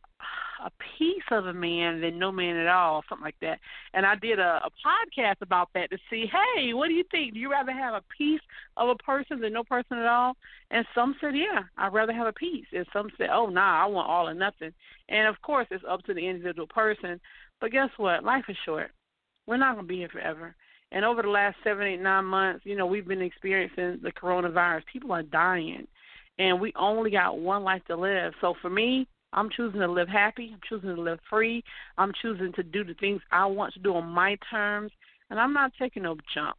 a 0.62 0.70
piece 0.98 1.22
of 1.30 1.46
a 1.46 1.54
man 1.54 2.02
than 2.02 2.18
no 2.18 2.30
man 2.30 2.54
at 2.56 2.66
all, 2.66 3.02
something 3.08 3.24
like 3.24 3.38
that." 3.40 3.58
And 3.94 4.06
I 4.06 4.14
did 4.14 4.38
a, 4.38 4.60
a 4.64 4.70
podcast 4.86 5.42
about 5.42 5.70
that 5.74 5.90
to 5.90 5.98
see, 6.08 6.26
hey, 6.26 6.72
what 6.72 6.88
do 6.88 6.94
you 6.94 7.04
think? 7.10 7.34
Do 7.34 7.40
you 7.40 7.50
rather 7.50 7.72
have 7.72 7.94
a 7.94 8.02
piece 8.16 8.40
of 8.76 8.88
a 8.88 8.96
person 8.96 9.40
than 9.40 9.52
no 9.52 9.64
person 9.64 9.98
at 9.98 10.06
all? 10.06 10.36
And 10.70 10.86
some 10.94 11.16
said, 11.20 11.34
yeah, 11.34 11.62
I'd 11.78 11.92
rather 11.92 12.12
have 12.12 12.26
a 12.26 12.32
piece. 12.32 12.66
And 12.72 12.86
some 12.92 13.10
said, 13.16 13.30
oh, 13.32 13.46
nah, 13.46 13.82
I 13.82 13.86
want 13.86 14.08
all 14.08 14.28
or 14.28 14.34
nothing. 14.34 14.72
And 15.08 15.26
of 15.26 15.40
course, 15.42 15.66
it's 15.70 15.84
up 15.88 16.04
to 16.04 16.14
the 16.14 16.28
individual 16.28 16.68
person. 16.68 17.20
But 17.60 17.72
guess 17.72 17.90
what? 17.96 18.22
Life 18.22 18.44
is 18.48 18.56
short 18.64 18.90
we're 19.46 19.56
not 19.56 19.74
going 19.74 19.86
to 19.86 19.88
be 19.88 19.98
here 19.98 20.08
forever. 20.08 20.54
And 20.92 21.04
over 21.04 21.22
the 21.22 21.28
last 21.28 21.56
seven, 21.62 21.86
eight, 21.86 22.00
nine 22.00 22.24
months, 22.24 22.64
you 22.64 22.76
know, 22.76 22.86
we've 22.86 23.06
been 23.06 23.22
experiencing 23.22 24.00
the 24.02 24.12
coronavirus. 24.12 24.82
People 24.92 25.12
are 25.12 25.22
dying, 25.22 25.86
and 26.38 26.60
we 26.60 26.72
only 26.76 27.10
got 27.10 27.38
one 27.38 27.62
life 27.62 27.82
to 27.86 27.96
live. 27.96 28.32
So 28.40 28.54
for 28.60 28.70
me, 28.70 29.06
I'm 29.32 29.50
choosing 29.56 29.80
to 29.80 29.90
live 29.90 30.08
happy. 30.08 30.50
I'm 30.52 30.60
choosing 30.68 30.94
to 30.96 31.00
live 31.00 31.20
free. 31.28 31.62
I'm 31.96 32.12
choosing 32.20 32.52
to 32.54 32.62
do 32.62 32.82
the 32.82 32.94
things 32.94 33.20
I 33.30 33.46
want 33.46 33.72
to 33.74 33.80
do 33.80 33.94
on 33.94 34.06
my 34.06 34.36
terms, 34.50 34.90
and 35.30 35.38
I'm 35.38 35.52
not 35.52 35.72
taking 35.78 36.02
no 36.02 36.16
junk. 36.34 36.56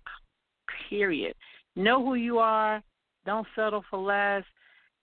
Period. 0.89 1.35
Know 1.75 2.03
who 2.03 2.15
you 2.15 2.39
are. 2.39 2.81
Don't 3.25 3.47
settle 3.55 3.83
for 3.89 3.99
less. 3.99 4.43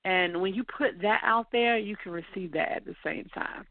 And 0.05 0.40
when 0.40 0.55
you 0.55 0.64
put 0.64 1.00
that 1.02 1.20
out 1.22 1.48
there, 1.52 1.76
you 1.76 1.96
can 1.96 2.12
receive 2.12 2.52
that 2.52 2.72
at 2.72 2.84
the 2.86 2.94
same 3.05 3.26
time. 3.34 3.66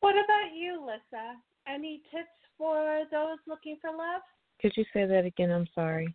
What 0.00 0.14
about 0.14 0.54
you, 0.54 0.84
Lissa? 0.84 1.36
Any 1.66 2.02
tips 2.10 2.28
for 2.56 3.02
those 3.10 3.38
looking 3.46 3.76
for 3.80 3.90
love? 3.90 4.22
Could 4.60 4.72
you 4.76 4.84
say 4.92 5.06
that 5.06 5.24
again? 5.24 5.50
I'm 5.50 5.68
sorry. 5.74 6.14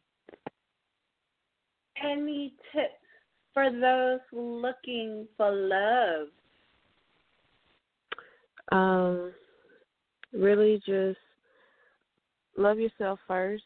Any 2.03 2.53
tips 2.73 2.93
for 3.53 3.71
those 3.71 4.19
looking 4.31 5.27
for 5.37 5.51
love? 5.51 6.27
Um, 8.71 9.31
really 10.33 10.81
just 10.85 11.19
love 12.57 12.79
yourself 12.79 13.19
first. 13.27 13.63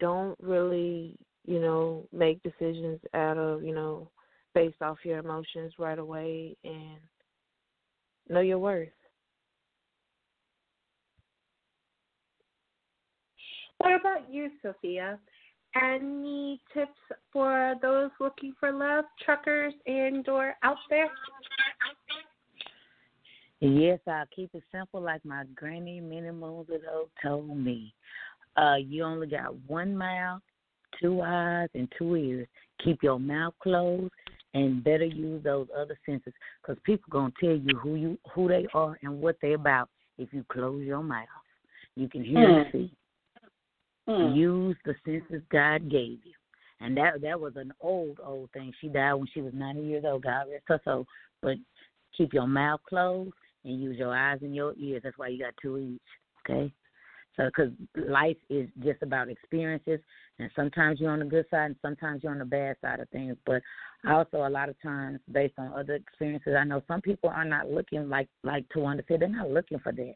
Don't 0.00 0.36
really, 0.40 1.16
you 1.46 1.60
know, 1.60 2.06
make 2.12 2.42
decisions 2.42 3.00
out 3.14 3.38
of, 3.38 3.62
you 3.62 3.74
know, 3.74 4.10
based 4.54 4.82
off 4.82 4.98
your 5.04 5.18
emotions 5.18 5.74
right 5.78 5.98
away 5.98 6.56
and 6.64 6.98
Know 8.28 8.40
your 8.40 8.58
worth. 8.58 8.88
What 13.78 13.94
about 13.94 14.30
you, 14.30 14.50
Sophia? 14.62 15.18
Any 15.80 16.60
tips 16.74 16.90
for 17.32 17.74
those 17.80 18.10
looking 18.20 18.54
for 18.58 18.72
love, 18.72 19.04
truckers 19.24 19.72
and 19.86 20.28
or 20.28 20.54
out 20.62 20.76
there? 20.90 21.08
Yes, 23.60 23.98
I'll 24.06 24.24
keep 24.34 24.50
it 24.54 24.62
simple 24.72 25.00
like 25.00 25.24
my 25.24 25.44
granny 25.54 26.00
many 26.00 26.30
moons 26.30 26.68
ago 26.68 27.08
told 27.22 27.56
me. 27.56 27.94
Uh, 28.56 28.76
you 28.76 29.04
only 29.04 29.26
got 29.26 29.54
one 29.66 29.96
mouth, 29.96 30.42
two 31.00 31.22
eyes, 31.22 31.68
and 31.74 31.90
two 31.98 32.16
ears. 32.16 32.48
Keep 32.84 33.02
your 33.02 33.18
mouth 33.18 33.54
closed 33.60 34.12
and 34.54 34.82
better 34.82 35.04
use 35.04 35.42
those 35.44 35.66
other 35.76 35.98
senses 36.06 36.32
because 36.62 36.80
people 36.84 37.04
gonna 37.10 37.32
tell 37.40 37.56
you 37.56 37.76
who 37.78 37.94
you 37.96 38.18
who 38.34 38.48
they 38.48 38.66
are 38.74 38.98
and 39.02 39.20
what 39.20 39.36
they're 39.42 39.54
about 39.54 39.88
if 40.16 40.32
you 40.32 40.44
close 40.50 40.84
your 40.84 41.02
mouth. 41.02 41.26
You 41.96 42.08
can 42.08 42.24
hear 42.24 42.38
mm. 42.38 42.62
and 42.62 42.72
see. 42.72 42.92
Mm. 44.08 44.36
Use 44.36 44.76
the 44.84 44.94
senses 45.04 45.42
God 45.50 45.90
gave 45.90 46.18
you, 46.24 46.32
and 46.80 46.96
that 46.96 47.20
that 47.22 47.38
was 47.38 47.54
an 47.56 47.72
old 47.80 48.18
old 48.24 48.50
thing. 48.52 48.72
She 48.80 48.88
died 48.88 49.14
when 49.14 49.28
she 49.32 49.42
was 49.42 49.52
ninety 49.54 49.82
years 49.82 50.04
old. 50.06 50.22
God 50.22 50.46
rest 50.50 50.64
her 50.68 50.80
soul. 50.84 51.06
But 51.42 51.56
keep 52.16 52.32
your 52.32 52.46
mouth 52.46 52.80
closed 52.88 53.32
and 53.64 53.80
use 53.80 53.98
your 53.98 54.16
eyes 54.16 54.38
and 54.42 54.54
your 54.54 54.74
ears. 54.78 55.02
That's 55.04 55.18
why 55.18 55.28
you 55.28 55.38
got 55.38 55.54
two 55.60 55.78
each. 55.78 56.00
Okay. 56.48 56.72
Because 57.38 57.70
life 57.94 58.36
is 58.50 58.68
just 58.82 59.00
about 59.02 59.28
experiences, 59.28 60.00
and 60.40 60.50
sometimes 60.56 60.98
you're 60.98 61.12
on 61.12 61.20
the 61.20 61.24
good 61.24 61.46
side, 61.50 61.66
and 61.66 61.76
sometimes 61.80 62.22
you're 62.22 62.32
on 62.32 62.40
the 62.40 62.44
bad 62.44 62.76
side 62.80 62.98
of 62.98 63.08
things. 63.10 63.36
But 63.46 63.62
also, 64.08 64.38
a 64.38 64.50
lot 64.50 64.68
of 64.68 64.74
times, 64.82 65.20
based 65.30 65.54
on 65.56 65.72
other 65.72 65.94
experiences, 65.94 66.56
I 66.58 66.64
know 66.64 66.82
some 66.88 67.00
people 67.00 67.30
are 67.30 67.44
not 67.44 67.70
looking 67.70 68.08
like 68.08 68.28
like 68.42 68.66
Tawanda 68.74 69.06
said. 69.06 69.20
They're 69.20 69.28
not 69.28 69.50
looking 69.50 69.78
for 69.78 69.92
that, 69.92 70.14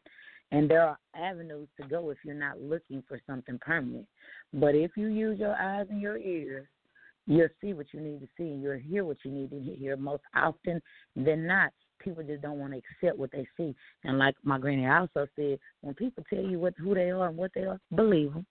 and 0.51 0.69
there 0.69 0.83
are 0.83 0.97
avenues 1.15 1.69
to 1.79 1.87
go 1.87 2.09
if 2.09 2.17
you're 2.25 2.35
not 2.35 2.59
looking 2.59 3.01
for 3.07 3.21
something 3.25 3.57
permanent. 3.59 4.05
But 4.53 4.75
if 4.75 4.91
you 4.97 5.07
use 5.07 5.39
your 5.39 5.55
eyes 5.55 5.87
and 5.89 6.01
your 6.01 6.17
ears, 6.17 6.67
you'll 7.25 7.47
see 7.61 7.71
what 7.71 7.87
you 7.93 8.01
need 8.01 8.19
to 8.19 8.27
see, 8.37 8.49
and 8.51 8.61
you'll 8.61 8.79
hear 8.79 9.05
what 9.05 9.17
you 9.23 9.31
need 9.31 9.49
to 9.51 9.59
hear. 9.59 9.95
Most 9.95 10.23
often 10.35 10.81
than 11.15 11.47
not, 11.47 11.71
people 12.03 12.23
just 12.23 12.41
don't 12.41 12.59
want 12.59 12.73
to 12.73 12.79
accept 12.79 13.17
what 13.17 13.31
they 13.31 13.47
see. 13.57 13.75
And 14.03 14.19
like 14.19 14.35
my 14.43 14.59
granny 14.59 14.87
also 14.87 15.27
said, 15.35 15.59
when 15.81 15.95
people 15.95 16.23
tell 16.29 16.43
you 16.43 16.59
what 16.59 16.73
who 16.77 16.93
they 16.93 17.11
are 17.11 17.27
and 17.27 17.37
what 17.37 17.51
they 17.55 17.61
are, 17.61 17.79
believe 17.95 18.33
them. 18.33 18.45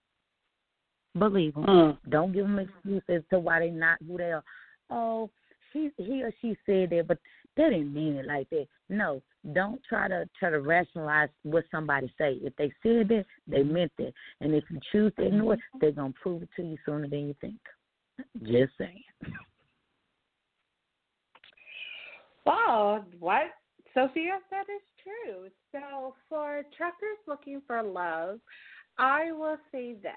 Believe 1.17 1.53
them. 1.53 1.65
Mm. 1.65 1.97
Don't 2.09 2.33
give 2.33 2.45
them 2.45 2.59
excuses 2.59 3.23
to 3.29 3.39
why 3.39 3.59
they're 3.59 3.71
not 3.71 3.99
who 4.07 4.17
they 4.17 4.31
are. 4.31 4.43
Oh, 4.89 5.29
he 5.71 5.89
he 5.97 6.23
or 6.23 6.31
she 6.41 6.57
said 6.65 6.89
that, 6.91 7.05
but 7.07 7.17
they 7.55 7.63
didn't 7.63 7.93
mean 7.93 8.15
it 8.15 8.25
like 8.25 8.49
that. 8.49 8.67
No, 8.89 9.21
don't 9.53 9.81
try 9.87 10.07
to 10.07 10.27
try 10.39 10.49
to 10.49 10.61
rationalize 10.61 11.29
what 11.43 11.65
somebody 11.71 12.11
say. 12.17 12.39
If 12.41 12.55
they 12.55 12.71
said 12.81 13.09
that, 13.09 13.25
they 13.47 13.63
meant 13.63 13.91
that. 13.97 14.13
And 14.41 14.53
if 14.53 14.63
you 14.69 14.79
choose 14.91 15.13
to 15.17 15.27
ignore 15.27 15.53
it, 15.53 15.59
they're 15.79 15.91
gonna 15.91 16.13
prove 16.21 16.43
it 16.43 16.49
to 16.55 16.63
you 16.63 16.77
sooner 16.85 17.07
than 17.07 17.27
you 17.27 17.35
think. 17.41 17.59
Just 18.43 18.73
saying. 18.77 19.03
Wow, 22.45 23.05
what? 23.19 23.47
Sophia, 23.93 24.39
that 24.49 24.65
is 24.73 24.81
true. 25.03 25.49
So, 25.71 26.15
for 26.29 26.63
truckers 26.75 27.17
looking 27.27 27.61
for 27.67 27.83
love, 27.83 28.39
I 28.97 29.31
will 29.31 29.57
say 29.71 29.93
this. 29.93 30.11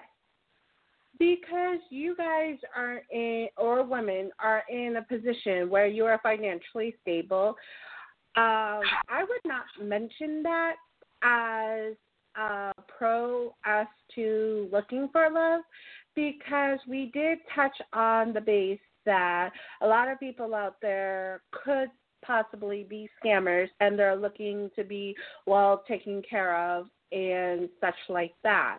Because 1.19 1.79
you 1.91 2.15
guys 2.17 2.57
are 2.75 3.03
in, 3.11 3.49
or 3.57 3.85
women 3.85 4.31
are 4.39 4.63
in 4.69 4.97
a 4.97 5.03
position 5.03 5.71
where 5.71 5.87
you 5.87 6.05
are 6.05 6.21
financially 6.23 6.95
stable, 7.01 7.57
um, 8.37 8.83
I 9.09 9.21
would 9.21 9.41
not 9.47 9.65
mention 9.83 10.43
that 10.43 10.75
as 11.23 11.95
a 12.37 12.73
pro 12.87 13.55
as 13.65 13.87
to 14.15 14.69
looking 14.71 15.09
for 15.11 15.31
love 15.31 15.63
because 16.15 16.79
we 16.87 17.11
did 17.15 17.39
touch 17.55 17.77
on 17.95 18.35
the 18.35 18.41
base 18.41 18.79
that 19.07 19.51
a 19.81 19.87
lot 19.87 20.11
of 20.11 20.21
people 20.21 20.55
out 20.55 20.77
there 20.83 21.41
could 21.65 21.89
possibly 22.27 22.85
be 22.89 23.09
scammers 23.23 23.69
and 23.81 23.99
they're 23.99 24.17
looking 24.17 24.71
to 24.77 24.85
be 24.85 25.15
well 25.47 25.83
taken 25.87 26.23
care 26.29 26.57
of 26.57 26.87
and 27.13 27.69
such 27.81 27.95
like 28.09 28.35
that. 28.43 28.79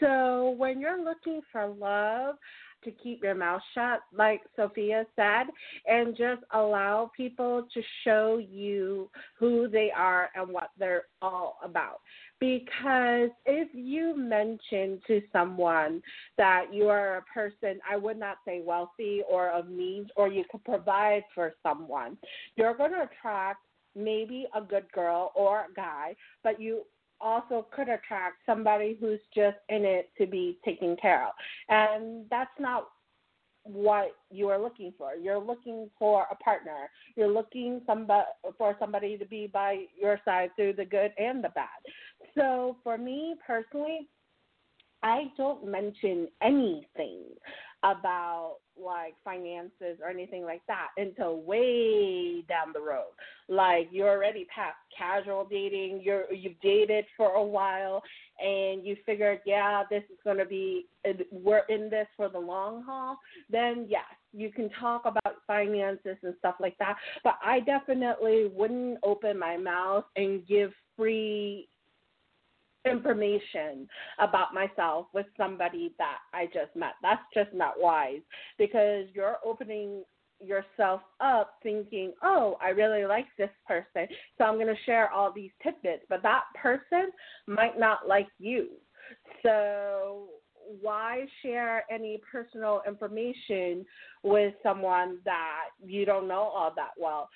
So 0.00 0.54
when 0.56 0.80
you're 0.80 1.02
looking 1.02 1.40
for 1.52 1.68
love, 1.68 2.36
to 2.84 2.90
keep 2.90 3.22
your 3.22 3.34
mouth 3.34 3.62
shut, 3.74 4.00
like 4.12 4.40
Sophia 4.56 5.04
said, 5.16 5.44
and 5.86 6.16
just 6.16 6.42
allow 6.52 7.10
people 7.16 7.66
to 7.72 7.82
show 8.04 8.38
you 8.38 9.10
who 9.38 9.68
they 9.68 9.90
are 9.94 10.30
and 10.34 10.52
what 10.52 10.70
they're 10.78 11.04
all 11.20 11.58
about. 11.64 12.00
Because 12.42 13.30
if 13.46 13.68
you 13.72 14.16
mention 14.16 15.00
to 15.06 15.22
someone 15.32 16.02
that 16.38 16.74
you 16.74 16.88
are 16.88 17.18
a 17.18 17.22
person, 17.22 17.78
I 17.88 17.96
would 17.96 18.18
not 18.18 18.38
say 18.44 18.62
wealthy 18.66 19.22
or 19.30 19.50
of 19.50 19.68
means, 19.68 20.08
or 20.16 20.26
you 20.26 20.42
could 20.50 20.64
provide 20.64 21.22
for 21.36 21.52
someone, 21.62 22.18
you're 22.56 22.74
going 22.74 22.90
to 22.90 23.08
attract 23.08 23.60
maybe 23.94 24.48
a 24.56 24.60
good 24.60 24.90
girl 24.90 25.30
or 25.36 25.66
a 25.70 25.74
guy, 25.76 26.16
but 26.42 26.60
you 26.60 26.82
also 27.20 27.64
could 27.70 27.88
attract 27.88 28.38
somebody 28.44 28.96
who's 28.98 29.20
just 29.32 29.58
in 29.68 29.84
it 29.84 30.10
to 30.18 30.26
be 30.26 30.58
taken 30.64 30.96
care 30.96 31.24
of. 31.24 31.34
And 31.68 32.24
that's 32.28 32.50
not 32.58 32.88
what 33.64 34.16
you 34.30 34.48
are 34.48 34.60
looking 34.60 34.92
for. 34.98 35.14
You're 35.14 35.38
looking 35.38 35.88
for 35.98 36.26
a 36.30 36.34
partner. 36.36 36.90
You're 37.14 37.30
looking 37.30 37.80
somebody 37.86 38.26
for 38.58 38.76
somebody 38.80 39.16
to 39.16 39.24
be 39.24 39.46
by 39.46 39.84
your 40.00 40.18
side 40.24 40.50
through 40.56 40.74
the 40.74 40.84
good 40.84 41.12
and 41.18 41.44
the 41.44 41.50
bad. 41.50 41.68
So 42.36 42.76
for 42.82 42.96
me 42.98 43.34
personally, 43.46 44.08
I 45.02 45.24
don't 45.36 45.66
mention 45.66 46.28
anything 46.42 47.24
about 47.82 48.58
like 48.80 49.14
finances 49.24 49.98
or 50.00 50.08
anything 50.08 50.44
like 50.44 50.62
that 50.68 50.88
until 50.96 51.42
way 51.42 52.42
down 52.48 52.72
the 52.72 52.80
road. 52.80 53.10
Like 53.48 53.88
you're 53.90 54.08
already 54.08 54.46
past 54.54 54.76
casual 54.96 55.46
dating, 55.50 56.00
you're 56.02 56.32
you've 56.32 56.60
dated 56.62 57.04
for 57.16 57.32
a 57.32 57.42
while 57.42 58.02
and 58.40 58.86
you 58.86 58.96
figured, 59.04 59.40
yeah, 59.44 59.82
this 59.90 60.04
is 60.04 60.18
going 60.24 60.38
to 60.38 60.44
be 60.44 60.86
we're 61.32 61.64
in 61.68 61.90
this 61.90 62.06
for 62.16 62.28
the 62.28 62.38
long 62.38 62.84
haul, 62.84 63.18
then 63.50 63.86
yes, 63.88 64.04
you 64.32 64.50
can 64.50 64.70
talk 64.80 65.02
about 65.04 65.38
finances 65.46 66.16
and 66.22 66.34
stuff 66.38 66.54
like 66.60 66.78
that, 66.78 66.96
but 67.24 67.34
I 67.44 67.60
definitely 67.60 68.48
wouldn't 68.54 68.98
open 69.02 69.38
my 69.38 69.56
mouth 69.56 70.04
and 70.16 70.46
give 70.46 70.72
free 70.96 71.68
information 72.84 73.88
about 74.18 74.54
myself 74.54 75.06
with 75.14 75.26
somebody 75.36 75.94
that 75.98 76.18
I 76.32 76.46
just 76.46 76.74
met. 76.74 76.94
That's 77.02 77.22
just 77.34 77.52
not 77.54 77.74
wise 77.78 78.20
because 78.58 79.06
you're 79.14 79.36
opening 79.44 80.04
yourself 80.40 81.02
up 81.20 81.54
thinking, 81.62 82.12
oh, 82.22 82.56
I 82.60 82.70
really 82.70 83.04
like 83.04 83.26
this 83.38 83.50
person, 83.66 84.08
so 84.36 84.44
I'm 84.44 84.54
going 84.54 84.66
to 84.66 84.82
share 84.84 85.10
all 85.10 85.32
these 85.32 85.52
tidbits. 85.62 86.04
But 86.08 86.22
that 86.22 86.42
person 86.60 87.10
might 87.46 87.78
not 87.78 88.08
like 88.08 88.28
you. 88.38 88.70
So 89.42 90.26
why 90.80 91.26
share 91.42 91.84
any 91.90 92.20
personal 92.30 92.82
information 92.86 93.84
with 94.22 94.54
someone 94.62 95.18
that 95.24 95.68
you 95.84 96.04
don't 96.04 96.28
know 96.28 96.42
all 96.54 96.72
that 96.76 96.90
well? 96.98 97.28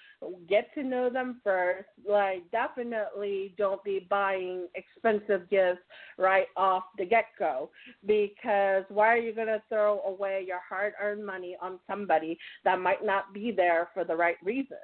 Get 0.49 0.73
to 0.75 0.83
know 0.83 1.11
them 1.11 1.41
first. 1.45 1.89
Like, 2.09 2.51
definitely 2.51 3.55
don't 3.59 3.83
be 3.85 4.07
buying 4.09 4.69
expensive 4.75 5.49
gifts 5.51 5.83
right 6.19 6.47
off 6.57 6.85
the 6.99 7.05
get 7.05 7.27
go 7.39 7.71
because 8.07 8.85
why 8.89 9.09
are 9.09 9.19
you 9.19 9.35
going 9.35 9.47
to 9.49 9.63
throw 9.69 10.01
away 10.03 10.45
your 10.47 10.61
hard 10.67 10.95
earned 11.01 11.25
money 11.25 11.57
on 11.61 11.79
somebody 11.87 12.39
that 12.65 12.81
might 12.81 13.05
not 13.05 13.33
be 13.33 13.51
there 13.51 13.89
for 13.95 14.05
the 14.05 14.15
right 14.15 14.37
reasons? 14.43 14.81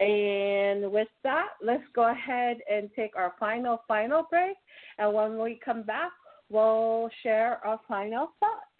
And 0.00 0.90
with 0.90 1.08
that, 1.22 1.50
let's 1.64 1.84
go 1.94 2.10
ahead 2.10 2.58
and 2.68 2.90
take 2.96 3.14
our 3.14 3.34
final, 3.38 3.82
final 3.86 4.26
break. 4.28 4.56
And 4.98 5.14
when 5.14 5.38
we 5.40 5.60
come 5.64 5.84
back, 5.84 6.10
we'll 6.52 7.08
share 7.22 7.64
our 7.66 7.80
final 7.88 8.28
thoughts. 8.38 8.71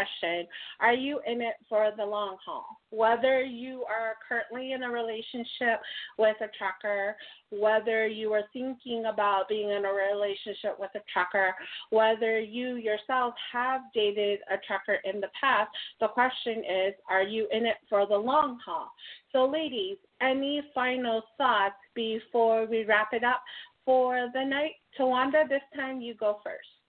Question 0.00 0.46
Are 0.80 0.94
you 0.94 1.20
in 1.26 1.40
it 1.40 1.54
for 1.68 1.90
the 1.96 2.04
long 2.04 2.36
haul? 2.44 2.66
Whether 2.90 3.42
you 3.42 3.84
are 3.88 4.14
currently 4.26 4.72
in 4.72 4.82
a 4.82 4.90
relationship 4.90 5.80
with 6.18 6.36
a 6.40 6.48
trucker, 6.58 7.16
whether 7.50 8.06
you 8.06 8.32
are 8.32 8.44
thinking 8.52 9.04
about 9.06 9.48
being 9.48 9.70
in 9.70 9.84
a 9.84 9.92
relationship 9.92 10.78
with 10.78 10.90
a 10.94 11.00
trucker, 11.12 11.54
whether 11.90 12.40
you 12.40 12.76
yourself 12.76 13.34
have 13.52 13.82
dated 13.94 14.40
a 14.50 14.56
trucker 14.66 14.98
in 15.04 15.20
the 15.20 15.28
past, 15.40 15.70
the 16.00 16.08
question 16.08 16.58
is 16.58 16.94
Are 17.08 17.22
you 17.22 17.46
in 17.52 17.66
it 17.66 17.76
for 17.88 18.06
the 18.06 18.16
long 18.16 18.58
haul? 18.64 18.90
So, 19.32 19.46
ladies, 19.46 19.96
any 20.20 20.62
final 20.74 21.22
thoughts 21.38 21.76
before 21.94 22.66
we 22.66 22.84
wrap 22.84 23.10
it 23.12 23.24
up 23.24 23.42
for 23.84 24.28
the 24.34 24.44
night? 24.44 24.72
Tawanda, 24.98 25.48
this 25.48 25.62
time 25.76 26.00
you 26.00 26.14
go 26.14 26.40
first. 26.42 26.79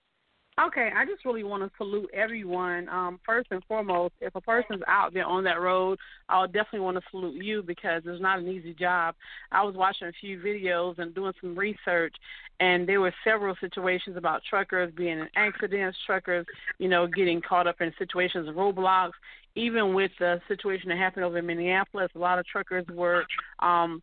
Okay, 0.60 0.92
I 0.94 1.06
just 1.06 1.24
really 1.24 1.46
want 1.46 1.64
to 1.64 1.72
salute 1.78 2.10
everyone. 2.14 2.90
Um, 2.90 3.20
first 3.26 3.48
and 3.52 3.64
foremost, 3.66 4.14
if 4.20 4.36
a 4.36 4.42
person's 4.42 4.84
out 4.86 5.14
there 5.14 5.26
on 5.26 5.46
that 5.46 5.62
road, 5.62 5.98
I'll 6.28 6.46
definitely 6.46 6.82
want 6.82 6.98
to 6.98 7.04
salute 7.10 7.42
you 7.42 7.64
because 7.64 8.04
it's 8.06 8.22
not 8.22 8.40
an 8.40 8.50
easy 8.50 8.74
job. 8.74 9.16
I 9.52 9.64
was 9.64 9.76
watching 9.76 10.10
a 10.10 10.12
few 10.20 10.40
videos 10.40 11.00
and 11.00 11.16
doing 11.16 11.32
some 11.40 11.58
research, 11.58 12.14
and 12.60 12.88
there 12.88 13.00
were 13.00 13.14
several 13.24 13.56
situations 13.62 14.18
about 14.18 14.42
truckers 14.48 14.94
being 14.94 15.20
in 15.20 15.30
accidents, 15.38 15.98
truckers, 16.06 16.46
you 16.80 16.90
know, 16.90 17.08
getting 17.08 17.42
caught 17.42 17.66
up 17.66 17.80
in 17.80 17.94
situations 17.98 18.50
of 18.50 18.56
roadblocks. 18.56 19.14
Even 19.56 19.94
with 19.94 20.12
the 20.20 20.42
situation 20.50 20.90
that 20.90 20.98
happened 20.98 21.24
over 21.24 21.38
in 21.38 21.46
Minneapolis, 21.46 22.12
a 22.14 22.20
lot 22.20 22.40
of 22.40 22.46
truckers 22.46 22.86
were 22.94 23.26
um 23.60 24.02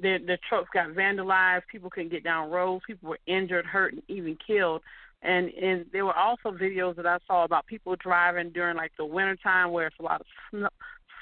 the 0.00 0.18
the 0.26 0.38
trucks 0.48 0.68
got 0.72 0.90
vandalized, 0.90 1.62
people 1.70 1.90
couldn't 1.90 2.10
get 2.10 2.22
down 2.22 2.50
roads, 2.50 2.84
people 2.86 3.10
were 3.10 3.18
injured, 3.26 3.66
hurt, 3.66 3.94
and 3.94 4.02
even 4.06 4.38
killed 4.46 4.80
and 5.22 5.48
and 5.50 5.86
there 5.92 6.04
were 6.04 6.16
also 6.16 6.50
videos 6.50 6.96
that 6.96 7.06
I 7.06 7.18
saw 7.26 7.44
about 7.44 7.66
people 7.66 7.96
driving 7.96 8.50
during 8.50 8.76
like 8.76 8.92
the 8.96 9.04
winter 9.06 9.36
time 9.36 9.72
where 9.72 9.88
it's 9.88 9.96
a 9.98 10.02
lot 10.02 10.20
of 10.20 10.26
snow, 10.50 10.68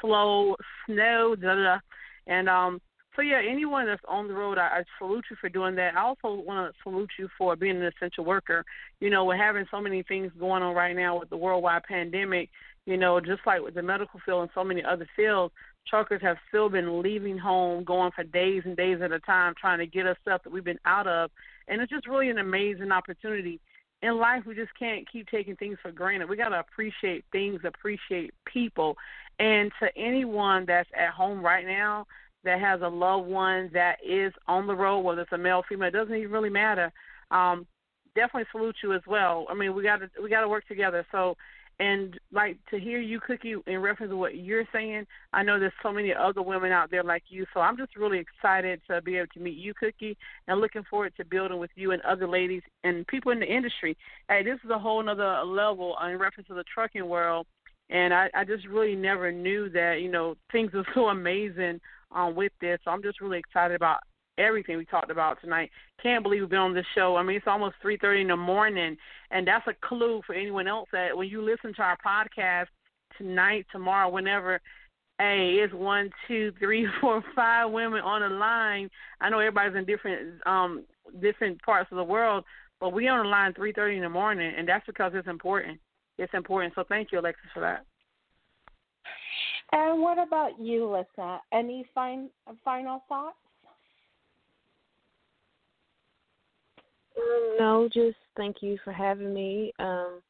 slow 0.00 0.56
snow, 0.86 1.34
da 1.34 1.54
da. 1.54 1.78
And 2.26 2.48
um, 2.48 2.80
so 3.14 3.22
yeah, 3.22 3.40
anyone 3.48 3.86
that's 3.86 4.02
on 4.06 4.28
the 4.28 4.34
road, 4.34 4.58
I, 4.58 4.80
I 4.80 4.84
salute 4.98 5.24
you 5.30 5.36
for 5.40 5.48
doing 5.48 5.74
that. 5.76 5.96
I 5.96 6.02
also 6.02 6.42
want 6.42 6.70
to 6.70 6.78
salute 6.82 7.10
you 7.18 7.28
for 7.38 7.56
being 7.56 7.76
an 7.76 7.90
essential 7.96 8.24
worker. 8.24 8.64
You 9.00 9.08
know, 9.08 9.24
we're 9.24 9.36
having 9.36 9.64
so 9.70 9.80
many 9.80 10.02
things 10.02 10.30
going 10.38 10.62
on 10.62 10.74
right 10.74 10.94
now 10.94 11.18
with 11.18 11.30
the 11.30 11.36
worldwide 11.36 11.84
pandemic. 11.84 12.50
You 12.84 12.96
know, 12.98 13.18
just 13.18 13.40
like 13.46 13.62
with 13.62 13.74
the 13.74 13.82
medical 13.82 14.20
field 14.24 14.42
and 14.42 14.50
so 14.54 14.62
many 14.62 14.84
other 14.84 15.08
fields, 15.16 15.52
truckers 15.88 16.22
have 16.22 16.36
still 16.48 16.68
been 16.68 17.02
leaving 17.02 17.38
home, 17.38 17.82
going 17.82 18.12
for 18.12 18.22
days 18.22 18.62
and 18.64 18.76
days 18.76 19.00
at 19.02 19.10
a 19.10 19.18
time, 19.20 19.54
trying 19.58 19.78
to 19.78 19.86
get 19.86 20.06
us 20.06 20.16
stuff 20.22 20.42
that 20.44 20.52
we've 20.52 20.62
been 20.62 20.78
out 20.84 21.06
of. 21.06 21.30
And 21.66 21.80
it's 21.80 21.90
just 21.90 22.06
really 22.06 22.28
an 22.28 22.38
amazing 22.38 22.92
opportunity 22.92 23.60
in 24.02 24.18
life 24.18 24.44
we 24.46 24.54
just 24.54 24.76
can't 24.78 25.10
keep 25.10 25.28
taking 25.28 25.56
things 25.56 25.78
for 25.82 25.90
granted. 25.90 26.28
We 26.28 26.36
got 26.36 26.50
to 26.50 26.60
appreciate 26.60 27.24
things, 27.32 27.60
appreciate 27.64 28.32
people. 28.44 28.96
And 29.38 29.70
to 29.80 29.88
anyone 29.96 30.64
that's 30.66 30.88
at 30.96 31.10
home 31.10 31.44
right 31.44 31.66
now 31.66 32.06
that 32.44 32.60
has 32.60 32.80
a 32.82 32.88
loved 32.88 33.28
one 33.28 33.70
that 33.72 33.96
is 34.06 34.32
on 34.46 34.66
the 34.66 34.74
road, 34.74 35.00
whether 35.00 35.22
it's 35.22 35.32
a 35.32 35.38
male, 35.38 35.58
or 35.58 35.64
female, 35.68 35.88
it 35.88 35.92
doesn't 35.92 36.14
even 36.14 36.30
really 36.30 36.50
matter. 36.50 36.92
Um, 37.30 37.66
definitely 38.14 38.46
salute 38.52 38.76
you 38.82 38.94
as 38.94 39.02
well. 39.06 39.46
I 39.50 39.54
mean, 39.54 39.74
we 39.74 39.82
got 39.82 39.98
to 39.98 40.10
we 40.22 40.30
got 40.30 40.40
to 40.40 40.48
work 40.48 40.66
together. 40.66 41.06
So 41.12 41.36
and 41.78 42.18
like 42.32 42.56
to 42.70 42.78
hear 42.78 43.00
you, 43.00 43.20
Cookie, 43.20 43.54
in 43.66 43.80
reference 43.80 44.10
to 44.10 44.16
what 44.16 44.36
you're 44.36 44.64
saying, 44.72 45.06
I 45.32 45.42
know 45.42 45.58
there's 45.58 45.72
so 45.82 45.92
many 45.92 46.12
other 46.14 46.40
women 46.40 46.72
out 46.72 46.90
there 46.90 47.02
like 47.02 47.24
you. 47.28 47.44
So 47.52 47.60
I'm 47.60 47.76
just 47.76 47.96
really 47.96 48.18
excited 48.18 48.80
to 48.88 49.02
be 49.02 49.16
able 49.16 49.28
to 49.34 49.40
meet 49.40 49.56
you, 49.56 49.74
Cookie, 49.74 50.16
and 50.48 50.60
looking 50.60 50.84
forward 50.88 51.12
to 51.18 51.24
building 51.24 51.58
with 51.58 51.70
you 51.74 51.92
and 51.92 52.00
other 52.02 52.26
ladies 52.26 52.62
and 52.84 53.06
people 53.06 53.32
in 53.32 53.40
the 53.40 53.46
industry. 53.46 53.96
Hey, 54.28 54.42
this 54.42 54.58
is 54.64 54.70
a 54.70 54.78
whole 54.78 55.06
other 55.06 55.42
level 55.44 55.96
in 56.06 56.18
reference 56.18 56.48
to 56.48 56.54
the 56.54 56.64
trucking 56.72 57.06
world. 57.06 57.46
And 57.90 58.12
I, 58.12 58.30
I 58.34 58.44
just 58.44 58.66
really 58.66 58.96
never 58.96 59.30
knew 59.30 59.68
that, 59.70 60.00
you 60.00 60.10
know, 60.10 60.34
things 60.50 60.72
are 60.74 60.86
so 60.94 61.08
amazing 61.08 61.80
um, 62.10 62.34
with 62.34 62.52
this. 62.60 62.78
So 62.84 62.90
I'm 62.90 63.02
just 63.02 63.20
really 63.20 63.38
excited 63.38 63.74
about 63.74 64.00
everything 64.38 64.76
we 64.76 64.84
talked 64.84 65.10
about 65.10 65.40
tonight. 65.40 65.70
Can't 66.02 66.22
believe 66.22 66.40
we've 66.40 66.50
been 66.50 66.58
on 66.58 66.74
this 66.74 66.86
show. 66.94 67.16
I 67.16 67.22
mean, 67.22 67.36
it's 67.36 67.46
almost 67.46 67.76
3:30 67.82 68.22
in 68.22 68.28
the 68.28 68.36
morning, 68.36 68.96
and 69.30 69.46
that's 69.46 69.66
a 69.66 69.74
clue 69.74 70.22
for 70.26 70.34
anyone 70.34 70.66
else 70.66 70.88
that 70.92 71.16
when 71.16 71.28
you 71.28 71.42
listen 71.42 71.74
to 71.74 71.82
our 71.82 71.96
podcast 72.04 72.66
tonight, 73.16 73.66
tomorrow, 73.72 74.08
whenever. 74.08 74.60
Hey, 75.18 75.60
it's 75.62 75.72
one, 75.72 76.10
two, 76.28 76.52
three, 76.58 76.86
four, 77.00 77.24
five 77.34 77.70
women 77.70 78.00
on 78.00 78.20
the 78.20 78.28
line. 78.28 78.90
I 79.20 79.30
know 79.30 79.38
everybody's 79.38 79.76
in 79.76 79.84
different 79.84 80.46
um 80.46 80.84
different 81.20 81.62
parts 81.62 81.90
of 81.90 81.96
the 81.96 82.04
world, 82.04 82.44
but 82.80 82.92
we 82.92 83.08
on 83.08 83.24
the 83.24 83.30
line 83.30 83.54
3:30 83.54 83.96
in 83.96 84.02
the 84.02 84.08
morning, 84.08 84.52
and 84.56 84.68
that's 84.68 84.86
because 84.86 85.12
it's 85.14 85.28
important. 85.28 85.80
It's 86.18 86.34
important. 86.34 86.74
So 86.74 86.84
thank 86.84 87.12
you, 87.12 87.20
Alexis, 87.20 87.50
for 87.52 87.60
that. 87.60 87.84
And 89.72 90.00
what 90.00 90.18
about 90.18 90.60
you, 90.60 90.94
Lisa? 90.94 91.40
Any 91.52 91.84
fine, 91.94 92.30
final 92.64 93.02
thoughts? 93.08 93.36
Um, 97.16 97.56
no, 97.58 97.88
just 97.92 98.16
thank 98.36 98.56
you 98.60 98.78
for 98.84 98.92
having 98.92 99.32
me. 99.32 99.72
Um, 99.78 100.20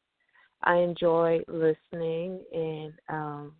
I 0.62 0.76
enjoy 0.76 1.40
listening 1.48 2.40
and 2.52 2.92
um 3.08 3.52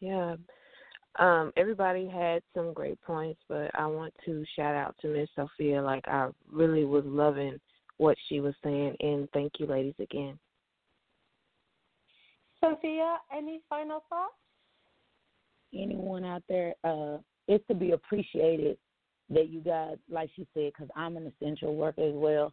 yeah. 0.00 0.36
Um, 1.20 1.52
everybody 1.56 2.08
had 2.08 2.42
some 2.54 2.72
great 2.72 3.00
points, 3.02 3.40
but 3.48 3.70
I 3.74 3.86
want 3.86 4.12
to 4.24 4.44
shout 4.56 4.74
out 4.74 4.96
to 5.00 5.08
Miss 5.08 5.28
Sophia. 5.36 5.80
Like 5.80 6.06
I 6.08 6.30
really 6.50 6.84
was 6.84 7.04
loving 7.06 7.60
what 7.98 8.16
she 8.28 8.40
was 8.40 8.54
saying 8.64 8.96
and 9.00 9.28
thank 9.32 9.52
you 9.58 9.66
ladies 9.66 9.94
again. 10.00 10.38
Sophia, 12.60 13.18
any 13.36 13.60
final 13.68 14.02
thoughts? 14.08 14.34
Anyone 15.72 16.24
out 16.24 16.42
there, 16.48 16.74
uh, 16.82 17.18
it's 17.46 17.66
to 17.68 17.74
be 17.74 17.92
appreciated 17.92 18.76
that 19.30 19.48
you 19.48 19.60
guys, 19.60 19.96
like 20.10 20.30
she 20.36 20.46
said, 20.54 20.72
because 20.72 20.88
I'm 20.96 21.16
an 21.16 21.32
essential 21.40 21.74
worker 21.74 22.02
as 22.06 22.14
well. 22.14 22.52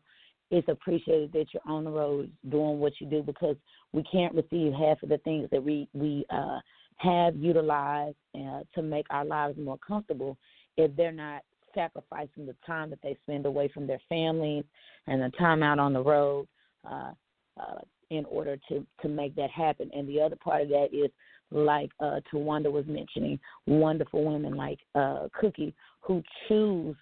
It's 0.49 0.67
appreciated 0.67 1.31
that 1.33 1.45
you're 1.53 1.63
on 1.65 1.85
the 1.85 1.91
road 1.91 2.31
doing 2.49 2.79
what 2.79 2.93
you 2.99 3.07
do 3.07 3.23
because 3.23 3.55
we 3.93 4.03
can't 4.11 4.33
receive 4.33 4.73
half 4.73 5.01
of 5.01 5.09
the 5.09 5.17
things 5.19 5.49
that 5.51 5.63
we 5.63 5.87
we 5.93 6.25
uh, 6.29 6.59
have 6.97 7.35
utilized 7.35 8.17
uh, 8.35 8.61
to 8.75 8.81
make 8.81 9.05
our 9.09 9.25
lives 9.25 9.57
more 9.57 9.77
comfortable 9.77 10.37
if 10.77 10.95
they're 10.95 11.11
not 11.11 11.41
sacrificing 11.73 12.45
the 12.45 12.55
time 12.65 12.89
that 12.89 12.99
they 13.01 13.17
spend 13.23 13.45
away 13.45 13.69
from 13.73 13.87
their 13.87 14.01
families 14.09 14.65
and 15.07 15.21
the 15.21 15.29
time 15.37 15.63
out 15.63 15.79
on 15.79 15.93
the 15.93 16.01
road 16.01 16.47
uh, 16.89 17.11
uh, 17.59 17.79
in 18.09 18.25
order 18.25 18.57
to 18.67 18.85
to 19.01 19.07
make 19.07 19.35
that 19.35 19.49
happen. 19.49 19.89
And 19.93 20.07
the 20.07 20.21
other 20.21 20.35
part 20.35 20.63
of 20.63 20.69
that 20.69 20.89
is 20.91 21.09
like 21.51 21.91
uh, 21.99 22.19
Tawanda 22.31 22.71
was 22.71 22.85
mentioning, 22.87 23.39
wonderful 23.67 24.23
women 24.23 24.55
like 24.55 24.79
uh, 24.95 25.27
Cookie 25.33 25.73
who 26.01 26.23
choose, 26.47 26.95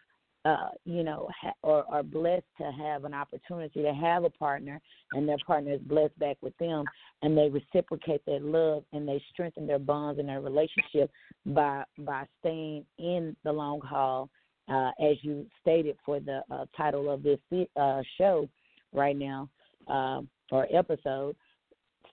uh, 0.45 0.69
you 0.85 1.03
know, 1.03 1.27
ha- 1.41 1.53
or 1.63 1.85
are 1.89 2.03
blessed 2.03 2.45
to 2.57 2.71
have 2.71 3.05
an 3.05 3.13
opportunity 3.13 3.81
to 3.81 3.93
have 3.93 4.23
a 4.23 4.29
partner, 4.29 4.79
and 5.13 5.27
their 5.27 5.37
partner 5.45 5.73
is 5.73 5.81
blessed 5.81 6.17
back 6.19 6.37
with 6.41 6.57
them, 6.57 6.85
and 7.21 7.37
they 7.37 7.49
reciprocate 7.49 8.25
their 8.25 8.39
love 8.39 8.83
and 8.93 9.07
they 9.07 9.21
strengthen 9.31 9.67
their 9.67 9.79
bonds 9.79 10.19
and 10.19 10.29
their 10.29 10.41
relationship 10.41 11.09
by 11.47 11.83
by 11.99 12.25
staying 12.39 12.85
in 12.97 13.35
the 13.43 13.51
long 13.51 13.81
haul, 13.81 14.29
uh, 14.69 14.91
as 15.01 15.17
you 15.21 15.45
stated 15.61 15.97
for 16.05 16.19
the 16.19 16.41
uh, 16.51 16.65
title 16.75 17.09
of 17.09 17.23
this 17.23 17.39
uh, 17.75 18.01
show 18.17 18.47
right 18.93 19.17
now 19.17 19.49
uh, 19.87 20.21
or 20.51 20.67
episode 20.73 21.35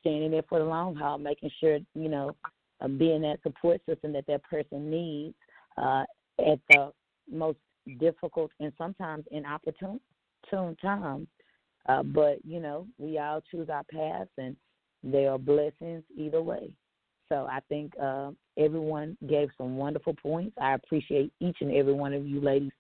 standing 0.01 0.31
there 0.31 0.45
for 0.49 0.59
the 0.59 0.65
long 0.65 0.95
haul, 0.95 1.19
making 1.19 1.51
sure 1.61 1.79
you 1.95 2.09
know 2.09 2.35
being 2.99 3.23
that 3.23 3.43
support 3.43 3.81
system 3.89 4.13
that 4.13 4.27
that 4.27 4.43
person 4.45 4.91
needs 4.91 5.35
uh, 5.77 6.05
at 6.39 6.59
the 6.71 6.93
most 7.31 7.59
difficult 7.99 8.51
and 8.61 8.73
sometimes 8.77 9.25
inopportune 9.31 10.01
times. 10.51 11.27
Uh, 11.89 12.03
but 12.03 12.39
you 12.45 12.61
know, 12.61 12.87
we 12.99 13.19
all 13.19 13.43
choose 13.51 13.69
our 13.69 13.85
paths, 13.85 14.31
and 14.39 14.57
there 15.03 15.31
are 15.31 15.39
blessings 15.39 16.03
either 16.17 16.43
way. 16.43 16.71
So 17.29 17.49
I 17.51 17.61
think 17.69 17.93
uh, 18.01 18.31
everyone 18.57 19.17
gave 19.29 19.49
some 19.59 19.77
wonderful 19.77 20.15
points. 20.15 20.57
I 20.61 20.75
appreciate 20.75 21.33
each 21.41 21.59
and 21.61 21.73
every 21.73 21.93
one 21.93 22.13
of 22.13 22.27
you 22.27 22.41
ladies' 22.41 22.73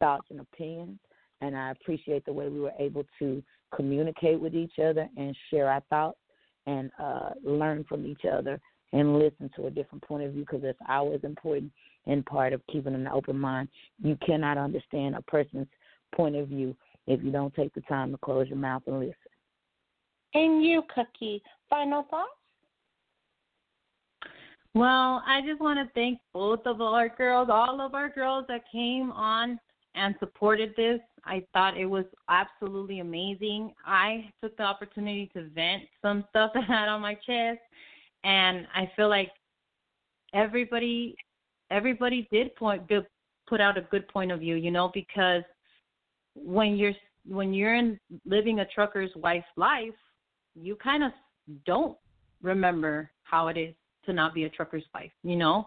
thoughts 0.00 0.26
and 0.30 0.40
opinions, 0.40 0.98
and 1.40 1.56
I 1.56 1.70
appreciate 1.70 2.24
the 2.24 2.32
way 2.32 2.48
we 2.48 2.60
were 2.60 2.72
able 2.78 3.04
to 3.18 3.42
communicate 3.74 4.40
with 4.40 4.54
each 4.54 4.78
other 4.78 5.08
and 5.16 5.36
share 5.50 5.68
our 5.70 5.82
thoughts 5.90 6.18
and 6.66 6.90
uh, 6.98 7.30
learn 7.42 7.84
from 7.88 8.06
each 8.06 8.22
other 8.30 8.60
and 8.92 9.18
listen 9.18 9.50
to 9.56 9.66
a 9.66 9.70
different 9.70 10.04
point 10.04 10.24
of 10.24 10.32
view 10.32 10.42
because 10.42 10.62
that's 10.62 10.78
always 10.88 11.20
important 11.24 11.72
and 12.06 12.24
part 12.26 12.52
of 12.52 12.60
keeping 12.70 12.94
an 12.94 13.08
open 13.08 13.38
mind. 13.38 13.68
You 14.02 14.16
cannot 14.24 14.58
understand 14.58 15.14
a 15.14 15.22
person's 15.22 15.68
point 16.14 16.36
of 16.36 16.48
view 16.48 16.76
if 17.06 17.22
you 17.22 17.30
don't 17.30 17.54
take 17.54 17.74
the 17.74 17.80
time 17.82 18.12
to 18.12 18.18
close 18.18 18.48
your 18.48 18.58
mouth 18.58 18.82
and 18.86 19.00
listen. 19.00 19.14
And 20.34 20.64
you, 20.64 20.82
Cookie, 20.94 21.42
final 21.70 22.04
thoughts? 22.10 22.30
Well, 24.74 25.22
I 25.24 25.40
just 25.46 25.60
want 25.60 25.78
to 25.78 25.92
thank 25.94 26.18
both 26.32 26.66
of 26.66 26.80
our 26.80 27.08
girls, 27.08 27.48
all 27.50 27.80
of 27.80 27.94
our 27.94 28.08
girls 28.08 28.44
that 28.48 28.62
came 28.72 29.12
on 29.12 29.60
and 29.94 30.16
supported 30.18 30.74
this. 30.76 30.98
I 31.24 31.44
thought 31.52 31.78
it 31.78 31.86
was 31.86 32.04
absolutely 32.28 32.98
amazing. 32.98 33.72
I 33.86 34.30
took 34.42 34.56
the 34.56 34.64
opportunity 34.64 35.30
to 35.34 35.48
vent 35.50 35.84
some 36.02 36.24
stuff 36.30 36.50
I 36.56 36.60
had 36.60 36.88
on 36.88 37.00
my 37.00 37.14
chest, 37.14 37.60
and 38.24 38.66
I 38.74 38.90
feel 38.96 39.08
like 39.08 39.30
everybody 40.34 41.14
everybody 41.70 42.28
did 42.30 42.54
point 42.56 42.82
put 43.46 43.60
out 43.60 43.78
a 43.78 43.82
good 43.82 44.06
point 44.08 44.32
of 44.32 44.40
view, 44.40 44.56
you 44.56 44.70
know, 44.70 44.90
because 44.94 45.42
when 46.34 46.76
you're 46.76 46.94
when 47.26 47.54
you're 47.54 47.74
in 47.74 47.98
living 48.26 48.60
a 48.60 48.66
trucker's 48.66 49.10
wife's 49.16 49.46
life, 49.56 49.94
you 50.54 50.76
kind 50.76 51.02
of 51.02 51.12
don't 51.66 51.96
remember 52.42 53.10
how 53.22 53.48
it 53.48 53.56
is 53.56 53.74
to 54.04 54.12
not 54.12 54.34
be 54.34 54.44
a 54.44 54.48
trucker's 54.48 54.84
wife, 54.94 55.12
you 55.22 55.36
know? 55.36 55.66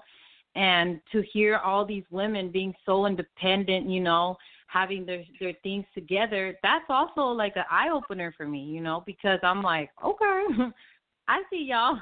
And 0.55 0.99
to 1.11 1.23
hear 1.33 1.57
all 1.57 1.85
these 1.85 2.03
women 2.09 2.51
being 2.51 2.73
so 2.85 3.05
independent, 3.05 3.89
you 3.89 4.01
know, 4.01 4.37
having 4.67 5.05
their 5.05 5.23
their 5.39 5.53
things 5.63 5.85
together, 5.93 6.57
that's 6.63 6.85
also 6.89 7.21
like 7.21 7.55
an 7.55 7.65
eye 7.69 7.89
opener 7.89 8.33
for 8.35 8.47
me, 8.47 8.63
you 8.63 8.81
know, 8.81 9.03
because 9.05 9.39
I'm 9.43 9.61
like, 9.61 9.89
okay, 10.03 10.43
I 11.27 11.43
see 11.49 11.67
y'all. 11.69 11.99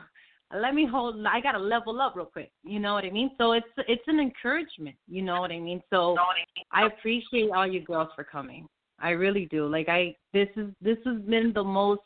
Let 0.53 0.75
me 0.75 0.85
hold. 0.85 1.25
I 1.25 1.41
gotta 1.41 1.57
level 1.57 2.01
up 2.01 2.15
real 2.15 2.25
quick. 2.25 2.51
You 2.63 2.79
know 2.79 2.93
what 2.93 3.03
I 3.03 3.09
mean? 3.09 3.31
So 3.37 3.53
it's 3.53 3.65
it's 3.87 4.03
an 4.07 4.19
encouragement. 4.19 4.95
You 5.07 5.21
know 5.21 5.41
what 5.41 5.51
I 5.51 5.59
mean? 5.59 5.81
So 5.89 6.15
I 6.71 6.85
appreciate 6.85 7.49
all 7.55 7.67
you 7.67 7.81
girls 7.81 8.09
for 8.15 8.23
coming. 8.23 8.67
I 8.99 9.09
really 9.09 9.47
do. 9.47 9.67
Like 9.67 9.89
I, 9.89 10.15
this 10.33 10.47
is 10.55 10.67
this 10.81 10.97
has 11.05 11.21
been 11.23 11.51
the 11.53 11.63
most 11.63 12.01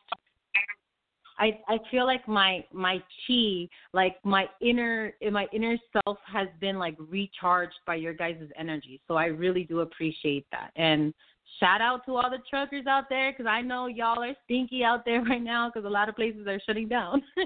I 1.40 1.60
I 1.68 1.78
feel 1.90 2.06
like 2.06 2.28
my 2.28 2.64
my 2.72 3.02
chi, 3.26 3.68
like 3.94 4.18
my 4.24 4.48
inner 4.62 5.14
my 5.32 5.48
inner 5.54 5.78
self 5.94 6.18
has 6.26 6.48
been 6.60 6.78
like 6.78 6.96
recharged 6.98 7.80
by 7.88 7.96
your 7.96 8.14
guys' 8.14 8.50
energy. 8.58 9.02
So 9.08 9.16
I 9.16 9.26
really 9.26 9.64
do 9.64 9.80
appreciate 9.80 10.46
that. 10.52 10.72
And 10.76 11.14
shout 11.60 11.82
out 11.82 12.06
to 12.06 12.16
all 12.16 12.30
the 12.30 12.40
truckers 12.50 12.86
out 12.88 13.06
there 13.10 13.32
because 13.32 13.48
I 13.48 13.62
know 13.62 13.88
y'all 13.88 14.22
are 14.22 14.36
stinky 14.46 14.84
out 14.84 15.06
there 15.06 15.22
right 15.30 15.42
now 15.42 15.70
because 15.70 15.86
a 15.86 15.90
lot 15.90 16.10
of 16.10 16.16
places 16.16 16.46
are 16.48 16.60
shutting 16.66 16.90
down. 16.90 17.24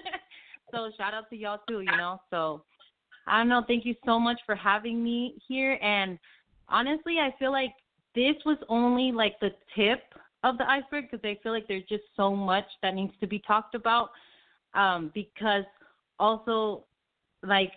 so 0.74 0.90
shout 0.98 1.14
out 1.14 1.30
to 1.30 1.36
y'all 1.36 1.60
too, 1.68 1.82
you 1.82 1.98
know. 1.98 2.20
So 2.30 2.64
I 3.28 3.40
don't 3.40 3.50
know. 3.50 3.64
Thank 3.68 3.86
you 3.86 3.96
so 4.06 4.20
much 4.20 4.40
for 4.46 4.56
having 4.56 5.04
me 5.04 5.36
here. 5.48 5.78
And 5.82 6.18
honestly, 6.68 7.18
I 7.20 7.34
feel 7.38 7.52
like 7.52 7.74
this 8.16 8.36
was 8.46 8.58
only 8.70 9.12
like 9.12 9.40
the 9.40 9.52
tip 9.76 10.02
of 10.44 10.58
the 10.58 10.70
iceberg 10.70 11.10
because 11.10 11.24
I 11.24 11.40
feel 11.42 11.54
like 11.54 11.68
there's 11.68 11.88
just 11.88 12.04
so 12.18 12.36
much 12.36 12.66
that 12.82 12.96
needs 12.96 13.14
to 13.22 13.28
be 13.28 13.40
talked 13.40 13.76
about. 13.76 14.10
Um, 14.74 15.12
because 15.14 15.66
also, 16.20 16.86
like, 17.44 17.72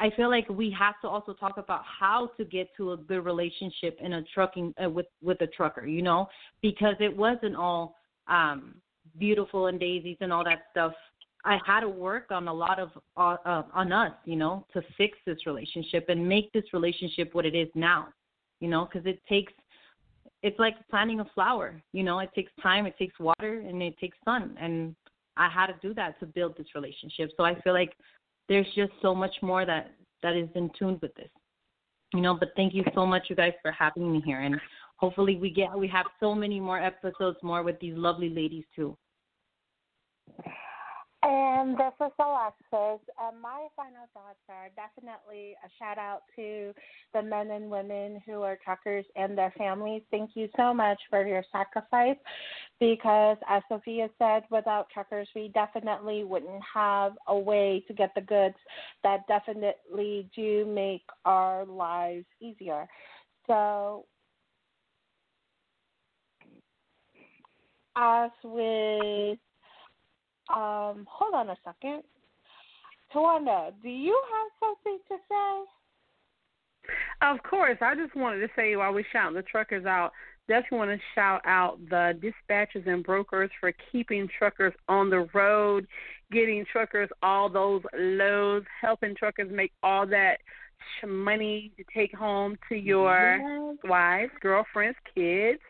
I 0.00 0.10
feel 0.16 0.30
like 0.30 0.48
we 0.48 0.74
have 0.78 0.94
to 1.02 1.08
also 1.08 1.32
talk 1.32 1.56
about 1.56 1.82
how 1.84 2.30
to 2.36 2.44
get 2.44 2.68
to 2.76 2.92
a 2.92 2.96
good 2.96 3.24
relationship 3.24 3.98
in 4.00 4.14
a 4.14 4.22
trucking 4.34 4.74
uh, 4.82 4.88
with 4.88 5.06
with 5.22 5.40
a 5.40 5.46
trucker, 5.48 5.86
you 5.86 6.02
know, 6.02 6.28
because 6.62 6.94
it 7.00 7.14
wasn't 7.14 7.56
all 7.56 7.96
um, 8.28 8.74
beautiful 9.18 9.66
and 9.66 9.78
daisies 9.78 10.16
and 10.20 10.32
all 10.32 10.44
that 10.44 10.64
stuff. 10.70 10.92
I 11.44 11.58
had 11.66 11.80
to 11.80 11.88
work 11.88 12.30
on 12.30 12.48
a 12.48 12.52
lot 12.52 12.78
of 12.78 12.90
uh, 13.16 13.36
uh, 13.44 13.62
on 13.74 13.92
us, 13.92 14.12
you 14.24 14.36
know, 14.36 14.66
to 14.72 14.82
fix 14.96 15.18
this 15.26 15.46
relationship 15.46 16.06
and 16.08 16.26
make 16.26 16.50
this 16.52 16.64
relationship 16.72 17.34
what 17.34 17.44
it 17.44 17.54
is 17.54 17.68
now, 17.74 18.08
you 18.60 18.68
know, 18.68 18.88
because 18.90 19.06
it 19.06 19.20
takes 19.28 19.52
it's 20.42 20.58
like 20.58 20.74
planting 20.90 21.20
a 21.20 21.24
flower. 21.34 21.82
You 21.92 22.02
know, 22.02 22.18
it 22.18 22.30
takes 22.34 22.52
time, 22.62 22.86
it 22.86 22.96
takes 22.98 23.18
water, 23.18 23.60
and 23.66 23.82
it 23.82 23.98
takes 23.98 24.16
sun. 24.24 24.56
And 24.60 24.94
I 25.36 25.48
had 25.48 25.66
to 25.66 25.74
do 25.82 25.94
that 25.94 26.18
to 26.20 26.26
build 26.26 26.56
this 26.56 26.66
relationship. 26.74 27.30
So 27.36 27.44
I 27.44 27.58
feel 27.60 27.72
like 27.72 27.94
there's 28.48 28.66
just 28.74 28.92
so 29.00 29.14
much 29.14 29.34
more 29.42 29.64
that 29.66 29.92
that 30.22 30.36
is 30.36 30.48
in 30.54 30.70
tune 30.78 30.98
with 31.02 31.14
this. 31.14 31.30
You 32.14 32.20
know, 32.20 32.36
but 32.38 32.50
thank 32.56 32.74
you 32.74 32.84
so 32.94 33.04
much, 33.04 33.24
you 33.28 33.36
guys, 33.36 33.52
for 33.60 33.72
having 33.72 34.10
me 34.10 34.22
here, 34.24 34.40
and 34.40 34.60
hopefully 34.96 35.36
we 35.36 35.50
get 35.50 35.76
we 35.76 35.88
have 35.88 36.06
so 36.20 36.34
many 36.34 36.60
more 36.60 36.80
episodes 36.80 37.38
more 37.42 37.62
with 37.62 37.78
these 37.80 37.96
lovely 37.96 38.30
ladies 38.30 38.64
too. 38.74 38.96
And 41.26 41.74
this 41.78 41.94
is 42.04 42.12
Alexis. 42.18 43.00
And 43.18 43.34
um, 43.36 43.40
my 43.40 43.66
final 43.74 44.06
thoughts 44.12 44.40
are 44.50 44.68
definitely 44.76 45.56
a 45.64 45.68
shout 45.78 45.96
out 45.96 46.20
to 46.36 46.74
the 47.14 47.22
men 47.22 47.50
and 47.50 47.70
women 47.70 48.20
who 48.26 48.42
are 48.42 48.58
truckers 48.62 49.06
and 49.16 49.36
their 49.36 49.52
families. 49.56 50.02
Thank 50.10 50.32
you 50.34 50.50
so 50.54 50.74
much 50.74 50.98
for 51.08 51.26
your 51.26 51.42
sacrifice 51.50 52.18
because, 52.78 53.38
as 53.48 53.62
Sophia 53.70 54.10
said, 54.18 54.42
without 54.50 54.90
truckers, 54.92 55.26
we 55.34 55.48
definitely 55.54 56.24
wouldn't 56.24 56.62
have 56.74 57.12
a 57.28 57.38
way 57.38 57.82
to 57.88 57.94
get 57.94 58.10
the 58.14 58.20
goods 58.20 58.56
that 59.02 59.26
definitely 59.26 60.28
do 60.36 60.66
make 60.66 61.04
our 61.24 61.64
lives 61.64 62.26
easier. 62.42 62.86
So, 63.46 64.04
as 67.96 68.30
with 68.42 69.38
um, 70.52 71.06
hold 71.08 71.34
on 71.34 71.50
a 71.50 71.56
second. 71.64 72.02
Tawanda, 73.14 73.72
do 73.82 73.88
you 73.88 74.20
have 74.32 74.68
something 74.68 74.98
to 75.08 75.16
say? 75.28 76.90
Of 77.22 77.42
course. 77.42 77.78
I 77.80 77.94
just 77.94 78.14
wanted 78.16 78.40
to 78.40 78.48
say 78.56 78.76
while 78.76 78.92
we're 78.92 79.04
shouting 79.12 79.36
the 79.36 79.42
truckers 79.42 79.86
out, 79.86 80.12
definitely 80.48 80.78
want 80.78 80.90
to 80.90 80.98
shout 81.14 81.40
out 81.46 81.78
the 81.88 82.18
dispatchers 82.20 82.86
and 82.86 83.02
brokers 83.04 83.50
for 83.60 83.72
keeping 83.90 84.28
truckers 84.38 84.74
on 84.88 85.10
the 85.10 85.26
road, 85.32 85.86
getting 86.30 86.64
truckers 86.70 87.08
all 87.22 87.48
those 87.48 87.82
loads, 87.96 88.66
helping 88.80 89.14
truckers 89.14 89.50
make 89.50 89.72
all 89.82 90.06
that 90.06 90.38
money 91.06 91.72
to 91.76 91.84
take 91.94 92.14
home 92.14 92.56
to 92.68 92.74
your 92.74 93.36
yes. 93.36 93.78
wives, 93.84 94.32
girlfriends, 94.40 94.98
kids, 95.14 95.60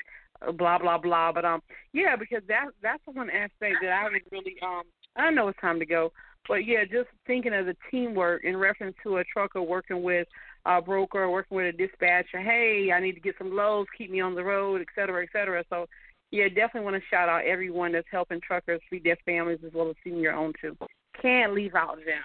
blah 0.52 0.78
blah 0.78 0.98
blah. 0.98 1.32
But 1.32 1.44
um, 1.44 1.60
yeah, 1.92 2.16
because 2.16 2.42
that 2.48 2.66
that's 2.82 3.02
one 3.06 3.30
aspect 3.30 3.76
that 3.82 3.90
I 3.90 4.04
would 4.04 4.22
really 4.30 4.56
um, 4.62 4.82
I 5.16 5.30
know 5.30 5.48
it's 5.48 5.60
time 5.60 5.78
to 5.78 5.86
go, 5.86 6.12
but 6.48 6.66
yeah, 6.66 6.84
just 6.84 7.08
thinking 7.26 7.54
of 7.54 7.66
the 7.66 7.76
teamwork 7.90 8.44
in 8.44 8.56
reference 8.56 8.96
to 9.02 9.18
a 9.18 9.24
trucker 9.24 9.62
working 9.62 10.02
with 10.02 10.26
a 10.66 10.80
broker, 10.80 11.30
working 11.30 11.56
with 11.56 11.74
a 11.74 11.76
dispatcher. 11.76 12.40
Hey, 12.40 12.90
I 12.94 13.00
need 13.00 13.12
to 13.12 13.20
get 13.20 13.34
some 13.38 13.54
loads, 13.54 13.88
keep 13.96 14.10
me 14.10 14.20
on 14.20 14.34
the 14.34 14.44
road, 14.44 14.80
et 14.80 14.88
cetera, 14.94 15.22
et 15.22 15.28
cetera. 15.32 15.64
So 15.70 15.86
yeah, 16.30 16.48
definitely 16.48 16.80
want 16.80 16.96
to 16.96 17.08
shout 17.10 17.28
out 17.28 17.44
everyone 17.44 17.92
that's 17.92 18.06
helping 18.10 18.40
truckers 18.40 18.80
feed 18.90 19.04
their 19.04 19.18
families 19.24 19.60
as 19.64 19.72
well 19.72 19.90
as 19.90 19.96
feeding 20.02 20.20
your 20.20 20.34
own 20.34 20.52
too. 20.60 20.76
Can't 21.20 21.54
leave 21.54 21.74
out 21.74 21.96
them. 21.96 22.24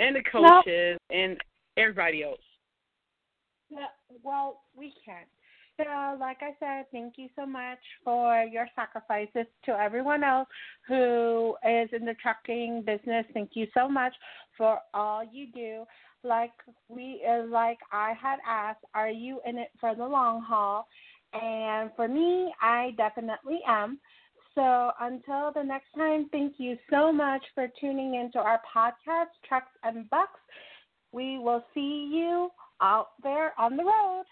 And 0.00 0.16
the 0.16 0.22
coaches 0.22 0.98
nope. 1.10 1.16
and 1.16 1.36
everybody 1.76 2.24
else. 2.24 2.40
Yeah, 3.68 3.86
well, 4.24 4.62
we 4.76 4.92
can't. 5.04 5.28
Like 6.18 6.38
I 6.42 6.54
said, 6.58 6.86
thank 6.92 7.14
you 7.16 7.28
so 7.36 7.46
much 7.46 7.78
for 8.04 8.44
your 8.44 8.66
sacrifices 8.76 9.46
to 9.64 9.72
everyone 9.72 10.22
else 10.22 10.48
who 10.86 11.56
is 11.64 11.88
in 11.92 12.04
the 12.04 12.14
trucking 12.22 12.82
business. 12.86 13.24
Thank 13.32 13.50
you 13.54 13.66
so 13.74 13.88
much 13.88 14.12
for 14.56 14.78
all 14.94 15.22
you 15.24 15.46
do. 15.52 15.84
Like 16.22 16.52
we, 16.88 17.22
uh, 17.28 17.46
like 17.46 17.78
I 17.92 18.12
had 18.20 18.38
asked, 18.46 18.84
are 18.94 19.08
you 19.08 19.40
in 19.46 19.58
it 19.58 19.70
for 19.80 19.94
the 19.94 20.04
long 20.04 20.42
haul? 20.42 20.86
And 21.32 21.90
for 21.96 22.08
me, 22.08 22.52
I 22.60 22.92
definitely 22.96 23.60
am. 23.66 23.98
So 24.54 24.90
until 25.00 25.52
the 25.54 25.62
next 25.62 25.88
time, 25.96 26.28
thank 26.32 26.54
you 26.58 26.76
so 26.90 27.12
much 27.12 27.42
for 27.54 27.68
tuning 27.80 28.16
into 28.16 28.38
our 28.38 28.60
podcast, 28.74 29.30
Trucks 29.48 29.72
and 29.84 30.10
Bucks. 30.10 30.40
We 31.12 31.38
will 31.38 31.64
see 31.72 32.10
you 32.12 32.50
out 32.82 33.10
there 33.22 33.52
on 33.58 33.76
the 33.76 33.84
road. 33.84 34.24